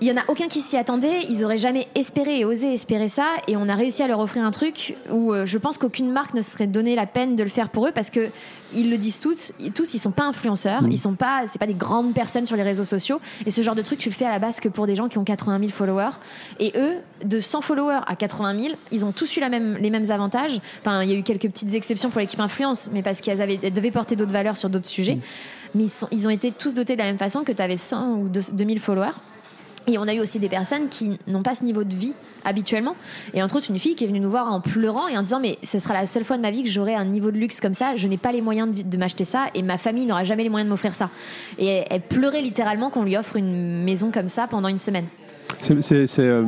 il 0.00 0.06
y 0.06 0.12
en 0.12 0.16
a 0.16 0.24
aucun 0.28 0.48
qui 0.48 0.60
s'y 0.60 0.76
attendait. 0.76 1.24
Ils 1.28 1.44
auraient 1.44 1.58
jamais 1.58 1.88
espéré 1.94 2.40
et 2.40 2.44
osé 2.44 2.72
espérer 2.72 3.08
ça. 3.08 3.26
Et 3.48 3.56
on 3.56 3.68
a 3.68 3.74
réussi 3.74 4.02
à 4.02 4.08
leur 4.08 4.20
offrir 4.20 4.44
un 4.44 4.50
truc 4.50 4.96
où 5.10 5.32
euh, 5.32 5.46
je 5.46 5.58
pense 5.58 5.78
qu'aucune 5.78 6.10
marque 6.10 6.34
ne 6.34 6.42
serait 6.42 6.66
donné 6.66 6.94
la 6.94 7.06
peine 7.06 7.36
de 7.36 7.42
le 7.42 7.48
faire 7.48 7.68
pour 7.70 7.86
eux 7.86 7.92
parce 7.92 8.10
que 8.10 8.28
ils 8.74 8.90
le 8.90 8.98
disent 8.98 9.18
tous. 9.18 9.52
Tous, 9.74 9.94
ils 9.94 9.98
sont 9.98 10.10
pas 10.10 10.24
influenceurs. 10.24 10.82
Mmh. 10.82 10.92
Ils 10.92 10.98
sont 10.98 11.14
pas, 11.14 11.44
c'est 11.48 11.58
pas 11.58 11.66
des 11.66 11.74
grandes 11.74 12.14
personnes 12.14 12.46
sur 12.46 12.56
les 12.56 12.62
réseaux 12.62 12.84
sociaux. 12.84 13.20
Et 13.46 13.50
ce 13.50 13.62
genre 13.62 13.74
de 13.74 13.82
truc, 13.82 13.98
tu 13.98 14.08
le 14.08 14.14
fais 14.14 14.26
à 14.26 14.30
la 14.30 14.38
base 14.38 14.60
que 14.60 14.68
pour 14.68 14.86
des 14.86 14.94
gens 14.94 15.08
qui 15.08 15.18
ont 15.18 15.24
80 15.24 15.58
000 15.58 15.70
followers. 15.70 16.16
Et 16.60 16.72
eux, 16.76 16.96
de 17.24 17.40
100 17.40 17.62
followers 17.62 18.00
à 18.06 18.14
80 18.14 18.58
000, 18.58 18.74
ils 18.92 19.04
ont 19.04 19.12
tous 19.12 19.36
eu 19.36 19.40
la 19.40 19.48
même, 19.48 19.78
les 19.78 19.90
mêmes 19.90 20.10
avantages. 20.10 20.60
Enfin, 20.80 21.02
il 21.02 21.10
y 21.10 21.14
a 21.14 21.16
eu 21.16 21.22
quelques 21.22 21.48
petites 21.48 21.74
exceptions 21.74 22.10
pour 22.10 22.20
l'équipe 22.20 22.40
influence, 22.40 22.90
mais 22.92 23.02
parce 23.02 23.20
qu'elles 23.20 23.42
avaient, 23.42 23.56
devaient 23.56 23.90
porter 23.90 24.16
d'autres 24.16 24.32
valeurs 24.32 24.56
sur 24.56 24.68
d'autres 24.68 24.86
sujets. 24.86 25.16
Mmh. 25.16 25.20
Mais 25.74 25.84
ils, 25.84 25.90
sont, 25.90 26.08
ils 26.12 26.26
ont 26.26 26.30
été 26.30 26.52
tous 26.52 26.74
dotés 26.74 26.94
de 26.94 26.98
la 26.98 27.06
même 27.06 27.18
façon 27.18 27.44
que 27.44 27.52
tu 27.52 27.62
avais 27.62 27.76
100 27.76 28.12
ou 28.14 28.28
2000 28.28 28.80
followers. 28.80 29.12
Et 29.88 29.98
on 29.98 30.02
a 30.02 30.14
eu 30.14 30.20
aussi 30.20 30.38
des 30.38 30.48
personnes 30.48 30.88
qui 30.88 31.18
n'ont 31.26 31.42
pas 31.42 31.54
ce 31.54 31.64
niveau 31.64 31.82
de 31.82 31.94
vie 31.94 32.14
habituellement. 32.44 32.94
Et 33.34 33.42
entre 33.42 33.56
autres, 33.56 33.70
une 33.70 33.78
fille 33.78 33.94
qui 33.94 34.04
est 34.04 34.06
venue 34.06 34.20
nous 34.20 34.30
voir 34.30 34.52
en 34.52 34.60
pleurant 34.60 35.08
et 35.08 35.16
en 35.16 35.22
disant 35.22 35.40
Mais 35.40 35.58
ce 35.62 35.78
sera 35.78 35.94
la 35.94 36.06
seule 36.06 36.24
fois 36.24 36.36
de 36.36 36.42
ma 36.42 36.50
vie 36.50 36.62
que 36.62 36.68
j'aurai 36.68 36.94
un 36.94 37.04
niveau 37.04 37.30
de 37.30 37.38
luxe 37.38 37.60
comme 37.60 37.74
ça. 37.74 37.96
Je 37.96 38.06
n'ai 38.06 38.18
pas 38.18 38.32
les 38.32 38.42
moyens 38.42 38.68
de, 38.72 38.96
m'acheter 38.98 39.24
ça 39.24 39.46
et 39.54 39.62
ma 39.62 39.78
famille 39.78 40.06
n'aura 40.06 40.24
jamais 40.24 40.42
les 40.42 40.50
moyens 40.50 40.66
de 40.66 40.70
m'offrir 40.70 40.94
ça. 40.94 41.10
Et 41.58 41.84
elle, 41.88 42.02
pleurait 42.02 42.42
littéralement 42.42 42.90
qu'on 42.90 43.02
lui 43.02 43.16
offre 43.16 43.36
une 43.36 43.82
maison 43.84 44.10
comme 44.10 44.28
ça 44.28 44.46
pendant 44.46 44.68
une 44.68 44.78
semaine. 44.78 45.06
C'est 45.60 46.18
euh, 46.18 46.44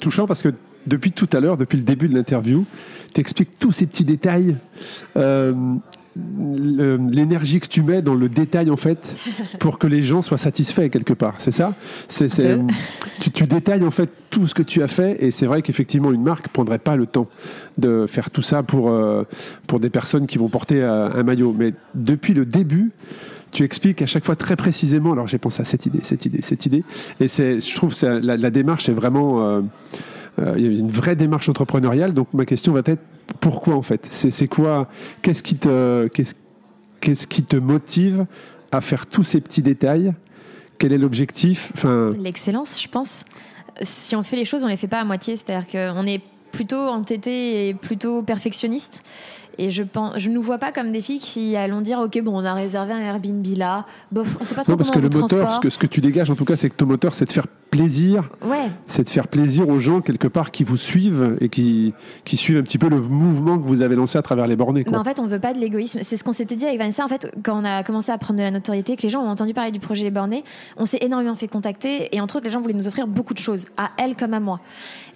touchant 0.00 0.26
parce 0.26 0.42
que 0.42 0.52
depuis 0.86 1.12
tout 1.12 1.28
à 1.32 1.40
l'heure, 1.40 1.56
depuis 1.56 1.76
le 1.76 1.84
début 1.84 2.08
de 2.08 2.14
l'interview, 2.14 2.64
tu 3.14 3.20
expliques 3.20 3.58
tous 3.58 3.72
ces 3.72 3.86
petits 3.86 4.04
détails. 4.04 4.56
Euh, 5.16 5.52
l'énergie 6.38 7.60
que 7.60 7.66
tu 7.66 7.82
mets 7.82 8.02
dans 8.02 8.14
le 8.14 8.28
détail 8.28 8.70
en 8.70 8.76
fait 8.76 9.14
pour 9.58 9.78
que 9.78 9.86
les 9.86 10.02
gens 10.02 10.22
soient 10.22 10.38
satisfaits 10.38 10.88
quelque 10.88 11.12
part 11.12 11.34
c'est 11.38 11.50
ça? 11.50 11.74
C'est 12.08 12.28
tu, 13.20 13.30
tu, 13.30 13.44
détailles 13.44 13.84
en 13.84 13.90
fait 13.90 14.10
tout 14.30 14.46
ce 14.46 14.54
que 14.54 14.62
tu 14.62 14.82
as 14.82 14.88
fait 14.88 15.22
et 15.24 15.30
c'est 15.30 15.46
vrai 15.46 15.62
qu'effectivement 15.62 16.12
une 16.12 16.22
marque 16.22 16.48
prendrait 16.48 16.78
pas 16.78 16.96
le 16.96 17.06
temps 17.06 17.28
de 17.78 18.06
faire 18.06 18.30
tout 18.30 18.42
ça 18.42 18.62
pour 18.62 18.90
euh, 18.90 19.24
pour 19.66 19.80
des 19.80 19.90
personnes 19.90 20.26
qui 20.26 20.38
vont 20.38 20.48
porter 20.48 20.82
euh, 20.82 21.08
un 21.12 21.22
maillot. 21.22 21.54
Mais 21.56 21.72
depuis 21.94 22.34
le 22.34 22.44
début 22.44 22.92
tu 23.52 23.62
expliques 23.62 24.02
à 24.02 24.06
chaque 24.06 24.24
fois 24.24 24.36
très 24.36 24.56
précisément 24.56 25.12
alors 25.12 25.26
j'ai 25.26 25.38
pensé 25.38 25.62
à 25.62 25.64
cette 25.64 25.86
idée 25.86 26.00
cette 26.02 26.26
idée 26.26 26.42
cette 26.42 26.66
idée 26.66 26.84
et 27.20 27.28
c'est 27.28 27.60
je 27.60 27.74
trouve 27.74 27.98
que 27.98 28.06
la, 28.06 28.36
la, 28.36 28.50
démarche 28.50 28.88
est 28.88 28.92
vraiment 28.92 29.62
euh, 30.38 30.54
il 30.56 30.64
y 30.64 30.76
a 30.76 30.78
une 30.78 30.90
vraie 30.90 31.16
démarche 31.16 31.48
entrepreneuriale 31.48 32.14
donc 32.14 32.28
ma 32.34 32.44
question 32.44 32.72
va 32.72 32.80
être 32.84 33.02
pourquoi 33.40 33.74
en 33.74 33.82
fait? 33.82 34.06
C'est 34.10 34.48
quoi 34.48 34.88
Qu'est-ce 35.22 35.42
qui 35.42 35.56
te 35.56 36.08
qu'est-ce 37.00 37.26
qui 37.26 37.42
te 37.42 37.56
motive 37.56 38.26
à 38.72 38.80
faire 38.80 39.06
tous 39.06 39.24
ces 39.24 39.40
petits 39.40 39.62
détails? 39.62 40.14
Quel 40.78 40.92
est 40.92 40.98
l'objectif? 40.98 41.72
Enfin... 41.74 42.10
L'excellence, 42.18 42.82
je 42.82 42.88
pense. 42.88 43.24
Si 43.82 44.16
on 44.16 44.22
fait 44.22 44.36
les 44.36 44.44
choses, 44.44 44.64
on 44.64 44.68
les 44.68 44.76
fait 44.76 44.88
pas 44.88 45.00
à 45.00 45.04
moitié. 45.04 45.36
C'est-à-dire 45.36 45.66
qu'on 45.66 46.06
est 46.06 46.22
plutôt 46.52 46.80
entêté 46.80 47.68
et 47.68 47.74
plutôt 47.74 48.22
perfectionniste. 48.22 49.02
Et 49.58 49.70
je 49.70 49.82
pense, 49.82 50.18
je 50.18 50.30
nous 50.30 50.42
vois 50.42 50.58
pas 50.58 50.72
comme 50.72 50.92
des 50.92 51.00
filles 51.00 51.18
qui 51.18 51.56
allons 51.56 51.80
dire, 51.80 51.98
ok, 51.98 52.20
bon, 52.22 52.40
on 52.40 52.44
a 52.44 52.54
réservé 52.54 52.92
un 52.92 53.00
Airbnb 53.00 53.46
là. 53.56 53.86
Bof, 54.12 54.36
on 54.40 54.44
sait 54.44 54.54
pas 54.54 54.62
trop 54.62 54.72
non, 54.72 54.76
parce 54.76 54.90
que 54.90 54.98
le 54.98 55.08
moteur, 55.08 55.52
ce 55.54 55.60
que, 55.60 55.70
ce 55.70 55.78
que 55.78 55.86
tu 55.86 56.00
dégages 56.00 56.30
en 56.30 56.34
tout 56.34 56.44
cas, 56.44 56.56
c'est 56.56 56.68
que 56.68 56.76
ton 56.76 56.86
moteur, 56.86 57.14
c'est 57.14 57.24
de 57.24 57.32
faire 57.32 57.46
plaisir. 57.70 58.28
Ouais. 58.44 58.70
C'est 58.86 59.04
de 59.04 59.10
faire 59.10 59.28
plaisir 59.28 59.68
aux 59.68 59.78
gens 59.78 60.00
quelque 60.00 60.28
part 60.28 60.50
qui 60.50 60.64
vous 60.64 60.76
suivent 60.76 61.36
et 61.40 61.48
qui, 61.48 61.94
qui 62.24 62.36
suivent 62.36 62.58
un 62.58 62.62
petit 62.62 62.78
peu 62.78 62.88
le 62.88 63.00
mouvement 63.00 63.58
que 63.58 63.66
vous 63.66 63.82
avez 63.82 63.96
lancé 63.96 64.18
à 64.18 64.22
travers 64.22 64.46
les 64.46 64.56
bornés. 64.56 64.84
en 64.92 65.04
fait, 65.04 65.20
on 65.20 65.26
veut 65.26 65.40
pas 65.40 65.52
de 65.52 65.58
l'égoïsme. 65.58 66.00
C'est 66.02 66.16
ce 66.16 66.24
qu'on 66.24 66.32
s'était 66.32 66.56
dit 66.56 66.66
avec 66.66 66.78
Vanessa. 66.78 67.04
En 67.04 67.08
fait, 67.08 67.30
quand 67.42 67.60
on 67.60 67.64
a 67.64 67.82
commencé 67.82 68.12
à 68.12 68.18
prendre 68.18 68.38
de 68.38 68.44
la 68.44 68.50
notoriété, 68.50 68.96
que 68.96 69.02
les 69.02 69.08
gens 69.08 69.22
ont 69.22 69.28
entendu 69.28 69.54
parler 69.54 69.72
du 69.72 69.80
projet 69.80 70.04
Les 70.04 70.10
Bornés, 70.10 70.44
on 70.76 70.86
s'est 70.86 70.98
énormément 71.00 71.34
fait 71.34 71.48
contacter 71.48 72.14
et 72.14 72.20
entre 72.20 72.36
autres, 72.36 72.44
les 72.44 72.50
gens 72.50 72.60
voulaient 72.60 72.74
nous 72.74 72.88
offrir 72.88 73.06
beaucoup 73.06 73.34
de 73.34 73.38
choses, 73.38 73.66
à 73.76 73.90
elles 73.98 74.16
comme 74.16 74.34
à 74.34 74.40
moi. 74.40 74.60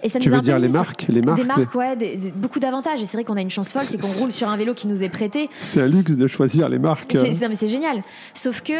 Et 0.03 0.09
ça 0.09 0.19
tu 0.19 0.29
veux 0.29 0.39
dire 0.39 0.59
les 0.59 0.69
marques, 0.69 1.05
les 1.09 1.21
marques 1.21 1.39
Des 1.39 1.45
marques, 1.45 1.75
ouais, 1.75 1.95
beaucoup 2.35 2.59
d'avantages. 2.59 3.01
Et 3.01 3.05
c'est 3.05 3.17
vrai 3.17 3.23
qu'on 3.23 3.37
a 3.37 3.41
une 3.41 3.49
chance 3.49 3.71
folle, 3.71 3.83
c'est 3.83 3.99
qu'on 3.99 4.07
roule 4.07 4.30
sur 4.31 4.49
un 4.49 4.57
vélo 4.57 4.73
qui 4.73 4.87
nous 4.87 5.03
est 5.03 5.09
prêté. 5.09 5.49
C'est 5.59 5.81
un 5.81 5.87
luxe 5.87 6.11
de 6.11 6.27
choisir 6.27 6.69
les 6.69 6.79
marques. 6.79 7.13
Non, 7.13 7.23
mais 7.23 7.55
c'est 7.55 7.67
génial. 7.67 8.03
Sauf 8.33 8.61
que 8.61 8.73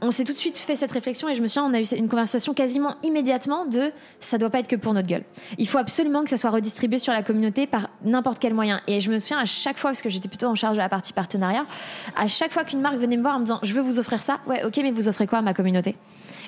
on 0.00 0.10
s'est 0.10 0.24
tout 0.24 0.32
de 0.32 0.38
suite 0.38 0.58
fait 0.58 0.76
cette 0.76 0.92
réflexion 0.92 1.28
et 1.28 1.34
je 1.34 1.40
me 1.40 1.46
souviens, 1.46 1.64
on 1.64 1.72
a 1.72 1.80
eu 1.80 1.84
une 1.96 2.08
conversation 2.08 2.52
quasiment 2.52 2.96
immédiatement 3.02 3.64
de 3.64 3.90
ça 4.20 4.36
doit 4.36 4.50
pas 4.50 4.58
être 4.58 4.68
que 4.68 4.76
pour 4.76 4.92
notre 4.92 5.08
gueule. 5.08 5.24
Il 5.56 5.66
faut 5.66 5.78
absolument 5.78 6.24
que 6.24 6.30
ça 6.30 6.36
soit 6.36 6.50
redistribué 6.50 6.98
sur 6.98 7.12
la 7.12 7.22
communauté 7.22 7.66
par 7.66 7.88
n'importe 8.04 8.38
quel 8.38 8.52
moyen. 8.52 8.80
Et 8.86 9.00
je 9.00 9.10
me 9.10 9.18
souviens 9.18 9.38
à 9.38 9.46
chaque 9.46 9.78
fois, 9.78 9.90
parce 9.90 10.02
que 10.02 10.10
j'étais 10.10 10.28
plutôt 10.28 10.46
en 10.46 10.54
charge 10.54 10.76
de 10.76 10.82
la 10.82 10.90
partie 10.90 11.12
partenariat, 11.14 11.64
à 12.16 12.28
chaque 12.28 12.52
fois 12.52 12.64
qu'une 12.64 12.80
marque 12.80 12.96
venait 12.96 13.16
me 13.16 13.22
voir 13.22 13.36
en 13.36 13.38
me 13.38 13.44
disant 13.44 13.60
je 13.62 13.72
veux 13.72 13.80
vous 13.82 13.98
offrir 13.98 14.20
ça, 14.20 14.40
ouais, 14.46 14.62
ok, 14.64 14.78
mais 14.82 14.90
vous 14.90 15.08
offrez 15.08 15.26
quoi 15.26 15.38
à 15.38 15.42
ma 15.42 15.54
communauté? 15.54 15.96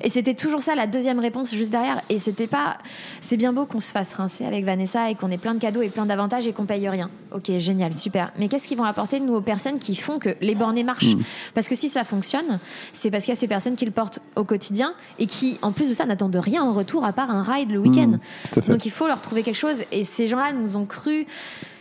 Et 0.03 0.09
c'était 0.09 0.35
toujours 0.35 0.61
ça 0.61 0.75
la 0.75 0.87
deuxième 0.87 1.19
réponse 1.19 1.55
juste 1.55 1.71
derrière. 1.71 2.01
Et 2.09 2.19
c'était 2.19 2.47
pas. 2.47 2.79
C'est 3.21 3.37
bien 3.37 3.53
beau 3.53 3.67
qu'on 3.67 3.81
se 3.81 3.91
fasse 3.91 4.15
rincer 4.15 4.45
avec 4.45 4.65
Vanessa 4.65 5.11
et 5.11 5.15
qu'on 5.15 5.31
ait 5.31 5.39
plein 5.39 5.55
de 5.55 5.59
cadeaux 5.59 5.83
et 5.83 5.89
plein 5.89 6.07
d'avantages 6.07 6.47
et 6.47 6.53
qu'on 6.53 6.65
paye 6.67 6.89
rien. 6.89 7.11
Ok, 7.33 7.51
génial, 7.59 7.93
super. 7.93 8.33
Mais 8.39 8.49
qu'est-ce 8.49 8.69
qu'ils 8.69 8.79
vont 8.79 8.85
apporter 8.85 9.21
nous 9.21 9.35
aux 9.35 9.41
personnes 9.41 9.79
qui 9.79 9.97
font 9.97 10.19
que 10.19 10.37
les 10.41 10.55
bornés 10.55 10.85
marchent 10.85 11.15
mm. 11.15 11.23
Parce 11.55 11.69
que 11.69 11.75
si 11.75 11.89
ça 11.89 12.05
fonctionne, 12.05 12.59
c'est 12.93 13.11
parce 13.11 13.25
qu'il 13.25 13.33
y 13.33 13.37
a 13.37 13.41
ces 13.41 13.49
personnes 13.49 13.77
qui 13.77 13.85
le 13.85 13.91
portent 13.91 14.21
au 14.37 14.45
quotidien 14.45 14.95
et 15.19 15.27
qui, 15.27 15.59
en 15.63 15.73
plus 15.73 15.89
de 15.89 15.95
ça, 15.95 16.07
n'attendent 16.07 16.37
rien 16.37 16.63
en 16.63 16.73
retour 16.73 17.05
à 17.05 17.13
part 17.13 17.31
un 17.31 17.43
ride 17.43 17.71
le 17.71 17.79
week-end. 17.79 18.19
Mm, 18.57 18.71
Donc 18.71 18.87
il 18.87 18.91
faut 18.91 19.07
leur 19.07 19.21
trouver 19.21 19.43
quelque 19.43 19.57
chose. 19.57 19.83
Et 19.93 20.05
ces 20.05 20.27
gens-là 20.27 20.53
nous 20.53 20.77
ont 20.77 20.87
cru. 20.87 21.27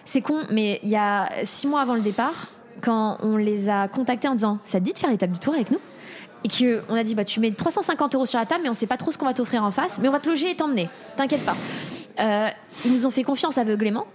C'est 0.05 0.21
con, 0.21 0.41
mais 0.51 0.79
il 0.83 0.89
y 0.89 0.95
a 0.95 1.29
six 1.43 1.67
mois 1.67 1.81
avant 1.81 1.95
le 1.95 2.01
départ, 2.01 2.49
quand 2.81 3.17
on 3.21 3.37
les 3.37 3.69
a 3.69 3.87
contactés 3.87 4.27
en 4.27 4.35
disant 4.35 4.59
Ça 4.65 4.79
te 4.79 4.85
dit 4.85 4.93
de 4.93 4.99
faire 4.99 5.09
l'étape 5.09 5.31
du 5.31 5.39
tour 5.39 5.53
avec 5.53 5.71
nous? 5.71 5.79
Et 6.45 6.47
qu'on 6.47 6.93
a 6.93 7.03
dit 7.03 7.15
bah 7.15 7.25
tu 7.25 7.39
mets 7.39 7.51
350 7.51 8.15
euros 8.15 8.25
sur 8.25 8.37
la 8.37 8.45
table 8.45 8.61
mais 8.63 8.69
on 8.69 8.75
sait 8.75 8.85
pas 8.85 8.97
trop 8.97 9.11
ce 9.11 9.17
qu'on 9.17 9.25
va 9.25 9.33
t'offrir 9.33 9.63
en 9.63 9.71
face 9.71 9.99
mais 9.99 10.07
on 10.07 10.11
va 10.11 10.19
te 10.19 10.29
loger 10.29 10.51
et 10.51 10.55
t'emmener. 10.55 10.89
T'inquiète 11.17 11.43
pas. 11.43 11.55
Euh, 12.19 12.47
ils 12.85 12.93
nous 12.93 13.05
ont 13.05 13.11
fait 13.11 13.23
confiance 13.23 13.57
aveuglément 13.57 14.05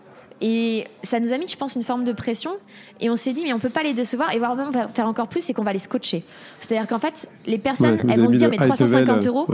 et 0.40 0.86
ça 1.02 1.18
nous 1.18 1.32
a 1.32 1.38
mis 1.38 1.48
je 1.48 1.56
pense 1.56 1.74
une 1.74 1.82
forme 1.82 2.04
de 2.04 2.12
pression 2.12 2.52
et 3.00 3.10
on 3.10 3.16
s'est 3.16 3.32
dit 3.32 3.42
mais 3.42 3.52
on 3.52 3.58
peut 3.58 3.68
pas 3.68 3.82
les 3.82 3.94
décevoir 3.94 4.32
et 4.32 4.38
voire 4.38 4.54
même 4.54 4.70
faire 4.94 5.06
encore 5.06 5.26
plus 5.26 5.40
c'est 5.40 5.54
qu'on 5.54 5.64
va 5.64 5.72
les 5.72 5.80
scotcher. 5.80 6.22
C'est 6.60 6.76
à 6.76 6.80
dire 6.80 6.88
qu'en 6.88 7.00
fait 7.00 7.28
les 7.46 7.58
personnes 7.58 7.98
elles 8.08 8.20
vont 8.20 8.30
se 8.30 8.36
dire 8.36 8.48
mais 8.48 8.58
350 8.58 9.26
euros 9.26 9.48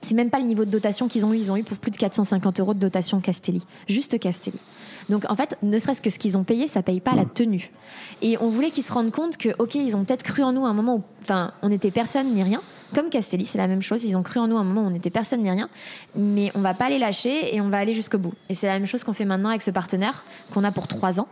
c'est 0.00 0.14
même 0.14 0.30
pas 0.30 0.38
le 0.38 0.44
niveau 0.44 0.64
de 0.64 0.70
dotation 0.70 1.08
qu'ils 1.08 1.24
ont 1.24 1.32
eu. 1.32 1.38
Ils 1.38 1.50
ont 1.50 1.56
eu 1.56 1.62
pour 1.62 1.76
plus 1.76 1.90
de 1.90 1.96
450 1.96 2.60
euros 2.60 2.74
de 2.74 2.78
dotation 2.78 3.20
Castelli. 3.20 3.64
Juste 3.88 4.18
Castelli 4.18 4.58
donc 5.08 5.24
en 5.28 5.36
fait, 5.36 5.56
ne 5.62 5.78
serait-ce 5.78 6.02
que 6.02 6.10
ce 6.10 6.18
qu'ils 6.18 6.36
ont 6.36 6.44
payé, 6.44 6.66
ça 6.66 6.82
paye 6.82 7.00
pas 7.00 7.14
la 7.14 7.24
tenue. 7.24 7.70
Et 8.22 8.36
on 8.40 8.48
voulait 8.48 8.70
qu'ils 8.70 8.82
se 8.82 8.92
rendent 8.92 9.12
compte 9.12 9.36
que, 9.36 9.50
ok, 9.58 9.74
ils 9.76 9.96
ont 9.96 10.04
peut-être 10.04 10.22
cru 10.22 10.42
en 10.42 10.52
nous 10.52 10.66
à 10.66 10.68
un 10.68 10.74
moment 10.74 10.96
où, 10.96 11.02
enfin, 11.22 11.52
on 11.62 11.68
n'était 11.68 11.90
personne 11.90 12.34
ni 12.34 12.42
rien. 12.42 12.60
Comme 12.94 13.10
Castelli, 13.10 13.44
c'est 13.44 13.58
la 13.58 13.68
même 13.68 13.82
chose. 13.82 14.04
Ils 14.04 14.16
ont 14.16 14.22
cru 14.22 14.38
en 14.38 14.46
nous 14.46 14.56
à 14.56 14.60
un 14.60 14.64
moment 14.64 14.82
où 14.82 14.86
on 14.86 14.90
n'était 14.90 15.10
personne 15.10 15.42
ni 15.42 15.50
rien, 15.50 15.68
mais 16.16 16.52
on 16.54 16.60
va 16.60 16.74
pas 16.74 16.88
les 16.88 16.98
lâcher 16.98 17.54
et 17.54 17.60
on 17.60 17.68
va 17.68 17.78
aller 17.78 17.92
jusqu'au 17.92 18.18
bout. 18.18 18.34
Et 18.48 18.54
c'est 18.54 18.66
la 18.66 18.74
même 18.74 18.86
chose 18.86 19.04
qu'on 19.04 19.12
fait 19.12 19.24
maintenant 19.24 19.48
avec 19.48 19.62
ce 19.62 19.70
partenaire 19.70 20.24
qu'on 20.52 20.64
a 20.64 20.70
pour 20.70 20.86
trois 20.86 21.20
ans 21.20 21.28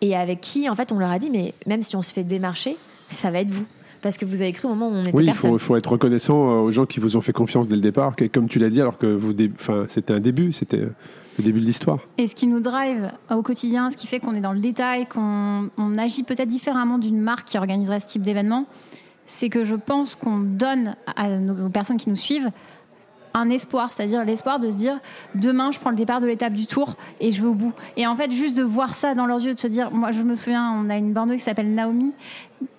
et 0.00 0.16
avec 0.16 0.40
qui, 0.40 0.68
en 0.68 0.74
fait, 0.74 0.92
on 0.92 0.98
leur 0.98 1.10
a 1.10 1.18
dit, 1.18 1.30
mais 1.30 1.54
même 1.66 1.82
si 1.82 1.96
on 1.96 2.02
se 2.02 2.12
fait 2.12 2.24
démarcher, 2.24 2.76
ça 3.08 3.30
va 3.30 3.40
être 3.40 3.50
vous 3.50 3.66
parce 4.04 4.18
que 4.18 4.26
vous 4.26 4.42
avez 4.42 4.52
cru 4.52 4.68
au 4.68 4.74
moment 4.74 4.90
où 4.90 4.92
on 4.92 5.02
était 5.02 5.16
oui, 5.16 5.24
personne. 5.24 5.50
Oui, 5.50 5.56
il 5.56 5.64
faut, 5.64 5.76
être 5.76 5.90
reconnaissant 5.90 6.50
euh, 6.50 6.60
aux 6.60 6.70
gens 6.70 6.84
qui 6.84 7.00
vous 7.00 7.16
ont 7.16 7.22
fait 7.22 7.32
confiance 7.32 7.68
dès 7.68 7.74
le 7.74 7.80
départ, 7.80 8.14
comme 8.30 8.48
tu 8.50 8.58
l'as 8.58 8.68
dit, 8.68 8.78
alors 8.82 8.98
que 8.98 9.06
vous, 9.06 9.32
enfin, 9.58 9.84
c'était 9.88 10.12
un 10.12 10.20
début, 10.20 10.52
c'était 10.52 10.76
le 11.38 11.42
début 11.42 11.60
de 11.60 11.64
l'histoire. 11.64 12.00
Et 12.18 12.26
ce 12.26 12.34
qui 12.34 12.46
nous 12.46 12.60
drive 12.60 13.10
au 13.30 13.40
quotidien, 13.40 13.88
ce 13.88 13.96
qui 13.96 14.06
fait 14.06 14.20
qu'on 14.20 14.34
est 14.34 14.42
dans 14.42 14.52
le 14.52 14.60
détail, 14.60 15.06
qu'on 15.06 15.70
agit 15.96 16.22
peut-être 16.22 16.50
différemment 16.50 16.98
d'une 16.98 17.18
marque 17.18 17.48
qui 17.48 17.56
organiserait 17.56 18.00
ce 18.00 18.06
type 18.06 18.22
d'événement, 18.22 18.66
c'est 19.26 19.48
que 19.48 19.64
je 19.64 19.74
pense 19.74 20.16
qu'on 20.16 20.36
donne 20.38 20.96
à 21.16 21.38
nos 21.38 21.70
personnes 21.70 21.96
qui 21.96 22.10
nous 22.10 22.16
suivent 22.16 22.50
un 23.32 23.48
espoir, 23.48 23.90
c'est-à-dire 23.90 24.22
l'espoir 24.24 24.60
de 24.60 24.68
se 24.68 24.76
dire 24.76 25.00
demain 25.34 25.72
je 25.72 25.80
prends 25.80 25.90
le 25.90 25.96
départ 25.96 26.20
de 26.20 26.26
l'étape 26.26 26.52
du 26.52 26.66
tour 26.66 26.94
et 27.20 27.32
je 27.32 27.40
vais 27.40 27.48
au 27.48 27.54
bout. 27.54 27.72
Et 27.96 28.06
en 28.06 28.16
fait, 28.16 28.30
juste 28.30 28.56
de 28.56 28.62
voir 28.62 28.94
ça 28.94 29.14
dans 29.14 29.26
leurs 29.26 29.40
yeux, 29.40 29.54
de 29.54 29.58
se 29.58 29.66
dire, 29.66 29.90
moi 29.90 30.12
je 30.12 30.22
me 30.22 30.36
souviens, 30.36 30.72
on 30.78 30.90
a 30.90 30.96
une 30.96 31.12
borneuse 31.12 31.38
qui 31.38 31.44
s'appelle 31.44 31.74
Naomi, 31.74 32.12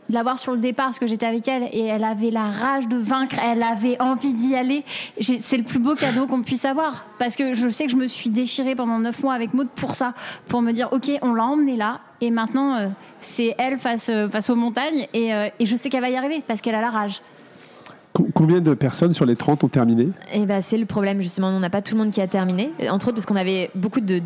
de 0.10 0.14
la 0.14 0.24
voir 0.24 0.40
sur 0.40 0.54
le 0.54 0.60
départ 0.60 0.88
parce 0.88 1.00
que 1.00 1.08
j'étais 1.08 1.26
avec 1.26 1.48
elle 1.48 1.64
et 1.72 1.86
elle 1.86 2.04
avait 2.04 2.32
la 2.32 2.50
rage 2.50 2.88
de 2.88 2.98
vaincre, 2.98 3.38
elle 3.44 3.64
avait 3.64 4.00
envie 4.02 4.34
d'y 4.34 4.56
aller. 4.56 4.84
C'est 5.20 5.58
le 5.58 5.64
plus 5.64 5.80
beau 5.80 5.96
cadeau 5.96 6.28
qu'on 6.28 6.42
puisse 6.42 6.66
avoir 6.66 7.06
parce 7.20 7.36
que 7.36 7.54
je 7.54 7.70
sais 7.70 7.86
que 7.86 7.92
je 7.92 7.98
me 7.98 8.08
suis 8.08 8.30
déchirée 8.30 8.76
pendant 8.76 9.00
neuf 9.00 9.22
mois 9.24 9.34
avec 9.34 9.54
Maud 9.54 9.70
pour 9.76 9.96
ça, 9.96 10.14
pour 10.48 10.62
me 10.62 10.72
dire 10.72 10.90
ok, 10.92 11.10
on 11.22 11.34
l'a 11.34 11.46
emmenée 11.46 11.78
là 11.78 12.02
et 12.22 12.32
maintenant 12.32 12.76
euh, 12.76 12.88
c'est 13.22 13.56
elle 13.58 13.80
face, 13.80 14.10
euh, 14.10 14.30
face 14.30 14.50
aux 14.50 14.56
montagnes 14.56 15.08
et, 15.14 15.34
euh, 15.34 15.50
et 15.60 15.66
je 15.66 15.76
sais 15.76 15.90
qu'elle 15.90 16.02
va 16.02 16.10
y 16.10 16.18
arriver 16.18 16.44
parce 16.48 16.62
qu'elle 16.62 16.76
a 16.76 16.82
la 16.82 16.90
rage. 16.90 17.22
Combien 18.34 18.62
de 18.62 18.74
personnes 18.74 19.14
sur 19.14 19.26
les 19.26 19.36
30 19.36 19.66
ont 19.66 19.68
terminé? 19.68 20.08
Eh 20.34 20.46
ben, 20.46 20.62
c'est 20.62 20.78
le 20.78 20.86
problème, 20.86 21.20
justement. 21.20 21.50
On 21.50 21.60
n'a 21.60 21.70
pas 21.70 21.82
tout 21.82 21.96
le 21.96 22.02
monde 22.02 22.12
qui 22.12 22.22
a 22.22 22.28
terminé. 22.28 22.72
Entre 22.90 23.08
autres, 23.08 23.16
parce 23.16 23.26
qu'on 23.26 23.36
avait 23.36 23.70
beaucoup 23.76 24.00
de 24.00 24.22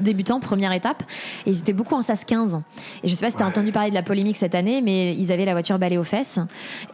débutants, 0.00 0.40
première 0.40 0.72
étape. 0.72 1.02
Et 1.44 1.50
ils 1.50 1.58
étaient 1.58 1.74
beaucoup 1.74 1.94
en 1.94 2.00
SAS 2.00 2.24
15. 2.24 2.58
Et 3.02 3.08
je 3.08 3.14
sais 3.14 3.26
pas 3.26 3.30
si 3.30 3.36
tu 3.36 3.42
as 3.42 3.46
entendu 3.46 3.70
parler 3.70 3.90
de 3.90 3.94
la 3.94 4.02
polémique 4.02 4.36
cette 4.36 4.54
année, 4.54 4.80
mais 4.80 5.14
ils 5.14 5.30
avaient 5.30 5.44
la 5.44 5.52
voiture 5.52 5.78
balée 5.78 5.98
aux 5.98 6.04
fesses. 6.04 6.38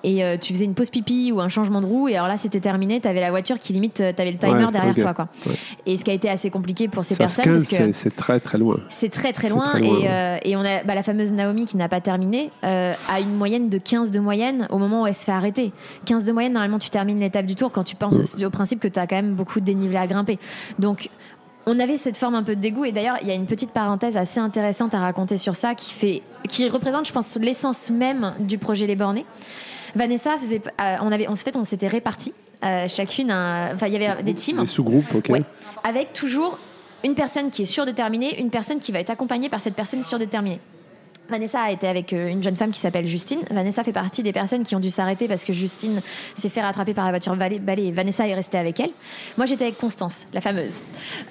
Et 0.03 0.24
euh, 0.24 0.37
tu 0.37 0.53
faisais 0.55 0.64
une 0.64 0.74
pause 0.74 0.91
pipi 0.91 1.30
ou 1.32 1.41
un 1.41 1.49
changement 1.49 1.80
de 1.80 1.87
roue. 1.87 2.09
Et 2.09 2.16
alors 2.16 2.26
là, 2.26 2.37
c'était 2.37 2.61
terminé. 2.61 3.01
Tu 3.01 3.07
avais 3.07 3.20
la 3.20 3.30
voiture 3.30 3.61
qui 3.61 3.72
limite, 3.72 4.01
euh, 4.01 4.12
tu 4.14 4.20
avais 4.20 4.32
le 4.32 4.39
timer 4.39 4.66
derrière 4.72 4.95
toi. 4.95 5.14
Quoi. 5.14 5.28
Et 5.87 5.97
ce 5.97 6.05
qui 6.05 6.11
a 6.11 6.14
été 6.14 6.28
assez 6.28 6.51
compliqué 6.51 6.89
pour 6.89 7.05
ces 7.05 7.14
SAS 7.14 7.37
personnes. 7.37 7.64
15, 7.64 7.93
c'est 7.93 8.16
très 8.16 8.41
très 8.41 8.59
loin. 8.59 8.80
C'est 8.89 9.11
très 9.11 9.32
très 9.32 9.49
loin. 9.49 9.76
et, 9.76 10.11
euh, 10.11 10.37
et, 10.43 10.57
on 10.57 10.61
a 10.61 10.82
bah, 10.82 10.97
la 10.97 11.05
fameuse 11.05 11.32
Naomi 11.32 11.66
qui 11.66 11.76
n'a 11.76 11.89
pas 11.89 12.01
terminé, 12.01 12.51
a 12.62 13.20
une 13.20 13.37
moyenne 13.37 13.68
de 13.68 13.78
15 13.78 14.11
de 14.11 14.18
moyenne 14.18 14.66
au 14.70 14.78
moment 14.78 15.03
où 15.03 15.07
elle 15.07 15.14
se 15.14 15.24
fait 15.24 15.32
arrêter. 15.32 15.72
15 16.07 16.24
de 16.27 16.33
moyenne, 16.33 16.53
normalement, 16.53 16.79
tu 16.79 16.91
termines 16.91 17.20
l'étape 17.20 17.47
du 17.47 17.55
tour 17.55 17.72
quand 17.72 17.85
tu 17.85 17.97
penses 17.97 18.43
au 18.43 18.51
principe 18.51 18.81
que 18.81 18.89
tu 18.89 18.99
as 18.99 19.07
quand 19.07 19.16
même 19.16 19.35
beaucoup 19.35 19.61
de 19.61 19.64
dénivelé 19.64 19.97
à 19.99 20.07
grimper. 20.07 20.39
Donc, 20.79 21.11
on 21.66 21.81
avait 21.81 21.97
cette 21.97 22.16
forme 22.16 22.35
un 22.35 22.43
peu 22.43 22.57
de 22.57 22.61
dégoût 22.61 22.85
et 22.85 22.93
d'ailleurs 22.93 23.16
il 23.22 23.29
y 23.29 23.31
a 23.31 23.35
une 23.35 23.47
petite 23.47 23.70
parenthèse 23.70 24.16
assez 24.16 24.39
intéressante 24.39 24.95
à 24.95 25.01
raconter 25.01 25.39
sur 25.39 25.55
ça 25.55 25.75
qui 25.75 25.93
fait 25.93 26.22
qui 26.47 26.68
représente 26.68 27.07
je 27.07 27.12
pense 27.12 27.39
l'essence 27.41 27.91
même 27.91 28.35
du 28.39 28.59
projet 28.59 28.87
Les 28.87 28.97
Bornés. 28.97 29.25
Vanessa 29.95 30.37
faisait 30.37 30.61
euh, 30.81 30.97
on 31.01 31.11
avait 31.11 31.27
en 31.27 31.37
fait 31.37 31.57
on 31.57 31.64
s'était 31.64 31.89
répartis 31.89 32.35
euh, 32.64 32.87
chacune 32.87 33.33
enfin 33.33 33.87
il 33.87 33.95
y 33.95 33.97
avait 33.97 34.22
des 34.22 34.35
teams. 34.35 34.61
des 34.61 34.66
sous-groupes 34.66 35.14
OK. 35.14 35.33
Avec 35.85 36.12
toujours 36.12 36.59
une 37.03 37.14
personne 37.14 37.51
qui 37.51 37.62
est 37.62 37.66
sûre 37.66 37.87
de 37.87 37.93
terminer 37.93 38.41
une 38.41 38.51
personne 38.51 38.79
qui 38.79 38.93
va 38.93 39.01
être 39.01 39.11
accompagnée 39.11 39.49
par 39.49 39.61
cette 39.61 39.75
personne 39.75 40.03
sûre 40.03 40.18
de 40.18 40.25
terminer 40.27 40.61
Vanessa 41.29 41.62
a 41.62 41.70
été 41.70 41.89
avec 41.89 42.12
euh, 42.12 42.29
une 42.29 42.43
jeune 42.43 42.57
femme 42.57 42.70
qui 42.70 42.79
s'appelle 42.81 43.07
Justine. 43.07 43.41
Vanessa 43.51 43.83
fait 43.83 43.93
partie 43.93 44.22
des 44.22 44.33
personnes 44.33 44.62
qui 44.62 44.77
ont 44.77 44.81
dû 44.81 44.91
s'arrêter 44.91 45.27
parce 45.27 45.45
que 45.45 45.53
Justine 45.53 46.01
s'est 46.35 46.49
fait 46.49 46.61
rattraper 46.61 46.93
par 46.93 47.05
la 47.05 47.11
voiture 47.11 47.35
balai 47.37 47.93
Vanessa 47.93 48.29
est 48.29 48.35
restée 48.35 48.59
avec 48.59 48.79
elle. 48.81 48.91
Moi, 49.37 49.47
j'étais 49.47 49.64
avec 49.64 49.79
Constance, 49.79 50.27
la 50.33 50.41
fameuse. 50.41 50.81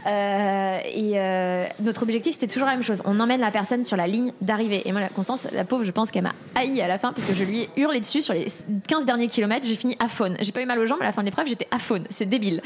Euh, 0.08 0.80
et 0.94 1.14
euh, 1.16 1.66
notre 1.80 2.04
objectif, 2.04 2.34
c'était 2.34 2.48
toujours 2.48 2.68
la 2.68 2.74
même 2.74 2.84
chose. 2.84 3.02
On 3.06 3.20
emmène 3.20 3.42
la 3.42 3.52
personne 3.52 3.84
sur 3.84 3.98
la 3.98 4.08
ligne 4.08 4.34
d'arrivée. 4.42 4.82
Et 4.86 4.92
moi, 4.92 5.02
Constance, 5.16 5.48
la 5.52 5.64
pauvre, 5.64 5.84
je 5.84 5.92
pense 5.92 6.10
qu'elle 6.10 6.24
m'a 6.24 6.34
haï 6.56 6.82
à 6.82 6.88
la 6.88 6.98
fin 6.98 7.14
parce 7.14 7.28
que 7.28 7.34
je 7.34 7.44
lui 7.44 7.62
ai 7.62 7.70
hurlé 7.78 8.00
dessus 8.00 8.22
sur 8.22 8.34
les 8.34 8.48
15 8.88 9.06
derniers 9.06 9.28
kilomètres. 9.28 9.68
J'ai 9.68 9.76
fini 9.76 9.96
à 10.00 10.08
faune. 10.08 10.38
J'ai 10.40 10.52
pas 10.52 10.62
eu 10.62 10.66
mal 10.66 10.80
aux 10.80 10.86
jambes 10.86 11.02
à 11.02 11.06
la 11.06 11.12
fin 11.12 11.22
de 11.22 11.28
l'épreuve, 11.28 11.48
j'étais 11.48 11.68
à 11.72 11.78
faune. 11.78 12.04
C'est 12.10 12.26
débile. 12.26 12.62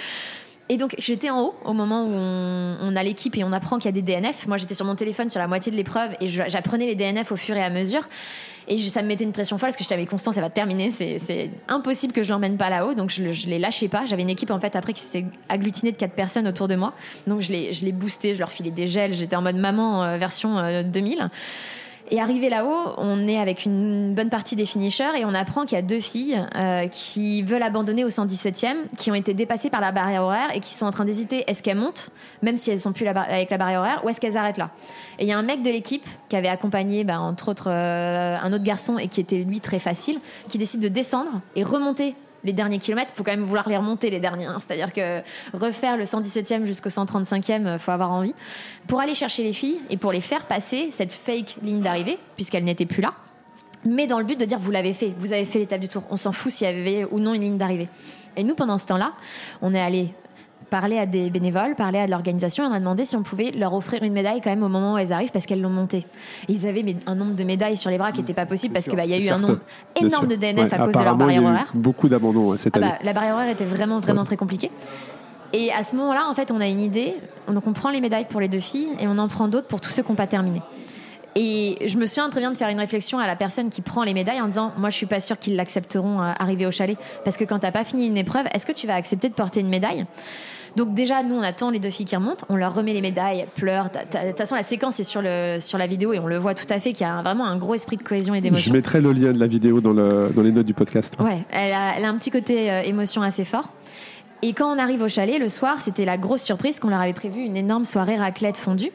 Et 0.70 0.78
donc 0.78 0.96
j'étais 0.98 1.30
en 1.30 1.42
haut 1.42 1.56
au 1.64 1.74
moment 1.74 2.04
où 2.04 2.12
on, 2.12 2.96
a 2.96 3.04
l'équipe 3.04 3.38
et 3.38 3.44
on 3.44 3.54
apprend 3.54 3.78
qu'il 3.78 3.86
y 3.86 3.98
a 3.98 4.02
des 4.02 4.02
DNF. 4.02 4.48
Moi 4.48 4.58
j'étais 4.58 4.74
sur 4.74 4.86
mon 4.86 4.96
téléphone 4.96 5.30
sur 5.30 5.40
la 5.40 5.48
moitié 5.48 5.72
de 5.72 5.78
l'épreuve 5.78 6.12
et 6.20 6.28
j'apprenais 6.28 6.88
les 6.88 6.96
DNF 6.96 7.32
au 7.32 7.38
fur 7.38 7.56
et 7.56 7.64
à 7.64 7.70
mesure. 7.70 8.08
Et 8.70 8.78
ça 8.78 9.02
me 9.02 9.08
mettait 9.08 9.24
une 9.24 9.32
pression 9.32 9.58
folle 9.58 9.70
parce 9.70 9.78
que 9.78 9.86
je 9.86 9.88
savais 9.88 10.06
Constance, 10.06 10.36
ça 10.36 10.42
va 10.42 10.50
terminer. 10.50 10.92
C'est 10.92 11.50
impossible 11.70 12.12
que 12.12 12.22
je 12.22 12.32
l'emmène 12.32 12.58
pas 12.58 12.70
là-haut. 12.70 12.96
Donc 12.96 13.12
je, 13.12 13.22
ne 13.22 13.50
les 13.50 13.60
lâchais 13.60 13.88
pas. 13.88 14.06
J'avais 14.06 14.24
une 14.24 14.30
équipe 14.30 14.52
en 14.52 14.60
fait 14.60 14.76
après 14.76 14.92
qui 14.92 15.00
s'était 15.00 15.26
agglutinée 15.48 15.94
de 15.94 15.98
quatre 15.98 16.16
personnes 16.16 16.48
autour 16.48 16.68
de 16.68 16.76
moi. 16.76 16.94
Donc 17.28 17.42
je 17.42 17.54
les, 17.54 17.72
je 17.72 17.90
boostais, 17.92 18.34
je 18.34 18.40
leur 18.40 18.52
filais 18.52 18.72
des 18.72 18.88
gels. 18.88 19.14
J'étais 19.14 19.38
en 19.38 19.42
mode 19.42 19.56
maman 19.56 20.04
euh, 20.04 20.18
version 20.18 20.84
2000. 20.84 21.30
Et 22.10 22.22
arrivé 22.22 22.50
là-haut, 22.50 22.94
on 22.98 23.28
est 23.28 23.38
avec 23.38 23.66
une 23.66 24.14
bonne 24.14 24.30
partie 24.30 24.56
des 24.56 24.66
finishers 24.66 25.18
et 25.18 25.26
on 25.26 25.34
apprend 25.34 25.66
qu'il 25.66 25.76
y 25.76 25.80
a 25.80 25.82
deux 25.82 26.00
filles 26.00 26.42
euh, 26.56 26.88
qui 26.88 27.42
veulent 27.42 27.64
abandonner 27.64 28.06
au 28.06 28.10
117e, 28.10 28.76
qui 28.98 29.12
ont 29.12 29.16
été 29.16 29.34
dépassées 29.34 29.70
par 29.70 29.82
la 29.82 29.92
barrière 29.92 30.24
horaire 30.24 30.50
et 30.54 30.62
qui 30.62 30.74
sont 30.74 30.86
en 30.86 30.92
train 30.92 31.04
d'hésiter 31.04 31.44
est-ce 31.48 31.62
qu'elles 31.62 31.78
montent, 31.78 32.10
même 32.42 32.56
si 32.56 32.72
elles 32.72 32.80
sont 32.80 32.94
plus 32.94 33.08
avec 33.08 33.50
la 33.50 33.58
barrière 33.58 33.82
horaire, 33.82 34.02
ou 34.06 34.10
est-ce 34.10 34.22
qu'elles 34.22 34.38
arrêtent 34.38 34.58
là? 34.58 34.70
Et 35.20 35.24
il 35.24 35.28
y 35.28 35.34
a 35.34 35.38
un 35.38 35.44
mec 35.44 35.62
de 35.64 35.70
l'équipe 35.70 36.06
qui 36.30 36.36
avait 36.38 36.48
accompagné, 36.48 37.04
bah, 37.04 37.20
entre 37.20 37.50
autres, 37.50 37.70
euh, 37.70 38.38
un 38.42 38.54
autre 38.54 38.64
garçon 38.64 38.98
et 38.98 39.10
qui 39.10 39.20
était 39.20 39.44
lui 39.44 39.60
très 39.60 39.80
facile, 39.80 40.20
qui 40.48 40.58
décide 40.58 40.80
de 40.80 40.88
descendre 40.88 41.42
et 41.56 41.64
remonter 41.64 42.16
les 42.44 42.54
derniers 42.54 42.80
kilomètres, 42.80 43.12
il 43.14 43.18
faut 43.18 43.24
quand 43.24 43.32
même 43.32 43.44
vouloir 43.44 43.68
les 43.68 43.78
remonter 43.78 44.10
les 44.10 44.20
derniers. 44.20 44.46
Hein. 44.46 44.58
C'est-à-dire 44.60 44.92
que 44.92 45.22
refaire 45.54 45.98
le 45.98 46.04
117e 46.04 46.66
jusqu'au 46.66 46.90
135e, 46.90 47.74
il 47.74 47.80
faut 47.80 47.92
avoir 47.92 48.12
envie. 48.12 48.34
Pour 48.88 49.02
aller 49.02 49.16
chercher 49.16 49.44
les 49.44 49.54
filles 49.54 49.80
et 49.90 49.98
pour 49.98 50.12
les 50.12 50.22
faire 50.22 50.46
passer 50.46 50.90
cette 50.92 51.12
fake 51.12 51.58
ligne 51.62 51.82
d'arrivée, 51.82 52.18
puisqu'elle 52.36 52.64
n'était 52.64 52.86
plus 52.86 53.02
là, 53.02 53.14
mais 53.86 54.08
dans 54.08 54.20
le 54.20 54.26
but 54.26 54.40
de 54.40 54.46
dire 54.46 54.60
vous 54.60 54.72
l'avez 54.72 54.94
fait, 54.94 55.14
vous 55.18 55.34
avez 55.34 55.46
fait 55.46 55.60
l'étape 55.60 55.82
du 55.82 55.88
tour. 55.88 56.04
On 56.10 56.18
s'en 56.18 56.32
fout 56.32 56.52
s'il 56.52 56.68
y 56.68 56.70
avait 56.70 57.06
ou 57.12 57.20
non 57.20 57.34
une 57.34 57.42
ligne 57.42 57.58
d'arrivée. 57.58 57.90
Et 58.36 58.44
nous, 58.44 58.56
pendant 58.56 58.78
ce 58.78 58.86
temps-là, 58.88 59.14
on 59.62 59.74
est 59.74 59.80
allé 59.80 60.14
parler 60.70 60.98
à 60.98 61.06
des 61.06 61.30
bénévoles, 61.30 61.76
parler 61.76 62.00
à 62.00 62.08
l'organisation 62.08 62.64
et 62.64 62.68
on 62.68 62.74
a 62.74 62.80
demandé 62.80 63.06
si 63.06 63.16
on 63.16 63.24
pouvait 63.24 63.52
leur 63.52 63.74
offrir 63.74 64.04
une 64.04 64.14
médaille 64.14 64.42
quand 64.42 64.50
même 64.50 64.64
au 64.64 64.70
moment 64.70 64.94
où 64.94 64.98
elles 64.98 65.14
arrivent 65.14 65.32
parce 65.32 65.46
qu'elles 65.46 65.62
l'ont 65.62 65.70
montée. 65.70 66.06
ils 66.48 66.68
avaient 66.68 66.84
un 67.06 67.16
nombre 67.16 67.36
de 67.36 67.44
médailles 67.44 67.78
sur 67.78 67.90
les 67.90 67.98
bras 67.98 68.12
qui 68.12 68.20
n'était 68.20 68.34
pas 68.34 68.46
possible 68.46 68.74
parce 68.74 68.88
qu'il 68.88 68.98
bah, 68.98 69.06
y 69.06 69.14
a 69.14 69.18
eu 69.18 69.30
un 69.30 69.40
nombre 69.40 69.60
énorme 69.96 70.28
de 70.28 70.36
DNF 70.36 70.74
à 70.74 70.78
cause 70.78 70.94
de 70.94 71.04
leur 71.04 71.16
barrière 71.16 71.44
horaire. 71.44 71.72
Beaucoup 71.74 72.10
d'abandon 72.10 72.58
cette 72.58 72.76
ah 72.76 72.80
année. 72.80 72.88
Bah, 72.90 73.00
la 73.04 73.14
barrière 73.14 73.36
horaire 73.36 73.50
était 73.50 73.66
vraiment, 73.66 74.00
vraiment 74.00 74.24
très 74.24 74.38
compliquée. 74.38 74.72
Et 75.54 75.72
à 75.72 75.84
ce 75.84 75.96
moment-là, 75.96 76.28
en 76.30 76.34
fait, 76.34 76.52
on 76.52 76.60
a 76.60 76.68
une 76.68 76.82
idée. 76.82 77.16
Donc, 77.48 77.68
on 77.68 77.74
prend 77.74 77.90
les 77.90 78.02
médailles 78.02 78.28
pour 78.30 78.42
les 78.42 78.50
deux 78.50 78.60
filles 78.60 78.90
et 79.00 79.08
on 79.08 79.18
en 79.18 79.28
prend 79.28 79.48
d'autres 79.48 79.68
pour 79.68 79.80
tous 79.80 79.92
ceux 79.92 80.04
qui 80.04 80.10
n'ont 80.10 80.16
pas 80.16 80.28
terminé. 80.28 80.62
Et 81.36 81.78
je 81.88 81.98
me 81.98 82.08
souviens 82.08 82.30
très 82.30 82.40
bien 82.40 82.52
de 82.52 82.58
faire 82.58 82.70
une 82.70 82.80
réflexion 82.80 83.20
à 83.20 83.28
la 83.28 83.36
personne 83.36 83.70
qui 83.70 83.82
prend 83.82 84.04
les 84.04 84.14
médailles 84.14 84.42
en 84.42 84.48
disant 84.48 84.74
Moi, 84.78 84.90
je 84.90 84.96
suis 84.96 85.06
pas 85.06 85.20
sûre 85.20 85.38
qu'ils 85.38 85.56
l'accepteront 85.56 86.22
euh, 86.22 86.32
arriver 86.40 86.66
au 86.66 86.72
chalet. 86.72 86.98
Parce 87.24 87.38
que 87.38 87.44
quand 87.44 87.60
tu 87.60 87.66
n'as 87.66 87.72
pas 87.72 87.84
fini 87.84 88.08
une 88.08 88.18
épreuve, 88.18 88.48
est-ce 88.54 88.66
que 88.66 88.72
tu 88.72 88.88
vas 88.88 88.96
accepter 88.96 89.30
de 89.30 89.34
porter 89.34 89.62
une 89.62 89.70
médaille? 89.70 90.06
Donc 90.78 90.94
déjà, 90.94 91.24
nous, 91.24 91.34
on 91.34 91.42
attend 91.42 91.72
les 91.72 91.80
deux 91.80 91.90
filles 91.90 92.06
qui 92.06 92.16
remontent, 92.16 92.46
on 92.50 92.56
leur 92.56 92.76
remet 92.76 92.94
les 92.94 93.02
médailles, 93.02 93.48
pleurent. 93.56 93.86
De 93.86 94.28
toute 94.28 94.38
façon, 94.38 94.54
la 94.54 94.62
séquence 94.62 95.00
est 95.00 95.04
sur, 95.04 95.24
le, 95.24 95.58
sur 95.60 95.80
la 95.80 95.88
vidéo 95.88 96.14
et 96.14 96.20
on 96.20 96.28
le 96.28 96.38
voit 96.38 96.54
tout 96.54 96.68
à 96.70 96.80
fait 96.80 96.94
qu'il 96.94 97.06
y 97.06 97.10
a 97.10 97.22
vraiment 97.24 97.48
un 97.48 97.58
gros 97.58 97.74
esprit 97.74 97.98
de 97.98 98.04
cohésion 98.04 98.36
et 98.36 98.42
d'émotion. 98.42 98.72
Je 98.72 98.74
mettrai 98.78 99.02
le 99.02 99.12
lien 99.12 99.34
de 99.34 99.40
la 99.40 99.48
vidéo 99.48 99.82
dans, 99.82 99.92
le, 99.92 100.30
dans 100.36 100.44
les 100.44 100.52
notes 100.52 100.68
du 100.68 100.76
podcast. 100.76 101.18
Ouais, 101.20 101.40
elle 101.50 101.74
a, 101.74 101.98
elle 101.98 102.06
a 102.06 102.10
un 102.10 102.16
petit 102.16 102.30
côté 102.30 102.72
euh, 102.72 102.84
émotion 102.84 103.24
assez 103.24 103.44
fort. 103.44 103.70
Et 104.44 104.54
quand 104.54 104.72
on 104.72 104.78
arrive 104.78 105.02
au 105.02 105.08
chalet, 105.08 105.40
le 105.40 105.50
soir, 105.50 105.82
c'était 105.82 106.06
la 106.06 106.18
grosse 106.18 106.44
surprise 106.44 106.80
qu'on 106.80 106.90
leur 106.90 107.02
avait 107.02 107.14
prévu 107.14 107.42
une 107.42 107.58
énorme 107.58 107.86
soirée 107.86 108.18
raclette 108.18 108.58
fondue. 108.58 108.92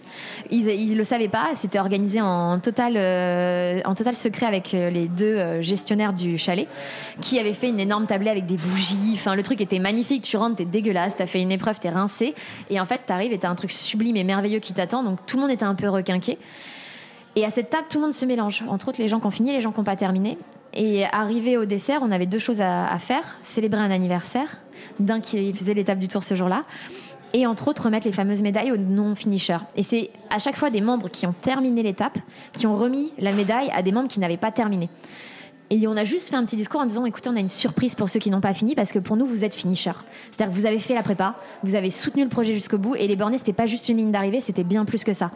Ils, 0.51 0.69
ils 0.69 0.97
le 0.97 1.03
savaient 1.03 1.29
pas, 1.29 1.51
c'était 1.55 1.81
organisé 1.81 2.21
en 2.21 2.61
total, 2.61 2.97
euh, 2.97 3.81
secret 4.13 4.47
avec 4.47 4.73
euh, 4.75 4.89
les 4.89 5.09
deux 5.09 5.37
euh, 5.37 5.61
gestionnaires 5.61 6.13
du 6.13 6.39
chalet, 6.39 6.69
qui 7.21 7.41
avaient 7.41 7.55
fait 7.55 7.71
une 7.71 7.81
énorme 7.81 8.07
tablée 8.07 8.31
avec 8.31 8.47
des 8.47 8.57
bougies. 8.57 9.13
Enfin, 9.15 9.35
le 9.35 9.43
truc 9.43 9.61
était 9.61 9.81
magnifique. 9.81 10.23
Tu 10.23 10.37
rentres, 10.37 10.57
t'es 10.57 10.65
dégueulasse, 10.65 11.17
t'as 11.17 11.27
fait 11.27 11.41
une 11.41 11.51
épreuve, 11.51 11.81
t'es 11.81 11.91
rincé, 11.91 12.35
et 12.71 12.79
en 12.81 12.87
fait, 12.87 13.01
t'arrives 13.05 13.33
et 13.33 13.39
t'as 13.39 13.49
un 13.49 13.57
truc 13.57 13.73
sublime 13.73 14.17
et 14.17 14.25
merveilleux 14.25 14.61
qui 14.61 14.73
t'attend. 14.75 15.03
Donc 15.03 15.27
tout 15.27 15.37
le 15.37 15.43
monde 15.43 15.51
était 15.51 15.65
un 15.65 15.75
peu 15.75 15.89
requinqué. 15.89 16.39
Et 17.35 17.45
à 17.45 17.51
cette 17.51 17.71
table, 17.71 17.87
tout 17.89 17.99
le 17.99 18.05
monde 18.05 18.15
se 18.15 18.27
mélange. 18.27 18.63
Entre 18.69 18.89
autres, 18.89 19.01
les 19.01 19.09
gens 19.09 19.19
qui 19.19 19.27
ont 19.27 19.31
fini, 19.31 19.53
les 19.53 19.61
gens 19.61 19.73
qui 19.73 19.79
n'ont 19.79 19.85
pas 19.85 19.97
terminé. 19.97 20.39
Et 20.75 21.05
arrivé 21.05 21.57
au 21.57 21.65
dessert, 21.65 22.01
on 22.03 22.11
avait 22.11 22.27
deux 22.27 22.39
choses 22.39 22.61
à, 22.61 22.97
faire 22.99 23.37
célébrer 23.43 23.81
un 23.81 23.91
anniversaire 23.91 24.59
d'un 25.01 25.21
qui 25.21 25.53
faisait 25.53 25.75
l'étape 25.75 25.99
du 25.99 26.09
tour 26.09 26.23
ce 26.23 26.35
jour-là, 26.35 26.65
et 27.35 27.47
entre 27.47 27.69
autres 27.69 27.85
remettre 27.85 28.07
les 28.07 28.13
fameuses 28.13 28.43
médailles 28.43 28.73
aux 28.73 28.77
non-finishers. 28.77 29.59
Et 29.77 29.83
c'est 29.83 30.11
à 30.31 30.39
chaque 30.39 30.57
fois 30.57 30.71
des 30.71 30.81
membres 30.81 31.09
qui 31.09 31.27
ont 31.27 31.35
terminé 31.41 31.83
l'étape 31.83 32.19
qui 32.53 32.67
ont 32.67 32.77
remis 32.77 33.13
la 33.19 33.33
médaille 33.33 33.71
à 33.73 33.83
des 33.83 33.93
membres 33.93 34.09
qui 34.09 34.21
n'avaient 34.21 34.37
pas 34.37 34.53
terminé. 34.53 34.91
Et 35.71 35.87
on 35.87 35.97
a 35.97 36.05
juste 36.05 36.29
fait 36.29 36.37
un 36.37 36.45
petit 36.45 36.57
discours 36.57 36.83
en 36.83 36.87
disant 36.87 37.07
écoutez, 37.07 37.31
on 37.31 37.37
a 37.37 37.41
une 37.41 37.49
surprise 37.49 37.95
pour 37.95 38.11
ceux 38.11 38.21
qui 38.21 38.31
n'ont 38.31 38.43
pas 38.43 38.53
fini 38.53 38.75
parce 38.75 38.93
que 38.93 38.99
pour 38.99 39.17
nous, 39.17 39.25
vous 39.25 39.43
êtes 39.43 39.55
finisher. 39.55 39.93
C'est-à-dire 40.31 40.55
que 40.55 40.61
vous 40.61 40.67
avez 40.67 40.79
fait 40.79 40.93
la 40.93 41.03
prépa, 41.03 41.35
vous 41.63 41.75
avez 41.75 41.89
soutenu 41.89 42.25
le 42.25 42.29
projet 42.29 42.53
jusqu'au 42.53 42.77
bout 42.77 42.95
et 42.95 43.09
les 43.09 43.17
bornés, 43.17 43.39
c'était 43.39 43.55
pas 43.55 43.65
juste 43.65 43.89
une 43.89 43.97
ligne 43.97 44.11
d'arrivée, 44.11 44.41
c'était 44.41 44.65
bien 44.65 44.85
plus 44.85 45.03
que 45.03 45.15
ça 45.15 45.31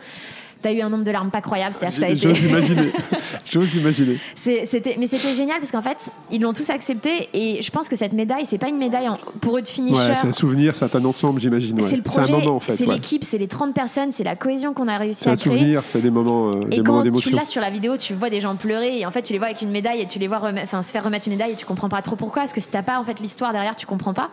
tu 0.66 0.74
as 0.74 0.78
eu 0.78 0.82
un 0.82 0.88
nombre 0.88 1.04
de 1.04 1.10
larmes 1.10 1.30
pas 1.30 1.40
croyable. 1.40 1.74
C'est-à-dire 1.74 1.94
que 1.94 2.00
ça 2.00 2.06
a 2.06 2.10
été. 2.10 2.34
J'ose 2.34 2.44
imaginer. 2.44 2.92
J'ose 3.50 3.74
imaginer. 3.76 4.18
C'était, 4.34 4.96
mais 4.98 5.06
c'était 5.06 5.34
génial 5.34 5.58
parce 5.58 5.70
qu'en 5.70 5.82
fait, 5.82 6.10
ils 6.30 6.40
l'ont 6.40 6.52
tous 6.52 6.68
accepté 6.70 7.28
et 7.32 7.62
je 7.62 7.70
pense 7.70 7.88
que 7.88 7.96
cette 7.96 8.12
médaille, 8.12 8.44
c'est 8.46 8.58
pas 8.58 8.68
une 8.68 8.78
médaille 8.78 9.08
pour 9.40 9.58
eux 9.58 9.62
de 9.62 9.68
finisher. 9.68 9.96
Ouais, 9.96 10.16
c'est 10.16 10.26
un 10.26 10.32
souvenir, 10.32 10.76
c'est 10.76 10.94
un 10.94 11.04
ensemble, 11.04 11.40
j'imagine. 11.40 11.80
C'est 11.80 11.96
le 11.96 12.02
projet, 12.02 12.32
c'est 12.68 12.86
l'équipe, 12.86 13.24
c'est 13.24 13.38
les 13.38 13.48
30 13.48 13.74
personnes, 13.74 14.12
c'est 14.12 14.24
la 14.24 14.36
cohésion 14.36 14.74
qu'on 14.74 14.88
a 14.88 14.96
réussi 14.98 15.28
à 15.28 15.36
créer. 15.36 15.36
C'est 15.36 15.50
un 15.50 15.56
souvenir, 15.56 15.82
c'est 15.84 16.00
des 16.00 16.10
moments, 16.10 16.48
euh, 16.48 16.60
et 16.70 16.78
des 16.78 16.82
quand 16.82 17.02
tu 17.20 17.30
l'as 17.30 17.44
sur 17.44 17.60
la 17.60 17.70
vidéo, 17.70 17.96
tu 17.96 18.14
vois 18.14 18.30
des 18.30 18.40
gens 18.40 18.56
pleurer 18.56 18.98
et 18.98 19.06
en 19.06 19.10
fait, 19.10 19.22
tu 19.22 19.32
les 19.32 19.38
vois 19.38 19.48
avec 19.48 19.62
une 19.62 19.70
médaille 19.70 20.00
et 20.00 20.06
tu 20.06 20.18
les 20.18 20.28
vois 20.28 20.40
se 20.40 20.90
faire 20.90 21.04
remettre 21.04 21.26
une 21.26 21.34
médaille 21.34 21.52
et 21.52 21.56
tu 21.56 21.66
comprends 21.66 21.88
pas 21.88 22.02
trop 22.02 22.16
pourquoi. 22.16 22.42
Parce 22.42 22.52
que 22.52 22.60
si 22.60 22.68
t'as 22.68 22.82
pas 22.82 22.98
en 22.98 23.04
fait 23.04 23.20
l'histoire 23.20 23.52
derrière, 23.52 23.76
tu 23.76 23.86
comprends 23.86 24.14
pas 24.14 24.30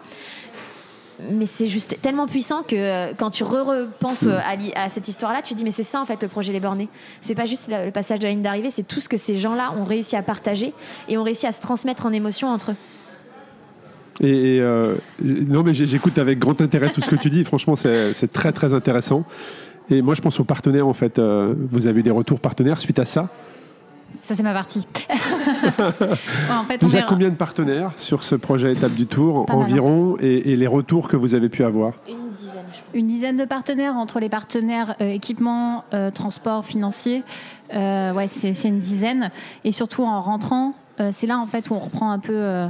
mais 1.31 1.45
c'est 1.45 1.67
juste 1.67 1.97
tellement 2.01 2.27
puissant 2.27 2.63
que 2.63 2.75
euh, 2.75 3.13
quand 3.17 3.29
tu 3.29 3.43
repenses 3.43 4.23
euh, 4.23 4.39
à, 4.75 4.89
cette 4.89 5.07
histoire-là, 5.07 5.41
tu 5.41 5.53
te 5.53 5.57
dis 5.57 5.63
mais 5.63 5.71
c'est 5.71 5.83
ça 5.83 6.01
en 6.01 6.05
fait 6.05 6.21
le 6.21 6.27
projet 6.27 6.53
Les 6.53 6.59
Bornés. 6.59 6.89
C'est 7.21 7.35
pas 7.35 7.45
juste 7.45 7.69
le 7.69 7.91
passage 7.91 8.19
de 8.19 8.25
la 8.25 8.31
ligne 8.31 8.41
d'arrivée, 8.41 8.69
c'est 8.69 8.87
tout 8.87 8.99
ce 8.99 9.09
que 9.09 9.17
ces 9.17 9.37
gens-là 9.37 9.73
ont 9.77 9.83
réussi 9.83 10.15
à 10.15 10.21
partager 10.21 10.73
et 11.07 11.17
ont 11.17 11.23
réussi 11.23 11.47
à 11.47 11.51
se 11.51 11.61
transmettre 11.61 12.05
en 12.05 12.13
émotion 12.13 12.49
entre 12.49 12.71
eux. 12.71 12.75
Et, 14.21 14.59
euh, 14.59 14.95
non, 15.21 15.63
mais 15.63 15.73
j'écoute 15.73 16.17
avec 16.19 16.37
grand 16.37 16.61
intérêt 16.61 16.89
tout 16.89 17.01
ce 17.01 17.09
que 17.09 17.15
tu 17.15 17.31
dis. 17.31 17.43
Franchement, 17.43 17.75
c'est 17.75 18.31
très 18.31 18.51
très 18.51 18.73
intéressant. 18.73 19.23
Et 19.89 20.01
moi, 20.01 20.13
je 20.15 20.21
pense 20.21 20.39
aux 20.39 20.43
partenaires 20.43 20.87
en 20.87 20.93
fait. 20.93 21.19
vous 21.19 21.87
avez 21.87 22.03
des 22.03 22.11
retours 22.11 22.39
partenaires 22.39 22.79
suite 22.79 22.99
à 22.99 23.05
ça? 23.05 23.29
Ça, 24.21 24.35
c'est 24.35 24.43
ma 24.43 24.53
partie. 24.53 24.87
en 26.51 26.63
fait, 26.65 26.83
on 26.83 26.87
Déjà, 26.87 26.97
verra. 26.99 27.07
combien 27.07 27.29
de 27.29 27.35
partenaires 27.35 27.91
sur 27.97 28.23
ce 28.23 28.35
projet 28.35 28.71
Étape 28.73 28.93
du 28.93 29.05
Tour 29.07 29.45
Pas 29.45 29.53
hein. 29.53 29.57
environ 29.57 30.15
et, 30.19 30.51
et 30.51 30.55
les 30.55 30.67
retours 30.67 31.07
que 31.07 31.15
vous 31.15 31.35
avez 31.35 31.49
pu 31.49 31.63
avoir 31.63 31.93
Une 32.07 32.31
dizaine, 32.35 32.53
je 32.71 32.77
pense. 32.79 32.93
Une 32.93 33.07
dizaine 33.07 33.37
de 33.37 33.45
partenaires 33.45 33.95
entre 33.95 34.19
les 34.19 34.29
partenaires 34.29 34.95
euh, 35.01 35.07
équipement, 35.09 35.83
euh, 35.93 36.11
transport, 36.11 36.65
financier. 36.65 37.23
Euh, 37.73 38.13
ouais, 38.13 38.27
c'est 38.27 38.51
une 38.67 38.79
dizaine. 38.79 39.31
Et 39.63 39.71
surtout 39.71 40.03
en 40.03 40.21
rentrant, 40.21 40.73
euh, 40.99 41.09
c'est 41.11 41.27
là 41.27 41.39
en 41.39 41.45
fait 41.45 41.69
où 41.69 41.73
on 41.73 41.79
reprend 41.79 42.11
un 42.11 42.19
peu. 42.19 42.33
euh, 42.33 42.67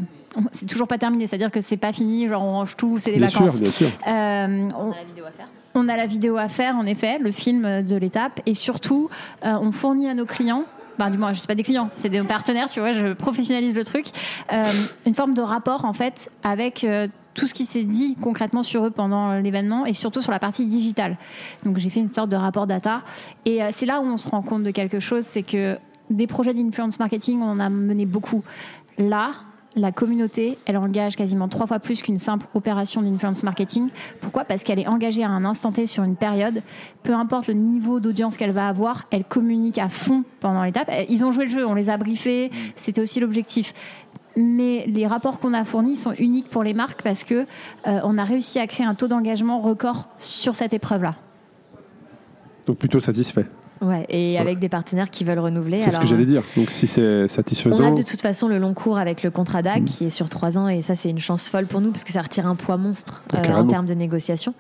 c'est 0.52 0.66
toujours 0.66 0.88
pas 0.88 0.98
terminé, 0.98 1.28
c'est-à-dire 1.28 1.52
que 1.52 1.62
c'est 1.62 1.78
pas 1.78 1.94
fini, 1.94 2.28
genre 2.28 2.42
on 2.44 2.54
range 2.54 2.76
tout, 2.76 2.98
c'est 2.98 3.12
les 3.12 3.18
Bien 3.20 3.28
sûr, 3.28 3.42
vacances. 3.42 3.62
bien 3.62 3.70
sûr. 3.72 3.90
Euh, 4.08 4.70
on, 4.78 4.88
On 4.88 4.92
a 4.92 4.96
la 4.96 5.04
vidéo 5.06 5.26
à 5.26 5.32
faire. 5.32 5.48
on 5.76 5.88
a 5.90 5.98
la 5.98 6.06
vidéo 6.08 6.38
à 6.38 6.50
faire, 6.50 6.76
en 6.76 6.86
effet, 6.88 7.20
le 7.20 7.32
film 7.32 7.84
de 7.84 7.96
l'étape, 7.96 8.40
et 8.48 8.56
surtout, 8.56 9.10
euh, 9.46 9.54
on 9.62 9.72
fournit 9.72 10.10
à 10.10 10.16
nos 10.16 10.26
clients. 10.26 10.64
Ben, 11.00 11.10
du 11.10 11.18
moins, 11.18 11.34
je 11.34 11.40
sais 11.40 11.48
pas 11.48 11.56
des 11.56 11.64
clients, 11.64 11.90
c'est 11.94 12.10
des 12.10 12.22
partenaires, 12.22 12.70
tu 12.70 12.80
vois, 12.80 12.92
je 12.92 13.14
professionnalise 13.14 13.76
le 13.76 13.84
truc. 13.84 14.08
euh, 14.52 14.72
une 15.06 15.16
forme 15.16 15.34
de 15.34 15.42
rapport, 15.42 15.86
en 15.86 15.94
fait, 15.94 16.30
avec 16.44 16.84
euh, 16.84 17.08
tout 17.34 17.48
ce 17.48 17.54
qui 17.54 17.66
s'est 17.66 17.84
dit 17.84 18.16
concrètement 18.22 18.64
sur 18.64 18.86
eux 18.86 18.92
pendant 18.92 19.34
l'événement 19.40 19.86
et 19.86 19.94
surtout 19.94 20.22
sur 20.22 20.32
la 20.32 20.40
partie 20.40 20.66
digitale. 20.66 21.18
Donc, 21.66 21.78
j'ai 21.78 21.90
fait 21.90 22.00
une 22.00 22.10
sorte 22.10 22.30
de 22.30 22.36
rapport 22.36 22.68
data. 22.68 23.02
Et 23.46 23.64
euh, 23.64 23.70
c'est 23.74 23.86
là 23.86 24.02
où 24.02 24.06
on 24.06 24.18
se 24.18 24.30
rend 24.30 24.44
compte 24.44 24.64
de 24.64 24.72
quelque 24.72 25.00
chose, 25.00 25.24
c'est 25.24 25.44
que 25.44 25.78
des 26.10 26.28
projets 26.28 26.54
d'influence 26.54 27.00
marketing, 27.00 27.42
on 27.42 27.52
en 27.52 27.60
a 27.60 27.70
mené 27.70 28.06
beaucoup. 28.06 28.44
Là, 28.98 29.32
la 29.76 29.92
communauté, 29.92 30.58
elle 30.66 30.78
engage 30.78 31.16
quasiment 31.16 31.48
trois 31.48 31.68
fois 31.68 31.80
plus 31.80 32.02
qu'une 32.02 32.18
simple 32.18 32.46
opération 32.54 33.02
d'influence 33.02 33.44
marketing. 33.44 33.90
Pourquoi? 34.22 34.46
Parce 34.46 34.64
qu'elle 34.64 34.80
est 34.80 34.88
engagée 34.88 35.24
à 35.24 35.30
un 35.30 35.46
instant 35.46 35.72
T 35.72 35.88
sur 35.88 36.04
une 36.04 36.16
période. 36.16 36.62
Peu 37.02 37.14
importe 37.14 37.48
le 37.48 37.54
niveau 37.54 38.00
d'audience 38.00 38.38
qu'elle 38.38 38.52
va 38.52 38.68
avoir, 38.68 39.06
elle 39.12 39.24
communique 39.24 39.78
à 39.78 39.90
fond 39.90 40.24
pendant 40.40 40.64
l'étape. 40.64 40.92
Ils 41.10 41.26
ont 41.26 41.32
joué 41.32 41.46
le 41.46 41.52
jeu, 41.52 41.66
on 41.66 41.74
les 41.74 41.90
a 41.90 41.98
briefés, 41.98 42.52
c'était 42.76 43.02
aussi 43.02 43.20
l'objectif. 43.20 43.74
Mais 44.36 44.86
les 44.88 45.06
rapports 45.06 45.40
qu'on 45.40 45.54
a 45.54 45.64
fournis 45.64 45.96
sont 45.96 46.14
uniques 46.14 46.50
pour 46.50 46.64
les 46.64 46.74
marques 46.74 47.04
parce 47.04 47.24
que 47.24 47.46
euh, 47.88 48.00
on 48.04 48.18
a 48.18 48.24
réussi 48.24 48.60
à 48.60 48.66
créer 48.66 48.86
un 48.86 48.96
taux 48.96 49.08
d'engagement 49.08 49.60
record 49.60 50.10
sur 50.18 50.56
cette 50.56 50.74
épreuve-là. 50.74 51.16
Donc 52.66 52.78
plutôt 52.78 53.00
satisfait. 53.00 53.46
Ouais, 53.82 54.06
et 54.10 54.38
avec 54.38 54.60
des 54.60 54.70
partenaires 54.70 55.10
qui 55.10 55.24
veulent 55.24 55.40
renouveler. 55.40 55.80
C'est 55.80 55.92
ce 55.92 56.00
que 56.00 56.06
j'allais 56.06 56.26
dire. 56.26 56.44
Donc 56.56 56.70
si 56.70 56.88
c'est 56.88 57.24
On 57.24 57.28
satisfaisant, 57.28 57.92
a 57.94 57.96
de 57.96 58.04
toute 58.04 58.22
façon 58.22 58.48
le 58.48 58.58
long 58.58 58.74
cours 58.74 58.98
avec 58.98 59.24
le 59.24 59.32
contrat 59.32 59.62
DAC 59.62 59.82
Mm. 59.82 59.86
qui 59.86 60.06
est 60.06 60.10
sur 60.10 60.30
trois 60.30 60.58
ans 60.58 60.68
et 60.70 60.82
ça 60.82 60.96
c'est 60.96 61.10
une 61.10 61.20
chance 61.20 61.50
folle 61.50 61.66
pour 61.66 61.82
nous 61.82 61.92
parce 61.92 62.04
que 62.04 62.12
ça 62.14 62.22
retire 62.22 62.48
un 62.48 62.56
poids 62.56 62.78
monstre 62.78 63.24
Ah, 63.34 63.38
euh, 63.46 63.54
en 63.56 63.68
termes 63.68 63.86
de 63.86 63.94
négociation. 63.94 64.54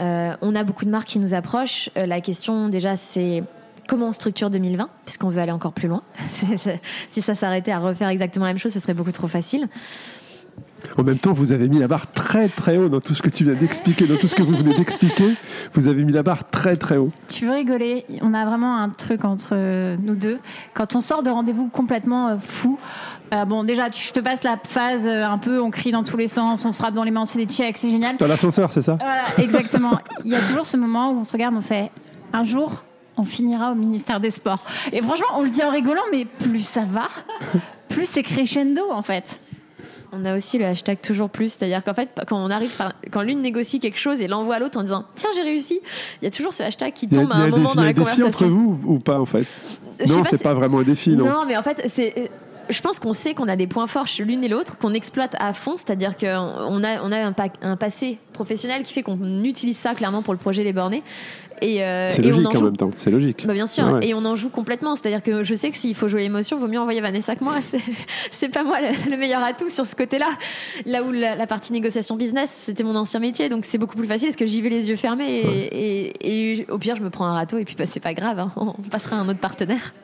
Euh, 0.00 0.34
on 0.42 0.54
a 0.54 0.64
beaucoup 0.64 0.84
de 0.84 0.90
marques 0.90 1.08
qui 1.08 1.18
nous 1.18 1.34
approchent. 1.34 1.90
Euh, 1.96 2.06
la 2.06 2.20
question 2.20 2.68
déjà 2.68 2.96
c'est 2.96 3.42
comment 3.88 4.08
on 4.08 4.12
structure 4.12 4.48
2020 4.48 4.88
puisqu'on 5.04 5.28
veut 5.28 5.40
aller 5.40 5.52
encore 5.52 5.72
plus 5.72 5.88
loin. 5.88 6.02
Si 7.10 7.20
ça 7.22 7.34
s'arrêtait 7.34 7.72
à 7.72 7.78
refaire 7.78 8.08
exactement 8.08 8.46
la 8.46 8.52
même 8.52 8.58
chose, 8.58 8.72
ce 8.72 8.80
serait 8.80 8.94
beaucoup 8.94 9.12
trop 9.12 9.26
facile. 9.28 9.68
En 10.98 11.02
même 11.02 11.18
temps, 11.18 11.32
vous 11.32 11.52
avez 11.52 11.68
mis 11.68 11.78
la 11.78 11.88
barre 11.88 12.10
très 12.12 12.48
très 12.48 12.76
haut 12.76 12.88
dans 12.88 13.00
tout 13.00 13.14
ce 13.14 13.22
que 13.22 13.30
tu 13.30 13.44
viens 13.44 13.54
d'expliquer, 13.54 14.06
dans 14.06 14.16
tout 14.16 14.28
ce 14.28 14.34
que 14.34 14.42
vous 14.42 14.56
venez 14.56 14.74
d'expliquer. 14.76 15.34
Vous 15.74 15.88
avez 15.88 16.04
mis 16.04 16.12
la 16.12 16.22
barre 16.22 16.48
très 16.50 16.76
très 16.76 16.96
haut. 16.96 17.10
Tu 17.28 17.46
veux 17.46 17.52
rigoler? 17.52 18.04
On 18.20 18.34
a 18.34 18.44
vraiment 18.44 18.76
un 18.78 18.88
truc 18.90 19.24
entre 19.24 19.54
nous 20.02 20.14
deux. 20.16 20.38
Quand 20.74 20.94
on 20.96 21.00
sort 21.00 21.22
de 21.22 21.30
rendez-vous 21.30 21.68
complètement 21.68 22.28
euh, 22.28 22.36
fou, 22.40 22.78
euh, 23.32 23.44
bon, 23.44 23.64
déjà, 23.64 23.88
tu- 23.90 24.06
je 24.06 24.12
te 24.12 24.20
passe 24.20 24.42
la 24.42 24.58
phase 24.62 25.06
euh, 25.06 25.24
un 25.26 25.38
peu, 25.38 25.60
on 25.60 25.70
crie 25.70 25.92
dans 25.92 26.04
tous 26.04 26.16
les 26.16 26.26
sens, 26.28 26.64
on 26.64 26.72
se 26.72 26.78
frappe 26.78 26.94
dans 26.94 27.04
les 27.04 27.10
mains, 27.10 27.22
on 27.22 27.24
se 27.24 27.32
fait 27.32 27.46
des 27.46 27.52
checks, 27.52 27.78
c'est 27.78 27.90
génial. 27.90 28.16
Dans 28.18 28.26
l'ascenseur, 28.26 28.70
c'est 28.70 28.82
ça? 28.82 28.98
Voilà, 29.00 29.24
exactement. 29.38 29.98
Il 30.24 30.30
y 30.30 30.34
a 30.34 30.40
toujours 30.40 30.66
ce 30.66 30.76
moment 30.76 31.10
où 31.12 31.18
on 31.20 31.24
se 31.24 31.32
regarde, 31.32 31.54
on 31.56 31.62
fait 31.62 31.90
un 32.34 32.44
jour, 32.44 32.84
on 33.16 33.24
finira 33.24 33.72
au 33.72 33.74
ministère 33.74 34.20
des 34.20 34.30
Sports. 34.30 34.62
Et 34.92 35.00
franchement, 35.02 35.26
on 35.36 35.42
le 35.42 35.50
dit 35.50 35.62
en 35.62 35.70
rigolant, 35.70 36.02
mais 36.12 36.24
plus 36.24 36.62
ça 36.66 36.82
va, 36.90 37.08
plus 37.88 38.06
c'est 38.06 38.22
crescendo 38.22 38.82
en 38.90 39.02
fait. 39.02 39.38
On 40.14 40.24
a 40.26 40.36
aussi 40.36 40.58
le 40.58 40.66
hashtag 40.66 41.00
toujours 41.00 41.30
plus, 41.30 41.54
c'est-à-dire 41.56 41.82
qu'en 41.82 41.94
fait, 41.94 42.08
quand 42.28 42.36
on 42.36 42.50
arrive, 42.50 42.76
par- 42.76 42.92
quand 43.10 43.22
l'une 43.22 43.40
négocie 43.40 43.80
quelque 43.80 43.98
chose 43.98 44.20
et 44.20 44.28
l'envoie 44.28 44.56
à 44.56 44.58
l'autre 44.58 44.78
en 44.78 44.82
disant 44.82 45.04
tiens 45.14 45.30
j'ai 45.34 45.42
réussi, 45.42 45.80
il 46.20 46.24
y 46.24 46.28
a 46.28 46.30
toujours 46.30 46.52
ce 46.52 46.62
hashtag 46.62 46.92
qui 46.92 47.06
Il 47.06 47.12
y 47.16 47.18
a, 47.18 47.22
tombe 47.22 47.30
il 47.32 47.38
y 47.38 47.40
à 47.40 47.44
a 47.44 47.46
un 47.46 47.50
des- 47.50 47.56
moment 47.56 47.70
il 47.70 47.72
y 47.72 47.76
dans 47.76 47.80
a 47.80 47.84
la 47.84 47.90
un 47.90 47.92
défi 47.92 48.00
entre 48.02 48.16
conversation. 48.16 48.48
vous 48.48 48.80
ou 48.84 48.98
pas 48.98 49.18
en 49.18 49.24
fait? 49.26 49.46
Je 50.00 50.12
Non, 50.12 50.22
c'est 50.28 50.36
si- 50.36 50.42
pas 50.42 50.52
vraiment 50.54 50.78
un 50.80 50.82
défi, 50.82 51.16
non. 51.16 51.24
Non, 51.24 51.44
mais 51.46 51.56
en 51.56 51.62
fait, 51.62 51.82
c'est. 51.86 52.30
Je 52.70 52.80
pense 52.80 53.00
qu'on 53.00 53.12
sait 53.12 53.34
qu'on 53.34 53.48
a 53.48 53.56
des 53.56 53.66
points 53.66 53.88
forts 53.88 54.06
chez 54.06 54.22
l'une 54.24 54.44
et 54.44 54.48
l'autre, 54.48 54.78
qu'on 54.78 54.94
exploite 54.94 55.34
à 55.40 55.52
fond, 55.52 55.76
c'est-à-dire 55.76 56.16
qu'on 56.16 56.26
a, 56.84 57.02
on 57.02 57.10
a 57.12 57.18
un, 57.18 57.32
pa- 57.32 57.48
un 57.60 57.76
passé 57.76 58.18
professionnel 58.32 58.84
qui 58.84 58.92
fait 58.92 59.02
qu'on 59.02 59.42
utilise 59.42 59.76
ça 59.76 59.94
clairement 59.94 60.22
pour 60.22 60.32
le 60.32 60.38
projet 60.38 60.62
Les 60.62 60.72
Bornés. 60.72 61.02
Et, 61.62 61.82
euh, 61.82 62.10
C'est 62.10 62.22
logique 62.22 62.54
en 62.56 62.62
même 62.64 62.76
temps. 62.76 62.90
C'est 62.96 63.10
logique. 63.10 63.46
bah 63.46 63.54
bien 63.54 63.66
sûr, 63.66 63.84
Ouais, 63.86 64.06
et 64.08 64.14
on 64.14 64.24
en 64.24 64.36
joue 64.36 64.50
complètement. 64.50 64.94
C'est-à-dire 64.96 65.22
que 65.22 65.42
je 65.44 65.54
sais 65.54 65.70
que 65.70 65.76
s'il 65.76 65.94
faut 65.94 66.08
jouer 66.08 66.22
l'émotion, 66.22 66.58
vaut 66.58 66.68
mieux 66.68 66.78
envoyer 66.80 67.00
Vanessa 67.00 67.36
que 67.36 67.44
moi. 67.44 67.54
C'est, 68.30 68.48
pas 68.48 68.64
moi 68.64 68.78
le, 68.80 69.10
le 69.10 69.16
meilleur 69.16 69.42
atout 69.42 69.70
sur 69.70 69.86
ce 69.86 69.94
côté-là. 69.96 70.28
Là 70.86 71.02
où 71.02 71.10
la, 71.12 71.36
la 71.36 71.46
partie 71.46 71.72
négociation 71.72 72.16
business, 72.16 72.50
c'était 72.50 72.84
mon 72.84 72.96
ancien 72.96 73.20
métier, 73.20 73.48
donc 73.48 73.64
c'est 73.64 73.78
beaucoup 73.78 73.96
plus 73.96 74.06
facile 74.06 74.28
parce 74.28 74.36
que 74.36 74.46
j'y 74.46 74.60
vais 74.60 74.68
les 74.70 74.88
yeux 74.90 74.96
fermés. 74.96 75.40
Et, 75.72 76.10
et- 76.26 76.62
et 76.62 76.66
au 76.70 76.78
pire, 76.78 76.96
je 76.96 77.02
me 77.02 77.10
prends 77.10 77.26
un 77.26 77.34
râteau 77.34 77.58
et 77.58 77.64
puis 77.64 77.76
bah, 77.78 77.86
c'est 77.86 78.00
pas 78.00 78.14
grave, 78.14 78.38
hein. 78.38 78.50
on 78.56 78.72
passera 78.90 79.16
à 79.16 79.20
un 79.20 79.28
autre 79.28 79.38
partenaire. 79.40 79.94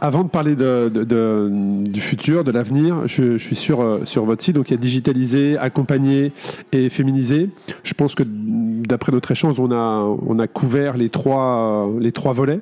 Avant 0.00 0.24
de 0.24 0.28
parler 0.28 0.56
de, 0.56 0.90
de- 0.92 1.04
de- 1.04 1.50
du 1.84 2.00
futur, 2.00 2.44
de 2.44 2.50
l'avenir, 2.50 3.08
je, 3.08 3.38
je 3.38 3.44
suis 3.44 3.56
sur, 3.56 3.80
euh, 3.80 4.00
sur 4.04 4.24
votre 4.24 4.42
site, 4.42 4.54
donc 4.54 4.70
il 4.70 4.74
y 4.74 4.76
a 4.76 4.80
digitalisé, 4.80 5.56
accompagné 5.58 6.32
et 6.72 6.88
féminisé. 6.90 7.48
Je 7.82 7.94
pense 7.94 8.14
que 8.14 8.22
d'après 8.26 9.10
notre 9.10 9.30
échange, 9.32 9.58
on 9.58 9.70
a, 9.72 10.04
on 10.26 10.38
a 10.38 10.46
couvert 10.46 10.96
les 10.96 11.08
trois, 11.08 11.88
euh, 11.88 12.00
les 12.00 12.12
trois 12.12 12.32
volets. 12.34 12.60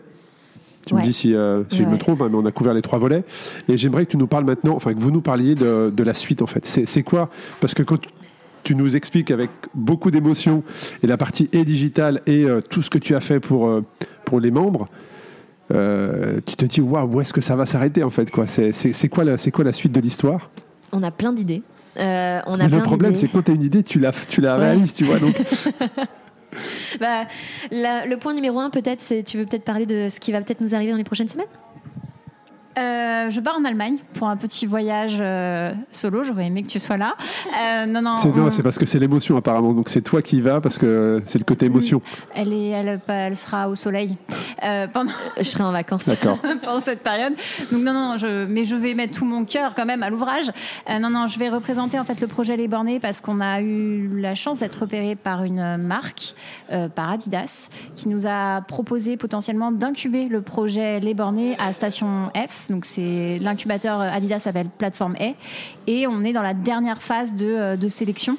Tu 0.87 0.95
me 0.95 1.03
dis 1.03 1.13
si, 1.13 1.35
euh, 1.35 1.65
si 1.71 1.83
je 1.83 1.89
me 1.89 1.99
trompe, 1.99 2.23
hein, 2.23 2.29
mais 2.31 2.39
on 2.39 2.47
a 2.47 2.53
couvert 2.53 2.73
les 2.73 2.81
trois 2.81 2.99
volets. 2.99 3.25
Et 3.69 3.77
j'aimerais 3.77 4.07
que 4.07 4.13
tu 4.13 4.17
nous 4.17 4.27
parles 4.29 4.45
maintenant, 4.45 4.75
enfin 4.75 4.95
que 4.95 5.01
vous 5.01 5.11
nous 5.11 5.21
parliez 5.21 5.55
de, 5.55 6.03
la 6.03 6.15
suite 6.15 6.41
en 6.41 6.47
fait. 6.47 6.65
C'est 6.65 6.87
c'est 6.87 7.03
quoi? 7.03 7.29
Parce 7.61 7.75
que 7.75 7.83
quand 7.83 7.99
tu 8.65 8.75
nous 8.75 8.97
expliques 8.97 9.31
avec 9.31 9.51
beaucoup 9.75 10.11
d'émotion 10.11 10.63
et 11.03 11.07
la 11.07 11.17
partie 11.19 11.49
et 11.53 11.65
digitale 11.65 12.21
et 12.27 12.45
euh, 12.45 12.61
tout 12.63 12.81
ce 12.83 12.89
que 12.91 12.99
tu 12.99 13.15
as 13.15 13.21
fait 13.21 13.39
pour, 13.41 13.69
euh, 13.69 13.85
pour 14.25 14.41
les 14.41 14.51
membres, 14.51 14.89
euh, 15.73 16.39
tu 16.47 16.57
te 16.57 16.65
dis 16.65 16.81
waouh 16.81 17.07
où 17.17 17.21
est-ce 17.21 17.33
que 17.33 17.41
ça 17.41 17.57
va 17.57 17.67
s'arrêter 17.67 18.03
en 18.03 18.11
fait 18.11 18.31
quoi? 18.31 18.47
C'est 18.47 19.09
quoi 19.09 19.25
la 19.25 19.39
c'est 19.39 19.51
quoi 19.51 19.65
la 19.65 19.73
suite 19.73 19.93
de 19.93 20.01
l'histoire? 20.01 20.51
On 20.93 21.03
a 21.03 21.11
plein 21.11 21.33
d'idées. 21.33 21.63
Euh, 21.99 22.41
on 22.47 22.55
a 22.55 22.57
Mais 22.65 22.69
plein 22.69 22.79
le 22.79 22.83
problème 22.85 23.15
c'est 23.15 23.29
que 23.29 23.33
quand 23.33 23.43
tu 23.43 23.51
as 23.51 23.55
une 23.55 23.63
idée 23.63 23.83
tu 23.83 23.99
la 23.99 24.13
tu 24.13 24.41
la 24.41 24.57
Ouais. 24.59 24.65
réalises 24.65 24.95
tu 24.95 25.05
vois 25.05 25.19
donc. 25.19 25.35
Bah, 26.99 27.27
la- 27.71 28.07
le 28.07 28.17
point 28.17 28.33
numéro 28.35 28.59
un, 28.59 28.71
peut-être, 28.71 29.03
c'est 29.03 29.23
tu 29.23 29.37
veux 29.37 29.45
peut-être 29.45 29.65
parler 29.65 29.85
de 29.87 30.09
ce 30.11 30.19
qui 30.19 30.33
va 30.33 30.41
peut-être 30.41 30.61
nous 30.63 30.75
arriver 30.75 30.91
dans 30.91 30.97
les 30.97 31.05
prochaines 31.05 31.29
semaines? 31.29 31.47
Euh, 32.79 33.31
je 33.31 33.41
pars 33.41 33.57
en 33.59 33.65
Allemagne 33.65 33.97
pour 34.15 34.29
un 34.29 34.37
petit 34.37 34.65
voyage 34.67 35.17
euh, 35.21 35.73
solo. 35.91 36.23
J'aurais 36.23 36.47
aimé 36.47 36.63
que 36.63 36.69
tu 36.69 36.79
sois 36.79 36.97
là. 36.97 37.15
Euh, 37.61 37.87
non, 37.87 38.01
non, 38.03 38.17
c'est 38.17 38.35
non 38.35 38.47
on- 38.47 38.51
c'est 38.51 38.63
parce 38.63 38.79
que 38.79 38.87
c'est 38.87 38.99
l'émotion 38.99 39.37
apparemment 39.37 39.73
donc 39.75 39.89
c'est 39.89 40.01
toi 40.01 40.23
qui 40.23 40.37
y 40.37 40.41
vas 40.41 40.61
parce 40.61 40.79
que 40.79 41.21
c'est 41.25 41.39
le 41.39 41.45
côté 41.45 41.67
émotion 41.67 42.01
elle, 42.35 42.53
est, 42.53 42.69
elle, 42.69 43.01
elle 43.09 43.37
sera 43.37 43.69
au 43.69 43.75
soleil 43.75 44.17
euh, 44.65 44.87
pendant, 44.87 45.11
Je 45.37 45.43
serai 45.43 45.65
en 45.65 45.73
vacances. 45.73 46.07
d'accord 46.07 46.39
pendant 46.63 46.81
cette 46.81 47.03
période. 47.03 47.35
Donc 47.73 47.83
non, 47.83 47.93
non, 47.93 48.17
je, 48.17 48.47
mais 48.47 48.65
je 48.65 48.77
vais 48.77 48.95
mettre 48.95 49.19
tout 49.19 49.25
mon 49.25 49.45
cœur 49.45 49.75
quand 49.75 49.85
même 49.87 50.03
à 50.03 50.11
l'ouvrage. 50.11 50.51
Euh, 50.89 50.99
non, 50.99 51.11
non, 51.11 51.27
je 51.27 51.39
vais 51.39 51.49
représenter 51.49 51.99
en 51.99 52.05
fait 52.05 52.21
le 52.21 52.27
projet 52.29 52.57
Les 52.57 52.69
Bornés 52.69 53.01
parce 53.01 53.21
qu'on 53.21 53.41
a 53.41 53.61
eu 53.61 54.09
la 54.21 54.35
chance 54.35 54.61
d'être 54.61 54.77
repéré 54.77 55.17
par 55.17 55.43
une 55.45 55.77
marque, 55.79 56.35
euh, 56.73 56.89
par 56.89 57.11
Adidas, 57.11 57.69
qui 57.97 58.09
nous 58.09 58.27
a 58.27 58.61
proposé 58.63 59.17
potentiellement 59.17 59.73
d'incuber 59.73 60.29
le 60.29 60.43
projet 60.43 61.01
Les 61.01 61.15
Bornés 61.15 61.57
à 61.59 61.73
Station 61.73 62.31
F. 62.37 62.68
Donc 62.69 62.85
c'est 62.85 63.39
l'incubateur 63.39 64.01
Adidas 64.01 64.41
s'appelle 64.41 64.69
Plateforme 64.77 65.15
A. 65.21 65.33
Et 65.87 66.07
on 66.07 66.23
est 66.23 66.33
dans 66.33 66.43
la 66.43 66.55
dernière 66.55 67.03
phase 67.03 67.35
de, 67.35 67.47
euh, 67.47 67.77
de 67.77 67.89
sélection. 67.89 68.37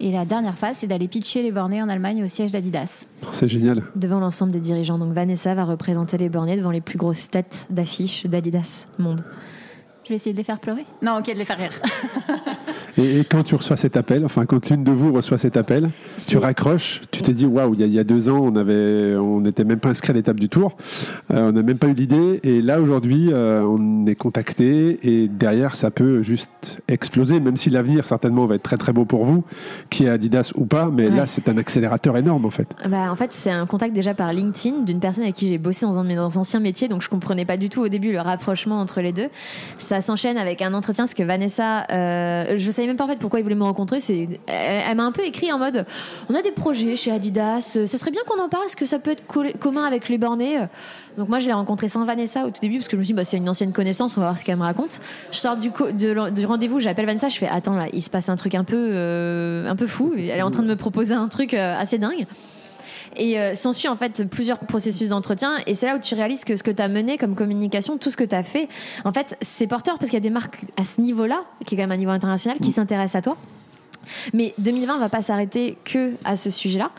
Et 0.00 0.12
la 0.12 0.24
dernière 0.24 0.56
phase, 0.56 0.78
c'est 0.78 0.86
d'aller 0.86 1.08
pitcher 1.08 1.42
les 1.42 1.52
Bornés 1.52 1.82
en 1.82 1.88
Allemagne 1.88 2.22
au 2.24 2.26
siège 2.26 2.52
d'Adidas. 2.52 3.06
c'est 3.32 3.48
génial 3.48 3.82
Devant 3.96 4.20
l'ensemble 4.20 4.52
des 4.52 4.60
dirigeants. 4.60 4.98
Donc 4.98 5.12
Vanessa 5.12 5.54
va 5.54 5.64
représenter 5.64 6.16
les 6.18 6.28
bornés 6.28 6.56
devant 6.56 6.70
les 6.70 6.80
plus 6.80 6.98
grosses 6.98 7.28
têtes 7.28 7.66
d'affiches 7.70 8.26
d'Adidas 8.26 8.86
Monde. 8.98 9.22
Je 10.10 10.14
vais 10.14 10.16
essayer 10.16 10.32
de 10.32 10.38
les 10.38 10.42
faire 10.44 10.58
pleurer. 10.58 10.86
Non, 11.02 11.18
ok, 11.20 11.26
de 11.32 11.38
les 11.38 11.44
faire 11.44 11.56
rire. 11.58 11.70
et, 12.98 13.20
et 13.20 13.24
quand 13.24 13.44
tu 13.44 13.54
reçois 13.54 13.76
cet 13.76 13.96
appel 13.96 14.24
enfin 14.24 14.44
quand 14.44 14.68
l'une 14.68 14.82
de 14.82 14.90
vous 14.90 15.12
reçoit 15.12 15.38
cet 15.38 15.56
appel 15.56 15.88
tu 16.26 16.36
raccroches 16.36 17.00
tu 17.12 17.22
t'es 17.22 17.32
dit 17.32 17.46
waouh 17.46 17.74
il 17.74 17.80
y, 17.80 17.82
a- 17.84 17.86
il 17.86 17.92
y 17.94 17.98
a 18.00 18.04
deux 18.04 18.28
ans 18.28 18.40
on 18.42 18.56
avait 18.56 19.14
on 19.14 19.40
n'était 19.40 19.62
même 19.64 19.78
pas 19.78 19.90
inscrit 19.90 20.10
à 20.10 20.14
l'étape 20.14 20.40
du 20.40 20.48
tour 20.48 20.76
Euh, 21.30 21.50
on 21.50 21.52
n'a 21.52 21.62
même 21.62 21.78
pas 21.78 21.86
eu 21.86 21.94
l'idée 21.94 22.40
et 22.42 22.60
là 22.60 22.80
aujourd'hui 22.80 23.30
euh, 23.32 23.62
on 23.62 24.04
est 24.06 24.16
contacté 24.16 24.98
et 25.04 25.28
derrière 25.28 25.76
ça 25.76 25.92
peut 25.92 26.22
juste 26.24 26.80
exploser 26.88 27.38
même 27.38 27.56
si 27.56 27.70
l'avenir 27.70 28.04
certainement 28.06 28.46
va 28.46 28.56
être 28.56 28.62
très 28.64 28.76
très 28.76 28.92
beau 28.92 29.04
pour 29.04 29.24
vous 29.24 29.44
qui 29.90 30.04
est 30.04 30.08
Adidas 30.08 30.50
ou 30.56 30.66
pas 30.66 30.90
mais 30.92 31.08
Ouais. 31.08 31.16
là 31.16 31.26
c'est 31.28 31.48
un 31.48 31.56
accélérateur 31.56 32.16
énorme 32.16 32.44
en 32.44 32.50
fait 32.50 32.68
Bah, 32.88 33.10
en 33.12 33.16
fait, 33.16 33.32
c'est 33.32 33.50
un 33.52 33.66
contact 33.66 33.94
déjà 33.94 34.14
par 34.14 34.32
LinkedIn 34.32 34.80
d'une 34.82 34.98
personne 35.00 35.22
avec 35.22 35.36
qui 35.36 35.46
j'ai 35.48 35.58
bossé 35.58 35.86
dans 35.86 35.96
un 35.98 36.02
de 36.02 36.08
mes 36.08 36.18
anciens 36.18 36.60
métiers, 36.60 36.88
donc 36.88 37.02
je 37.02 37.08
comprenais 37.08 37.44
pas 37.44 37.56
du 37.56 37.68
tout 37.68 37.80
au 37.80 37.88
début 37.88 38.12
le 38.12 38.20
rapprochement 38.20 38.80
entre 38.80 39.00
les 39.00 39.12
deux. 39.12 39.28
Ça 39.78 39.99
s'enchaîne 40.00 40.38
avec 40.38 40.62
un 40.62 40.74
entretien, 40.74 41.04
parce 41.04 41.14
que 41.14 41.22
Vanessa, 41.22 41.86
euh, 41.90 42.54
je 42.56 42.70
savais 42.70 42.86
même 42.88 42.96
pas 42.96 43.04
en 43.04 43.08
fait 43.08 43.18
pourquoi 43.18 43.40
ils 43.40 43.42
voulaient 43.42 43.54
me 43.54 43.64
rencontrer. 43.64 44.00
C'est, 44.00 44.28
elle, 44.46 44.96
m'a 44.96 45.04
un 45.04 45.12
peu 45.12 45.24
écrit 45.24 45.52
en 45.52 45.58
mode, 45.58 45.86
on 46.28 46.34
a 46.34 46.42
des 46.42 46.50
projets 46.52 46.96
chez 46.96 47.10
Adidas, 47.12 47.74
euh, 47.76 47.86
ça 47.86 47.98
serait 47.98 48.10
bien 48.10 48.22
qu'on 48.26 48.42
en 48.42 48.48
parle, 48.48 48.66
est-ce 48.66 48.76
que 48.76 48.86
ça 48.86 48.98
peut 48.98 49.10
être 49.10 49.26
co- 49.26 49.42
commun 49.58 49.84
avec 49.84 50.08
les 50.08 50.18
bornés 50.18 50.58
Donc 51.16 51.28
moi, 51.28 51.38
je 51.38 51.46
l'ai 51.46 51.52
rencontré 51.52 51.88
sans 51.88 52.04
Vanessa 52.04 52.46
au 52.46 52.50
tout 52.50 52.60
début 52.60 52.76
parce 52.78 52.88
que 52.88 52.96
je 52.96 52.98
me 52.98 53.04
suis 53.04 53.12
dit, 53.12 53.16
bah, 53.16 53.24
c'est 53.24 53.36
une 53.36 53.48
ancienne 53.48 53.72
connaissance, 53.72 54.16
on 54.16 54.20
va 54.20 54.28
voir 54.28 54.38
ce 54.38 54.44
qu'elle 54.44 54.56
me 54.56 54.62
raconte. 54.62 55.00
Je 55.32 55.38
sors 55.38 55.56
du, 55.56 55.70
rendez-vous, 56.46 56.80
j'appelle 56.80 57.06
Vanessa, 57.06 57.28
je 57.28 57.38
fais, 57.38 57.48
attends 57.48 57.76
là, 57.76 57.86
il 57.92 58.02
se 58.02 58.10
passe 58.10 58.28
un 58.28 58.36
truc 58.36 58.54
un 58.54 58.64
peu, 58.64 58.76
euh, 58.92 59.68
un 59.68 59.76
peu 59.76 59.86
fou. 59.86 60.12
Elle 60.16 60.28
est 60.30 60.42
en 60.42 60.50
train 60.50 60.62
de 60.62 60.68
me 60.68 60.76
proposer 60.76 61.14
un 61.14 61.28
truc 61.28 61.54
euh, 61.54 61.78
assez 61.78 61.98
dingue. 61.98 62.26
Et 63.16 63.38
euh, 63.38 63.54
s'ensuit 63.54 63.88
en 63.88 63.96
fait 63.96 64.24
plusieurs 64.28 64.58
processus 64.58 65.08
d'entretien. 65.10 65.58
Et 65.66 65.74
c'est 65.74 65.86
là 65.86 65.96
où 65.96 65.98
tu 65.98 66.14
réalises 66.14 66.44
que 66.44 66.56
ce 66.56 66.62
que 66.62 66.70
tu 66.70 66.82
as 66.82 66.88
mené 66.88 67.18
comme 67.18 67.34
communication, 67.34 67.98
tout 67.98 68.10
ce 68.10 68.16
que 68.16 68.24
tu 68.24 68.34
as 68.34 68.44
fait, 68.44 68.68
en 69.04 69.12
fait, 69.12 69.36
c'est 69.40 69.66
porteur 69.66 69.98
parce 69.98 70.10
qu'il 70.10 70.16
y 70.16 70.22
a 70.22 70.28
des 70.28 70.30
marques 70.30 70.60
à 70.76 70.84
ce 70.84 71.00
niveau-là, 71.00 71.44
qui 71.66 71.74
est 71.74 71.78
quand 71.78 71.84
même 71.84 71.92
un 71.92 71.96
niveau 71.96 72.12
international, 72.12 72.58
qui 72.58 72.70
s'intéressent 72.70 73.16
à 73.18 73.22
toi. 73.22 73.36
Mais 74.32 74.54
2020 74.58 74.98
va 74.98 75.08
pas 75.08 75.22
s'arrêter 75.22 75.76
que 75.84 76.14
à 76.24 76.36
ce 76.36 76.50
sujet-là. 76.50 76.90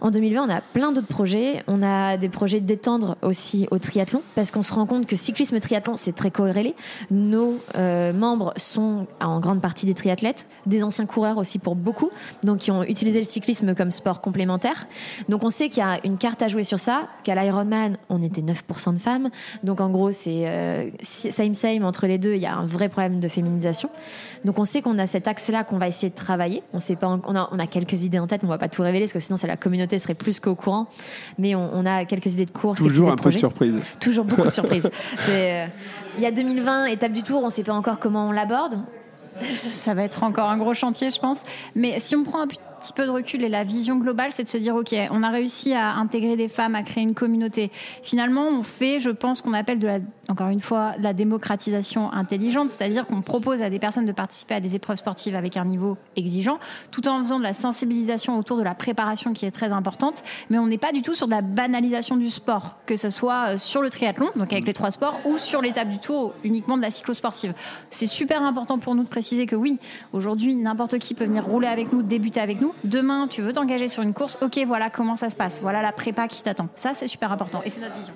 En 0.00 0.10
2020, 0.10 0.44
on 0.44 0.50
a 0.50 0.60
plein 0.60 0.92
d'autres 0.92 1.08
projets. 1.08 1.62
On 1.66 1.82
a 1.82 2.16
des 2.16 2.28
projets 2.28 2.60
d'étendre 2.60 3.16
aussi 3.22 3.66
au 3.70 3.78
triathlon 3.78 4.22
parce 4.34 4.50
qu'on 4.50 4.62
se 4.62 4.72
rend 4.72 4.86
compte 4.86 5.06
que 5.06 5.16
cyclisme 5.16 5.56
et 5.56 5.60
triathlon, 5.60 5.96
c'est 5.96 6.12
très 6.12 6.30
corrélé. 6.30 6.74
Nos 7.10 7.58
euh, 7.76 8.12
membres 8.12 8.52
sont 8.56 9.06
en 9.20 9.40
grande 9.40 9.60
partie 9.60 9.86
des 9.86 9.94
triathlètes, 9.94 10.46
des 10.66 10.82
anciens 10.82 11.06
coureurs 11.06 11.38
aussi 11.38 11.58
pour 11.58 11.74
beaucoup, 11.74 12.10
donc 12.44 12.58
qui 12.58 12.70
ont 12.70 12.82
utilisé 12.82 13.18
le 13.18 13.24
cyclisme 13.24 13.74
comme 13.74 13.90
sport 13.90 14.20
complémentaire. 14.20 14.86
Donc 15.28 15.42
on 15.42 15.50
sait 15.50 15.68
qu'il 15.68 15.82
y 15.82 15.86
a 15.86 16.04
une 16.04 16.16
carte 16.16 16.42
à 16.42 16.48
jouer 16.48 16.64
sur 16.64 16.78
ça, 16.78 17.08
qu'à 17.24 17.34
l'Ironman, 17.34 17.96
on 18.08 18.22
était 18.22 18.42
9% 18.42 18.94
de 18.94 18.98
femmes. 18.98 19.30
Donc 19.64 19.80
en 19.80 19.90
gros, 19.90 20.12
c'est 20.12 20.48
euh, 20.48 20.90
same 21.02 21.54
same 21.54 21.84
entre 21.84 22.06
les 22.06 22.18
deux, 22.18 22.34
il 22.34 22.40
y 22.40 22.46
a 22.46 22.54
un 22.54 22.66
vrai 22.66 22.88
problème 22.88 23.20
de 23.20 23.28
féminisation. 23.28 23.90
Donc 24.44 24.58
on 24.58 24.64
sait 24.64 24.82
qu'on 24.82 24.98
a 24.98 25.06
cet 25.06 25.26
axe-là 25.26 25.64
qu'on 25.64 25.78
va 25.78 25.88
essayer 25.88 26.10
de 26.10 26.14
travailler. 26.14 26.62
On 26.72 26.80
sait 26.80 26.96
pas, 26.96 27.08
on 27.08 27.36
a, 27.36 27.48
on 27.50 27.58
a 27.58 27.66
quelques 27.66 28.04
idées 28.04 28.18
en 28.18 28.26
tête, 28.26 28.42
on 28.44 28.48
va 28.48 28.58
pas 28.58 28.68
tout 28.68 28.82
révéler 28.82 29.04
parce 29.06 29.12
que 29.12 29.20
sinon 29.20 29.36
c'est 29.36 29.46
la 29.46 29.56
communauté 29.56 29.87
serait 29.96 30.14
plus 30.14 30.40
qu'au 30.40 30.54
courant. 30.54 30.86
Mais 31.38 31.54
on, 31.54 31.70
on 31.72 31.86
a 31.86 32.04
quelques 32.04 32.32
idées 32.32 32.44
de 32.44 32.50
courses, 32.50 32.78
Toujours 32.80 33.10
un 33.10 33.16
peu 33.16 33.30
de 33.30 33.36
surprise. 33.36 33.80
Toujours 34.00 34.24
beaucoup 34.24 34.46
de 34.46 34.50
surprises. 34.50 34.90
C'est, 35.20 35.62
euh, 35.62 35.66
il 36.16 36.22
y 36.22 36.26
a 36.26 36.32
2020, 36.32 36.86
étape 36.86 37.12
du 37.12 37.22
tour, 37.22 37.42
on 37.42 37.50
sait 37.50 37.62
pas 37.62 37.72
encore 37.72 37.98
comment 37.98 38.28
on 38.28 38.32
l'aborde. 38.32 38.80
Ça 39.70 39.94
va 39.94 40.02
être 40.02 40.24
encore 40.24 40.50
un 40.50 40.58
gros 40.58 40.74
chantier, 40.74 41.10
je 41.10 41.20
pense. 41.20 41.40
Mais 41.74 42.00
si 42.00 42.16
on 42.16 42.24
prend 42.24 42.42
un 42.42 42.48
petit 42.78 42.92
peu 42.92 43.04
de 43.04 43.10
recul 43.10 43.42
et 43.44 43.48
la 43.48 43.64
vision 43.64 43.96
globale, 43.96 44.32
c'est 44.32 44.44
de 44.44 44.48
se 44.48 44.58
dire, 44.58 44.74
OK, 44.76 44.94
on 45.10 45.22
a 45.22 45.30
réussi 45.30 45.74
à 45.74 45.94
intégrer 45.94 46.36
des 46.36 46.48
femmes, 46.48 46.74
à 46.74 46.82
créer 46.82 47.02
une 47.02 47.14
communauté. 47.14 47.70
Finalement, 48.02 48.48
on 48.48 48.62
fait, 48.62 49.00
je 49.00 49.10
pense, 49.10 49.42
qu'on 49.42 49.52
appelle 49.52 49.78
encore 50.28 50.48
une 50.48 50.60
fois, 50.60 50.92
la 50.98 51.14
démocratisation 51.14 52.12
intelligente, 52.12 52.70
c'est-à-dire 52.70 53.06
qu'on 53.06 53.22
propose 53.22 53.62
à 53.62 53.70
des 53.70 53.78
personnes 53.78 54.04
de 54.04 54.12
participer 54.12 54.54
à 54.54 54.60
des 54.60 54.74
épreuves 54.74 54.98
sportives 54.98 55.34
avec 55.34 55.56
un 55.56 55.64
niveau 55.64 55.96
exigeant, 56.16 56.58
tout 56.90 57.08
en 57.08 57.22
faisant 57.22 57.38
de 57.38 57.44
la 57.44 57.54
sensibilisation 57.54 58.38
autour 58.38 58.58
de 58.58 58.62
la 58.62 58.74
préparation 58.74 59.32
qui 59.32 59.46
est 59.46 59.50
très 59.50 59.72
importante. 59.72 60.22
Mais 60.50 60.58
on 60.58 60.66
n'est 60.66 60.78
pas 60.78 60.92
du 60.92 61.00
tout 61.00 61.14
sur 61.14 61.26
de 61.26 61.30
la 61.30 61.40
banalisation 61.40 62.16
du 62.16 62.28
sport, 62.28 62.76
que 62.84 62.96
ce 62.96 63.08
soit 63.08 63.54
euh, 63.54 63.58
sur 63.58 63.80
le 63.80 63.88
triathlon, 63.88 64.28
donc 64.36 64.52
avec 64.52 64.66
les 64.66 64.74
trois 64.74 64.90
sports, 64.90 65.18
ou 65.24 65.38
sur 65.38 65.62
l'étape 65.62 65.88
du 65.88 65.98
tour, 65.98 66.34
uniquement 66.44 66.76
de 66.76 66.82
la 66.82 66.90
cyclosportive. 66.90 67.54
C'est 67.90 68.06
super 68.06 68.42
important 68.42 68.78
pour 68.78 68.94
nous 68.94 69.04
de 69.04 69.08
préciser 69.08 69.46
que 69.46 69.56
oui, 69.56 69.78
aujourd'hui, 70.12 70.54
n'importe 70.54 70.98
qui 70.98 71.14
peut 71.14 71.24
venir 71.24 71.46
rouler 71.46 71.68
avec 71.68 71.90
nous, 71.92 72.02
débuter 72.02 72.40
avec 72.40 72.60
nous. 72.60 72.67
Demain, 72.84 73.28
tu 73.28 73.42
veux 73.42 73.52
t'engager 73.52 73.88
sur 73.88 74.02
une 74.02 74.14
course, 74.14 74.38
ok, 74.40 74.58
voilà 74.66 74.90
comment 74.90 75.16
ça 75.16 75.30
se 75.30 75.36
passe, 75.36 75.60
voilà 75.60 75.82
la 75.82 75.92
prépa 75.92 76.28
qui 76.28 76.42
t'attend. 76.42 76.68
Ça, 76.74 76.94
c'est 76.94 77.06
super 77.06 77.32
important 77.32 77.62
et 77.64 77.70
c'est 77.70 77.80
notre 77.80 77.96
vision. 77.96 78.14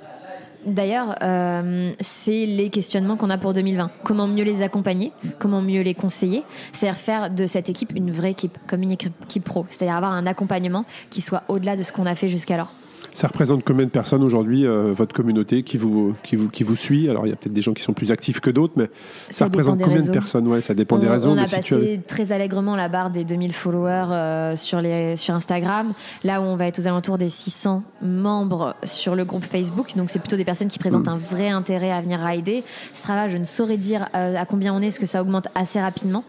D'ailleurs, 0.65 1.17
euh, 1.23 1.93
c'est 1.99 2.47
les 2.47 2.71
questionnements 2.71 3.17
qu'on 3.17 3.31
a 3.31 3.39
pour 3.39 3.53
2020. 3.53 3.91
Comment 4.05 4.29
mieux 4.29 4.45
les 4.45 4.63
accompagner? 4.63 5.13
Comment 5.39 5.61
mieux 5.61 5.83
les 5.83 5.95
conseiller? 5.95 6.45
C'est-à-dire 6.73 7.01
faire 7.01 7.31
de 7.31 7.47
cette 7.47 7.69
équipe 7.69 7.93
une 7.97 8.13
vraie 8.13 8.31
équipe, 8.31 8.59
comme 8.69 8.83
une 8.83 8.93
équipe 8.93 9.45
pro. 9.45 9.67
C'est-à-dire 9.69 9.97
avoir 9.97 10.13
un 10.13 10.27
accompagnement 10.27 10.85
qui 11.11 11.21
soit 11.21 11.43
au-delà 11.49 11.75
de 11.75 11.83
ce 11.83 11.93
qu'on 11.93 12.07
a 12.07 12.15
fait 12.15 12.29
jusqu'alors. 12.29 12.73
Ça 13.13 13.27
représente 13.27 13.63
combien 13.65 13.85
de 13.85 13.91
personnes 13.91 14.23
aujourd'hui, 14.23 14.67
euh, 14.67 14.95
votre 14.95 15.15
communauté 15.15 15.63
qui 15.65 15.77
vous, 15.77 16.15
qui, 16.23 16.37
vous, 16.37 16.49
qui 16.49 16.65
vous 16.65 16.77
suit? 16.77 17.11
Alors, 17.11 17.27
il 17.27 17.31
y 17.31 17.33
a 17.33 17.37
peut-être 17.37 17.53
des 17.53 17.61
gens 17.61 17.75
qui 17.75 17.83
sont 17.83 17.93
plus 17.93 18.11
actifs 18.11 18.41
que 18.41 18.51
d'autres, 18.51 18.73
mais 18.77 18.89
ça, 19.29 19.45
représente 19.45 19.83
combien 19.83 19.99
réseaux. 19.99 20.09
de 20.09 20.19
personnes? 20.19 20.49
Ouais, 20.49 20.63
ça 20.63 20.73
dépend 20.73 20.97
on, 20.97 21.01
des 21.01 21.09
réseaux. 21.09 21.31
on 21.31 21.37
a 21.37 21.47
si 21.47 21.57
passé 21.57 22.01
tu 22.01 22.03
très 22.07 22.33
allègrement 22.33 22.75
la 22.75 22.89
barre 22.89 23.11
des 23.11 23.25
2000 23.25 23.53
followers 23.53 24.07
euh, 24.11 24.57
sur, 24.57 24.81
les, 24.81 25.17
sur 25.17 25.35
Instagram, 25.35 25.93
là 26.25 26.41
où 26.41 26.45
on 26.45 26.57
va 26.57 26.67
être 26.67 26.79
aux 26.79 26.87
alentours 26.87 27.19
des 27.19 27.29
600 27.29 27.83
membres 28.01 28.75
sur 28.83 29.15
le 29.15 29.25
groupe 29.27 29.45
Facebook. 29.45 29.95
Donc 29.95 30.09
c'est 30.09 30.19
plutôt 30.19 30.37
des 30.37 30.45
personnes 30.45 30.69
qui 30.69 30.79
présentent 30.79 31.03
Mm. 31.07 31.09
un 31.09 31.17
vrai 31.17 31.49
intérêt 31.49 31.91
à 31.91 32.01
venir 32.01 32.21
rider. 32.21 32.65
Strava, 32.93 33.29
je 33.29 33.37
ne 33.37 33.45
saurais 33.45 33.77
dire 33.77 34.09
euh, 34.15 34.37
à 34.37 34.47
combien 34.47 34.75
on 34.75 34.79
est, 34.79 34.87
parce 34.87 34.99
que 34.99 35.07
ça 35.07 35.23
augmente 35.23 35.49
assez 35.55 35.81
rapidement. 35.81 36.25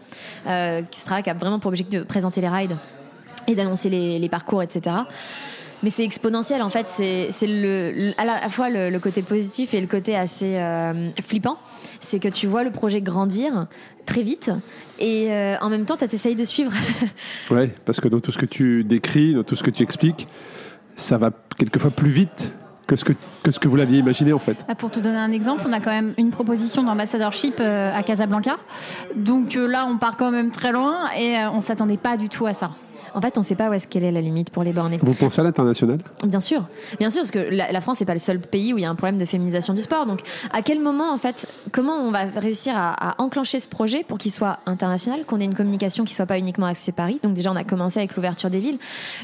Euh, 0.46 0.82
Strava 0.90 1.22
qui 1.22 1.30
a 1.30 1.34
vraiment 1.34 1.58
pour 1.58 1.68
objectif 1.68 2.00
de 2.00 2.04
présenter 2.04 2.40
les 2.40 2.48
rides 2.48 2.76
et 3.46 3.54
d'annoncer 3.54 3.90
les, 3.90 4.18
les 4.18 4.28
parcours, 4.28 4.62
etc. 4.62 4.96
Mais 5.84 5.90
c'est 5.90 6.02
exponentiel 6.02 6.62
en 6.62 6.70
fait, 6.70 6.88
c'est 6.88 7.28
c'est 7.30 7.46
le, 7.46 7.92
le- 7.92 8.14
à 8.16 8.24
la 8.24 8.48
fois 8.48 8.70
le, 8.70 8.88
le 8.88 8.98
côté 8.98 9.20
positif 9.20 9.74
et 9.74 9.80
le 9.82 9.86
côté 9.86 10.16
assez 10.16 10.56
euh, 10.56 11.10
flippant. 11.22 11.58
C'est 12.00 12.18
que 12.18 12.28
tu 12.28 12.46
vois 12.46 12.64
le 12.64 12.70
projet 12.70 13.02
grandir 13.02 13.66
très 14.06 14.22
vite 14.22 14.50
et 14.98 15.30
euh, 15.30 15.56
en 15.60 15.68
même 15.68 15.84
temps 15.84 15.96
tu 15.98 16.06
essayes 16.06 16.34
de 16.36 16.44
suivre. 16.44 16.72
Ouais, 17.50 17.74
parce 17.84 18.00
que 18.00 18.08
dans 18.08 18.20
tout 18.20 18.32
ce 18.32 18.38
que 18.38 18.46
tu 18.46 18.82
décris, 18.82 19.34
dans 19.34 19.42
tout 19.44 19.56
ce 19.56 19.62
que 19.62 19.70
tu 19.70 19.82
expliques, 19.82 20.26
ça 20.96 21.18
va 21.18 21.30
quelquefois 21.58 21.90
plus 21.90 22.10
vite 22.10 22.52
que 22.86 22.96
ce 22.96 23.04
que, 23.04 23.12
que, 23.42 23.50
ce 23.50 23.58
que 23.60 23.68
vous 23.68 23.76
l'aviez 23.76 23.98
imaginé 23.98 24.32
en 24.32 24.38
fait. 24.38 24.56
Pour 24.78 24.90
te 24.90 25.00
donner 25.00 25.18
un 25.18 25.32
exemple, 25.32 25.64
on 25.66 25.72
a 25.74 25.80
quand 25.80 25.90
même 25.90 26.14
une 26.16 26.30
proposition 26.30 26.82
d'ambassadorship 26.82 27.56
euh, 27.60 27.94
à 27.94 28.02
Casablanca. 28.02 28.56
Donc 29.16 29.54
euh, 29.56 29.66
là, 29.66 29.86
on 29.86 29.98
part 29.98 30.16
quand 30.16 30.30
même 30.30 30.50
très 30.50 30.72
loin 30.72 31.10
et 31.18 31.36
euh, 31.36 31.50
on 31.50 31.60
s'attendait 31.60 31.98
pas 31.98 32.16
du 32.16 32.28
tout 32.30 32.46
à 32.46 32.54
ça. 32.54 32.70
En 33.14 33.20
fait, 33.20 33.38
on 33.38 33.42
sait 33.42 33.54
pas 33.54 33.70
où 33.70 33.72
est-ce 33.72 33.86
qu'elle 33.86 34.04
est 34.04 34.12
la 34.12 34.20
limite 34.20 34.50
pour 34.50 34.64
les 34.64 34.72
bornés. 34.72 34.98
Vous 35.00 35.14
pensez 35.14 35.40
à 35.40 35.44
l'international? 35.44 36.00
Bien 36.26 36.40
sûr, 36.40 36.66
bien 36.98 37.10
sûr, 37.10 37.22
parce 37.22 37.30
que 37.30 37.38
la, 37.38 37.70
la 37.70 37.80
France 37.80 38.00
n'est 38.00 38.06
pas 38.06 38.12
le 38.12 38.18
seul 38.18 38.40
pays 38.40 38.74
où 38.74 38.78
il 38.78 38.82
y 38.82 38.84
a 38.84 38.90
un 38.90 38.94
problème 38.96 39.18
de 39.18 39.24
féminisation 39.24 39.72
du 39.72 39.80
sport. 39.80 40.04
Donc, 40.06 40.20
à 40.52 40.62
quel 40.62 40.80
moment, 40.80 41.12
en 41.12 41.18
fait, 41.18 41.46
comment 41.70 41.94
on 41.94 42.10
va 42.10 42.24
réussir 42.24 42.74
à, 42.76 43.10
à 43.10 43.22
enclencher 43.22 43.60
ce 43.60 43.68
projet 43.68 44.02
pour 44.02 44.18
qu'il 44.18 44.32
soit 44.32 44.58
international, 44.66 45.24
qu'on 45.24 45.38
ait 45.38 45.44
une 45.44 45.54
communication 45.54 46.04
qui 46.04 46.12
soit 46.12 46.26
pas 46.26 46.38
uniquement 46.38 46.66
axée 46.66 46.92
Paris? 46.92 47.20
Donc 47.22 47.34
déjà, 47.34 47.52
on 47.52 47.56
a 47.56 47.64
commencé 47.64 48.00
avec 48.00 48.16
l'ouverture 48.16 48.50
des 48.50 48.60
villes. 48.60 48.78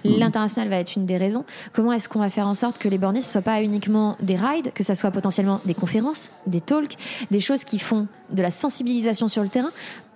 L'international 0.04 0.68
va 0.68 0.76
être 0.76 0.94
une 0.94 1.06
des 1.06 1.16
raisons. 1.16 1.44
Comment 1.72 1.92
est-ce 1.92 2.08
qu'on 2.08 2.20
va 2.20 2.30
faire 2.30 2.46
en 2.46 2.54
sorte 2.54 2.78
que 2.78 2.88
les 2.88 2.98
bornés 2.98 3.20
ce 3.20 3.32
soit 3.32 3.42
pas 3.42 3.60
uniquement 3.62 4.16
des 4.22 4.36
rides, 4.36 4.72
que 4.72 4.84
ça 4.84 4.94
soit 4.94 5.10
potentiellement 5.10 5.60
des 5.64 5.74
conférences, 5.74 6.30
des 6.46 6.60
talks, 6.60 6.96
des 7.30 7.40
choses 7.40 7.64
qui 7.64 7.78
font 7.78 8.06
de 8.30 8.42
la 8.42 8.50
sensibilisation 8.50 9.26
sur 9.26 9.42
le 9.42 9.48
terrain? 9.48 9.70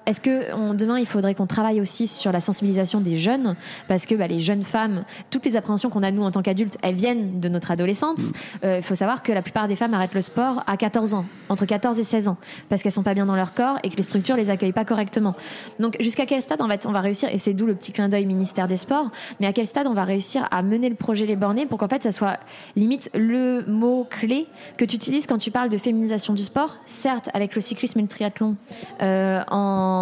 Est-ce 0.06 0.20
que 0.20 0.52
on- 0.54 0.74
demain 0.74 0.98
il 0.98 1.06
faudrait 1.06 1.34
qu'on 1.34 1.46
travaille 1.46 1.80
aussi 1.80 2.06
sur 2.06 2.32
la 2.32 2.40
sensibilisation 2.40 3.00
des 3.00 3.16
jeunes? 3.16 3.56
Parce 3.88 4.06
que 4.06 4.14
bah, 4.14 4.26
les 4.26 4.38
jeunes 4.38 4.62
femmes, 4.62 5.04
toutes 5.30 5.44
les 5.46 5.56
appréhensions 5.56 5.90
qu'on 5.90 6.02
a 6.02 6.10
nous 6.10 6.22
en 6.22 6.30
tant 6.30 6.42
qu'adultes, 6.42 6.78
elles 6.82 6.94
viennent 6.94 7.40
de 7.40 7.48
notre 7.48 7.70
adolescence. 7.70 8.32
Euh, 8.64 8.76
Il 8.78 8.82
faut 8.82 8.94
savoir 8.94 9.22
que 9.22 9.32
la 9.32 9.42
plupart 9.42 9.68
des 9.68 9.76
femmes 9.76 9.94
arrêtent 9.94 10.14
le 10.14 10.20
sport 10.20 10.62
à 10.66 10.76
14 10.76 11.14
ans, 11.14 11.24
entre 11.48 11.64
14 11.66 11.98
et 11.98 12.02
16 12.04 12.28
ans, 12.28 12.36
parce 12.68 12.82
qu'elles 12.82 12.92
sont 12.92 13.02
pas 13.02 13.14
bien 13.14 13.26
dans 13.26 13.36
leur 13.36 13.54
corps 13.54 13.78
et 13.82 13.88
que 13.88 13.96
les 13.96 14.02
structures 14.02 14.36
les 14.36 14.50
accueillent 14.50 14.72
pas 14.72 14.84
correctement. 14.84 15.34
Donc 15.78 15.96
jusqu'à 16.00 16.26
quel 16.26 16.42
stade 16.42 16.60
en 16.60 16.68
fait 16.68 16.86
on 16.86 16.92
va 16.92 17.00
réussir 17.00 17.28
et 17.32 17.38
c'est 17.38 17.54
d'où 17.54 17.66
le 17.66 17.74
petit 17.74 17.92
clin 17.92 18.08
d'œil 18.08 18.26
ministère 18.26 18.68
des 18.68 18.76
Sports, 18.76 19.10
mais 19.40 19.46
à 19.46 19.52
quel 19.52 19.66
stade 19.66 19.86
on 19.86 19.94
va 19.94 20.04
réussir 20.04 20.46
à 20.50 20.62
mener 20.62 20.88
le 20.88 20.94
projet 20.96 21.26
les 21.26 21.36
bornés 21.36 21.66
pour 21.66 21.78
qu'en 21.78 21.88
fait 21.88 22.02
ça 22.02 22.12
soit 22.12 22.38
limite 22.76 23.10
le 23.14 23.64
mot 23.66 24.06
clé 24.08 24.46
que 24.76 24.84
tu 24.84 24.96
utilises 24.96 25.26
quand 25.26 25.38
tu 25.38 25.50
parles 25.50 25.68
de 25.68 25.78
féminisation 25.78 26.34
du 26.34 26.42
sport, 26.42 26.76
certes 26.86 27.30
avec 27.34 27.54
le 27.54 27.60
cyclisme 27.60 27.98
et 28.00 28.02
le 28.02 28.08
triathlon 28.08 28.56
euh, 29.02 29.42
en, 29.50 29.93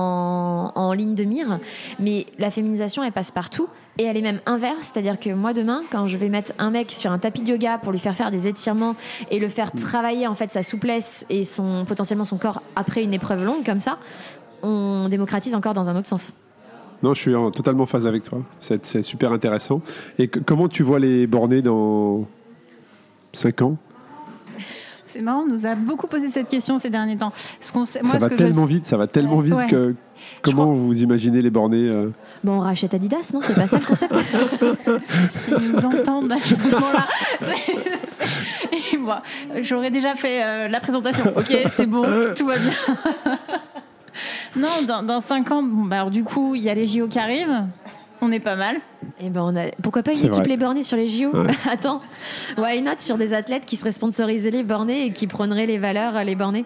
en 0.74 0.92
ligne 0.92 1.14
de 1.14 1.24
mire, 1.24 1.58
mais 2.00 2.26
la 2.38 2.50
féminisation 2.50 3.02
elle 3.04 3.12
passe 3.12 3.30
partout 3.30 3.68
et 3.98 4.04
elle 4.04 4.16
est 4.16 4.22
même 4.22 4.40
inverse, 4.46 4.90
c'est-à-dire 4.92 5.18
que 5.18 5.30
moi 5.30 5.52
demain 5.52 5.82
quand 5.90 6.06
je 6.06 6.16
vais 6.16 6.28
mettre 6.28 6.52
un 6.58 6.70
mec 6.70 6.90
sur 6.90 7.12
un 7.12 7.18
tapis 7.18 7.42
de 7.42 7.50
yoga 7.50 7.78
pour 7.78 7.92
lui 7.92 7.98
faire 7.98 8.14
faire 8.14 8.30
des 8.30 8.48
étirements 8.48 8.96
et 9.30 9.38
le 9.38 9.48
faire 9.48 9.72
travailler 9.72 10.26
en 10.26 10.34
fait 10.34 10.50
sa 10.50 10.62
souplesse 10.62 11.26
et 11.28 11.44
son 11.44 11.84
potentiellement 11.84 12.24
son 12.24 12.38
corps 12.38 12.62
après 12.76 13.02
une 13.02 13.14
épreuve 13.14 13.44
longue 13.44 13.64
comme 13.64 13.80
ça, 13.80 13.98
on 14.62 15.08
démocratise 15.10 15.54
encore 15.54 15.74
dans 15.74 15.88
un 15.88 15.96
autre 15.96 16.08
sens. 16.08 16.32
Non, 17.02 17.14
je 17.14 17.20
suis 17.20 17.34
en 17.34 17.50
totalement 17.50 17.82
en 17.82 17.86
phase 17.86 18.06
avec 18.06 18.22
toi. 18.22 18.42
C'est 18.60 19.02
super 19.02 19.32
intéressant. 19.32 19.80
Et 20.18 20.28
comment 20.28 20.68
tu 20.68 20.84
vois 20.84 21.00
les 21.00 21.26
bornés 21.26 21.60
dans 21.60 22.26
5 23.32 23.62
ans? 23.62 23.76
C'est 25.12 25.20
marrant, 25.20 25.40
on 25.46 25.46
nous 25.52 25.66
a 25.66 25.74
beaucoup 25.74 26.06
posé 26.06 26.28
cette 26.28 26.48
question 26.48 26.78
ces 26.78 26.88
derniers 26.88 27.18
temps. 27.18 27.32
Ce 27.60 27.70
qu'on 27.70 27.84
sait- 27.84 28.00
moi, 28.02 28.12
Ça 28.12 28.18
ce 28.18 28.24
va 28.24 28.30
que 28.30 28.34
tellement 28.36 28.62
je... 28.66 28.68
vite, 28.72 28.86
ça 28.86 28.96
va 28.96 29.06
tellement 29.06 29.40
vite 29.40 29.52
Ouais. 29.54 29.66
que 29.66 29.94
comment 30.40 30.64
crois- 30.64 30.74
vous 30.74 31.02
imaginez 31.02 31.42
les 31.42 31.50
bornés 31.50 31.86
euh, 31.86 32.08
Bon, 32.42 32.52
on 32.54 32.60
rachète 32.60 32.94
Adidas, 32.94 33.30
non? 33.34 33.40
C'est 33.42 33.54
pas 33.54 33.66
ça 33.66 33.78
le 33.78 33.84
concept 33.84 34.14
S'ils 35.30 35.58
nous 35.72 35.84
entendent 35.84 36.32
à 36.32 36.38
ce 36.38 36.54
moment-là, 36.54 37.06
moi, 38.98 39.20
j'aurais 39.60 39.90
déjà 39.90 40.14
fait 40.14 40.42
euh, 40.44 40.68
la 40.68 40.80
présentation. 40.80 41.24
Ok, 41.36 41.54
c'est 41.70 41.86
bon, 41.86 42.02
tout 42.36 42.46
va 42.46 42.56
bien. 42.56 42.72
non, 44.56 44.82
dans, 44.86 45.02
dans 45.02 45.20
5 45.20 45.50
ans, 45.50 45.62
bon, 45.62 45.84
bah, 45.86 45.96
alors, 45.96 46.10
du 46.10 46.24
coup, 46.24 46.54
il 46.54 46.62
y 46.62 46.70
a 46.70 46.74
les 46.74 46.86
JO 46.86 47.08
qui 47.08 47.18
arrivent. 47.18 47.64
On 48.24 48.30
est 48.30 48.40
pas 48.40 48.54
mal. 48.56 48.76
Eh 49.20 49.30
ben, 49.30 49.42
on 49.42 49.56
a... 49.56 49.70
Pourquoi 49.82 50.02
pas 50.04 50.12
une 50.12 50.18
équipe 50.18 50.32
vrai. 50.34 50.44
les 50.44 50.56
bornés 50.56 50.82
sur 50.84 50.96
les 50.96 51.08
JO 51.08 51.30
Ouais. 51.36 51.50
Attends, 51.70 52.00
why 52.56 52.80
not 52.80 52.92
sur 52.98 53.18
des 53.18 53.34
athlètes 53.34 53.66
qui 53.66 53.74
seraient 53.76 53.90
sponsorisés 53.90 54.50
les 54.52 54.62
bornés 54.62 55.06
et 55.06 55.12
qui 55.12 55.26
prôneraient 55.26 55.66
les 55.66 55.78
valeurs 55.78 56.16
euh, 56.16 56.22
les 56.22 56.36
bornés? 56.36 56.64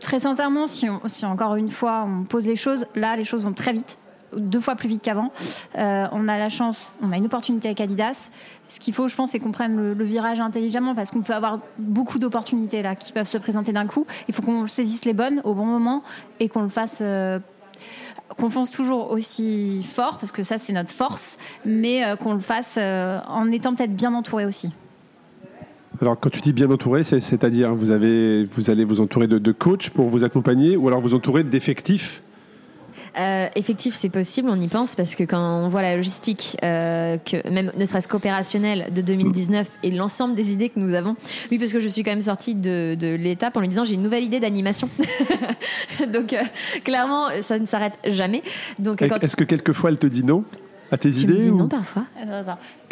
Très 0.00 0.18
sincèrement, 0.18 0.66
si, 0.66 0.90
on- 0.90 1.00
si 1.06 1.24
encore 1.24 1.56
une 1.56 1.70
fois 1.70 2.04
on 2.06 2.24
pose 2.24 2.46
les 2.46 2.56
choses, 2.56 2.84
là 2.94 3.16
les 3.16 3.24
choses 3.24 3.42
vont 3.42 3.52
très 3.54 3.72
vite, 3.72 3.98
deux 4.36 4.60
fois 4.60 4.74
plus 4.74 4.88
vite 4.88 5.00
qu'avant. 5.02 5.32
Euh, 5.78 6.06
on 6.12 6.28
a 6.28 6.36
la 6.38 6.48
chance, 6.50 6.92
on 7.02 7.10
a 7.12 7.16
une 7.16 7.26
opportunité 7.26 7.68
avec 7.68 7.80
Adidas. 7.80 8.28
Ce 8.68 8.78
qu'il 8.80 8.92
faut, 8.94 9.06
je 9.08 9.14
pense, 9.16 9.30
c'est 9.30 9.38
qu'on 9.38 9.52
prenne 9.52 9.76
le, 9.76 9.94
le 9.94 10.04
virage 10.04 10.40
intelligemment 10.40 10.94
parce 10.94 11.10
qu'on 11.10 11.20
peut 11.22 11.34
avoir 11.34 11.58
beaucoup 11.78 12.18
d'opportunités 12.18 12.82
là 12.82 12.94
qui 12.96 13.12
peuvent 13.12 13.26
se 13.28 13.38
présenter 13.38 13.72
d'un 13.72 13.86
coup. 13.86 14.06
Il 14.28 14.34
faut 14.34 14.42
qu'on 14.42 14.66
saisisse 14.66 15.04
les 15.06 15.12
bonnes 15.14 15.40
au 15.44 15.54
bon 15.54 15.64
moment 15.66 16.02
et 16.40 16.48
qu'on 16.50 16.62
le 16.62 16.68
fasse. 16.68 16.98
euh, 17.00 17.38
qu'on 18.36 18.50
fonce 18.50 18.70
toujours 18.70 19.10
aussi 19.10 19.82
fort, 19.82 20.18
parce 20.18 20.32
que 20.32 20.42
ça 20.42 20.58
c'est 20.58 20.72
notre 20.72 20.92
force, 20.92 21.38
mais 21.64 22.04
euh, 22.04 22.16
qu'on 22.16 22.34
le 22.34 22.40
fasse 22.40 22.76
euh, 22.80 23.18
en 23.28 23.50
étant 23.50 23.74
peut-être 23.74 23.94
bien 23.94 24.14
entouré 24.14 24.44
aussi. 24.46 24.72
Alors, 26.00 26.18
quand 26.18 26.30
tu 26.30 26.40
dis 26.40 26.52
bien 26.52 26.70
entouré, 26.70 27.04
c'est- 27.04 27.20
c'est-à-dire 27.20 27.74
vous, 27.74 27.86
vous 27.86 28.70
allez 28.70 28.84
vous 28.84 29.00
entourer 29.00 29.26
de 29.28 29.52
coachs 29.52 29.90
pour 29.90 30.08
vous 30.08 30.24
accompagner 30.24 30.76
ou 30.76 30.88
alors 30.88 31.00
vous 31.00 31.14
entourer 31.14 31.44
d'effectifs 31.44 32.22
Euh, 33.18 33.48
effectif, 33.56 33.94
c'est 33.94 34.08
possible, 34.08 34.48
on 34.50 34.58
y 34.60 34.68
pense, 34.68 34.94
parce 34.94 35.14
que 35.14 35.24
quand 35.24 35.38
on 35.62 35.68
voit 35.68 35.82
la 35.82 35.96
logistique, 35.96 36.56
euh, 36.64 37.18
que 37.18 37.46
même 37.50 37.70
ne 37.76 37.84
serait-ce 37.84 38.08
qu'opérationnelle 38.08 38.88
de 38.94 39.02
2019 39.02 39.68
et 39.82 39.90
l'ensemble 39.90 40.34
des 40.34 40.52
idées 40.52 40.70
que 40.70 40.80
nous 40.80 40.94
avons, 40.94 41.14
oui, 41.50 41.58
parce 41.58 41.72
que 41.72 41.80
je 41.80 41.88
suis 41.88 42.02
quand 42.02 42.10
même 42.12 42.22
sortie 42.22 42.54
de, 42.54 42.94
de 42.98 43.14
l'étape 43.14 43.56
en 43.56 43.60
lui 43.60 43.68
disant 43.68 43.84
j'ai 43.84 43.94
une 43.96 44.02
nouvelle 44.02 44.24
idée 44.24 44.40
d'animation. 44.40 44.88
Donc, 46.12 46.32
euh, 46.32 46.38
clairement, 46.84 47.26
ça 47.42 47.58
ne 47.58 47.66
s'arrête 47.66 47.98
jamais. 48.06 48.42
Donc, 48.78 49.06
quand 49.06 49.22
Est-ce 49.22 49.36
que 49.36 49.44
quelquefois 49.44 49.90
elle 49.90 49.98
te 49.98 50.06
dit 50.06 50.24
non 50.24 50.44
à 50.90 50.98
tes 50.98 51.10
tu 51.10 51.26
me 51.26 51.32
idées 51.32 51.42
dis 51.44 51.50
ou- 51.50 51.56
non 51.56 51.68
parfois. 51.68 52.04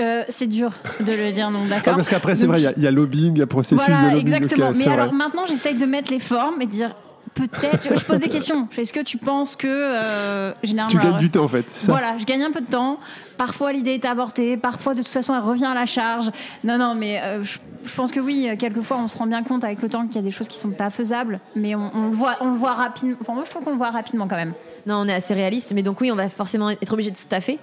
Euh, 0.00 0.24
c'est 0.28 0.46
dur 0.46 0.72
de 1.00 1.12
le 1.12 1.32
dire 1.32 1.50
non, 1.50 1.60
Ah, 1.66 1.68
d'accord 1.68 1.96
Parce 1.96 2.08
qu'après, 2.08 2.34
c'est 2.34 2.42
Donc, 2.46 2.52
vrai, 2.52 2.60
il 2.60 2.64
y 2.64 2.66
a- 2.66 2.72
il 2.76 2.82
y, 2.82 2.86
a 2.86 2.90
lobbying, 2.90 3.34
il 3.34 3.38
y 3.38 3.42
a 3.42 3.46
processus 3.46 3.86
de 3.86 3.92
lobbying. 3.92 4.18
exactement. 4.20 4.72
Mais 4.76 4.86
alors 4.86 5.08
vrai. 5.08 5.16
maintenant, 5.16 5.44
j'essaye 5.46 5.74
de 5.76 5.84
mettre 5.86 6.10
les 6.10 6.18
formes 6.20 6.60
et 6.62 6.66
de 6.66 6.70
dire 6.70 6.94
peut-être. 7.34 7.96
Je 7.96 8.04
pose 8.04 8.18
des 8.20 8.28
questions. 8.28 8.68
Est-ce 8.76 8.92
que 8.92 9.00
tu 9.00 9.18
penses 9.18 9.56
que 9.56 9.66
euh, 9.68 10.52
généralement 10.62 10.90
Tu 10.90 10.96
gagnes 10.98 11.06
alors, 11.08 11.18
du 11.20 11.30
temps 11.30 11.44
en 11.44 11.48
fait. 11.48 11.68
c'est 11.68 11.86
ça 11.86 11.92
Voilà, 11.92 12.18
je 12.18 12.24
gagne 12.24 12.42
un 12.42 12.50
peu 12.50 12.60
de 12.60 12.66
temps. 12.66 12.98
Parfois, 13.36 13.72
l'idée 13.72 13.92
est 13.94 14.04
avortée. 14.04 14.56
Parfois, 14.56 14.94
de 14.94 14.98
toute 15.02 15.08
façon, 15.08 15.34
elle 15.34 15.42
revient 15.42 15.64
à 15.66 15.74
la 15.74 15.86
charge. 15.86 16.30
Non, 16.64 16.76
non, 16.76 16.94
mais 16.94 17.20
euh, 17.22 17.42
je, 17.42 17.58
je 17.84 17.94
pense 17.94 18.12
que 18.12 18.20
oui, 18.20 18.48
euh, 18.48 18.56
quelquefois, 18.56 18.98
on 18.98 19.08
se 19.08 19.16
rend 19.16 19.26
bien 19.26 19.42
compte 19.42 19.64
avec 19.64 19.80
le 19.80 19.88
temps 19.88 20.06
qu'il 20.06 20.16
y 20.16 20.18
a 20.18 20.22
des 20.22 20.30
choses 20.30 20.48
qui 20.48 20.58
sont 20.58 20.70
pas 20.70 20.90
faisables. 20.90 21.40
Mais 21.56 21.74
on, 21.74 21.90
on 21.94 22.08
le 22.10 22.14
voit, 22.16 22.36
on 22.40 22.50
le 22.50 22.58
voit 22.58 22.74
rapidement. 22.74 23.16
Enfin, 23.20 23.32
moi, 23.34 23.44
je 23.44 23.50
trouve 23.50 23.64
qu'on 23.64 23.72
le 23.72 23.78
voit 23.78 23.90
rapidement 23.90 24.28
quand 24.28 24.36
même. 24.36 24.52
Non, 24.86 24.96
on 24.96 25.08
est 25.08 25.14
assez 25.14 25.34
réaliste, 25.34 25.72
mais 25.74 25.82
donc 25.82 26.00
oui, 26.00 26.10
on 26.12 26.16
va 26.16 26.28
forcément 26.28 26.70
être 26.70 26.92
obligé 26.92 27.10
de 27.10 27.16
staffer. 27.16 27.58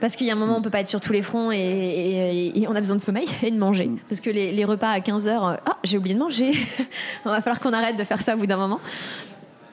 Parce 0.00 0.14
qu'il 0.16 0.26
y 0.26 0.30
a 0.30 0.34
un 0.34 0.36
moment, 0.36 0.56
on 0.56 0.62
peut 0.62 0.70
pas 0.70 0.80
être 0.80 0.88
sur 0.88 1.00
tous 1.00 1.12
les 1.12 1.22
fronts 1.22 1.50
et, 1.50 1.56
et- 1.58 2.62
et 2.62 2.68
on 2.68 2.74
a 2.74 2.80
besoin 2.80 2.96
de 2.96 3.00
sommeil 3.00 3.26
et 3.42 3.50
de 3.50 3.58
manger. 3.58 3.90
Parce 4.08 4.20
que 4.20 4.30
les, 4.30 4.52
les 4.52 4.64
repas 4.64 4.90
à 4.90 5.00
15h, 5.00 5.58
ah, 5.66 5.76
j'ai 5.84 5.98
oublié 5.98 6.14
de 6.14 6.20
manger. 6.20 6.52
on 7.24 7.30
va 7.30 7.40
falloir 7.40 7.60
qu'on 7.60 7.72
arrête 7.72 7.96
de 7.96 8.04
faire 8.04 8.20
ça 8.22 8.34
au 8.34 8.38
bout 8.38 8.46
d'un 8.46 8.56
moment. 8.56 8.80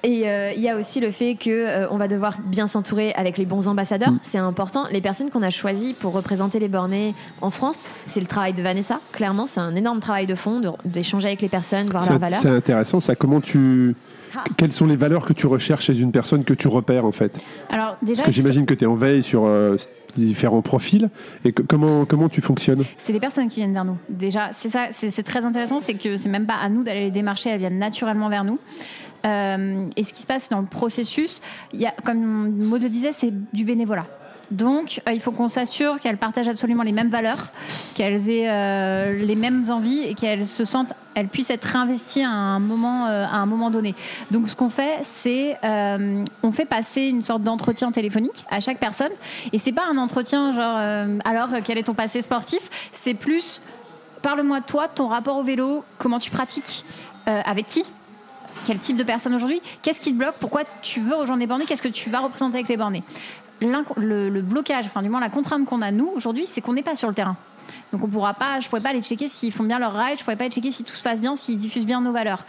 Et 0.03 0.29
euh, 0.29 0.51
il 0.55 0.61
y 0.61 0.69
a 0.69 0.77
aussi 0.77 0.99
le 0.99 1.09
fait 1.09 1.33
que 1.33 1.49
euh, 1.49 1.87
on 1.89 1.97
va 1.97 2.07
devoir 2.07 2.37
bien 2.45 2.67
s'entourer 2.67 3.11
avec 3.13 3.39
les 3.39 3.45
bons 3.45 3.67
ambassadeurs. 3.67 4.11
C'est 4.21 4.37
important. 4.37 4.85
Les 4.91 5.01
personnes 5.01 5.31
qu'on 5.31 5.41
a 5.41 5.49
choisies 5.49 5.93
pour 5.93 6.13
représenter 6.13 6.59
les 6.59 6.67
Bornés 6.67 7.15
en 7.41 7.49
France, 7.49 7.89
c'est 8.05 8.19
le 8.19 8.27
travail 8.27 8.53
de 8.53 8.61
Vanessa. 8.61 8.99
Clairement, 9.13 9.47
c'est 9.47 9.61
un 9.61 9.75
énorme 9.75 9.99
travail 10.01 10.27
de 10.27 10.35
fond, 10.35 10.61
d'échanger 10.85 11.29
avec 11.29 11.41
les 11.41 11.49
personnes, 11.49 11.87
voir 11.89 12.07
leurs 12.07 12.19
valeurs. 12.19 12.39
c'est 12.39 12.49
intéressant 12.49 12.99
ça. 12.99 13.15
Comment 13.15 13.41
tu. 13.41 13.95
Quelles 14.57 14.73
sont 14.73 14.85
les 14.87 14.95
valeurs 14.95 15.25
que 15.25 15.33
tu 15.33 15.47
recherches 15.47 15.85
chez 15.85 15.99
une 15.99 16.11
personne 16.11 16.43
que 16.43 16.53
tu 16.53 16.67
repères 16.67 17.05
en 17.05 17.11
fait? 17.11 17.39
Alors, 17.69 17.97
déjà, 18.01 18.23
Parce 18.23 18.35
que 18.35 18.41
j'imagine 18.41 18.65
que 18.65 18.73
tu 18.73 18.83
es 18.83 18.87
en 18.87 18.95
veille 18.95 19.23
sur 19.23 19.45
euh, 19.45 19.77
différents 20.15 20.61
profils. 20.61 21.09
Et 21.43 21.51
que- 21.51 21.61
comment, 21.61 22.05
comment 22.05 22.29
tu 22.29 22.41
fonctionnes? 22.41 22.83
C'est 22.97 23.13
les 23.13 23.19
personnes 23.19 23.47
qui 23.47 23.59
viennent 23.59 23.73
vers 23.73 23.85
nous. 23.85 23.97
Déjà, 24.09 24.49
c'est 24.51 24.69
ça, 24.69 24.87
c'est 24.91 25.11
c'est 25.11 25.23
très 25.23 25.45
intéressant, 25.45 25.79
c'est 25.79 25.93
que 25.95 26.15
c'est 26.17 26.29
même 26.29 26.45
pas 26.45 26.55
à 26.55 26.69
nous 26.69 26.83
d'aller 26.83 27.01
les 27.01 27.11
démarcher, 27.11 27.49
elles 27.49 27.57
viennent 27.59 27.79
naturellement 27.79 28.29
vers 28.29 28.43
nous. 28.43 28.59
Euh, 29.25 29.87
et 29.97 30.03
ce 30.03 30.13
qui 30.13 30.21
se 30.21 30.27
passe 30.27 30.49
dans 30.49 30.61
le 30.61 30.67
processus, 30.67 31.41
il 31.73 31.81
y 31.81 31.85
a, 31.87 31.93
comme 32.03 32.51
Maud 32.57 32.81
le 32.83 32.89
disait, 32.89 33.11
c'est 33.11 33.33
du 33.53 33.63
bénévolat. 33.63 34.05
Donc, 34.51 35.01
euh, 35.07 35.13
il 35.13 35.21
faut 35.21 35.31
qu'on 35.31 35.47
s'assure 35.47 35.99
qu'elles 35.99 36.17
partagent 36.17 36.47
absolument 36.47 36.83
les 36.83 36.91
mêmes 36.91 37.09
valeurs, 37.09 37.47
qu'elles 37.93 38.29
aient 38.29 38.49
euh, 38.49 39.17
les 39.19 39.35
mêmes 39.35 39.65
envies 39.69 40.03
et 40.03 40.13
qu'elles 40.13 40.45
se 40.45 40.65
sentent, 40.65 40.93
elles 41.15 41.27
puissent 41.27 41.49
être 41.49 41.65
réinvesties 41.65 42.23
à 42.23 42.29
un 42.29 42.59
moment, 42.59 43.07
euh, 43.07 43.25
à 43.25 43.37
un 43.37 43.45
moment 43.45 43.71
donné. 43.71 43.95
Donc, 44.31 44.47
ce 44.47 44.55
qu'on 44.55 44.69
fait, 44.69 44.99
c'est 45.03 45.57
on 45.63 46.51
fait 46.51 46.65
passer 46.65 47.03
une 47.03 47.21
sorte 47.21 47.41
d'entretien 47.41 47.91
téléphonique 47.91 48.45
à 48.49 48.59
chaque 48.59 48.79
personne. 48.79 49.11
Et 49.51 49.57
c'est 49.57 49.71
pas 49.71 49.85
un 49.91 49.97
entretien 49.97 50.51
genre 50.51 50.77
alors 51.25 51.49
quel 51.63 51.77
est 51.77 51.83
ton 51.83 51.93
passé 51.93 52.21
sportif? 52.21 52.69
C'est 52.91 53.13
plus 53.13 53.61
parle-moi 54.21 54.59
de 54.59 54.65
toi, 54.65 54.87
ton 54.87 55.07
rapport 55.07 55.37
au 55.37 55.43
vélo, 55.43 55.83
comment 55.97 56.19
tu 56.19 56.31
pratiques, 56.31 56.85
avec 57.25 57.67
qui? 57.67 57.83
Quel 58.65 58.79
type 58.79 58.97
de 58.97 59.03
personne 59.03 59.33
aujourd'hui 59.33 59.61
Qu'est-ce 59.81 59.99
qui 59.99 60.11
te 60.11 60.17
bloque 60.17 60.35
Pourquoi 60.39 60.63
tu 60.81 60.99
veux 60.99 61.15
rejoindre 61.15 61.39
les 61.39 61.47
bornés 61.47 61.65
Qu'est-ce 61.65 61.81
que 61.81 61.87
tu 61.87 62.09
vas 62.09 62.19
représenter 62.19 62.55
avec 62.55 62.67
les 62.67 62.77
bornés? 62.77 63.03
Le, 63.61 64.41
blocage, 64.41 64.85
enfin 64.85 65.01
du 65.01 65.07
moins 65.07 65.21
la 65.21 65.29
contrainte 65.29 65.65
qu'on 65.65 65.81
a 65.81 65.91
nous 65.91 66.07
aujourd'hui, 66.13 66.45
c'est 66.45 66.59
qu'on 66.59 66.73
n'est 66.73 66.83
pas 66.83 66.95
sur 66.95 67.07
le 67.07 67.13
terrain. 67.13 67.37
Donc 67.93 68.03
on 68.03 68.07
pourra 68.07 68.33
pas, 68.33 68.59
je 68.59 68.67
pourrais 68.67 68.81
pas 68.81 68.89
aller 68.89 69.01
checker 69.01 69.27
s'ils 69.29 69.53
font 69.53 69.63
bien 69.63 69.79
leur 69.79 69.93
ride, 69.93 70.17
je 70.19 70.23
pourrais 70.23 70.35
pas 70.35 70.43
aller 70.43 70.51
checker 70.51 70.71
si 70.71 70.83
tout 70.83 70.93
se 70.93 71.01
passe 71.01 71.21
bien, 71.21 71.35
s'ils 71.37 71.57
diffusent 71.57 71.85
bien 71.85 72.01
nos 72.01 72.11
valeurs. 72.11 72.43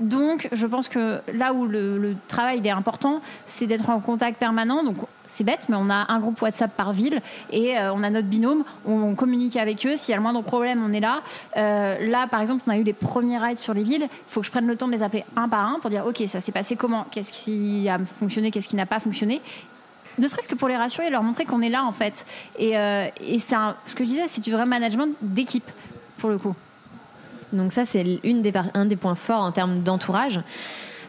Donc 0.00 0.48
je 0.52 0.66
pense 0.66 0.88
que 0.88 1.20
là 1.32 1.52
où 1.52 1.66
le, 1.66 2.14
travail 2.28 2.58
il 2.58 2.66
est 2.66 2.70
important, 2.70 3.20
c'est 3.46 3.66
d'être 3.66 3.90
en 3.90 4.00
contact 4.00 4.38
permanent. 4.38 4.82
Donc 4.82 4.96
c'est 5.26 5.44
bête, 5.44 5.66
mais 5.68 5.76
on 5.78 5.90
a 5.90 6.10
un 6.12 6.18
groupe 6.18 6.40
WhatsApp 6.42 6.74
par 6.76 6.92
ville 6.92 7.20
et 7.50 7.78
euh, 7.78 7.92
on 7.92 8.02
a 8.02 8.10
notre 8.10 8.28
binôme, 8.28 8.64
on, 8.84 9.14
communique 9.14 9.56
avec 9.56 9.86
eux. 9.86 9.96
S'il 9.96 10.12
y 10.12 10.14
a 10.14 10.16
le 10.16 10.22
moindre 10.22 10.42
problème, 10.42 10.82
on 10.84 10.92
est 10.92 11.00
là. 11.00 11.22
Euh, 11.56 12.10
là, 12.10 12.26
par 12.26 12.40
exemple, 12.40 12.64
on 12.66 12.70
a 12.70 12.78
eu 12.78 12.82
les 12.82 12.92
premiers 12.92 13.38
rides 13.38 13.58
sur 13.58 13.74
les 13.74 13.82
villes. 13.82 14.08
Il 14.10 14.32
faut 14.32 14.40
que 14.40 14.46
je 14.46 14.50
prenne 14.50 14.66
le 14.66 14.76
temps 14.76 14.86
de 14.86 14.92
les 14.92 15.02
appeler 15.02 15.24
un 15.36 15.48
par 15.48 15.66
un 15.66 15.78
pour 15.78 15.90
dire 15.90 16.06
ok, 16.06 16.22
ça 16.26 16.40
s'est 16.40 16.52
passé 16.52 16.76
comment? 16.76 17.06
Qu'est-ce 17.10 17.32
qui 17.32 17.88
a 17.88 17.98
fonctionné? 18.18 18.50
Qu'est-ce 18.50 18.68
qui 18.68 18.76
n'a 18.76 18.86
pas 18.86 19.00
fonctionné? 19.00 19.40
Ne 20.18 20.26
serait-ce 20.26 20.48
que 20.48 20.54
pour 20.54 20.68
les 20.68 20.76
rassurer 20.76 21.06
et 21.06 21.10
leur 21.10 21.22
montrer 21.22 21.44
qu'on 21.44 21.62
est 21.62 21.70
là 21.70 21.84
en 21.84 21.92
fait. 21.92 22.26
Et, 22.58 22.76
euh, 22.76 23.08
et 23.20 23.38
c'est 23.38 23.56
ce 23.86 23.94
que 23.94 24.04
je 24.04 24.08
disais, 24.08 24.24
c'est 24.28 24.42
du 24.42 24.52
vrai 24.52 24.66
management 24.66 25.14
d'équipe 25.22 25.70
pour 26.18 26.30
le 26.30 26.38
coup. 26.38 26.54
Donc 27.52 27.72
ça, 27.72 27.84
c'est 27.84 28.04
un 28.74 28.86
des 28.86 28.96
points 28.96 29.14
forts 29.14 29.42
en 29.42 29.52
termes 29.52 29.82
d'entourage. 29.82 30.40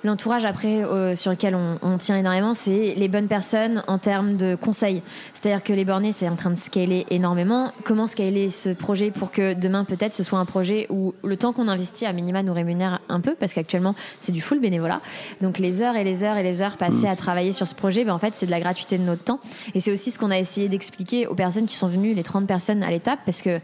L'entourage 0.04 0.46
après 0.46 0.84
euh, 0.84 1.16
sur 1.16 1.32
lequel 1.32 1.56
on, 1.56 1.78
on 1.82 1.98
tient 1.98 2.18
énormément, 2.18 2.54
c'est 2.54 2.94
les 2.96 3.08
bonnes 3.08 3.28
personnes 3.28 3.84
en 3.88 3.98
termes 3.98 4.36
de 4.36 4.56
conseils. 4.56 5.02
C'est-à-dire 5.34 5.64
que 5.64 5.72
les 5.74 5.86
bornés, 5.86 6.12
c'est 6.12 6.28
en 6.28 6.36
train 6.36 6.50
de 6.50 6.56
scaler 6.58 7.06
énormément. 7.10 7.72
Comment 7.86 8.08
scaler 8.08 8.50
ce 8.50 8.70
projet 8.70 9.12
pour 9.12 9.32
que 9.32 9.54
demain 9.54 9.86
peut-être 9.86 10.14
ce 10.14 10.24
soit 10.24 10.40
un 10.40 10.46
projet 10.46 10.88
où 10.90 11.14
le 11.24 11.38
temps 11.38 11.54
qu'on 11.54 11.68
investit 11.68 12.06
à 12.06 12.14
minima 12.14 12.44
nous 12.44 12.54
rémunère 12.54 13.00
un 13.10 13.22
peu 13.22 13.36
parce 13.36 13.54
qu'actuellement 13.54 13.96
c'est 14.20 14.32
du 14.32 14.42
full 14.42 14.60
bénévolat. 14.60 15.02
Donc 15.42 15.58
les 15.58 15.82
heures 15.82 15.96
et 15.96 16.04
les 16.04 16.24
heures 16.24 16.38
et 16.38 16.44
les 16.44 16.62
heures 16.62 16.78
passées 16.78 17.08
à 17.08 17.16
travailler 17.16 17.52
sur 17.54 17.68
ce 17.68 17.76
projet, 17.76 18.04
ben, 18.04 18.14
en 18.14 18.20
fait 18.20 18.34
c'est 18.36 18.46
de 18.46 18.52
la 18.52 18.60
gratuité 18.60 18.98
de 18.98 19.04
notre 19.04 19.24
temps. 19.24 19.40
Et 19.74 19.80
c'est 19.80 19.92
aussi 19.92 20.12
ce 20.12 20.20
qu'on 20.20 20.32
a 20.32 20.38
essayé 20.38 20.68
d'expliquer 20.70 21.28
aux 21.28 21.36
personnes 21.36 21.66
qui 21.66 21.76
sont 21.76 21.88
venues, 21.88 22.14
les 22.14 22.24
30 22.24 22.46
personnes 22.46 22.84
à 22.84 22.92
l'étape, 22.92 23.20
parce 23.26 23.42
que 23.42 23.60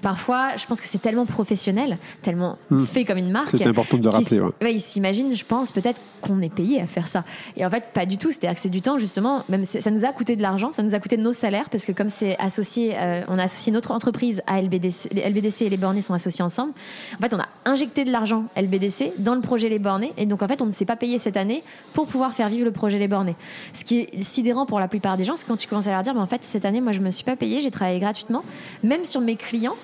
parfois 0.00 0.56
je 0.56 0.66
pense 0.66 0.80
que 0.80 0.86
c'est 0.86 1.02
tellement 1.02 1.26
professionnel, 1.26 1.98
tellement 2.22 2.58
fait 2.86 3.04
comme 3.04 3.18
une 3.18 3.30
marque. 3.30 3.50
C'est 3.56 3.66
important 3.66 3.98
de 3.98 4.04
le 4.04 4.08
rappeler. 4.10 4.40
ouais. 4.40 4.50
Ouais, 4.62 4.74
ils 4.74 4.80
s'imaginent, 4.80 5.34
je 5.34 5.44
pense, 5.44 5.70
peut-être 5.82 6.00
qu'on 6.20 6.40
est 6.40 6.54
payé 6.54 6.80
à 6.80 6.86
faire 6.86 7.08
ça. 7.08 7.24
Et 7.56 7.66
en 7.66 7.70
fait, 7.70 7.84
pas 7.92 8.06
du 8.06 8.16
tout. 8.16 8.30
C'est-à-dire 8.30 8.54
que 8.54 8.60
c'est 8.60 8.68
du 8.68 8.80
temps, 8.80 8.98
justement, 8.98 9.44
même 9.48 9.64
ça 9.64 9.90
nous 9.90 10.04
a 10.04 10.12
coûté 10.12 10.36
de 10.36 10.42
l'argent, 10.42 10.72
ça 10.72 10.82
nous 10.82 10.94
a 10.94 11.00
coûté 11.00 11.16
de 11.16 11.22
nos 11.22 11.32
salaires, 11.32 11.68
parce 11.68 11.84
que 11.84 11.92
comme 11.92 12.08
c'est 12.08 12.38
associé, 12.38 12.94
euh, 12.96 13.22
on 13.28 13.38
a 13.38 13.44
associé 13.44 13.72
notre 13.72 13.90
entreprise 13.90 14.42
à 14.46 14.60
LBDC, 14.60 15.10
LBDC 15.12 15.62
et 15.62 15.68
les 15.68 15.76
bornés 15.76 16.00
sont 16.00 16.14
associés 16.14 16.44
ensemble. 16.44 16.72
En 17.18 17.20
fait, 17.20 17.34
on 17.34 17.40
a 17.40 17.48
injecté 17.64 18.04
de 18.04 18.10
l'argent 18.10 18.44
LBDC 18.56 19.12
dans 19.18 19.34
le 19.34 19.40
projet 19.40 19.68
Les 19.68 19.78
Bornés, 19.78 20.12
et 20.16 20.26
donc 20.26 20.42
en 20.42 20.48
fait, 20.48 20.62
on 20.62 20.66
ne 20.66 20.70
s'est 20.70 20.84
pas 20.84 20.96
payé 20.96 21.18
cette 21.18 21.36
année 21.36 21.62
pour 21.92 22.06
pouvoir 22.06 22.32
faire 22.32 22.48
vivre 22.48 22.64
le 22.64 22.72
projet 22.72 22.98
Les 22.98 23.08
Bornés. 23.08 23.36
Ce 23.72 23.84
qui 23.84 24.00
est 24.00 24.22
sidérant 24.22 24.66
pour 24.66 24.80
la 24.80 24.88
plupart 24.88 25.16
des 25.16 25.24
gens, 25.24 25.36
c'est 25.36 25.46
quand 25.46 25.56
tu 25.56 25.68
commences 25.68 25.86
à 25.86 25.90
leur 25.90 26.02
dire, 26.02 26.14
mais 26.14 26.20
en 26.20 26.26
fait, 26.26 26.44
cette 26.44 26.64
année, 26.64 26.80
moi, 26.80 26.92
je 26.92 27.00
me 27.00 27.10
suis 27.10 27.24
pas 27.24 27.36
payé, 27.36 27.60
j'ai 27.60 27.70
travaillé 27.70 27.98
gratuitement, 27.98 28.44
même 28.82 29.04
sur 29.04 29.20
mes 29.20 29.36
clients, 29.36 29.76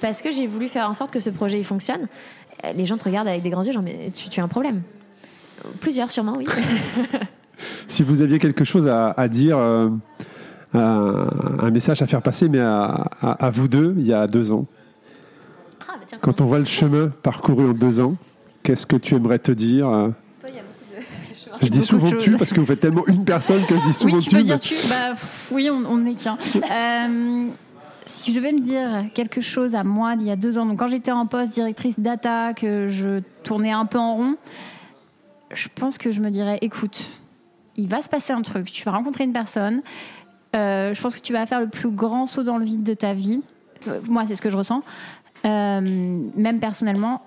parce 0.00 0.22
que 0.22 0.30
j'ai 0.30 0.46
voulu 0.46 0.68
faire 0.68 0.88
en 0.88 0.94
sorte 0.94 1.10
que 1.10 1.20
ce 1.20 1.30
projet 1.30 1.62
fonctionne. 1.62 2.06
Les 2.74 2.86
gens 2.86 2.96
te 2.96 3.04
regardent 3.04 3.28
avec 3.28 3.42
des 3.42 3.50
grands 3.50 3.62
yeux, 3.62 3.72
genre, 3.72 3.82
mais 3.82 4.10
tu 4.14 4.40
as 4.40 4.42
un 4.42 4.48
problème. 4.48 4.82
Plusieurs, 5.80 6.10
sûrement, 6.10 6.34
oui. 6.36 6.46
Si 7.88 8.02
vous 8.02 8.20
aviez 8.20 8.38
quelque 8.38 8.64
chose 8.64 8.86
à, 8.86 9.12
à 9.12 9.28
dire, 9.28 9.56
euh, 9.58 9.88
un, 10.74 11.26
un 11.60 11.70
message 11.70 12.02
à 12.02 12.06
faire 12.06 12.20
passer, 12.20 12.48
mais 12.50 12.58
à, 12.60 13.06
à- 13.22 13.46
à 13.46 13.50
vous 13.50 13.66
deux, 13.68 13.94
il 13.96 14.06
y 14.06 14.12
a 14.12 14.26
deux 14.26 14.52
ans, 14.52 14.66
Ah, 15.80 15.92
bah 15.94 16.04
tiens, 16.06 16.18
quand 16.20 16.40
on 16.42 16.46
voit 16.46 16.58
le 16.58 16.64
chemin 16.66 17.08
parcouru 17.22 17.70
en 17.70 17.72
deux 17.72 17.98
ans, 18.00 18.16
qu'est-ce 18.62 18.86
que 18.86 18.96
tu 18.96 19.14
aimerais 19.14 19.38
te 19.38 19.52
dire 19.52 19.88
euh, 19.88 20.08
toi, 20.40 20.50
il 20.50 20.56
y 20.56 20.58
a 20.58 20.62
beaucoup 20.62 21.60
de 21.60 21.66
Je 21.66 21.70
dis 21.70 21.82
souvent 21.82 22.10
tu 22.18 22.32
parce 22.32 22.52
que 22.52 22.60
vous 22.60 22.66
faites 22.66 22.80
tellement 22.80 23.06
une 23.06 23.24
personne 23.24 23.64
que 23.64 23.74
je 23.74 23.84
dis 23.86 23.94
souvent 23.94 24.16
oui, 24.16 24.22
tu 24.22 24.28
tu. 24.30 24.36
peux 24.36 24.42
dire 24.42 24.60
tu. 24.60 24.74
Bah, 24.90 25.10
pff, 25.12 25.50
oui, 25.54 25.70
on 25.70 25.82
on 25.90 25.96
n'est 25.98 26.14
qu'un. 26.14 26.36
Euh, 26.70 27.46
si 28.04 28.32
je 28.32 28.36
devais 28.38 28.52
me 28.52 28.60
dire 28.60 29.06
quelque 29.14 29.40
chose 29.40 29.74
à 29.74 29.82
moi 29.82 30.14
d'il 30.14 30.26
y 30.26 30.30
a 30.30 30.36
deux 30.36 30.58
ans, 30.58 30.66
donc 30.66 30.78
quand 30.78 30.86
j'étais 30.88 31.10
en 31.10 31.26
poste 31.26 31.54
directrice 31.54 31.98
data, 31.98 32.52
que 32.54 32.86
je 32.86 33.20
tournais 33.42 33.72
un 33.72 33.84
peu 33.86 33.98
en 33.98 34.14
rond, 34.16 34.36
je 35.52 35.68
pense 35.74 35.98
que 35.98 36.12
je 36.12 36.20
me 36.20 36.30
dirais 36.30 36.58
écoute, 36.60 37.10
il 37.76 37.88
va 37.88 38.02
se 38.02 38.08
passer 38.08 38.32
un 38.32 38.42
truc, 38.42 38.70
tu 38.70 38.84
vas 38.84 38.92
rencontrer 38.92 39.24
une 39.24 39.32
personne, 39.32 39.82
euh, 40.54 40.94
je 40.94 41.00
pense 41.02 41.14
que 41.14 41.20
tu 41.20 41.32
vas 41.32 41.46
faire 41.46 41.60
le 41.60 41.68
plus 41.68 41.90
grand 41.90 42.26
saut 42.26 42.42
dans 42.42 42.56
le 42.58 42.64
vide 42.64 42.82
de 42.82 42.94
ta 42.94 43.14
vie. 43.14 43.42
Euh, 43.88 44.00
moi, 44.08 44.24
c'est 44.26 44.34
ce 44.34 44.42
que 44.42 44.50
je 44.50 44.56
ressens, 44.56 44.82
Euh, 45.44 45.80
même 46.34 46.58
personnellement, 46.58 47.22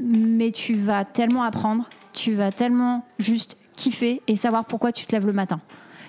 mais 0.00 0.52
tu 0.52 0.74
vas 0.74 1.04
tellement 1.04 1.42
apprendre 1.42 1.88
tu 2.12 2.34
vas 2.34 2.52
tellement 2.52 3.04
juste 3.18 3.56
kiffer 3.76 4.22
et 4.26 4.36
savoir 4.36 4.64
pourquoi 4.64 4.92
tu 4.92 5.06
te 5.06 5.12
lèves 5.12 5.26
le 5.26 5.32
matin. 5.32 5.60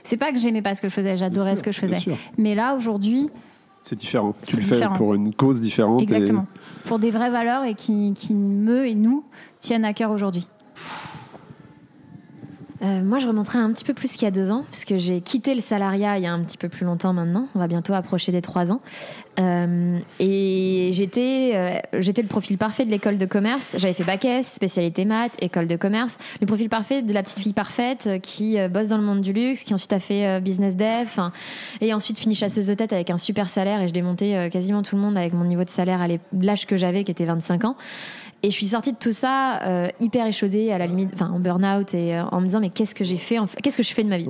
C'est 0.03 0.18
pas 0.18 0.32
que 0.32 0.38
j'aimais 0.38 0.61
pas 0.61 0.76
ce 0.76 0.82
que 0.82 0.90
je 0.90 0.94
faisais, 0.94 1.15
j'adorais 1.15 1.56
ce 1.56 1.64
que 1.64 1.72
je 1.72 1.80
faisais. 1.80 2.18
Mais 2.38 2.56
là, 2.56 2.76
aujourd'hui, 2.76 3.30
c'est 3.84 3.95
différent. 3.95 4.34
Tu 4.45 4.57
le 4.57 4.61
fais 4.64 4.82
pour 4.98 5.14
une 5.14 5.34
cause 5.34 5.61
différente. 5.61 6.02
Exactement. 6.02 6.45
Pour 6.86 6.99
des 6.99 7.11
vraies 7.11 7.30
valeurs 7.30 7.64
et 7.64 7.74
qui, 7.74 8.14
qui 8.14 8.34
me 8.34 8.86
et 8.86 8.95
nous 8.95 9.24
tiennent 9.60 9.86
à 9.86 9.94
cœur 9.94 10.11
aujourd'hui. 10.11 10.48
Euh, 12.84 13.01
moi, 13.01 13.18
je 13.19 13.27
remonterai 13.27 13.60
un 13.60 13.72
petit 13.72 13.85
peu 13.85 13.93
plus 13.93 14.14
qu'il 14.14 14.23
y 14.23 14.27
a 14.27 14.31
deux 14.31 14.51
ans, 14.51 14.65
puisque 14.69 14.97
j'ai 14.97 15.22
quitté 15.22 15.55
le 15.55 15.61
salariat 15.61 16.18
il 16.18 16.23
y 16.23 16.27
a 16.27 16.34
un 16.34 16.41
petit 16.41 16.57
peu 16.57 16.68
plus 16.68 16.85
longtemps 16.85 17.14
maintenant. 17.14 17.47
On 17.55 17.60
va 17.60 17.68
bientôt 17.68 17.93
approcher 17.93 18.31
des 18.34 18.41
trois 18.41 18.72
ans. 18.72 18.81
Euh, 19.39 19.99
et 20.19 20.89
j'étais, 20.91 21.51
euh, 21.55 21.99
j'étais 21.99 22.22
le 22.22 22.27
profil 22.27 22.57
parfait 22.57 22.84
de 22.84 22.91
l'école 22.91 23.18
de 23.18 23.26
commerce. 23.26 23.77
J'avais 23.80 23.93
fait 23.93 24.03
bac 24.03 24.26
S, 24.26 24.51
spécialité 24.51 25.05
maths, 25.05 25.31
école 25.39 25.68
de 25.68 25.77
commerce. 25.77 26.18
Le 26.41 26.45
profil 26.45 26.68
parfait 26.68 27.01
de 27.01 27.14
la 27.14 27.23
petite 27.23 27.39
fille 27.39 27.53
parfaite 27.53 28.10
qui 28.22 28.57
bosse 28.69 28.89
dans 28.89 28.97
le 28.97 29.03
monde 29.03 29.22
du 29.22 29.31
luxe, 29.31 29.64
qui 29.64 29.73
ensuite 29.73 29.93
a 29.93 29.99
fait 29.99 30.41
business 30.41 30.76
dev, 30.76 31.07
et 31.80 31.93
ensuite 31.93 32.19
fini 32.19 32.35
chasseuse 32.35 32.68
de 32.68 32.73
tête 32.73 32.91
avec 32.91 33.10
un 33.10 33.18
super 33.18 33.47
salaire. 33.47 33.81
Et 33.81 33.88
je 33.88 33.93
démontais 33.93 34.49
quasiment 34.51 34.81
tout 34.84 34.95
le 34.95 35.01
monde 35.01 35.18
avec 35.18 35.34
mon 35.34 35.45
niveau 35.45 35.64
de 35.64 35.69
salaire 35.69 36.01
à 36.01 36.07
l'âge 36.34 36.65
que 36.65 36.76
j'avais, 36.76 37.03
qui 37.03 37.11
était 37.11 37.26
25 37.26 37.64
ans. 37.65 37.76
Et 38.45 38.52
je 38.52 38.56
suis 38.56 38.68
sortie 38.68 38.91
de 38.91 38.98
tout 38.98 39.14
ça 39.14 39.61
euh, 39.64 39.88
hyper 40.02 40.28
échaudée, 40.28 40.74
à 40.74 40.78
la 40.78 40.86
limite, 40.86 41.11
enfin 41.14 41.32
en 41.34 41.40
burn-out 41.40 41.94
et 41.94 42.18
euh, 42.18 42.24
en 42.26 42.41
me 42.41 42.45
disant 42.45 42.60
mais 42.60 42.72
qu'est-ce 42.72 42.94
que 42.94 43.06
j'ai 43.06 43.15
fait, 43.15 43.40
en 43.40 43.48
fait, 43.48 43.61
qu'est-ce 43.61 43.78
que 43.78 43.84
je 43.84 43.94
fais 43.94 44.03
de 44.03 44.10
ma 44.10 44.18
vie? 44.18 44.28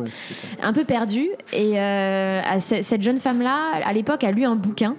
Un 0.61 0.71
peu 0.71 0.85
perdue. 0.85 1.29
Et 1.51 1.79
euh, 1.79 2.41
cette 2.59 3.01
jeune 3.01 3.19
femme-là, 3.19 3.81
à 3.83 3.91
l'époque, 3.91 4.23
a 4.23 4.31
lu 4.31 4.45
un 4.45 4.55
bouquin 4.55 4.95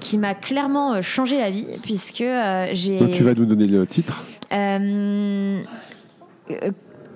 qui 0.00 0.16
m'a 0.16 0.34
clairement 0.34 1.02
changé 1.02 1.36
la 1.36 1.50
vie 1.50 1.66
puisque 1.82 2.24
j'ai. 2.72 3.12
tu 3.12 3.22
vas 3.22 3.34
nous 3.34 3.44
donner 3.44 3.66
le 3.66 3.86
titre? 3.86 4.22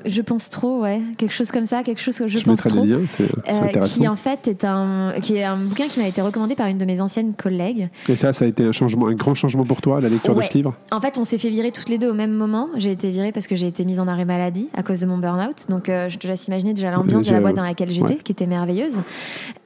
Je 0.06 0.22
pense 0.22 0.50
trop, 0.50 0.82
ouais. 0.82 1.00
Quelque 1.16 1.32
chose 1.32 1.50
comme 1.50 1.66
ça, 1.66 1.82
quelque 1.82 2.00
chose 2.00 2.16
que 2.18 2.26
je, 2.26 2.38
pense 2.40 2.62
trop. 2.62 2.84
Liens, 2.84 3.00
c'est, 3.08 3.24
euh, 3.24 3.78
qui 3.80 4.06
en 4.08 4.16
fait 4.16 4.48
est 4.48 4.64
un, 4.64 5.14
qui 5.22 5.36
est 5.36 5.44
un 5.44 5.56
bouquin 5.56 5.86
qui 5.88 6.00
m'a 6.00 6.08
été 6.08 6.20
recommandé 6.20 6.54
par 6.54 6.66
une 6.66 6.78
de 6.78 6.84
mes 6.84 7.00
anciennes 7.00 7.34
collègues. 7.34 7.88
Et 8.08 8.16
ça, 8.16 8.32
ça 8.32 8.44
a 8.44 8.48
été 8.48 8.64
un 8.64 8.72
changement, 8.72 9.06
un 9.08 9.14
grand 9.14 9.34
changement 9.34 9.64
pour 9.64 9.80
toi, 9.80 10.00
la 10.00 10.08
lecture 10.08 10.34
de 10.34 10.42
ce 10.42 10.52
livre? 10.54 10.74
En 10.90 11.00
fait, 11.00 11.18
on 11.18 11.24
s'est 11.24 11.38
fait 11.38 11.50
virer 11.50 11.70
toutes 11.70 11.88
les 11.88 11.98
deux 11.98 12.10
au 12.10 12.14
même 12.14 12.32
moment. 12.32 12.68
J'ai 12.76 12.92
été 12.92 13.10
virée 13.10 13.32
parce 13.32 13.46
que 13.46 13.56
j'ai 13.56 13.66
été 13.66 13.84
mise 13.84 14.00
en 14.00 14.08
arrêt 14.08 14.24
maladie 14.24 14.68
à 14.74 14.82
cause 14.82 14.98
de 14.98 15.06
mon 15.06 15.18
burn-out. 15.18 15.68
Donc, 15.68 15.88
euh, 15.88 16.08
je 16.08 16.18
te 16.18 16.26
laisse 16.26 16.46
imaginer 16.48 16.74
déjà 16.74 16.90
l'ambiance 16.90 17.26
de 17.26 17.32
la 17.32 17.40
boîte 17.40 17.56
dans 17.56 17.62
laquelle 17.62 17.90
j'étais, 17.90 18.16
qui 18.16 18.32
était 18.32 18.46
merveilleuse. 18.46 18.98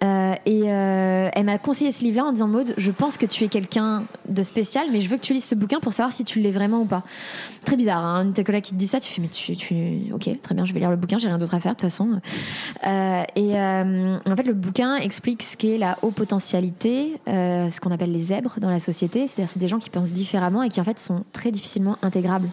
Euh, 0.05 0.35
et 0.47 0.67
elle 0.67 1.45
m'a 1.45 1.59
conseillé 1.59 1.93
ce 1.93 2.05
livre-là 2.05 2.25
en 2.25 2.33
disant 2.33 2.49
Maud, 2.49 2.75
je 2.77 2.91
pense 2.91 3.17
que 3.17 3.27
tu 3.27 3.45
es 3.45 3.49
quelqu'un 3.49 4.05
de 4.29 4.43
spécial, 4.43 4.87
mais 4.93 5.01
je 5.01 5.09
veux 5.09 5.17
que 5.17 5.23
tu 5.23 5.33
lises 5.33 5.45
ce 5.45 5.55
bouquin 5.55 5.79
pour 5.81 5.93
savoir 5.93 6.13
si 6.13 6.25
tu 6.25 6.41
l'es 6.41 6.51
vraiment 6.51 6.81
ou 6.81 6.87
pas. 6.87 7.03
Très 7.65 7.77
bizarre, 7.77 8.05
hein. 8.05 8.23
une 8.23 8.31
de 8.31 8.35
tes 8.35 8.45
collègues 8.45 8.65
qui 8.65 8.73
te 8.73 8.79
dit 8.79 8.87
ça, 8.87 9.01
tu 9.01 9.13
fais 9.13 9.23
mais 9.23 9.29
tu, 9.29 9.57
tu... 9.57 10.13
ok, 10.23 10.41
très 10.41 10.55
bien, 10.55 10.65
je 10.65 10.73
vais 10.73 10.81
lire 10.81 10.91
le 10.91 10.97
bouquin, 10.97 11.19
j'ai 11.19 11.29
rien 11.29 11.39
d'autre 11.39 11.55
à 11.55 11.61
faire 11.61 11.73
de 11.73 11.77
toute 11.77 11.91
façon. 11.91 12.21
Euh, 12.87 13.23
et 13.37 13.59
euh, 13.59 14.19
en 14.29 14.37
fait, 14.37 14.45
le 14.45 14.55
bouquin 14.55 14.97
explique 14.97 15.43
ce 15.43 15.57
qu'est 15.57 15.79
la 15.79 15.99
haute 16.03 16.15
potentialité, 16.15 17.21
euh, 17.29 17.71
ce 17.71 17.81
qu'on 17.81 17.91
appelle 17.91 18.13
les 18.13 18.21
zèbres 18.21 18.55
dans 18.59 18.71
la 18.71 18.81
société. 18.81 19.27
C'est-à-dire, 19.27 19.49
c'est 19.49 19.59
des 19.59 19.69
gens 19.69 19.79
qui 19.79 19.91
pensent 19.91 20.13
différemment 20.13 20.63
et 20.63 20.69
qui 20.69 20.81
en 20.81 20.85
fait 20.85 20.99
sont 20.99 21.25
très 21.33 21.51
difficilement 21.51 21.97
intégrables 22.03 22.49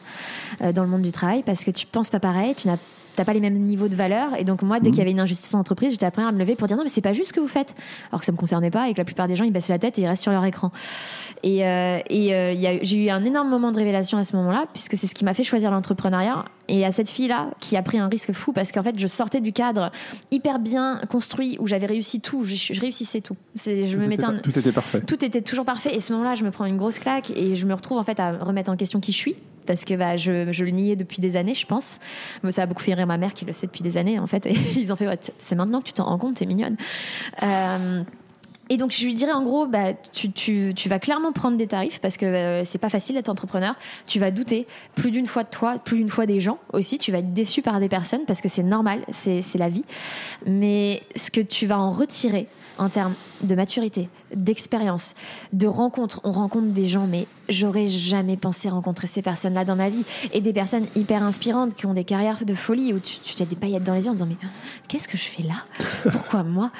dans 0.73 0.83
le 0.83 0.89
monde 0.89 1.01
du 1.01 1.11
travail 1.11 1.43
parce 1.43 1.63
que 1.63 1.71
tu 1.71 1.85
penses 1.85 2.09
pas 2.09 2.19
pareil, 2.19 2.55
tu 2.55 2.67
n'as 2.67 2.77
t'as 3.19 3.25
pas 3.25 3.33
les 3.33 3.41
mêmes 3.41 3.59
niveaux 3.59 3.89
de 3.89 3.97
valeur. 3.97 4.29
Et 4.37 4.45
donc, 4.45 4.61
moi, 4.61 4.79
dès 4.79 4.91
qu'il 4.91 4.99
y 4.99 4.99
mmh. 4.99 5.01
avait 5.01 5.11
une 5.11 5.19
injustice 5.19 5.53
en 5.53 5.59
entreprise, 5.59 5.91
j'étais 5.91 6.05
après 6.05 6.23
à 6.23 6.31
me 6.31 6.39
lever 6.39 6.55
pour 6.55 6.69
dire 6.69 6.77
non, 6.77 6.83
mais 6.83 6.89
c'est 6.89 7.01
pas 7.01 7.11
juste 7.11 7.29
ce 7.29 7.33
que 7.33 7.41
vous 7.41 7.49
faites. 7.49 7.75
Alors 8.11 8.21
que 8.21 8.25
ça 8.25 8.31
me 8.31 8.37
concernait 8.37 8.71
pas 8.71 8.87
et 8.87 8.93
que 8.93 8.97
la 8.97 9.03
plupart 9.03 9.27
des 9.27 9.35
gens, 9.35 9.43
ils 9.43 9.51
baissaient 9.51 9.73
la 9.73 9.79
tête 9.79 9.99
et 9.99 10.03
ils 10.03 10.07
restent 10.07 10.23
sur 10.23 10.31
leur 10.31 10.45
écran. 10.45 10.71
Et, 11.43 11.67
euh, 11.67 11.99
et 12.09 12.33
euh, 12.33 12.79
j'ai 12.81 13.05
eu 13.05 13.09
un 13.09 13.25
énorme 13.25 13.49
moment 13.49 13.73
de 13.73 13.77
révélation 13.77 14.17
à 14.17 14.23
ce 14.23 14.37
moment-là, 14.37 14.67
puisque 14.71 14.95
c'est 14.95 15.07
ce 15.07 15.13
qui 15.13 15.25
m'a 15.25 15.33
fait 15.33 15.43
choisir 15.43 15.69
l'entrepreneuriat. 15.69 16.45
Et 16.69 16.85
à 16.85 16.93
cette 16.93 17.09
fille-là, 17.09 17.49
qui 17.59 17.75
a 17.75 17.81
pris 17.81 17.97
un 17.97 18.07
risque 18.07 18.31
fou, 18.31 18.53
parce 18.53 18.71
qu'en 18.71 18.83
fait, 18.83 18.97
je 18.97 19.07
sortais 19.07 19.41
du 19.41 19.51
cadre 19.51 19.91
hyper 20.31 20.59
bien 20.59 21.01
construit 21.09 21.57
où 21.59 21.67
j'avais 21.67 21.87
réussi 21.87 22.21
tout, 22.21 22.45
je, 22.45 22.79
réussissais 22.79 23.19
tout. 23.19 23.35
Je 23.57 23.97
me 23.97 24.07
mettais 24.07 24.27
Tout 24.41 24.57
était 24.57 24.71
parfait. 24.71 25.01
Tout 25.01 25.25
était 25.25 25.41
toujours 25.41 25.65
parfait. 25.65 25.93
Et 25.93 25.99
ce 25.99 26.13
moment-là, 26.13 26.35
je 26.35 26.45
me 26.45 26.51
prends 26.51 26.65
une 26.65 26.77
grosse 26.77 26.99
claque 26.99 27.31
et 27.35 27.55
je 27.55 27.65
me 27.65 27.73
retrouve 27.73 27.97
en 27.97 28.03
fait 28.03 28.21
à 28.21 28.31
remettre 28.31 28.71
en 28.71 28.77
question 28.77 29.01
qui 29.01 29.11
je 29.11 29.17
suis 29.17 29.35
parce 29.65 29.85
que 29.85 29.93
bah, 29.93 30.15
je, 30.15 30.51
je, 30.51 30.63
le 30.63 30.71
niais 30.71 30.95
depuis 30.95 31.19
des 31.19 31.35
années, 31.35 31.53
je 31.53 31.65
pense. 31.65 31.99
Mais 32.43 32.51
ça 32.51 32.63
a 32.63 32.65
beaucoup 32.65 32.83
fait 32.83 32.93
rire 32.93 33.07
ma 33.07 33.17
mère 33.17 33.33
qui 33.33 33.45
le 33.45 33.53
sait 33.53 33.67
depuis 33.67 33.83
des 33.83 33.97
années, 33.97 34.19
en 34.19 34.27
fait. 34.27 34.45
Et 34.45 34.55
ils 34.75 34.91
ont 34.91 34.95
fait, 34.95 35.33
c'est 35.37 35.55
maintenant 35.55 35.79
que 35.79 35.87
tu 35.87 35.93
t'en 35.93 36.05
rends 36.05 36.17
compte, 36.17 36.35
t'es 36.35 36.45
mignonne. 36.45 36.77
Euh, 37.43 38.03
et 38.71 38.77
donc 38.77 38.91
je 38.91 39.03
lui 39.03 39.15
dirais 39.15 39.31
en 39.31 39.43
gros, 39.43 39.65
bah, 39.65 39.93
tu, 39.93 40.31
tu, 40.31 40.73
tu 40.75 40.89
vas 40.89 40.99
clairement 40.99 41.31
prendre 41.31 41.57
des 41.57 41.65
tarifs 41.65 41.99
parce 41.99 42.17
que 42.17 42.25
euh, 42.25 42.63
c'est 42.63 42.77
pas 42.77 42.89
facile 42.89 43.15
d'être 43.15 43.29
entrepreneur. 43.29 43.75
Tu 44.05 44.19
vas 44.19 44.29
douter 44.29 44.67
plus 44.93 45.09
d'une 45.09 45.25
fois 45.25 45.43
de 45.43 45.49
toi, 45.49 45.79
plus 45.79 45.97
d'une 45.97 46.09
fois 46.09 46.27
des 46.27 46.39
gens 46.39 46.59
aussi. 46.71 46.99
Tu 46.99 47.11
vas 47.11 47.17
être 47.17 47.33
déçu 47.33 47.63
par 47.63 47.79
des 47.79 47.89
personnes 47.89 48.25
parce 48.27 48.41
que 48.41 48.47
c'est 48.47 48.63
normal, 48.63 49.03
c'est 49.09 49.41
la 49.55 49.69
vie. 49.69 49.85
Mais 50.45 51.01
ce 51.15 51.31
que 51.31 51.41
tu 51.41 51.65
vas 51.65 51.79
en 51.79 51.91
retirer, 51.91 52.47
en 52.79 52.89
termes 52.89 53.13
de 53.41 53.53
maturité, 53.55 54.09
d'expérience, 54.33 55.13
de 55.53 55.67
rencontres. 55.67 56.21
On 56.23 56.31
rencontre 56.31 56.67
des 56.67 56.87
gens, 56.87 57.05
mais 57.05 57.27
j'aurais 57.49 57.87
jamais 57.87 58.37
pensé 58.37 58.69
rencontrer 58.69 59.05
ces 59.05 59.21
personnes-là 59.21 59.65
dans 59.65 59.75
ma 59.75 59.89
vie. 59.89 60.03
Et 60.33 60.41
des 60.41 60.53
personnes 60.53 60.87
hyper 60.95 61.21
inspirantes 61.21 61.75
qui 61.75 61.85
ont 61.85 61.93
des 61.93 62.05
carrières 62.05 62.45
de 62.45 62.53
folie 62.53 62.93
où 62.93 62.99
tu, 62.99 63.19
tu 63.19 63.43
as 63.43 63.45
des 63.45 63.55
paillettes 63.55 63.83
dans 63.83 63.93
les 63.93 64.05
yeux 64.05 64.09
en 64.09 64.13
disant 64.13 64.27
Mais 64.27 64.37
qu'est-ce 64.87 65.07
que 65.07 65.17
je 65.17 65.25
fais 65.25 65.43
là? 65.43 65.55
Pourquoi 66.11 66.43
moi? 66.43 66.71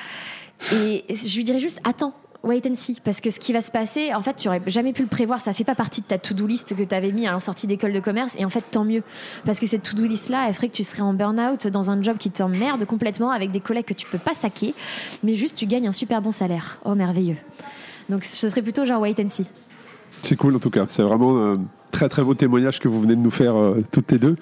Et 0.74 1.06
je 1.10 1.36
lui 1.36 1.44
dirais 1.44 1.60
juste 1.60 1.82
Attends, 1.84 2.14
wait 2.44 2.66
and 2.68 2.76
see. 2.76 3.00
Parce 3.04 3.22
que 3.22 3.30
ce 3.30 3.40
qui 3.40 3.54
va 3.54 3.62
se 3.62 3.72
passer, 3.72 4.14
en 4.14 4.22
fait, 4.22 4.36
tu 4.36 4.48
aurais 4.48 4.62
jamais 4.68 4.94
pu 4.94 5.02
le 5.02 5.08
prévoir. 5.08 5.40
Ça 5.42 5.54
fait 5.54 5.64
pas 5.64 5.76
partie 5.76 6.02
de 6.02 6.08
ta 6.08 6.18
to-do 6.18 6.48
list 6.48 6.76
que 6.76 6.84
tu 6.84 6.96
avais 6.96 7.12
mis 7.12 7.28
à 7.28 7.34
la 7.34 7.40
sortie 7.40 7.68
d'école 7.68 7.94
de 7.94 8.00
commerce. 8.00 8.36
Et 8.38 8.46
en 8.46 8.50
fait, 8.50 8.64
tant 8.72 8.84
mieux. 8.84 9.04
Parce 9.46 9.60
que 9.60 9.66
cette 9.66 9.84
to-do 9.84 10.06
list-là, 10.06 10.48
elle 10.48 10.54
ferait 10.54 10.70
que 10.70 10.76
tu 10.76 10.84
serais 10.84 11.02
en 11.02 11.14
burn-out 11.14 11.68
dans 11.68 11.92
un 11.92 12.02
job 12.02 12.18
qui 12.18 12.32
t'emmerde 12.32 12.86
complètement 12.86 13.32
avec 13.32 13.52
des 13.52 13.60
collègues 13.60 13.86
que 13.86 13.94
tu 13.94 14.08
peux 14.08 14.18
pas 14.18 14.34
saquer. 14.34 14.74
Mais 15.24 15.36
juste, 15.36 15.58
tu 15.58 15.66
gagnes 15.66 15.88
un 15.88 15.94
super 15.94 16.22
bon 16.22 16.32
salaire. 16.32 16.80
Oh, 16.86 16.96
merveilleux. 16.96 17.38
Donc, 18.10 18.24
ce 18.24 18.50
serait 18.50 18.62
plutôt 18.62 18.86
genre 18.86 19.02
wait 19.02 19.20
and 19.20 19.30
see. 19.30 19.46
C'est 20.24 20.36
cool 20.36 20.56
en 20.56 20.60
tout 20.60 20.70
cas. 20.70 20.86
C'est 20.90 21.04
vraiment 21.04 21.52
un 21.52 21.54
très 21.92 22.10
très 22.10 22.24
beau 22.24 22.34
témoignage 22.34 22.80
que 22.80 22.88
vous 22.88 23.02
venez 23.02 23.16
de 23.16 23.22
nous 23.22 23.32
faire 23.32 23.56
euh, 23.56 23.84
toutes 23.92 24.12
les 24.12 24.20
deux. 24.20 24.36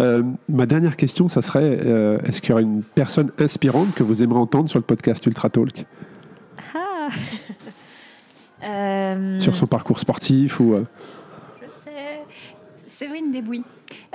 Euh, 0.00 0.22
ma 0.48 0.66
dernière 0.66 0.96
question, 0.96 1.28
ça 1.28 1.42
serait 1.42 1.80
euh, 1.84 2.18
est-ce 2.24 2.40
qu'il 2.40 2.50
y 2.50 2.52
aurait 2.52 2.62
une 2.62 2.82
personne 2.82 3.30
inspirante 3.38 3.94
que 3.94 4.02
vous 4.02 4.22
aimeriez 4.22 4.40
entendre 4.40 4.68
sur 4.68 4.78
le 4.78 4.84
podcast 4.84 5.24
Ultra 5.26 5.50
Talk? 5.50 5.86
euh, 8.64 9.40
Sur 9.40 9.56
son 9.56 9.66
parcours 9.66 9.98
sportif 9.98 10.60
ou. 10.60 10.74
Euh, 10.74 10.84
Je 11.60 11.66
sais. 11.84 12.20
Séverine. 12.86 13.32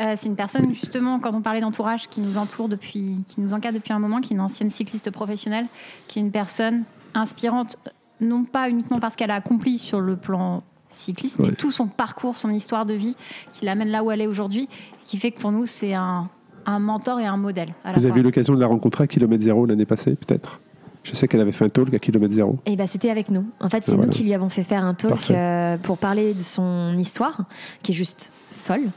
Euh, 0.01 0.15
c'est 0.17 0.27
une 0.27 0.35
personne, 0.35 0.73
justement, 0.73 1.19
quand 1.19 1.33
on 1.33 1.41
parlait 1.41 1.61
d'entourage, 1.61 2.09
qui 2.09 2.21
nous 2.21 2.37
entoure 2.37 2.67
depuis, 2.69 3.23
qui 3.27 3.41
nous 3.41 3.53
encadre 3.53 3.75
depuis 3.75 3.93
un 3.93 3.99
moment, 3.99 4.19
qui 4.19 4.33
est 4.33 4.35
une 4.35 4.41
ancienne 4.41 4.71
cycliste 4.71 5.11
professionnelle, 5.11 5.67
qui 6.07 6.19
est 6.19 6.21
une 6.21 6.31
personne 6.31 6.83
inspirante, 7.13 7.77
non 8.19 8.43
pas 8.43 8.69
uniquement 8.69 8.99
parce 8.99 9.15
qu'elle 9.15 9.31
a 9.31 9.35
accompli 9.35 9.77
sur 9.77 10.01
le 10.01 10.15
plan 10.15 10.63
cycliste, 10.89 11.39
mais 11.39 11.51
tout 11.53 11.71
son 11.71 11.87
parcours, 11.87 12.37
son 12.37 12.49
histoire 12.49 12.85
de 12.85 12.93
vie, 12.93 13.15
qui 13.51 13.65
l'amène 13.65 13.89
là 13.89 14.03
où 14.03 14.11
elle 14.11 14.21
est 14.21 14.27
aujourd'hui, 14.27 14.67
qui 15.05 15.17
fait 15.17 15.31
que 15.31 15.39
pour 15.39 15.51
nous, 15.51 15.65
c'est 15.65 15.93
un, 15.93 16.29
un 16.65 16.79
mentor 16.79 17.19
et 17.19 17.25
un 17.25 17.37
modèle. 17.37 17.73
Vous 17.95 18.05
avez 18.05 18.19
eu 18.19 18.23
l'occasion 18.23 18.53
de 18.53 18.59
la 18.59 18.67
rencontrer 18.67 19.05
à 19.05 19.07
kilomètre 19.07 19.43
zéro 19.43 19.65
l'année 19.65 19.85
passée, 19.85 20.15
peut-être? 20.15 20.59
Je 21.03 21.15
sais 21.15 21.27
qu'elle 21.27 21.41
avait 21.41 21.51
fait 21.51 21.65
un 21.65 21.69
talk 21.69 21.93
à 21.93 21.99
kilomètre 21.99 22.33
zéro. 22.33 22.59
Et 22.65 22.73
eh 22.73 22.75
ben, 22.75 22.87
c'était 22.87 23.09
avec 23.09 23.29
nous. 23.29 23.45
En 23.59 23.69
fait, 23.69 23.83
c'est 23.83 23.97
nous 23.97 24.09
qui 24.09 24.23
lui 24.23 24.33
avons 24.33 24.49
fait 24.49 24.63
faire 24.63 24.85
un 24.85 24.93
talk 24.93 25.29
euh, 25.31 25.77
pour 25.77 25.97
parler 25.97 26.33
de 26.33 26.41
son 26.41 26.97
histoire, 26.97 27.41
qui 27.81 27.91
est 27.91 27.95
juste 27.95 28.31
folle. 28.63 28.89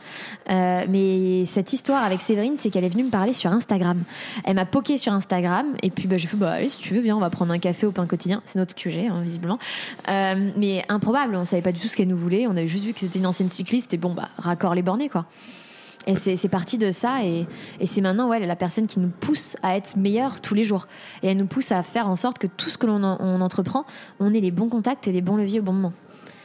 Euh, 0.50 0.86
mais 0.88 1.44
cette 1.44 1.72
histoire 1.72 2.04
avec 2.04 2.20
Séverine, 2.20 2.54
c'est 2.56 2.70
qu'elle 2.70 2.84
est 2.84 2.88
venue 2.88 3.02
me 3.02 3.10
parler 3.10 3.32
sur 3.32 3.50
Instagram. 3.50 4.02
Elle 4.44 4.54
m'a 4.54 4.64
poké 4.64 4.96
sur 4.96 5.12
Instagram 5.12 5.66
et 5.82 5.90
puis 5.90 6.06
bah, 6.06 6.16
j'ai 6.16 6.28
fait 6.28 6.36
bah 6.36 6.52
allez 6.52 6.68
si 6.68 6.78
tu 6.78 6.94
veux 6.94 7.00
viens 7.00 7.16
on 7.16 7.20
va 7.20 7.30
prendre 7.30 7.52
un 7.52 7.58
café 7.58 7.86
au 7.86 7.92
pain 7.92 8.06
quotidien. 8.06 8.42
C'est 8.44 8.58
notre 8.58 8.74
QG 8.74 9.08
hein, 9.10 9.20
visiblement. 9.22 9.58
Euh, 10.08 10.50
mais 10.56 10.84
improbable, 10.88 11.34
on 11.34 11.44
savait 11.44 11.62
pas 11.62 11.72
du 11.72 11.80
tout 11.80 11.88
ce 11.88 11.96
qu'elle 11.96 12.08
nous 12.08 12.16
voulait. 12.16 12.46
On 12.46 12.52
avait 12.52 12.68
juste 12.68 12.84
vu 12.84 12.92
que 12.92 13.00
c'était 13.00 13.18
une 13.18 13.26
ancienne 13.26 13.50
cycliste 13.50 13.92
et 13.92 13.98
bon 13.98 14.14
bah 14.14 14.28
raccord 14.38 14.74
les 14.74 14.82
bornés 14.82 15.08
quoi. 15.08 15.26
Et 16.06 16.14
c'est 16.14 16.48
parti 16.48 16.78
de 16.78 16.90
ça. 16.90 17.24
Et, 17.24 17.46
c'est 17.84 18.00
maintenant 18.00 18.28
ouais, 18.28 18.44
la 18.44 18.56
personne 18.56 18.86
qui 18.86 19.00
nous 19.00 19.08
pousse 19.08 19.56
à 19.62 19.76
être 19.76 19.96
meilleurs 19.96 20.40
tous 20.40 20.54
les 20.54 20.64
jours. 20.64 20.86
Et 21.22 21.28
elle 21.28 21.36
nous 21.36 21.46
pousse 21.46 21.72
à 21.72 21.82
faire 21.82 22.08
en 22.08 22.16
sorte 22.16 22.38
que 22.38 22.46
tout 22.46 22.70
ce 22.70 22.78
que 22.78 22.86
l'on 22.86 23.02
entreprend, 23.02 23.84
on 24.20 24.32
ait 24.32 24.40
les 24.40 24.52
bons 24.52 24.68
contacts 24.68 25.08
et 25.08 25.12
les 25.12 25.22
bons 25.22 25.36
leviers 25.36 25.60
au 25.60 25.64
bon 25.64 25.72
moment. 25.72 25.92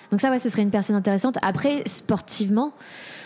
Donc 0.09 0.19
ça, 0.19 0.29
ouais, 0.29 0.39
ce 0.39 0.49
serait 0.49 0.63
une 0.63 0.71
personne 0.71 0.95
intéressante. 0.95 1.37
Après, 1.41 1.83
sportivement, 1.85 2.73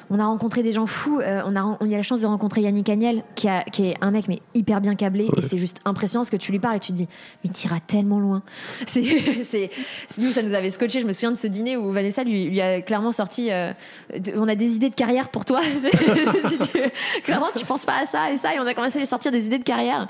on 0.09 0.19
a 0.19 0.25
rencontré 0.25 0.63
des 0.63 0.71
gens 0.71 0.87
fous. 0.87 1.19
Euh, 1.19 1.41
on, 1.45 1.55
a, 1.55 1.63
on 1.63 1.77
a 1.79 1.85
eu 1.85 1.91
la 1.91 2.01
chance 2.01 2.21
de 2.21 2.27
rencontrer 2.27 2.61
Yannick 2.61 2.89
Agnel, 2.89 3.23
qui, 3.35 3.47
a, 3.47 3.63
qui 3.63 3.87
est 3.87 3.95
un 4.01 4.11
mec 4.11 4.27
mais 4.27 4.41
hyper 4.53 4.81
bien 4.81 4.95
câblé. 4.95 5.29
Et 5.35 5.41
c'est 5.41 5.57
juste 5.57 5.79
impressionnant 5.85 6.23
ce 6.23 6.31
que 6.31 6.37
tu 6.37 6.51
lui 6.51 6.59
parles 6.59 6.77
et 6.77 6.79
tu 6.79 6.91
te 6.91 6.97
dis, 6.97 7.07
mais 7.43 7.49
t'iras 7.49 7.79
tellement 7.79 8.19
loin. 8.19 8.43
C'est, 8.85 9.69
nous, 10.17 10.31
ça 10.31 10.41
nous 10.41 10.53
avait 10.53 10.69
scotché. 10.69 10.99
Je 10.99 11.07
me 11.07 11.13
souviens 11.13 11.31
de 11.31 11.37
ce 11.37 11.47
dîner 11.47 11.77
où 11.77 11.91
Vanessa 11.91 12.23
lui, 12.23 12.49
lui 12.49 12.61
a 12.61 12.81
clairement 12.81 13.11
sorti, 13.11 13.51
euh, 13.51 13.71
on 14.35 14.47
a 14.47 14.55
des 14.55 14.75
idées 14.75 14.89
de 14.89 14.95
carrière 14.95 15.29
pour 15.29 15.45
toi. 15.45 15.61
si 16.45 16.57
tu, 16.71 16.79
clairement, 17.23 17.47
tu 17.55 17.65
penses 17.65 17.85
pas 17.85 18.01
à 18.01 18.05
ça 18.05 18.31
et 18.31 18.37
ça. 18.37 18.53
Et 18.55 18.59
on 18.59 18.67
a 18.67 18.73
commencé 18.73 18.97
à 18.97 18.99
lui 18.99 19.07
sortir 19.07 19.31
des 19.31 19.45
idées 19.45 19.59
de 19.59 19.63
carrière. 19.63 20.07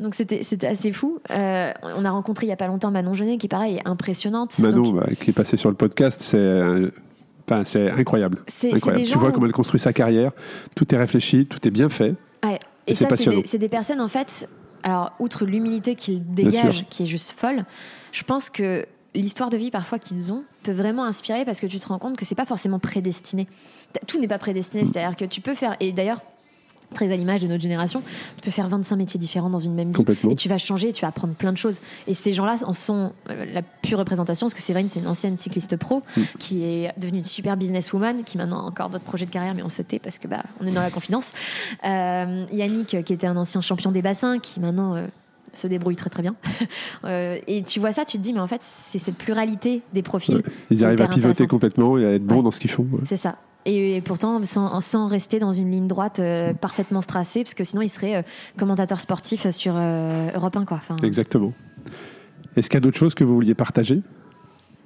Donc 0.00 0.14
c'était 0.14 0.42
c'était 0.44 0.68
assez 0.68 0.92
fou. 0.92 1.18
Euh, 1.30 1.72
on 1.82 2.04
a 2.04 2.10
rencontré 2.10 2.46
il 2.46 2.50
y 2.50 2.52
a 2.52 2.56
pas 2.56 2.68
longtemps 2.68 2.90
Manon 2.90 3.14
Genet 3.14 3.36
qui 3.36 3.48
pareil 3.48 3.76
est 3.76 3.88
impressionnante. 3.88 4.56
Manon 4.60 4.92
bah, 4.92 5.08
qui 5.20 5.30
est 5.30 5.32
passé 5.32 5.56
sur 5.56 5.70
le 5.70 5.76
podcast, 5.76 6.20
c'est 6.22 6.38
Enfin, 7.50 7.64
c'est 7.64 7.90
incroyable. 7.90 8.38
C'est- 8.46 8.72
incroyable. 8.74 9.04
c'est 9.06 9.12
Tu 9.12 9.18
vois 9.18 9.28
où- 9.28 9.32
comment 9.32 9.46
elle 9.46 9.52
construit 9.52 9.80
sa 9.80 9.92
carrière. 9.92 10.32
Tout 10.76 10.94
est 10.94 10.98
réfléchi, 10.98 11.46
tout 11.46 11.66
est 11.66 11.70
bien 11.70 11.88
fait. 11.88 12.14
Ouais. 12.44 12.58
Et 12.86 12.92
Et, 12.92 12.94
c'est 12.94 13.04
ça, 13.04 13.04
c'est 13.04 13.08
passionnant. 13.16 13.40
des, 13.40 13.46
c'est 13.46 13.58
des 13.58 13.68
personnes, 13.68 14.00
en 14.00 14.08
fait, 14.08 14.48
alors, 14.82 15.12
outre 15.18 15.44
l'humilité 15.44 15.94
qu'ils 15.94 16.24
dégagent, 16.34 16.86
qui 16.88 17.02
est 17.02 17.06
juste 17.06 17.32
folle, 17.38 17.64
je 18.12 18.22
pense 18.22 18.48
que 18.50 18.86
l'histoire 19.14 19.50
de 19.50 19.56
vie 19.56 19.70
parfois 19.70 19.98
qu'ils 19.98 20.32
ont 20.32 20.44
peut 20.62 20.72
vraiment 20.72 21.04
inspirer 21.04 21.44
parce 21.44 21.60
que 21.60 21.66
tu 21.66 21.78
te 21.78 21.88
rends 21.88 21.98
compte 21.98 22.16
que 22.16 22.24
c'est 22.24 22.34
pas 22.34 22.44
forcément 22.44 22.78
prédestiné. 22.78 23.46
Tout 24.06 24.20
n'est 24.20 24.28
pas 24.28 24.38
prédestiné, 24.38 24.84
c'est-à-dire 24.84 25.16
que 25.16 25.24
tu 25.24 25.40
peux 25.40 25.54
faire, 25.54 25.76
et 25.80 25.92
d'ailleurs, 25.92 26.20
très 26.94 27.12
à 27.12 27.16
l'image 27.16 27.42
de 27.42 27.46
notre 27.48 27.62
génération, 27.62 28.02
tu 28.36 28.42
peux 28.42 28.50
faire 28.50 28.68
25 28.68 28.96
métiers 28.96 29.20
différents 29.20 29.50
dans 29.50 29.58
une 29.58 29.74
même 29.74 29.92
vie. 29.92 30.04
Et 30.30 30.34
tu 30.34 30.48
vas 30.48 30.58
changer, 30.58 30.92
tu 30.92 31.02
vas 31.02 31.08
apprendre 31.08 31.34
plein 31.34 31.52
de 31.52 31.58
choses. 31.58 31.80
Et 32.06 32.14
ces 32.14 32.32
gens-là 32.32 32.56
en 32.64 32.72
sont 32.72 33.12
euh, 33.30 33.44
la 33.52 33.62
pure 33.62 33.98
représentation, 33.98 34.46
parce 34.46 34.54
que 34.54 34.62
Séverine, 34.62 34.88
c'est 34.88 35.00
une 35.00 35.06
ancienne 35.06 35.36
cycliste 35.36 35.76
pro 35.76 36.02
Mm. 36.16 36.20
qui 36.38 36.64
est 36.64 36.92
devenue 36.98 37.18
une 37.18 37.24
super 37.24 37.56
businesswoman, 37.56 38.24
qui 38.24 38.38
maintenant 38.38 38.60
a 38.60 38.68
encore 38.68 38.88
d'autres 38.88 39.04
projets 39.04 39.26
de 39.26 39.30
carrière, 39.30 39.54
mais 39.54 39.62
on 39.62 39.68
se 39.68 39.82
tait 39.82 39.98
parce 39.98 40.18
que 40.18 40.26
bah, 40.28 40.42
on 40.60 40.66
est 40.66 40.72
dans 40.72 40.80
la 40.82 40.90
confidence. 40.90 41.32
Euh, 41.84 42.44
Yannick, 42.52 43.02
qui 43.04 43.12
était 43.12 43.26
un 43.26 43.36
ancien 43.36 43.60
champion 43.60 43.90
des 43.92 44.02
bassins, 44.02 44.38
qui 44.38 44.60
maintenant 44.60 44.94
euh, 44.96 45.06
se 45.52 45.66
débrouille 45.66 45.96
très 45.96 46.10
très 46.10 46.22
bien. 46.22 46.34
Euh, 47.04 47.38
et 47.46 47.62
tu 47.62 47.78
vois 47.80 47.92
ça, 47.92 48.04
tu 48.04 48.16
te 48.18 48.22
dis, 48.22 48.32
mais 48.32 48.40
en 48.40 48.46
fait, 48.48 48.60
c'est 48.62 48.98
cette 48.98 49.16
pluralité 49.16 49.82
des 49.92 50.02
profils. 50.02 50.36
Ouais. 50.36 50.42
Ils 50.70 50.84
arrivent 50.84 51.00
à 51.00 51.06
pivoter 51.08 51.46
complètement 51.46 51.96
et 51.96 52.04
à 52.04 52.12
être 52.14 52.24
bons 52.24 52.38
Ouais. 52.38 52.42
dans 52.42 52.50
ce 52.50 52.58
qu'ils 52.60 52.70
font. 52.70 52.82
ouais. 52.92 53.00
C'est 53.06 53.16
ça. 53.16 53.36
Et, 53.70 53.96
et 53.96 54.00
pourtant, 54.00 54.40
sans, 54.46 54.80
sans 54.80 55.06
rester 55.08 55.38
dans 55.38 55.52
une 55.52 55.70
ligne 55.70 55.86
droite 55.86 56.20
euh, 56.20 56.54
parfaitement 56.54 57.00
tracée, 57.00 57.42
parce 57.44 57.54
que 57.54 57.64
sinon, 57.64 57.82
il 57.82 57.88
serait 57.88 58.16
euh, 58.16 58.22
commentateur 58.56 58.98
sportif 58.98 59.48
sur 59.50 59.74
euh, 59.76 60.30
Europe 60.34 60.56
1. 60.56 60.64
Quoi. 60.64 60.78
Enfin, 60.78 60.96
Exactement. 61.06 61.52
Est-ce 62.56 62.68
qu'il 62.70 62.76
y 62.76 62.78
a 62.78 62.80
d'autres 62.80 62.96
choses 62.98 63.14
que 63.14 63.24
vous 63.24 63.34
vouliez 63.34 63.54
partager? 63.54 64.00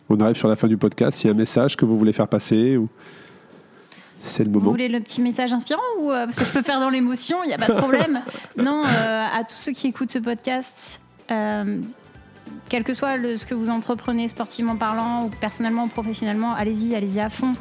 On 0.08 0.18
arrive 0.20 0.36
sur 0.36 0.48
la 0.48 0.56
fin 0.56 0.66
du 0.68 0.76
podcast. 0.76 1.18
S'il 1.18 1.28
y 1.28 1.30
a 1.32 1.34
un 1.34 1.38
message 1.38 1.76
que 1.76 1.84
vous 1.84 1.96
voulez 1.96 2.12
faire 2.12 2.28
passer 2.28 2.76
ou... 2.76 2.88
C'est 4.24 4.44
le 4.44 4.50
Vous 4.50 4.58
moment. 4.60 4.70
voulez 4.70 4.86
le 4.88 5.00
petit 5.00 5.20
message 5.20 5.52
inspirant 5.52 5.80
ou 6.00 6.10
euh, 6.12 6.26
parce 6.26 6.38
que 6.38 6.44
je 6.44 6.50
peux 6.50 6.62
faire 6.62 6.78
dans 6.78 6.90
l'émotion, 6.90 7.38
il 7.44 7.48
n'y 7.48 7.54
a 7.54 7.58
pas 7.58 7.66
de 7.68 7.78
problème. 7.78 8.20
non, 8.56 8.84
euh, 8.84 9.26
à 9.32 9.42
tous 9.42 9.54
ceux 9.56 9.72
qui 9.72 9.88
écoutent 9.88 10.12
ce 10.12 10.20
podcast, 10.20 11.00
euh, 11.32 11.80
quel 12.68 12.84
que 12.84 12.94
soit 12.94 13.16
le- 13.16 13.36
ce 13.36 13.46
que 13.46 13.54
vous 13.56 13.68
entreprenez 13.68 14.28
sportivement 14.28 14.76
parlant 14.76 15.24
ou 15.24 15.28
personnellement 15.40 15.84
ou 15.84 15.88
professionnellement, 15.88 16.54
allez-y, 16.54 16.94
allez-y 16.94 17.18
à 17.18 17.30
fond. 17.30 17.52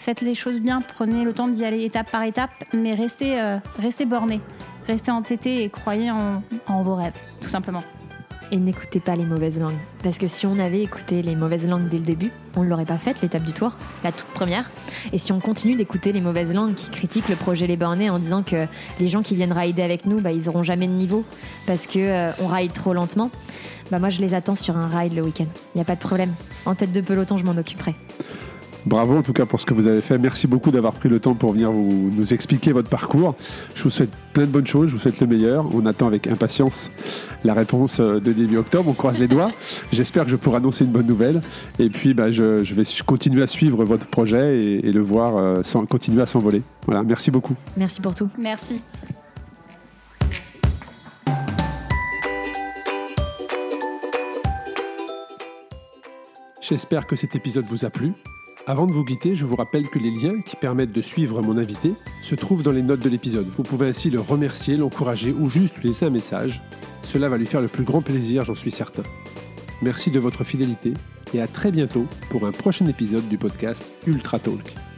Faites 0.00 0.22
les 0.22 0.34
choses 0.34 0.60
bien, 0.60 0.80
prenez 0.80 1.24
le 1.24 1.34
temps 1.34 1.46
d'y 1.46 1.62
aller 1.62 1.84
étape 1.84 2.10
par 2.10 2.22
étape, 2.22 2.52
mais 2.72 2.94
restez, 2.94 3.38
euh, 3.38 3.58
restez 3.78 4.06
bornés, 4.06 4.40
restez 4.86 5.10
entêtés 5.10 5.62
et 5.62 5.68
croyez 5.68 6.10
en, 6.10 6.82
vos 6.82 6.94
rêves, 6.94 7.12
tout 7.38 7.50
simplement. 7.50 7.82
Et 8.50 8.56
n'écoutez 8.56 8.98
pas 8.98 9.14
les 9.14 9.26
mauvaises 9.26 9.60
langues. 9.60 9.76
Parce 10.02 10.16
que 10.16 10.26
si 10.26 10.46
on 10.46 10.58
avait 10.58 10.80
écouté 10.80 11.20
les 11.20 11.36
mauvaises 11.36 11.68
langues 11.68 11.86
dès 11.90 11.98
le 11.98 12.04
début, 12.04 12.32
on 12.56 12.62
ne 12.62 12.68
l'aurait 12.68 12.86
pas 12.86 12.96
faite, 12.96 13.20
l'étape 13.20 13.42
du 13.42 13.52
tour, 13.52 13.76
la 14.02 14.10
toute 14.10 14.28
première. 14.28 14.70
Et 15.12 15.18
si 15.18 15.32
on 15.32 15.38
continue 15.38 15.76
d'écouter 15.76 16.12
les 16.12 16.22
mauvaises 16.22 16.54
langues 16.54 16.74
qui 16.74 16.88
critiquent 16.88 17.28
le 17.28 17.36
projet 17.36 17.66
Les 17.66 17.76
Bornés 17.76 18.08
en 18.08 18.18
disant 18.18 18.42
que 18.42 18.66
les 19.00 19.08
gens 19.10 19.20
qui 19.20 19.34
viennent 19.34 19.52
rider 19.52 19.82
avec 19.82 20.06
nous, 20.06 20.18
bah, 20.22 20.32
ils 20.32 20.48
auront 20.48 20.62
jamais 20.62 20.86
de 20.86 20.92
niveau 20.92 21.26
parce 21.66 21.86
que 21.86 21.98
euh, 21.98 22.32
ride 22.40 22.72
trop 22.72 22.94
lentement, 22.94 23.30
bah, 23.90 23.98
moi 23.98 24.08
je 24.08 24.22
les 24.22 24.32
attends 24.32 24.56
sur 24.56 24.78
un 24.78 24.88
ride 24.88 25.14
le 25.14 25.20
week-end. 25.20 25.46
Il 25.74 25.78
n'y 25.78 25.82
a 25.82 25.84
pas 25.84 25.94
de 25.94 26.00
problème. 26.00 26.32
En 26.64 26.74
tête 26.74 26.92
de 26.92 27.02
peloton, 27.02 27.36
je 27.36 27.44
m'en 27.44 27.58
occuperai. 27.58 27.94
Bravo 28.86 29.16
en 29.18 29.22
tout 29.22 29.32
cas 29.32 29.44
pour 29.46 29.60
ce 29.60 29.66
que 29.66 29.74
vous 29.74 29.86
avez 29.86 30.00
fait. 30.00 30.16
Merci 30.18 30.46
beaucoup 30.46 30.70
d'avoir 30.70 30.92
pris 30.94 31.08
le 31.08 31.20
temps 31.20 31.34
pour 31.34 31.52
venir 31.52 31.70
vous, 31.70 32.10
nous 32.16 32.32
expliquer 32.32 32.72
votre 32.72 32.88
parcours. 32.88 33.34
Je 33.74 33.82
vous 33.82 33.90
souhaite 33.90 34.10
plein 34.32 34.44
de 34.44 34.48
bonnes 34.50 34.66
choses, 34.66 34.88
je 34.88 34.94
vous 34.94 34.98
souhaite 35.00 35.20
le 35.20 35.26
meilleur. 35.26 35.66
On 35.74 35.84
attend 35.86 36.06
avec 36.06 36.26
impatience 36.26 36.90
la 37.44 37.52
réponse 37.54 37.98
euh, 38.00 38.20
de 38.20 38.32
début 38.32 38.56
octobre. 38.56 38.88
On 38.90 38.94
croise 38.94 39.18
les 39.18 39.28
doigts. 39.28 39.50
J'espère 39.92 40.24
que 40.24 40.30
je 40.30 40.36
pourrai 40.36 40.56
annoncer 40.58 40.84
une 40.84 40.92
bonne 40.92 41.06
nouvelle. 41.06 41.40
Et 41.78 41.90
puis 41.90 42.14
bah, 42.14 42.30
je, 42.30 42.64
je 42.64 42.74
vais 42.74 42.84
continuer 43.06 43.42
à 43.42 43.46
suivre 43.46 43.84
votre 43.84 44.06
projet 44.06 44.58
et, 44.62 44.88
et 44.88 44.92
le 44.92 45.00
voir 45.00 45.36
euh, 45.36 45.62
sans- 45.62 45.84
continuer 45.86 46.22
à 46.22 46.26
s'envoler. 46.26 46.62
Voilà, 46.86 47.02
merci 47.02 47.30
beaucoup. 47.30 47.54
Merci 47.76 48.00
pour 48.00 48.14
tout. 48.14 48.28
Merci. 48.38 48.80
J'espère 56.60 57.06
que 57.06 57.16
cet 57.16 57.34
épisode 57.34 57.64
vous 57.64 57.84
a 57.84 57.90
plu. 57.90 58.12
Avant 58.66 58.86
de 58.86 58.92
vous 58.92 59.04
quitter, 59.04 59.34
je 59.34 59.44
vous 59.44 59.56
rappelle 59.56 59.88
que 59.88 59.98
les 59.98 60.10
liens 60.10 60.40
qui 60.42 60.54
permettent 60.54 60.92
de 60.92 61.02
suivre 61.02 61.42
mon 61.42 61.56
invité 61.56 61.92
se 62.22 62.34
trouvent 62.34 62.62
dans 62.62 62.72
les 62.72 62.82
notes 62.82 63.00
de 63.00 63.08
l'épisode. 63.08 63.48
Vous 63.56 63.62
pouvez 63.62 63.88
ainsi 63.88 64.10
le 64.10 64.20
remercier, 64.20 64.76
l'encourager 64.76 65.32
ou 65.32 65.48
juste 65.48 65.76
lui 65.78 65.88
laisser 65.88 66.06
un 66.06 66.10
message. 66.10 66.60
Cela 67.02 67.28
va 67.28 67.38
lui 67.38 67.46
faire 67.46 67.62
le 67.62 67.68
plus 67.68 67.84
grand 67.84 68.02
plaisir, 68.02 68.44
j'en 68.44 68.54
suis 68.54 68.70
certain. 68.70 69.02
Merci 69.82 70.10
de 70.10 70.20
votre 70.20 70.44
fidélité 70.44 70.92
et 71.32 71.40
à 71.40 71.46
très 71.46 71.72
bientôt 71.72 72.06
pour 72.28 72.46
un 72.46 72.52
prochain 72.52 72.86
épisode 72.86 73.26
du 73.28 73.38
podcast 73.38 73.84
Ultra 74.06 74.38
Talk. 74.38 74.89